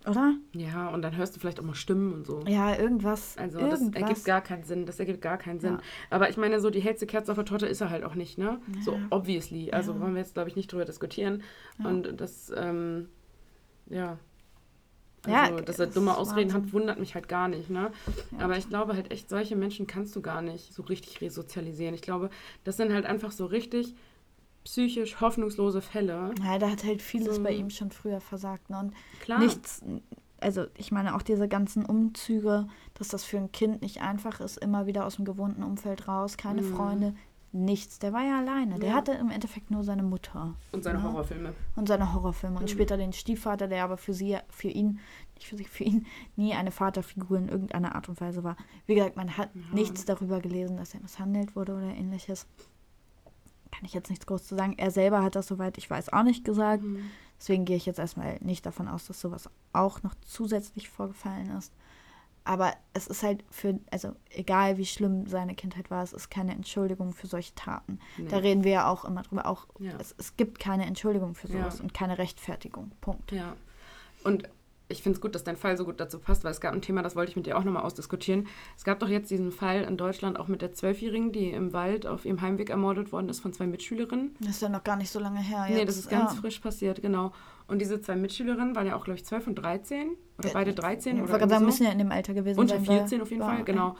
oder? 0.07 0.35
Ja, 0.53 0.89
und 0.89 1.01
dann 1.01 1.15
hörst 1.15 1.35
du 1.35 1.39
vielleicht 1.39 1.59
auch 1.59 1.63
mal 1.63 1.75
Stimmen 1.75 2.13
und 2.13 2.25
so. 2.25 2.43
Ja, 2.47 2.75
irgendwas. 2.77 3.37
Also 3.37 3.59
irgendwas. 3.59 3.79
das 3.91 4.01
ergibt 4.01 4.25
gar 4.25 4.41
keinen 4.41 4.63
Sinn. 4.63 4.85
Das 4.85 4.99
ergibt 4.99 5.21
gar 5.21 5.37
keinen 5.37 5.59
Sinn. 5.59 5.73
Ja. 5.73 5.79
Aber 6.09 6.29
ich 6.29 6.37
meine, 6.37 6.59
so 6.59 6.69
die 6.69 6.81
hellste 6.81 7.05
Kerze 7.05 7.31
auf 7.31 7.37
der 7.37 7.45
Torte 7.45 7.65
ist 7.65 7.81
er 7.81 7.89
halt 7.89 8.03
auch 8.03 8.15
nicht, 8.15 8.37
ne? 8.37 8.59
So 8.81 8.93
Ja. 8.93 8.99
obviously. 9.09 9.71
Also 9.71 9.93
Ja. 9.93 9.99
wollen 10.01 10.13
wir 10.13 10.21
jetzt, 10.21 10.33
glaube 10.33 10.49
ich, 10.49 10.55
nicht 10.55 10.71
drüber 10.71 10.85
diskutieren. 10.85 11.43
Und 11.83 12.19
das, 12.19 12.51
ähm, 12.55 13.09
ja. 13.89 14.17
Also, 15.25 15.61
dass 15.61 15.79
er 15.79 15.87
dumme 15.87 16.17
Ausreden 16.17 16.51
Wahnsinn. 16.53 16.67
hat, 16.67 16.73
wundert 16.73 16.99
mich 16.99 17.15
halt 17.15 17.29
gar 17.29 17.47
nicht, 17.47 17.69
ne? 17.69 17.91
Aber 18.39 18.57
ich 18.57 18.67
glaube 18.67 18.93
halt 18.93 19.09
echt, 19.11 19.29
solche 19.29 19.55
Menschen 19.55 19.87
kannst 19.87 20.13
du 20.17 20.21
gar 20.21 20.41
nicht 20.41 20.73
so 20.73 20.83
richtig 20.83 21.21
resozialisieren. 21.21 21.95
Ich 21.95 22.01
glaube, 22.01 22.29
das 22.65 22.75
sind 22.75 22.91
halt 22.91 23.05
einfach 23.05 23.31
so 23.31 23.45
richtig 23.45 23.95
psychisch 24.63 25.19
hoffnungslose 25.21 25.81
Fälle. 25.81 26.33
Ja, 26.43 26.57
da 26.59 26.69
hat 26.71 26.83
halt 26.83 27.01
vieles 27.01 27.35
So. 27.37 27.43
bei 27.43 27.51
ihm 27.51 27.69
schon 27.69 27.91
früher 27.91 28.21
versagt. 28.21 28.69
Ne? 28.69 28.79
Und 28.79 28.93
Klar. 29.21 29.39
nichts, 29.39 29.81
also 30.39 30.65
ich 30.77 30.91
meine 30.91 31.15
auch 31.15 31.21
diese 31.21 31.47
ganzen 31.47 31.85
Umzüge, 31.85 32.67
dass 32.93 33.07
das 33.09 33.23
für 33.23 33.37
ein 33.37 33.51
Kind 33.51 33.81
nicht 33.81 34.01
einfach 34.01 34.39
ist, 34.39 34.57
immer 34.57 34.85
wieder 34.85 35.05
aus 35.05 35.15
dem 35.17 35.25
gewohnten 35.25 35.63
Umfeld 35.63 36.07
raus, 36.07 36.37
keine 36.37 36.61
Mhm. 36.61 36.75
Freunde, 36.75 37.15
nichts. 37.55 37.99
Der 37.99 38.13
war 38.13 38.23
ja 38.23 38.39
alleine. 38.39 38.79
Der 38.79 38.89
Ja. 38.89 38.95
hatte 38.95 39.11
im 39.11 39.29
Endeffekt 39.29 39.69
nur 39.69 39.83
seine 39.83 40.01
Mutter 40.01 40.55
Und 40.71 40.83
seine 40.83 40.97
Ja. 40.99 41.03
Horrorfilme. 41.05 41.53
und 41.75 41.87
seine 41.87 42.11
Horrorfilme 42.13 42.55
und 42.57 42.63
Mhm. 42.63 42.67
später 42.67 42.97
den 42.97 43.13
Stiefvater, 43.13 43.67
der 43.67 43.83
aber 43.83 43.97
für 43.97 44.13
sie, 44.13 44.37
für 44.49 44.69
ihn, 44.69 44.99
nicht 45.35 45.47
für 45.47 45.55
sich, 45.57 45.69
für 45.69 45.83
ihn 45.83 46.07
nie 46.35 46.53
eine 46.55 46.71
Vaterfigur 46.71 47.37
in 47.37 47.49
irgendeiner 47.49 47.93
Art 47.95 48.09
und 48.09 48.19
Weise 48.19 48.43
war. 48.43 48.57
Wie 48.87 48.95
gesagt, 48.95 49.17
man 49.17 49.37
hat 49.37 49.49
Ja. 49.53 49.61
nichts 49.71 50.03
darüber 50.05 50.39
gelesen, 50.39 50.77
dass 50.77 50.95
er 50.95 51.01
misshandelt 51.01 51.55
wurde 51.55 51.73
oder 51.75 51.93
ähnliches. 51.93 52.47
Kann 53.83 53.87
ich 53.89 53.93
jetzt 53.95 54.09
nichts 54.09 54.25
groß 54.27 54.45
zu 54.47 54.55
sagen. 54.55 54.75
Er 54.77 54.91
selber 54.91 55.21
hat 55.23 55.35
das, 55.35 55.45
soweit 55.47 55.77
ich 55.77 55.89
weiß, 55.89 56.13
auch 56.13 56.23
nicht 56.23 56.45
gesagt. 56.45 56.83
Mhm. 56.83 57.11
Deswegen 57.37 57.65
gehe 57.65 57.75
ich 57.75 57.85
jetzt 57.85 57.99
erstmal 57.99 58.37
nicht 58.39 58.65
davon 58.65 58.87
aus, 58.87 59.07
dass 59.07 59.19
sowas 59.19 59.49
auch 59.73 60.01
noch 60.03 60.15
zusätzlich 60.25 60.87
vorgefallen 60.87 61.51
ist. 61.57 61.73
Aber 62.45 62.71
es 62.93 63.07
ist 63.07 63.23
halt 63.23 63.43
für, 63.51 63.77
also 63.91 64.13
egal 64.29 64.77
wie 64.77 64.85
schlimm 64.85 65.27
seine 65.27 65.53
Kindheit 65.53 65.91
war, 65.91 66.01
es 66.01 66.13
ist 66.13 66.29
keine 66.31 66.53
Entschuldigung 66.53 67.11
für 67.11 67.27
solche 67.27 67.53
Taten. 67.55 67.99
Nee. 68.17 68.29
Da 68.29 68.37
reden 68.37 68.63
wir 68.63 68.71
ja 68.71 68.87
auch 68.89 69.03
immer 69.03 69.23
drüber. 69.23 69.45
Auch 69.47 69.67
Ja. 69.79 69.91
es, 69.99 70.15
es 70.17 70.37
gibt 70.37 70.59
keine 70.59 70.85
Entschuldigung 70.85 71.35
für 71.35 71.47
sowas 71.49 71.79
Ja. 71.79 71.83
und 71.83 71.93
keine 71.93 72.17
Rechtfertigung. 72.17 72.93
Punkt. 73.01 73.33
Ja. 73.33 73.57
Und 74.23 74.47
ich 74.93 75.03
finde 75.03 75.17
es 75.17 75.21
gut, 75.21 75.35
dass 75.35 75.43
dein 75.43 75.57
Fall 75.57 75.75
so 75.77 75.83
gut 75.85 75.99
dazu 75.99 76.19
passt, 76.19 76.43
weil 76.43 76.51
es 76.51 76.61
gab 76.61 76.73
ein 76.73 76.81
Thema, 76.81 77.01
das 77.01 77.15
wollte 77.15 77.31
ich 77.31 77.35
mit 77.35 77.45
dir 77.45 77.57
auch 77.57 77.63
nochmal 77.63 77.83
ausdiskutieren. 77.83 78.47
Es 78.77 78.83
gab 78.85 78.99
doch 78.99 79.09
jetzt 79.09 79.29
diesen 79.31 79.51
Fall 79.51 79.81
in 79.83 79.97
Deutschland 79.97 80.39
auch 80.39 80.47
mit 80.47 80.61
der 80.61 80.71
Zwölfjährigen, 80.73 81.31
die 81.31 81.49
im 81.51 81.73
Wald 81.73 82.07
auf 82.07 82.23
ihrem 82.25 82.41
Heimweg 82.41 82.69
ermordet 82.69 83.11
worden 83.11 83.27
ist 83.29 83.41
von 83.41 83.51
zwei 83.51 83.67
Mitschülerinnen. 83.67 84.35
Das 84.39 84.51
ist 84.51 84.61
ja 84.61 84.69
noch 84.69 84.83
gar 84.83 84.95
nicht 84.95 85.09
so 85.11 85.19
lange 85.19 85.39
her. 85.41 85.65
nee, 85.69 85.79
jetzt. 85.79 85.89
das 85.89 85.97
ist 85.97 86.09
ganz 86.09 86.33
ja. 86.35 86.39
frisch 86.41 86.59
passiert, 86.59 87.01
genau. 87.01 87.33
Und 87.67 87.79
diese 87.79 87.99
zwei 88.01 88.15
Mitschülerinnen 88.15 88.75
waren 88.75 88.87
ja 88.87 88.95
auch, 88.95 89.03
glaube 89.05 89.17
ich, 89.17 89.25
12 89.25 89.47
und 89.47 89.55
13 89.55 90.11
oder 90.37 90.47
Ja, 90.47 90.53
beide 90.53 90.73
13 90.73 91.17
Ich 91.17 91.23
oder 91.23 91.47
sagen, 91.49 91.65
müssen 91.65 91.83
ja 91.85 91.91
in 91.91 91.97
dem 91.97 92.11
Alter 92.11 92.33
gewesen. 92.33 92.59
Unter 92.59 92.75
sein. 92.77 92.87
weil- 92.87 92.97
14 92.99 93.21
auf 93.21 93.29
jeden 93.31 93.41
Fall, 93.41 93.63
genau. 93.63 93.95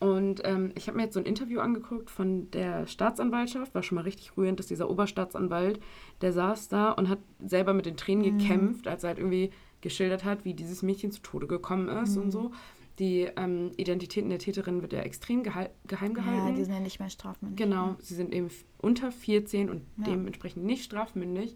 Und 0.00 0.42
ähm, 0.44 0.70
ich 0.76 0.86
habe 0.86 0.96
mir 0.96 1.02
jetzt 1.04 1.14
so 1.14 1.18
ein 1.20 1.26
Interview 1.26 1.58
angeguckt 1.58 2.08
von 2.08 2.48
der 2.52 2.86
Staatsanwaltschaft. 2.86 3.74
War 3.74 3.82
schon 3.82 3.96
mal 3.96 4.02
richtig 4.02 4.36
rührend, 4.36 4.60
dass 4.60 4.66
dieser 4.68 4.88
Oberstaatsanwalt, 4.90 5.80
der 6.20 6.32
saß 6.32 6.68
da 6.68 6.92
und 6.92 7.08
hat 7.08 7.18
selber 7.44 7.74
mit 7.74 7.84
den 7.84 7.96
Tränen 7.96 8.34
Mhm. 8.34 8.38
gekämpft, 8.38 8.86
als 8.86 9.02
er 9.02 9.08
halt 9.08 9.18
irgendwie 9.18 9.50
geschildert 9.80 10.24
hat, 10.24 10.44
wie 10.44 10.54
dieses 10.54 10.82
Mädchen 10.82 11.10
zu 11.12 11.20
Tode 11.22 11.46
gekommen 11.46 11.88
ist 11.88 12.16
Mhm. 12.16 12.22
und 12.22 12.30
so. 12.30 12.50
Die 12.98 13.28
ähm, 13.36 13.70
Identitäten 13.76 14.28
der 14.28 14.40
Täterin 14.40 14.82
wird 14.82 14.92
ja 14.92 15.00
extrem 15.00 15.44
geheim, 15.44 15.68
geheim 15.86 16.10
Ja, 16.16 16.22
gehalten. 16.22 16.54
die 16.56 16.64
sind 16.64 16.74
ja 16.74 16.80
nicht 16.80 16.98
mehr 16.98 17.10
strafmündig. 17.10 17.56
Genau, 17.64 17.96
sie 18.00 18.14
sind 18.16 18.34
eben 18.34 18.48
unter 18.78 19.12
14 19.12 19.70
und 19.70 19.82
Ja. 19.98 20.04
dementsprechend 20.08 20.64
nicht 20.64 20.82
strafmündig. 20.84 21.54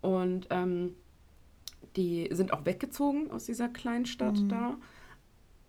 Und 0.00 0.46
ähm, 0.50 0.94
die 1.96 2.28
sind 2.32 2.52
auch 2.52 2.64
weggezogen 2.64 3.30
aus 3.30 3.44
dieser 3.44 3.68
kleinen 3.68 4.06
Stadt 4.06 4.40
Mhm. 4.40 4.48
da 4.48 4.76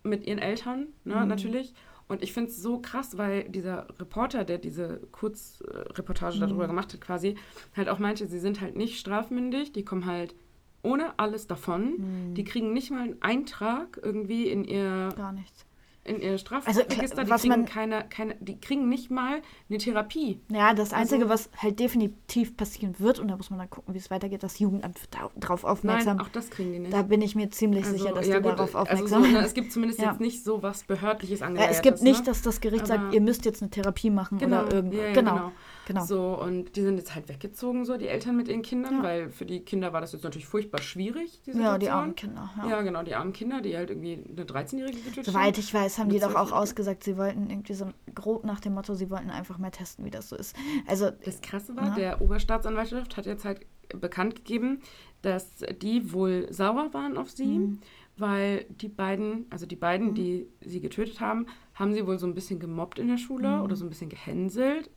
mit 0.02 0.26
ihren 0.26 0.38
Eltern, 0.38 0.86
ne, 1.04 1.16
Mhm. 1.16 1.28
natürlich. 1.28 1.74
Und 2.08 2.22
ich 2.22 2.32
finde 2.32 2.50
es 2.50 2.56
so 2.60 2.80
krass, 2.80 3.18
weil 3.18 3.44
dieser 3.50 3.86
Reporter, 4.00 4.44
der 4.44 4.58
diese 4.58 5.00
Kurzreportage 5.12 6.36
Mhm. 6.36 6.40
darüber 6.40 6.66
gemacht 6.66 6.92
hat, 6.94 7.00
quasi, 7.00 7.36
halt 7.76 7.88
auch 7.88 7.98
meinte, 7.98 8.26
sie 8.26 8.38
sind 8.40 8.60
halt 8.60 8.74
nicht 8.76 8.98
strafmündig, 8.98 9.72
die 9.72 9.84
kommen 9.84 10.06
halt 10.06 10.34
ohne 10.82 11.18
alles 11.18 11.46
davon. 11.46 11.94
Mhm. 12.30 12.34
Die 12.34 12.44
kriegen 12.44 12.72
nicht 12.72 12.90
mal 12.90 13.02
einen 13.02 13.22
Eintrag 13.22 14.00
irgendwie 14.02 14.48
in 14.48 14.64
ihr 14.64 15.10
Gar 15.16 15.32
nichts. 15.32 15.66
in 16.04 16.20
ihr 16.22 16.30
Also, 16.32 16.38
Strafregister, 16.38 17.24
die 17.24 17.30
was 17.30 17.42
kriegen 17.42 17.50
man- 17.54 17.66
keine, 17.66 18.04
keine, 18.08 18.34
die 18.40 18.58
kriegen 18.58 18.88
nicht 18.88 19.10
mal 19.10 19.42
eine 19.68 19.78
Therapie. 19.78 20.40
Ja, 20.50 20.72
das 20.72 20.94
Einzige, 20.94 21.24
Also- 21.24 21.34
was 21.34 21.50
halt 21.58 21.78
definitiv 21.78 22.56
passieren 22.56 22.94
wird, 22.98 23.18
und 23.20 23.28
da 23.28 23.36
muss 23.36 23.50
man 23.50 23.58
dann 23.58 23.68
gucken, 23.68 23.92
wie 23.94 23.98
es 23.98 24.10
weitergeht, 24.10 24.42
das 24.42 24.58
Jugendamt 24.58 25.00
wird 25.00 25.14
da- 25.14 25.30
darauf 25.36 25.64
aufmerksam. 25.64 26.16
Nein, 26.16 26.26
auch 26.26 26.30
das 26.30 26.48
kriegen 26.48 26.72
die 26.72 26.78
nicht. 26.78 26.92
da 26.94 27.02
bin 27.02 27.20
ich 27.20 27.34
mir 27.36 27.50
ziemlich 27.50 27.84
sicher, 27.84 28.12
dass 28.14 28.26
ja 28.26 28.38
die 28.38 28.42
gut, 28.42 28.52
darauf 28.58 28.74
also 28.74 28.78
aufmerksam 28.78 29.24
so, 29.24 29.30
ne, 29.30 29.38
Es 29.44 29.52
gibt 29.54 29.72
zumindest 29.72 30.00
Ja. 30.00 30.10
jetzt 30.12 30.20
nicht 30.20 30.42
so 30.42 30.62
was 30.62 30.84
Behördliches 30.84 31.40
ja, 31.40 31.46
angeleiert. 31.46 31.72
es 31.72 31.82
gibt 31.82 32.00
nicht, 32.02 32.20
ne? 32.20 32.24
dass 32.26 32.40
das 32.40 32.60
Gericht 32.62 32.86
sagt, 32.86 33.00
Aber- 33.04 33.12
ihr 33.14 33.20
müsst 33.20 33.44
jetzt 33.44 33.60
eine 33.62 33.70
Therapie 33.70 34.08
machen 34.10 34.38
genau, 34.38 34.62
oder 34.62 34.72
irgendwas. 34.76 35.00
ja, 35.00 35.06
ja, 35.08 35.12
genau, 35.12 35.34
genau. 35.34 35.52
Genau. 35.92 36.04
So, 36.04 36.38
und 36.40 36.76
die 36.76 36.82
sind 36.82 36.96
jetzt 36.96 37.14
halt 37.14 37.28
weggezogen, 37.28 37.84
so 37.84 37.96
die 37.96 38.08
Eltern 38.08 38.36
mit 38.36 38.48
ihren 38.48 38.62
Kindern, 38.62 38.94
Ja. 38.98 39.02
weil 39.02 39.30
für 39.30 39.44
die 39.46 39.60
Kinder 39.60 39.92
war 39.92 40.00
das 40.00 40.12
jetzt 40.12 40.22
natürlich 40.24 40.46
furchtbar 40.46 40.80
schwierig, 40.80 41.42
die 41.46 41.52
Ja, 41.52 41.78
die 41.78 41.90
armen 41.90 42.14
Kinder. 42.14 42.50
Ja. 42.58 42.68
Ja, 42.68 42.82
genau, 42.82 43.02
die 43.02 43.14
armen 43.14 43.32
Kinder, 43.32 43.60
die 43.60 43.76
halt 43.76 43.90
irgendwie 43.90 44.24
eine 44.28 44.44
13-Jährige 44.44 44.98
getötet 45.00 45.26
Soweit 45.26 45.54
haben. 45.54 45.60
ich 45.60 45.74
weiß, 45.74 45.98
haben 45.98 46.08
die 46.10 46.18
doch 46.20 46.34
auch 46.34 46.52
ausgesagt, 46.52 47.04
sie 47.04 47.16
wollten 47.16 47.50
irgendwie 47.50 47.74
so 47.74 47.86
grob 48.14 48.44
nach 48.44 48.60
dem 48.60 48.74
Motto, 48.74 48.94
sie 48.94 49.10
wollten 49.10 49.30
einfach 49.30 49.58
mal 49.58 49.70
testen, 49.70 50.04
wie 50.04 50.10
das 50.10 50.28
so 50.28 50.36
ist. 50.36 50.56
Also, 50.86 51.10
Das 51.24 51.40
Krasse 51.40 51.76
war, 51.76 51.88
Ja. 51.88 51.94
der 51.94 52.20
Oberstaatsanwaltschaft 52.20 53.16
hat 53.16 53.26
jetzt 53.26 53.44
halt 53.44 53.66
bekannt 53.98 54.36
gegeben, 54.36 54.80
dass 55.22 55.64
die 55.82 56.12
wohl 56.12 56.46
sauer 56.52 56.94
waren 56.94 57.16
auf 57.18 57.28
sie, 57.30 57.58
Mhm. 57.58 57.80
weil 58.16 58.64
die 58.70 58.88
beiden, 58.88 59.46
also 59.50 59.66
die 59.66 59.76
beiden, 59.76 60.08
Mhm. 60.10 60.14
die 60.14 60.46
sie 60.60 60.80
getötet 60.80 61.20
haben, 61.20 61.46
haben 61.74 61.92
sie 61.92 62.06
wohl 62.06 62.18
so 62.18 62.26
ein 62.26 62.34
bisschen 62.34 62.60
gemobbt 62.60 62.98
in 62.98 63.08
der 63.08 63.16
Schule 63.18 63.56
Mhm. 63.56 63.62
oder 63.62 63.74
so 63.76 63.84
ein 63.84 63.88
bisschen 63.88 64.08
gehänselt. 64.08 64.90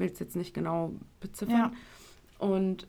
Ich 0.00 0.06
will 0.06 0.12
es 0.14 0.18
jetzt 0.18 0.34
nicht 0.34 0.54
genau 0.54 0.94
beziffern. 1.20 1.54
Ja. 1.54 1.72
Und 2.38 2.88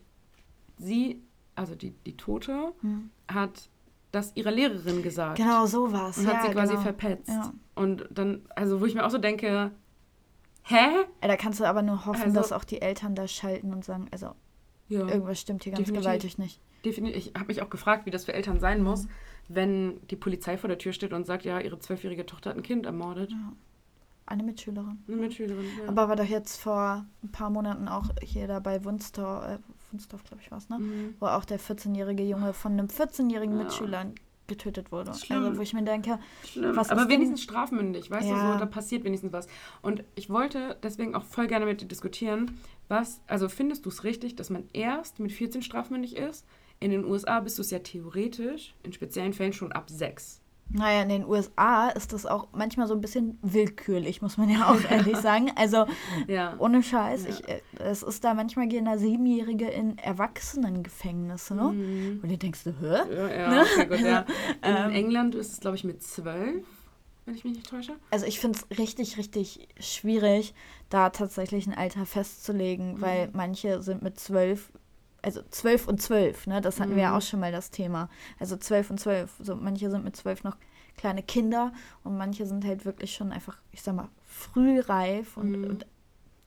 sie, 0.78 1.22
also 1.54 1.74
die, 1.74 1.90
die 1.90 2.16
Tote, 2.16 2.72
hm. 2.80 3.10
hat 3.28 3.68
das 4.12 4.32
ihrer 4.34 4.50
Lehrerin 4.50 5.02
gesagt. 5.02 5.36
genau 5.36 5.66
so 5.66 5.92
war 5.92 6.08
es. 6.08 6.16
Und 6.16 6.24
ja, 6.24 6.34
hat 6.34 6.46
sie 6.46 6.52
quasi 6.52 6.72
genau. 6.72 6.82
verpetzt. 6.82 7.28
Ja. 7.28 7.52
Und 7.74 8.08
dann, 8.10 8.40
also 8.56 8.80
wo 8.80 8.86
ich 8.86 8.94
mir 8.94 9.04
auch 9.04 9.10
so 9.10 9.18
denke, 9.18 9.72
Hä? 10.62 11.04
Da 11.20 11.36
kannst 11.36 11.60
du 11.60 11.64
aber 11.64 11.82
nur 11.82 12.06
hoffen, 12.06 12.22
Also- 12.22 12.34
dass 12.36 12.52
auch 12.52 12.64
die 12.64 12.80
Eltern 12.80 13.14
da 13.14 13.28
schalten 13.28 13.74
und 13.74 13.84
sagen, 13.84 14.06
also 14.10 14.34
Ja. 14.88 15.06
irgendwas 15.06 15.38
stimmt 15.38 15.64
hier 15.64 15.72
ganz 15.72 15.80
Definitiv. 15.80 16.04
gewaltig 16.04 16.38
nicht. 16.38 16.60
Definitiv. 16.82 17.26
Ich 17.26 17.34
habe 17.34 17.48
mich 17.48 17.60
auch 17.60 17.68
gefragt, 17.68 18.06
wie 18.06 18.10
das 18.10 18.24
für 18.24 18.32
Eltern 18.32 18.58
sein 18.58 18.82
muss, 18.82 19.06
wenn 19.48 20.00
die 20.08 20.16
Polizei 20.16 20.56
vor 20.56 20.68
der 20.68 20.78
Tür 20.78 20.94
steht 20.94 21.12
und 21.12 21.26
sagt, 21.26 21.44
ja, 21.44 21.60
ihre 21.60 21.78
zwölfjährige 21.78 22.24
Tochter 22.24 22.50
hat 22.50 22.56
ein 22.56 22.62
Kind 22.62 22.86
ermordet. 22.86 23.32
Eine 24.32 24.44
Mitschülerin. 24.44 24.98
Eine 25.06 25.16
Mitschülerin. 25.18 25.64
Ja. 25.82 25.88
Aber 25.88 26.08
war 26.08 26.16
doch 26.16 26.24
jetzt 26.24 26.56
vor 26.58 27.04
ein 27.22 27.32
paar 27.32 27.50
Monaten 27.50 27.86
auch 27.86 28.06
hier 28.22 28.48
da 28.48 28.60
bei 28.60 28.82
Wunstorf, 28.84 29.44
äh, 29.46 29.58
Wunstorf 29.90 30.24
glaube 30.24 30.42
ich 30.42 30.50
war 30.50 30.56
es, 30.58 30.70
ne? 30.70 30.78
Mhm. 30.78 31.14
Wo 31.20 31.26
auch 31.26 31.44
der 31.44 31.60
14-jährige 31.60 32.22
Junge 32.22 32.54
von 32.54 32.72
einem 32.72 32.86
14-jährigen 32.86 33.58
Ja. 33.58 33.64
Mitschüler 33.64 34.06
getötet 34.46 34.90
wurde. 34.90 35.12
Schlimm. 35.14 35.44
Also 35.44 35.58
wo 35.58 35.62
ich 35.62 35.74
mir 35.74 35.82
denke, 35.84 36.18
Schlimm. 36.44 36.74
Was 36.76 36.88
Aber 36.90 37.02
ist 37.02 37.08
denn- 37.08 37.14
wenigstens 37.16 37.42
strafmündig, 37.42 38.10
weißt 38.10 38.26
du, 38.28 38.32
Ja. 38.32 38.52
so, 38.54 38.58
da 38.58 38.66
passiert 38.66 39.04
wenigstens 39.04 39.32
was. 39.32 39.46
Und 39.82 40.02
ich 40.14 40.30
wollte 40.30 40.76
deswegen 40.82 41.14
auch 41.14 41.24
voll 41.24 41.46
gerne 41.46 41.66
mit 41.66 41.80
dir 41.82 41.86
diskutieren, 41.88 42.58
was, 42.88 43.20
also 43.26 43.48
findest 43.50 43.84
du 43.84 43.90
es 43.90 44.02
richtig, 44.04 44.34
dass 44.36 44.48
man 44.50 44.64
erst 44.72 45.18
mit 45.20 45.32
14 45.32 45.60
strafmündig 45.62 46.16
ist? 46.16 46.46
In 46.80 46.90
den 46.90 47.04
USA 47.04 47.38
bist 47.40 47.58
du 47.58 47.62
es 47.62 47.70
ja 47.70 47.78
theoretisch, 47.78 48.74
in 48.82 48.92
speziellen 48.92 49.32
Fällen 49.32 49.52
schon 49.52 49.72
ab 49.72 49.88
6. 49.88 50.40
naja, 50.72 51.02
in 51.02 51.08
den 51.10 51.24
USA 51.26 51.88
ist 51.88 52.12
das 52.12 52.24
auch 52.26 52.48
manchmal 52.52 52.86
so 52.86 52.94
ein 52.94 53.00
bisschen 53.00 53.38
willkürlich, 53.42 54.22
muss 54.22 54.38
man 54.38 54.48
ja 54.48 54.70
auch 54.70 54.82
ehrlich 54.90 55.18
sagen. 55.18 55.50
Also 55.56 55.86
Ja. 56.26 56.54
ohne 56.58 56.82
Scheiß, 56.82 57.24
Ja. 57.24 57.30
ich, 57.30 57.48
äh, 57.48 57.60
es 57.78 58.02
ist 58.02 58.24
da 58.24 58.34
manchmal 58.34 58.68
gehen 58.68 58.84
da 58.86 58.96
Siebenjährige 58.98 59.68
in 59.68 59.98
Erwachsenengefängnisse, 59.98 61.54
ne? 61.54 61.72
Mhm. 61.74 62.20
Und 62.22 62.28
du 62.30 62.38
denkst, 62.38 62.64
hä? 62.64 62.72
Ja, 62.80 63.28
ja, 63.28 63.48
Ne? 63.50 63.62
okay, 63.62 63.86
gut, 63.86 64.00
ja. 64.00 64.20
In 64.64 64.76
Ähm. 64.76 64.90
England 64.90 65.34
ist 65.34 65.52
es, 65.52 65.60
glaube 65.60 65.76
ich, 65.76 65.84
mit 65.84 66.02
12, 66.02 66.64
wenn 67.24 67.34
ich 67.34 67.44
mich 67.44 67.54
nicht 67.54 67.68
täusche. 67.68 67.96
Also 68.10 68.26
ich 68.26 68.40
finde 68.40 68.58
es 68.58 68.78
richtig, 68.78 69.16
richtig 69.18 69.68
schwierig, 69.80 70.54
da 70.88 71.10
tatsächlich 71.10 71.66
ein 71.66 71.74
Alter 71.74 72.06
festzulegen, 72.06 73.00
weil 73.00 73.26
Mhm. 73.28 73.32
manche 73.34 73.82
sind 73.82 74.02
mit 74.02 74.18
zwölf, 74.18 74.72
also 75.22 75.40
zwölf 75.50 75.86
und 75.88 76.02
zwölf, 76.02 76.46
ne? 76.46 76.60
Das 76.60 76.80
hatten 76.80 76.96
wir 76.96 77.02
ja 77.02 77.10
Mhm. 77.10 77.16
auch 77.16 77.22
schon 77.22 77.40
mal 77.40 77.52
das 77.52 77.70
Thema. 77.70 78.08
Also 78.38 78.56
zwölf 78.56 78.90
und 78.90 78.98
zwölf. 78.98 79.30
So, 79.40 79.54
manche 79.56 79.90
sind 79.90 80.04
mit 80.04 80.16
zwölf 80.16 80.42
noch 80.44 80.56
kleine 80.96 81.22
Kinder 81.22 81.72
und 82.04 82.16
manche 82.18 82.44
sind 82.46 82.64
halt 82.64 82.84
wirklich 82.84 83.14
schon 83.14 83.32
einfach, 83.32 83.56
ich 83.70 83.82
sag 83.82 83.94
mal, 83.94 84.08
frühreif 84.26 85.36
und, 85.36 85.50
Mhm. 85.52 85.64
und 85.64 85.86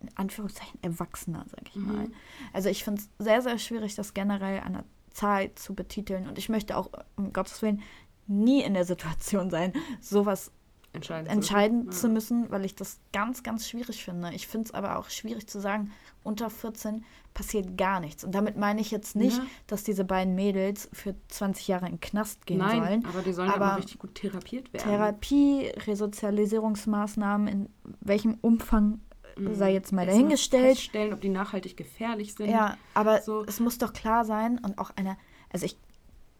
in 0.01 0.09
Anführungszeichen 0.15 0.77
Erwachsener, 0.83 1.45
sag 1.49 1.61
ich 1.69 1.75
Mhm. 1.75 1.87
mal. 1.87 2.07
Also 2.53 2.69
ich 2.69 2.83
finde 2.83 3.01
es 3.01 3.09
sehr, 3.23 3.41
sehr 3.41 3.57
schwierig, 3.57 3.95
das 3.95 4.13
generell 4.13 4.59
an 4.59 4.73
der 4.73 4.83
Zahl 5.11 5.53
zu 5.55 5.73
betiteln. 5.73 6.27
Und 6.27 6.37
ich 6.37 6.49
möchte 6.49 6.77
auch, 6.77 6.89
um 7.15 7.31
Gottes 7.33 7.61
Willen, 7.61 7.81
nie 8.27 8.61
in 8.63 8.73
der 8.73 8.85
Situation 8.85 9.49
sein, 9.49 9.71
sowas 10.01 10.51
Entscheiden. 10.95 11.27
entscheiden 11.29 11.85
Ja. 11.85 11.91
zu 11.91 12.09
müssen, 12.09 12.49
weil 12.51 12.65
ich 12.65 12.75
das 12.75 12.99
ganz, 13.13 13.43
ganz 13.43 13.67
schwierig 13.69 14.03
finde. 14.03 14.31
Ich 14.33 14.47
finde 14.47 14.65
es 14.65 14.73
aber 14.73 14.97
auch 14.97 15.09
schwierig 15.09 15.47
zu 15.47 15.59
sagen, 15.59 15.91
unter 16.23 16.49
14 16.49 17.03
passiert 17.33 17.77
gar 17.77 17.99
nichts. 17.99 18.23
Und 18.23 18.33
damit 18.33 18.57
meine 18.57 18.79
ich 18.81 18.91
jetzt 18.91 19.15
nicht, 19.15 19.37
Ja. 19.37 19.45
dass 19.67 19.83
diese 19.83 20.05
beiden 20.05 20.35
Mädels 20.35 20.89
für 20.93 21.13
20 21.27 21.67
Jahre 21.67 21.85
in 21.87 21.93
den 21.93 21.99
Knast 22.01 22.45
gehen 22.45 22.59
Nein, 22.59 22.81
sollen. 22.83 23.05
aber 23.05 23.21
die 23.21 23.33
sollen 23.33 23.49
aber 23.49 23.65
aber 23.65 23.77
richtig 23.77 23.99
gut 23.99 24.15
therapiert 24.15 24.71
werden. 24.73 24.83
Therapie, 24.89 25.71
Resozialisierungsmaßnahmen, 25.85 27.47
in 27.47 27.69
welchem 28.01 28.37
Umfang 28.41 29.01
Mhm. 29.37 29.53
sei 29.55 29.73
jetzt 29.73 29.91
mal 29.91 30.03
Erstmal 30.03 30.05
dahingestellt. 30.23 30.77
Feststellen, 30.77 31.13
ob 31.13 31.19
die 31.19 31.27
nachhaltig 31.29 31.75
gefährlich 31.75 32.35
sind. 32.35 32.49
Ja, 32.49 32.77
aber 32.93 33.21
So. 33.21 33.43
es 33.45 33.59
muss 33.59 33.77
doch 33.77 33.91
klar 33.91 34.23
sein 34.23 34.59
und 34.63 34.77
auch 34.79 34.91
einer, 34.95 35.17
also 35.51 35.65
ich 35.65 35.77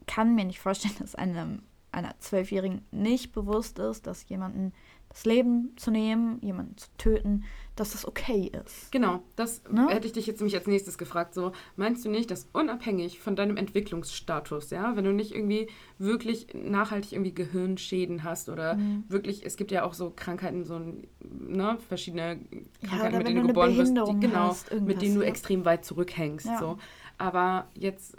kann 0.08 0.34
mir 0.36 0.45
nicht 0.45 0.60
vorstellen, 0.62 0.95
dass 0.99 1.14
einem, 1.14 1.64
einer 1.96 2.14
Zwölfjährigen 2.20 2.82
nicht 2.91 3.32
bewusst 3.32 3.80
ist, 3.80 4.06
dass 4.08 4.28
jemanden 4.30 4.74
das 5.10 5.24
Leben 5.24 5.72
zu 5.78 5.91
nehmen, 5.91 6.41
jemanden 6.41 6.76
zu 6.78 6.88
töten, 6.98 7.46
dass 7.78 7.91
das 7.91 8.06
okay 8.06 8.52
ist. 8.66 8.91
Genau, 8.91 9.22
das 9.38 9.62
Ne? 9.70 9.88
hätte 9.88 10.08
ich 10.08 10.14
dich 10.14 10.28
jetzt 10.28 10.39
nämlich 10.41 10.56
als 10.58 10.68
nächstes 10.68 10.98
gefragt. 10.98 11.34
So, 11.34 11.54
meinst 11.78 12.04
du 12.04 12.10
nicht, 12.10 12.30
dass 12.32 12.50
unabhängig 12.52 13.20
von 13.20 13.36
deinem 13.38 13.56
Entwicklungsstatus, 13.56 14.72
ja, 14.72 14.96
wenn 14.98 15.06
du 15.06 15.14
nicht 15.14 15.34
irgendwie 15.34 15.68
wirklich 16.00 16.48
nachhaltig 16.54 17.14
irgendwie 17.14 17.34
Gehirnschäden 17.34 18.24
hast 18.24 18.50
oder 18.50 18.76
Mhm. 18.76 19.06
wirklich, 19.08 19.46
es 19.46 19.56
gibt 19.56 19.72
ja 19.72 19.84
auch 19.84 19.93
so 19.93 20.12
Krankheiten, 20.14 20.66
so 20.66 20.80
ne, 21.22 21.78
verschiedene 21.88 22.39
Ja, 22.82 22.88
Krankheiten, 22.89 23.08
oder 23.08 23.18
mit 23.20 23.28
denen 23.28 23.41
du 23.41 23.48
geboren 23.48 23.78
wirst, 23.78 23.96
die, 23.96 24.20
genau, 24.20 24.48
hast, 24.50 24.74
mit 24.82 25.02
denen 25.02 25.16
du 25.16 25.22
ja. 25.22 25.28
extrem 25.28 25.64
weit 25.64 25.86
zurückhängst. 25.86 26.46
Ja. 26.48 26.60
So. 26.60 26.78
Aber 27.18 27.68
jetzt, 27.76 28.18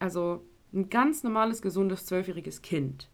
also 0.00 0.42
ein 0.74 0.88
ganz 0.88 1.22
normales, 1.22 1.62
gesundes, 1.62 2.06
zwölfjähriges 2.06 2.62
Kind. 2.62 3.08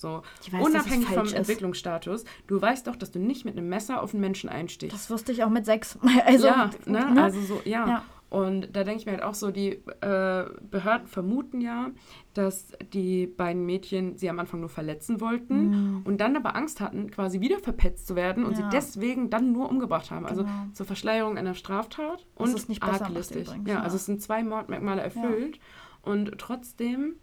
So, 0.00 0.22
weiß, 0.50 0.64
unabhängig 0.64 1.08
vom 1.08 1.26
ist. 1.26 1.34
Entwicklungsstatus, 1.34 2.24
du 2.46 2.60
weißt 2.60 2.86
doch, 2.86 2.96
dass 2.96 3.10
du 3.10 3.18
nicht 3.18 3.44
mit 3.44 3.56
einem 3.58 3.68
Messer 3.68 4.02
auf 4.02 4.14
einen 4.14 4.20
Menschen 4.22 4.48
einstichst. 4.48 4.94
Das 4.94 5.10
wusste 5.10 5.32
ich 5.32 5.44
auch 5.44 5.50
mit 5.50 5.66
sechs. 5.66 5.98
Also, 6.26 6.46
ja, 6.46 6.70
ne? 6.86 7.12
ne? 7.14 7.22
also 7.22 7.40
so, 7.42 7.60
ja. 7.64 7.86
Ja. 7.86 8.04
Und 8.30 8.76
da 8.76 8.84
denke 8.84 9.00
ich 9.00 9.06
mir 9.06 9.12
halt 9.12 9.24
auch 9.24 9.34
so, 9.34 9.50
die 9.50 9.70
äh, 9.72 10.44
Behörden 10.70 11.08
vermuten 11.08 11.60
ja, 11.60 11.90
dass 12.32 12.68
die 12.92 13.26
beiden 13.26 13.66
Mädchen 13.66 14.16
sie 14.16 14.30
am 14.30 14.38
Anfang 14.38 14.60
nur 14.60 14.68
verletzen 14.68 15.20
wollten 15.20 16.02
und 16.04 16.18
dann 16.20 16.36
aber 16.36 16.54
Angst 16.54 16.80
hatten, 16.80 17.10
quasi 17.10 17.40
wieder 17.40 17.58
verpetzt 17.58 18.06
zu 18.06 18.14
werden 18.14 18.44
und 18.44 18.52
Mhm. 18.56 18.60
Ja. 18.60 18.70
sie 18.70 18.76
deswegen 18.76 19.30
dann 19.30 19.50
nur 19.50 19.68
umgebracht 19.68 20.12
haben. 20.12 20.26
Also 20.26 20.44
Genau. 20.44 20.52
zur 20.74 20.86
Verschleierung 20.86 21.38
einer 21.38 21.54
Straftat 21.54 22.24
und 22.36 22.54
es 22.54 22.68
nicht 22.68 22.80
besser 22.86 23.06
arglistig. 23.06 23.48
übrigens, 23.48 23.68
Ja, 23.68 23.74
ja. 23.74 23.80
also 23.82 23.96
es 23.96 24.06
sind 24.06 24.22
zwei 24.22 24.44
Mordmerkmale 24.44 25.02
erfüllt 25.02 25.58
und 26.02 26.32
trotzdem 26.38 27.16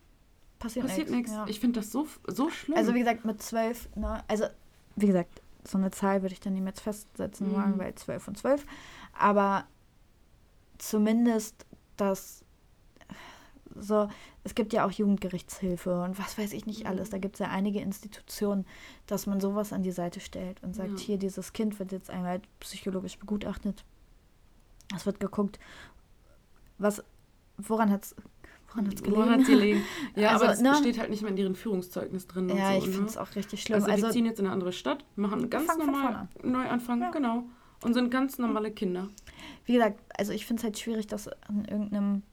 passiert, 0.59 0.87
passiert 0.87 1.09
nichts. 1.09 1.31
Ja. 1.31 1.45
Ich 1.47 1.59
finde 1.59 1.79
das 1.79 1.91
so, 1.91 2.07
so 2.27 2.49
schlimm. 2.49 2.77
Also 2.77 2.93
wie 2.93 2.99
gesagt, 2.99 3.25
mit 3.25 3.41
zwölf, 3.41 3.89
ne, 3.95 4.23
also 4.27 4.45
wie 4.95 5.07
gesagt, 5.07 5.41
so 5.63 5.77
eine 5.77 5.91
Zahl 5.91 6.21
würde 6.21 6.33
ich 6.33 6.39
dann 6.39 6.53
niemals 6.53 6.79
festsetzen 6.79 7.49
Mhm. 7.49 7.53
wollen, 7.55 7.77
weil 7.79 7.95
zwölf 7.95 8.27
und 8.27 8.37
zwölf. 8.37 8.65
Aber 9.17 9.65
zumindest 10.77 11.65
das 11.97 12.43
so, 13.79 14.09
es 14.43 14.55
gibt 14.55 14.73
ja 14.73 14.85
auch 14.87 14.91
Jugendgerichtshilfe 14.91 16.01
und 16.01 16.17
was 16.17 16.37
weiß 16.37 16.53
ich 16.53 16.65
nicht 16.65 16.81
Mhm. 16.81 16.87
alles. 16.87 17.09
Da 17.11 17.17
gibt 17.19 17.35
es 17.35 17.39
ja 17.39 17.49
einige 17.49 17.79
Institutionen, 17.79 18.65
dass 19.05 19.27
man 19.27 19.39
sowas 19.39 19.71
an 19.73 19.83
die 19.83 19.91
Seite 19.91 20.19
stellt 20.19 20.63
und 20.63 20.75
sagt, 20.75 20.91
Ja. 20.91 20.97
hier, 20.97 21.17
dieses 21.17 21.53
Kind 21.53 21.77
wird 21.77 21.91
jetzt 21.91 22.09
einmal 22.09 22.41
psychologisch 22.59 23.19
begutachtet. 23.19 23.83
Es 24.95 25.05
wird 25.05 25.19
geguckt, 25.19 25.59
was, 26.79 27.03
woran 27.57 27.91
hat 27.91 28.05
es 28.05 28.15
woran 28.69 28.87
hat's 28.87 29.01
gelegen? 29.01 29.17
Woran 29.17 29.29
hat's 29.39 29.47
gelegen? 29.47 29.81
Ja, 30.15 30.29
Also, 30.29 30.43
aber 30.45 30.53
das 30.53 30.61
ne? 30.61 30.75
steht 30.75 30.97
halt 30.99 31.09
nicht 31.09 31.21
mehr 31.21 31.31
in 31.31 31.37
deren 31.37 31.55
Führungszeugnis 31.55 32.27
drin. 32.27 32.49
ja, 32.49 32.69
und 32.71 32.75
ich 32.77 32.79
so, 32.85 32.85
finde 32.91 33.01
ne? 33.03 33.07
es 33.07 33.17
auch 33.17 33.35
richtig 33.35 33.61
schlimm. 33.63 33.75
Also, 33.75 33.91
Also, 33.91 34.07
die 34.07 34.13
ziehen 34.13 34.25
jetzt 34.25 34.39
in 34.39 34.45
eine 34.45 34.53
andere 34.53 34.71
Stadt, 34.73 35.05
machen 35.15 35.49
ganz 35.49 35.67
normal 35.77 36.27
Neuanfang, 36.43 37.01
Ja. 37.01 37.11
genau. 37.11 37.43
Und 37.83 37.93
sind 37.93 38.09
ganz 38.09 38.37
normale 38.39 38.71
Kinder. 38.71 39.07
wie 39.65 39.73
gesagt, 39.73 39.99
also 40.17 40.31
ich 40.33 40.45
finde 40.47 40.61
es 40.61 40.63
halt 40.63 40.79
schwierig, 40.79 41.05
das 41.07 41.27
an 41.27 41.65
irgendeinem 41.65 42.23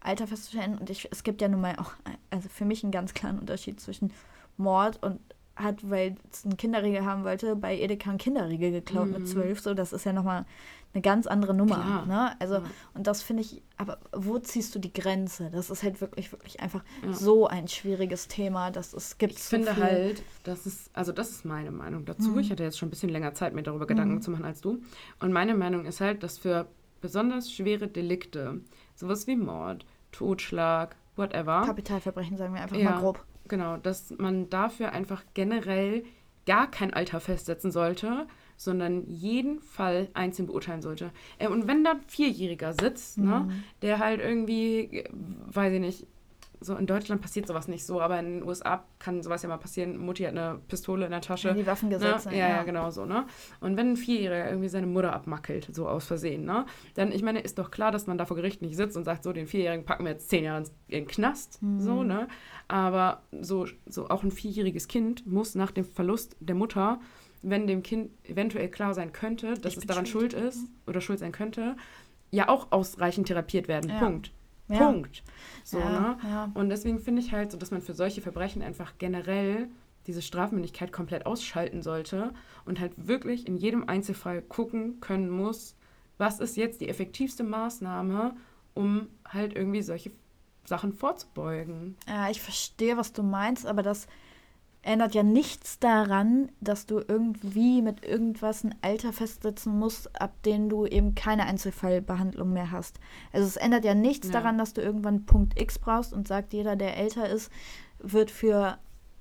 Alter 0.00 0.26
festzustellen. 0.26 0.78
Und 0.78 0.88
ich, 0.88 1.08
es 1.10 1.22
gibt 1.24 1.42
ja 1.42 1.48
nun 1.48 1.60
mal 1.60 1.74
auch, 1.78 1.92
also 2.30 2.48
für 2.48 2.64
mich 2.64 2.82
einen 2.84 2.92
ganz 2.92 3.12
klaren 3.12 3.38
Unterschied 3.38 3.80
zwischen 3.80 4.12
Mord 4.56 5.02
und 5.02 5.20
hat, 5.56 5.88
weil 5.90 6.14
es 6.32 6.44
einen 6.44 6.56
Kinderriegel 6.56 7.04
haben 7.04 7.24
wollte, 7.24 7.54
bei 7.56 7.76
Edeka 7.78 8.08
einen 8.10 8.18
Kinderriegel 8.18 8.70
geklaut 8.70 9.08
Mhm. 9.08 9.12
mit 9.14 9.28
zwölf. 9.28 9.60
So, 9.60 9.74
das 9.74 9.92
ist 9.92 10.04
ja 10.04 10.12
nochmal 10.12 10.46
eine 10.92 11.02
ganz 11.02 11.26
andere 11.26 11.54
Nummer. 11.54 11.76
Klar. 11.76 12.06
Ne? 12.06 12.40
Also, 12.40 12.54
Ja. 12.56 12.62
und 12.94 13.06
das 13.06 13.22
finde 13.22 13.42
ich, 13.42 13.62
aber 13.76 13.98
wo 14.12 14.38
ziehst 14.38 14.74
du 14.74 14.78
die 14.80 14.92
Grenze? 14.92 15.48
Das 15.50 15.70
ist 15.70 15.82
halt 15.82 16.00
wirklich, 16.00 16.32
wirklich 16.32 16.60
einfach 16.60 16.82
Ja. 17.06 17.12
so 17.12 17.46
ein 17.46 17.68
schwieriges 17.68 18.26
Thema, 18.28 18.70
dass 18.72 18.92
es 18.92 19.16
gibt. 19.18 19.34
Ich 19.34 19.42
so 19.44 19.50
finde 19.50 19.74
viel- 19.74 19.82
halt, 19.84 20.22
das 20.44 20.66
ist, 20.66 20.90
also 20.92 21.12
das 21.12 21.30
ist 21.30 21.44
meine 21.44 21.70
Meinung 21.70 22.04
dazu. 22.06 22.30
Mhm. 22.30 22.38
Ich 22.40 22.50
hatte 22.50 22.64
jetzt 22.64 22.78
schon 22.78 22.88
ein 22.88 22.90
bisschen 22.90 23.10
länger 23.10 23.34
Zeit, 23.34 23.54
mir 23.54 23.62
darüber 23.62 23.86
Gedanken 23.86 24.16
Mhm. 24.16 24.22
zu 24.22 24.30
machen 24.32 24.44
als 24.44 24.60
du. 24.60 24.80
Und 25.20 25.32
meine 25.32 25.54
Meinung 25.54 25.84
ist 25.84 26.00
halt, 26.00 26.22
dass 26.22 26.38
für 26.38 26.66
besonders 27.00 27.52
schwere 27.52 27.86
Delikte, 27.88 28.60
sowas 28.94 29.26
wie 29.26 29.36
Mord, 29.36 29.86
Totschlag, 30.12 30.96
whatever, 31.16 31.62
Kapitalverbrechen, 31.66 32.36
sagen 32.36 32.54
wir 32.54 32.62
einfach 32.62 32.76
Ja. 32.76 32.90
mal 32.90 33.00
grob. 33.00 33.24
genau, 33.48 33.76
dass 33.78 34.10
man 34.18 34.50
dafür 34.50 34.92
einfach 34.92 35.22
generell 35.34 36.04
gar 36.46 36.70
kein 36.70 36.92
Alter 36.92 37.20
festsetzen 37.20 37.70
sollte, 37.70 38.26
sondern 38.60 39.06
jeden 39.08 39.58
Fall 39.60 40.08
einzeln 40.12 40.44
beurteilen 40.46 40.82
sollte. 40.82 41.12
Äh, 41.38 41.48
Und 41.48 41.66
wenn 41.66 41.82
da 41.82 41.92
ein 41.92 42.00
Vierjähriger 42.06 42.74
sitzt, 42.74 43.16
ne, 43.16 43.46
Mhm. 43.48 43.52
der 43.80 43.98
halt 43.98 44.20
irgendwie, 44.20 44.98
äh, 44.98 45.08
weiß 45.46 45.72
ich 45.72 45.80
nicht, 45.80 46.06
so 46.62 46.74
in 46.76 46.86
Deutschland 46.86 47.22
passiert 47.22 47.46
sowas 47.46 47.68
nicht 47.68 47.86
so, 47.86 48.02
aber 48.02 48.20
in 48.20 48.40
den 48.40 48.42
USA 48.46 48.84
kann 48.98 49.22
sowas 49.22 49.42
ja 49.42 49.48
mal 49.48 49.56
passieren. 49.56 49.96
Mutti 49.96 50.24
hat 50.24 50.32
eine 50.36 50.60
Pistole 50.68 51.06
in 51.06 51.10
der 51.10 51.22
Tasche. 51.22 51.48
Ja, 51.48 51.54
die 51.54 51.66
Waffengesetze. 51.66 52.28
Ne? 52.28 52.36
Ja, 52.38 52.48
ja, 52.50 52.62
genau 52.64 52.90
so, 52.90 53.06
ne? 53.06 53.24
Und 53.62 53.78
wenn 53.78 53.92
ein 53.92 53.96
Vierjähriger 53.96 54.50
irgendwie 54.50 54.68
seine 54.68 54.86
Mutter 54.86 55.14
abmackelt, 55.14 55.74
so 55.74 55.88
aus 55.88 56.04
Versehen, 56.04 56.44
ne? 56.44 56.66
Dann, 56.96 57.12
ich 57.12 57.22
meine, 57.22 57.40
ist 57.40 57.58
doch 57.58 57.70
klar, 57.70 57.92
dass 57.92 58.06
man 58.06 58.18
da 58.18 58.26
vor 58.26 58.36
Gericht 58.36 58.60
nicht 58.60 58.76
sitzt 58.76 58.94
und 58.98 59.04
sagt, 59.04 59.24
so, 59.24 59.32
den 59.32 59.46
Vierjährigen 59.46 59.86
packen 59.86 60.04
wir 60.04 60.12
jetzt 60.12 60.28
zehn 60.28 60.44
Jahre 60.44 60.58
ins, 60.58 60.68
in 60.88 61.04
den 61.04 61.06
Knast, 61.06 61.62
Mhm. 61.62 61.80
so, 61.80 62.02
ne? 62.04 62.28
Aber 62.68 63.22
so, 63.40 63.66
so 63.86 64.10
auch 64.10 64.22
ein 64.22 64.30
vierjähriges 64.30 64.86
Kind 64.86 65.26
muss 65.26 65.54
nach 65.54 65.70
dem 65.70 65.86
Verlust 65.86 66.36
der 66.40 66.56
Mutter, 66.56 67.00
wenn 67.42 67.66
dem 67.66 67.82
Kind 67.82 68.10
eventuell 68.24 68.68
klar 68.68 68.94
sein 68.94 69.12
könnte, 69.12 69.54
dass 69.54 69.72
Ich 69.72 69.78
es 69.78 69.86
daran 69.86 70.06
schuld. 70.06 70.32
schuld. 70.32 70.44
ist 70.44 70.66
oder 70.86 71.00
schuld 71.00 71.18
sein 71.18 71.32
könnte, 71.32 71.76
ja 72.30 72.48
auch 72.48 72.70
ausreichend 72.70 73.28
therapiert 73.28 73.68
werden. 73.68 73.90
Ja. 73.90 73.98
Punkt. 73.98 74.32
Ja. 74.68 74.78
Punkt. 74.78 75.22
So, 75.64 75.78
ja, 75.78 76.16
ne? 76.22 76.50
Und 76.54 76.68
deswegen 76.68 77.00
finde 77.00 77.22
ich 77.22 77.32
halt 77.32 77.50
so, 77.50 77.58
dass 77.58 77.70
man 77.72 77.80
für 77.82 77.94
solche 77.94 78.20
Verbrechen 78.20 78.62
einfach 78.62 78.94
generell 78.98 79.68
diese 80.06 80.22
Strafmündigkeit 80.22 80.92
komplett 80.92 81.26
ausschalten 81.26 81.82
sollte 81.82 82.32
und 82.64 82.78
halt 82.80 82.92
wirklich 82.96 83.46
in 83.46 83.56
jedem 83.56 83.88
Einzelfall 83.88 84.42
gucken 84.42 85.00
können 85.00 85.28
muss, 85.28 85.74
was 86.18 86.38
ist 86.40 86.56
jetzt 86.56 86.80
die 86.80 86.88
effektivste 86.88 87.42
Maßnahme, 87.42 88.36
um 88.74 89.08
halt 89.26 89.54
irgendwie 89.56 89.82
solche 89.82 90.12
Sachen 90.64 90.92
vorzubeugen. 90.92 91.96
Ja, 92.06 92.30
ich 92.30 92.40
verstehe, 92.40 92.96
was 92.96 93.12
du 93.12 93.22
meinst, 93.22 93.66
aber 93.66 93.82
das 93.82 94.06
ändert 94.82 95.14
ja 95.14 95.22
nichts 95.22 95.78
daran, 95.78 96.50
dass 96.60 96.86
du 96.86 97.00
irgendwie 97.06 97.82
mit 97.82 98.04
irgendwas 98.04 98.64
ein 98.64 98.74
Alter 98.80 99.12
festsetzen 99.12 99.78
musst, 99.78 100.20
ab 100.20 100.32
dem 100.44 100.68
du 100.70 100.86
eben 100.86 101.14
keine 101.14 101.44
Einzelfallbehandlung 101.44 102.52
mehr 102.52 102.70
hast. 102.70 102.98
Also 103.32 103.46
es 103.46 103.56
ändert 103.56 103.84
ja 103.84 103.94
nichts 103.94 104.28
Ja. 104.28 104.34
daran, 104.34 104.56
dass 104.56 104.72
du 104.72 104.80
irgendwann 104.80 105.26
Punkt 105.26 105.60
X 105.60 105.78
brauchst 105.78 106.12
und 106.14 106.26
sagt, 106.26 106.52
jeder, 106.54 106.76
der 106.76 106.96
älter 106.96 107.28
ist, 107.28 107.50
wird 107.98 108.30
für 108.30 108.78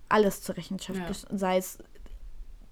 alles 0.08 0.42
zur 0.42 0.56
Rechenschaft, 0.56 1.00
Ja. 1.30 1.38
sei 1.38 1.58
es 1.58 1.78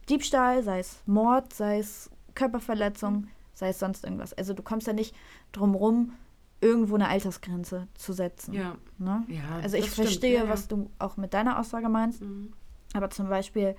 Diebstahl, 0.09 0.64
sei 0.64 0.80
es 0.80 1.01
Mord, 1.05 1.53
sei 1.53 1.80
es 1.80 2.09
Körperverletzung, 2.35 3.27
sei 3.53 3.69
es 3.69 3.80
sonst 3.80 4.03
irgendwas. 4.05 4.34
Also 4.34 4.53
du 4.53 4.64
kommst 4.64 4.88
ja 4.88 4.93
nicht 4.93 5.14
drum 5.51 5.76
rum, 5.76 6.14
irgendwo 6.61 6.95
eine 6.95 7.09
Altersgrenze 7.09 7.88
zu 7.95 8.14
setzen. 8.14 8.53
Ja, 8.53 8.77
Ne? 8.97 9.23
ja. 9.27 9.59
Also 9.61 9.77
ich 9.77 9.89
verstehe, 9.89 10.35
ja, 10.38 10.43
ja. 10.45 10.49
was 10.49 10.68
du 10.68 10.89
auch 10.99 11.18
mit 11.18 11.34
deiner 11.34 11.59
Aussage 11.59 11.89
meinst. 11.89 12.22
Mhm. 12.22 12.53
Aber 12.93 13.09
zum 13.09 13.30
Beispiel, 13.30 13.76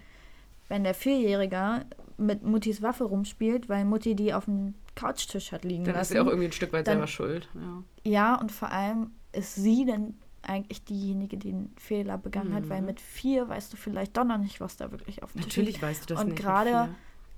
wenn 0.68 0.84
der 0.84 0.94
Vierjähriger 0.94 1.84
mit 2.16 2.42
Muttis 2.42 2.82
Waffe 2.82 3.04
rumspielt, 3.04 3.68
weil 3.68 3.84
Mutti 3.84 4.14
die 4.14 4.34
auf 4.34 4.44
dem 4.46 4.74
Couchtisch 4.96 5.52
hat 5.52 5.64
liegen 5.64 5.84
Dann 5.84 5.94
ist 5.94 5.98
lassen. 5.98 6.12
sie 6.14 6.20
auch 6.20 6.26
irgendwie 6.26 6.46
ein 6.46 6.52
Stück 6.52 6.72
weit 6.72 6.86
dann- 6.86 6.94
selber 6.94 7.06
schuld. 7.06 7.48
Ja. 7.54 7.82
ja, 8.10 8.34
und 8.40 8.50
vor 8.52 8.70
allem 8.72 9.12
ist 9.32 9.54
sie 9.54 9.84
dann 9.86 10.14
eigentlich 10.42 10.84
diejenige, 10.84 11.36
die 11.36 11.50
den 11.52 11.72
Fehler 11.76 12.16
begangen 12.18 12.54
hat, 12.54 12.68
weil 12.68 12.80
Mhm. 12.80 12.86
mit 12.86 13.00
vier 13.00 13.48
weißt 13.48 13.72
du 13.72 13.76
vielleicht 13.76 14.16
doch 14.16 14.24
noch 14.24 14.38
nicht, 14.38 14.60
was 14.60 14.76
da 14.76 14.90
wirklich 14.90 15.22
auf 15.22 15.32
dem 15.32 15.42
Tisch 15.42 15.56
liegt. 15.56 15.56
Natürlich 15.56 15.82
weißt 15.82 16.02
du 16.10 16.14
das 16.14 16.22
Und 16.22 16.30
nicht. 16.30 16.42
gerade- 16.42 16.70
vier. 16.70 16.88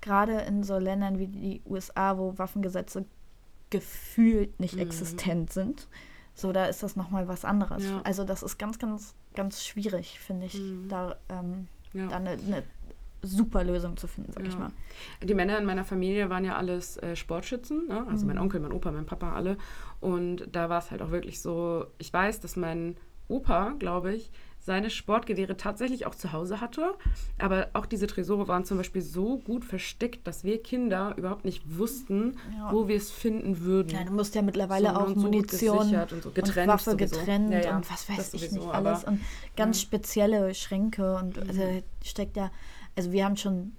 Gerade 0.02 0.32
in 0.42 0.62
so 0.62 0.78
Ländern 0.78 1.18
wie 1.18 1.26
die 1.28 1.60
USA, 1.66 2.16
wo 2.16 2.38
Waffengesetze 2.38 3.04
gefühlt 3.70 4.58
nicht 4.60 4.74
Mhm. 4.76 4.80
existent 4.82 5.52
sind, 5.52 5.88
so 6.34 6.52
da 6.52 6.66
ist 6.66 6.82
das 6.82 6.96
nochmal 6.96 7.28
was 7.28 7.44
anderes. 7.44 7.84
Ja. 7.84 8.00
Also 8.04 8.24
das 8.24 8.42
ist 8.42 8.58
ganz, 8.58 8.78
ganz, 8.78 9.14
ganz 9.34 9.64
schwierig, 9.64 10.18
finde 10.20 10.46
ich, 10.46 10.54
Mhm. 10.54 10.88
da, 10.88 11.16
ähm, 11.28 11.68
Ja. 11.92 12.08
da 12.08 12.16
eine, 12.16 12.30
eine 12.30 12.62
super 13.22 13.64
Lösung 13.64 13.96
zu 13.96 14.06
finden, 14.06 14.32
sag 14.32 14.46
ich 14.46 14.54
Ja. 14.54 14.58
mal. 14.60 14.70
Die 15.22 15.34
Männer 15.34 15.58
in 15.58 15.64
meiner 15.66 15.84
Familie 15.84 16.30
waren 16.30 16.44
ja 16.44 16.56
alles 16.56 16.96
äh, 16.98 17.14
Sportschützen, 17.16 17.86
ne? 17.88 18.06
also 18.08 18.26
mein 18.26 18.36
Mhm. 18.36 18.42
Onkel, 18.42 18.60
mein 18.60 18.72
Opa, 18.72 18.90
mein 18.92 19.06
Papa, 19.06 19.34
alle. 19.34 19.58
Und 20.00 20.48
da 20.52 20.68
war 20.70 20.78
es 20.78 20.90
halt 20.90 21.02
auch 21.02 21.10
wirklich 21.10 21.40
so, 21.40 21.86
ich 21.98 22.12
weiß, 22.12 22.40
dass 22.40 22.56
mein 22.56 22.96
Opa, 23.28 23.74
glaube 23.78 24.14
ich, 24.14 24.32
seine 24.62 24.90
Sportgewehre 24.90 25.56
tatsächlich 25.56 26.04
auch 26.06 26.14
zu 26.14 26.32
Hause 26.32 26.60
hatte. 26.60 26.94
Aber 27.38 27.68
auch 27.72 27.86
diese 27.86 28.06
Tresore 28.06 28.46
waren 28.46 28.64
zum 28.66 28.76
Beispiel 28.76 29.00
so 29.00 29.38
gut 29.38 29.64
versteckt, 29.64 30.26
dass 30.26 30.44
wir 30.44 30.62
Kinder 30.62 31.14
überhaupt 31.16 31.44
nicht 31.46 31.62
wussten, 31.78 32.36
Ja. 32.56 32.70
wo 32.70 32.86
wir 32.86 32.96
es 32.96 33.10
finden 33.10 33.60
würden. 33.60 33.88
Ja, 33.88 34.04
du 34.04 34.12
musst 34.12 34.34
ja 34.34 34.42
mittlerweile 34.42 34.90
So, 34.90 34.94
auch 34.96 35.06
gut 35.06 35.16
Munition 35.16 35.94
und 35.94 36.22
so. 36.22 36.30
Getrennt 36.30 36.58
und 36.58 36.74
Waffe 36.74 36.90
sowieso. 36.90 37.16
getrennt 37.18 37.52
Ja, 37.52 37.60
ja, 37.60 37.76
und 37.76 37.90
was 37.90 38.06
weiß 38.08 38.16
das 38.16 38.34
ich 38.34 38.40
sowieso, 38.50 38.66
nicht 38.66 38.74
alles. 38.74 39.04
aber- 39.04 39.12
Und 39.12 39.20
ganz 39.56 39.80
spezielle 39.80 40.54
Schränke 40.54 41.16
und 41.16 41.38
also 41.38 41.82
steckt 42.04 42.36
ja, 42.36 42.50
also 42.96 43.12
wir 43.12 43.24
haben 43.24 43.36
schon 43.38 43.72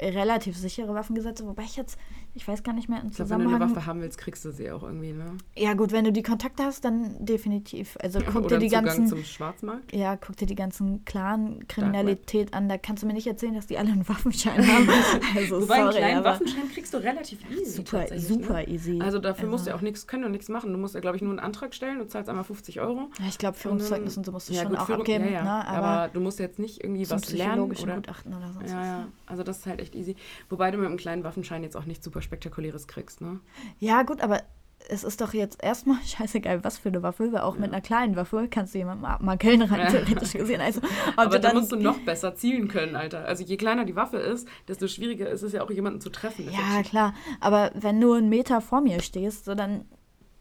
relativ 0.00 0.56
sichere 0.56 0.94
Waffengesetze, 0.94 1.44
wobei 1.46 1.64
ich 1.64 1.76
jetzt, 1.76 1.98
ich 2.34 2.46
weiß 2.46 2.62
gar 2.62 2.72
nicht 2.72 2.88
mehr 2.88 3.00
im 3.00 3.08
Ich 3.08 3.16
glaube, 3.16 3.30
wenn 3.30 3.38
du 3.38 3.44
eine 3.44 3.52
Zusammenhang. 3.54 3.76
Waffe 3.76 3.86
haben 3.86 4.00
willst, 4.00 4.18
kriegst 4.18 4.44
du 4.44 4.50
sie 4.52 4.70
auch 4.70 4.82
irgendwie, 4.82 5.12
ne? 5.12 5.36
Ja 5.56 5.74
gut, 5.74 5.92
wenn 5.92 6.04
du 6.04 6.12
die 6.12 6.22
Kontakte 6.22 6.62
hast, 6.64 6.84
dann 6.84 7.24
definitiv. 7.24 7.96
Also 8.00 8.20
guck 8.20 8.44
Oder 8.44 8.58
dir 8.58 8.68
die 8.68 8.76
einen 8.76 8.86
Zugang 8.86 8.98
ganzen, 8.98 9.06
zum 9.08 9.24
Schwarzmarkt. 9.24 9.92
ja, 9.94 10.16
guck 10.16 10.36
dir 10.36 10.46
die 10.46 10.54
ganzen 10.54 11.04
Clan-Kriminalität 11.04 12.54
an. 12.54 12.68
Da 12.68 12.78
kannst 12.78 13.02
du 13.02 13.06
mir 13.06 13.12
nicht 13.12 13.26
erzählen, 13.26 13.54
dass 13.54 13.66
die 13.66 13.78
alle 13.78 13.90
einen 13.92 14.08
Waffenschein 14.08 14.66
haben. 14.66 14.88
Also 15.36 15.62
Wobei 15.62 15.74
einen 15.76 15.84
sorry, 15.86 15.98
kleinen 15.98 16.18
aber 16.18 16.30
Waffenschein 16.30 16.70
kriegst 16.72 16.92
du 16.94 16.98
relativ 16.98 17.38
easy. 17.50 17.64
super, 17.70 18.00
tatsächlich, 18.00 18.26
super 18.28 18.54
Ne? 18.54 18.68
easy. 18.68 18.98
Also 19.00 19.18
dafür 19.18 19.48
musst 19.48 19.66
du 19.66 19.70
Also- 19.70 19.78
auch 19.78 19.82
nichts 19.82 20.06
können 20.06 20.24
und 20.24 20.32
nichts 20.32 20.48
machen. 20.48 20.72
Du 20.72 20.78
musst 20.78 20.94
ja, 20.94 21.00
glaube 21.00 21.16
ich, 21.16 21.22
nur 21.22 21.30
einen 21.30 21.38
Antrag 21.40 21.74
stellen 21.74 22.00
und 22.00 22.10
zahlst 22.10 22.28
einmal 22.28 22.44
50 22.44 22.80
Euro. 22.80 23.08
Ja, 23.18 23.26
ich 23.28 23.38
glaube, 23.38 23.56
Führungszeugnis 23.56 24.16
und 24.16 24.26
so 24.26 24.32
musst 24.32 24.48
du 24.48 24.54
Ja, 24.54 24.62
schon 24.62 24.70
gut, 24.70 24.78
auch 24.80 24.86
Führung- 24.86 25.00
abgeben. 25.02 25.24
ja, 25.26 25.30
ja. 25.30 25.42
Ne? 25.44 25.68
aber, 25.68 25.86
Aber, 25.86 26.08
du 26.12 26.20
musst 26.20 26.38
jetzt 26.38 26.58
nicht 26.58 26.82
irgendwie 26.82 27.04
zum 27.04 27.16
was 27.20 27.32
lernen. 27.32 27.60
Oder, 27.70 27.94
Gutachten 27.96 28.34
oder 28.34 28.52
sonst 28.52 28.70
ja, 28.70 28.78
was. 28.80 28.86
ja. 28.86 29.08
Also 29.26 29.42
das 29.42 29.58
ist 29.58 29.66
halt 29.66 29.80
echt 29.80 29.94
easy. 29.94 30.16
Wobei 30.48 30.70
du 30.70 30.78
mit 30.78 30.86
einem 30.86 30.96
kleinen 30.96 31.24
Waffenschein 31.24 31.62
jetzt 31.62 31.76
auch 31.76 31.84
nichts 31.84 32.04
super 32.04 32.19
Spektakuläres 32.22 32.86
kriegst, 32.88 33.20
ne? 33.20 33.40
Ja, 33.78 34.02
gut, 34.02 34.20
aber 34.20 34.42
es 34.88 35.04
ist 35.04 35.20
doch 35.20 35.34
jetzt 35.34 35.62
erstmal 35.62 35.98
scheißegal, 36.04 36.64
was 36.64 36.78
für 36.78 36.88
eine 36.88 37.02
Waffe, 37.02 37.32
weil 37.32 37.40
auch 37.42 37.54
mit 37.54 37.66
Ja. 37.66 37.72
einer 37.74 37.80
kleinen 37.82 38.16
Waffe 38.16 38.48
kannst 38.50 38.74
du 38.74 38.78
jemanden 38.78 39.04
abmakeln, 39.04 39.60
rein 39.62 39.80
Ja. 39.80 39.86
theoretisch 39.90 40.32
gesehen. 40.32 40.60
Also, 40.60 40.80
Aber 41.16 41.36
du 41.36 41.40
dann 41.40 41.56
musst 41.56 41.70
du 41.72 41.76
noch 41.76 41.98
besser 41.98 42.34
zielen 42.34 42.68
können, 42.68 42.96
Alter. 42.96 43.24
Also 43.26 43.44
je 43.44 43.56
kleiner 43.56 43.84
die 43.84 43.94
Waffe 43.96 44.16
ist, 44.16 44.48
desto 44.68 44.88
schwieriger 44.88 45.28
ist 45.28 45.42
es 45.42 45.52
ja 45.52 45.62
auch, 45.62 45.70
jemanden 45.70 46.00
zu 46.00 46.10
treffen. 46.10 46.50
Ja, 46.50 46.82
klar, 46.82 47.14
aber 47.40 47.70
wenn 47.74 48.00
du 48.00 48.14
einen 48.14 48.28
Meter 48.30 48.60
vor 48.60 48.80
mir 48.80 49.00
stehst, 49.02 49.44
so 49.44 49.54
dann 49.54 49.84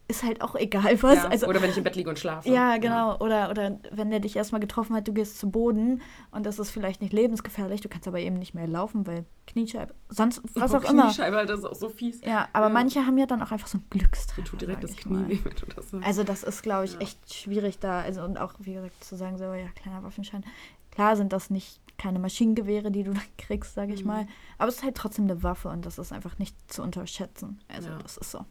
ist 0.09 0.23
halt 0.23 0.41
auch 0.41 0.55
egal 0.55 1.01
was. 1.03 1.15
Ja, 1.15 1.27
also, 1.29 1.47
oder 1.47 1.61
wenn 1.61 1.69
ich 1.69 1.77
im 1.77 1.83
Bett 1.83 1.95
liege 1.95 2.09
und 2.09 2.17
schlafe. 2.19 2.49
Ja, 2.49 2.77
genau. 2.77 3.17
Oder, 3.19 3.49
oder 3.51 3.79
wenn 3.91 4.09
der 4.09 4.19
dich 4.19 4.35
erstmal 4.35 4.59
getroffen 4.59 4.95
hat, 4.95 5.07
du 5.07 5.13
gehst 5.13 5.39
zu 5.39 5.49
Boden 5.49 6.01
und 6.31 6.45
das 6.45 6.57
ist 6.59 6.71
vielleicht 6.71 7.01
nicht 7.01 7.13
lebensgefährlich, 7.13 7.79
du 7.81 7.89
kannst 7.89 8.07
aber 8.07 8.19
eben 8.19 8.35
nicht 8.37 8.53
mehr 8.55 8.67
laufen, 8.67 9.05
weil 9.07 9.25
Kniescheibe, 9.47 9.93
sonst 10.09 10.41
was 10.55 10.73
Oh, 10.73 10.77
auch 10.77 10.83
immer. 10.89 11.03
Kniescheibe, 11.05 11.37
Alter, 11.37 11.53
das 11.53 11.59
ist 11.59 11.65
auch 11.69 11.75
so 11.75 11.89
fies. 11.89 12.21
Ja, 12.25 12.49
aber 12.53 12.67
Ja. 12.67 12.73
manche 12.73 13.05
haben 13.05 13.17
ja 13.19 13.27
dann 13.27 13.41
auch 13.43 13.51
einfach 13.51 13.67
so 13.67 13.77
Dir 13.77 13.99
Glückstreffer. 13.99 14.43
tut 14.49 14.61
direkt 14.61 14.83
das 14.83 14.95
Knie 14.97 15.27
weh, 15.27 15.39
wenn 15.43 15.55
du 15.55 15.65
das 15.75 15.91
so. 15.91 15.97
Also 16.03 16.23
das 16.23 16.43
ist, 16.43 16.63
glaube 16.63 16.85
ich, 16.85 16.93
Ja. 16.93 16.99
echt 17.01 17.33
schwierig 17.33 17.77
da. 17.79 18.01
Also 18.01 18.23
und 18.23 18.37
auch, 18.39 18.53
wie 18.59 18.73
gesagt, 18.73 19.03
zu 19.03 19.15
sagen, 19.15 19.37
so, 19.37 19.45
ja, 19.53 19.67
kleiner 19.75 20.03
Waffenschein. 20.03 20.43
Klar 20.91 21.15
sind 21.17 21.31
das 21.33 21.49
nicht 21.51 21.79
keine 21.97 22.17
Maschinengewehre, 22.17 22.89
die 22.91 23.03
du 23.03 23.11
dann 23.13 23.21
kriegst, 23.37 23.75
sage 23.75 23.93
ich 23.93 24.01
Mhm. 24.01 24.07
mal. 24.07 24.27
Aber 24.57 24.69
es 24.69 24.77
ist 24.77 24.83
halt 24.83 24.95
trotzdem 24.95 25.25
eine 25.25 25.43
Waffe 25.43 25.69
und 25.69 25.85
das 25.85 25.99
ist 25.99 26.11
einfach 26.11 26.39
nicht 26.39 26.55
zu 26.71 26.81
unterschätzen. 26.81 27.59
Also 27.67 27.89
Ja. 27.89 27.99
das 28.01 28.17
ist 28.17 28.31
so. 28.31 28.43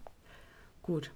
Gut. 0.83 1.11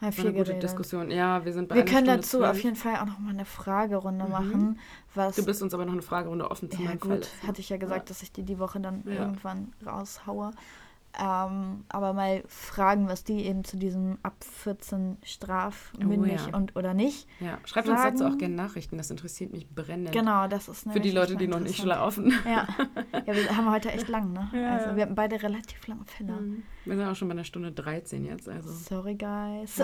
War 0.00 0.12
viel 0.12 0.24
eine 0.26 0.32
gute 0.34 0.44
geredet. 0.46 0.62
Diskussion. 0.62 1.10
Ja, 1.10 1.44
wir 1.44 1.52
sind 1.54 1.68
bei 1.68 1.76
Wir 1.76 1.84
können 1.84 2.04
Stunde 2.04 2.16
dazu 2.16 2.38
zwölf. 2.38 2.50
auf 2.50 2.62
jeden 2.62 2.76
Fall 2.76 2.96
auch 2.96 3.06
nochmal 3.06 3.32
eine 3.32 3.44
Fragerunde 3.46 4.24
Mhm. 4.26 4.30
machen. 4.30 4.78
Was, 5.14 5.36
Du 5.36 5.44
bist 5.44 5.62
uns 5.62 5.72
aber 5.72 5.86
noch 5.86 5.92
eine 5.94 6.02
Fragerunde 6.02 6.50
offen 6.50 6.70
zu 6.70 6.82
ja 6.82 6.88
meinem 6.88 7.00
gut, 7.00 7.24
Fall. 7.26 7.48
hatte 7.48 7.60
ich 7.60 7.68
ja 7.70 7.78
gesagt, 7.78 8.00
Ja. 8.00 8.04
dass 8.08 8.22
ich 8.22 8.30
die 8.32 8.42
die 8.42 8.58
Woche 8.58 8.78
dann 8.80 9.02
Ja. 9.06 9.12
irgendwann 9.20 9.72
raushaue. 9.86 10.50
Ähm, 11.18 11.84
aber 11.88 12.12
mal 12.12 12.44
fragen, 12.46 13.08
was 13.08 13.24
die 13.24 13.46
eben 13.46 13.64
zu 13.64 13.78
diesem 13.78 14.18
ab 14.22 14.34
14 14.44 15.16
strafmündig 15.24 16.40
Oh 16.44 16.48
ja. 16.50 16.56
und 16.56 16.76
oder 16.76 16.92
nicht. 16.92 17.26
Ja, 17.40 17.56
schreibt 17.64 17.88
uns 17.88 18.02
dazu 18.02 18.18
sagen- 18.18 18.34
auch 18.34 18.38
gerne 18.38 18.54
Nachrichten, 18.54 18.98
das 18.98 19.10
interessiert 19.10 19.50
mich 19.50 19.66
brennend. 19.66 20.12
Genau, 20.12 20.46
das 20.46 20.68
ist 20.68 20.82
Für 20.92 21.00
die 21.00 21.12
Leute, 21.12 21.36
die 21.36 21.48
noch 21.48 21.60
nicht 21.60 21.78
schlafen. 21.80 22.34
Ja. 22.44 22.66
ja, 23.24 23.34
wir 23.34 23.56
haben 23.56 23.70
heute 23.70 23.90
echt 23.92 24.08
lang, 24.08 24.34
ne? 24.34 24.50
Ja, 24.52 24.76
also 24.76 24.94
wir 24.94 25.04
hatten 25.04 25.14
beide 25.14 25.42
relativ 25.42 25.86
lange 25.86 26.04
Fälle. 26.04 26.32
Mhm. 26.34 26.62
Wir 26.86 26.96
sind 26.96 27.06
auch 27.06 27.16
schon 27.16 27.28
bei 27.28 27.32
einer 27.32 27.44
Stunde 27.44 27.72
13 27.72 28.24
jetzt. 28.24 28.48
Also 28.48 28.70
Sorry, 28.70 29.16
guys. 29.16 29.80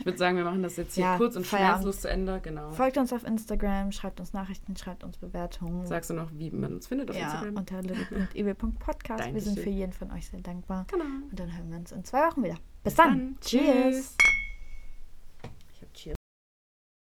ich 0.00 0.04
würde 0.06 0.18
sagen, 0.18 0.36
wir 0.36 0.44
machen 0.44 0.62
das 0.62 0.76
jetzt 0.76 0.94
hier 0.94 1.04
Ja, 1.12 1.16
kurz 1.16 1.34
und 1.36 1.46
schmerzlos 1.46 2.02
zu 2.02 2.10
Ende. 2.10 2.40
Genau. 2.42 2.70
Folgt 2.72 2.98
uns 2.98 3.12
auf 3.12 3.24
Instagram, 3.24 3.90
schreibt 3.92 4.20
uns 4.20 4.32
Nachrichten, 4.32 4.76
schreibt 4.76 5.02
uns 5.02 5.16
Bewertungen. 5.16 5.86
Sagst 5.86 6.10
du 6.10 6.14
noch, 6.14 6.30
wie 6.34 6.50
man 6.50 6.74
uns 6.74 6.86
findet 6.86 7.10
auf 7.10 7.16
ja, 7.16 7.32
Instagram? 7.32 7.56
unter 7.56 7.82
little.eb.podcast. 7.82 9.32
Wir 9.32 9.40
sind 9.40 9.58
für 9.58 9.70
jeden 9.70 9.92
von 9.92 10.10
euch 10.12 10.28
sehr 10.28 10.40
dankbar. 10.40 10.86
Genau. 10.90 11.04
Und 11.04 11.38
dann 11.40 11.56
hören 11.56 11.70
wir 11.70 11.78
uns 11.78 11.92
in 11.92 12.04
zwei 12.04 12.28
Wochen 12.28 12.42
wieder. 12.44 12.56
Bis 12.84 12.92
Bis 12.92 12.94
dann. 12.94 13.08
dann. 13.08 13.38
Cheers. 13.40 14.16
Tschüss. 14.18 14.41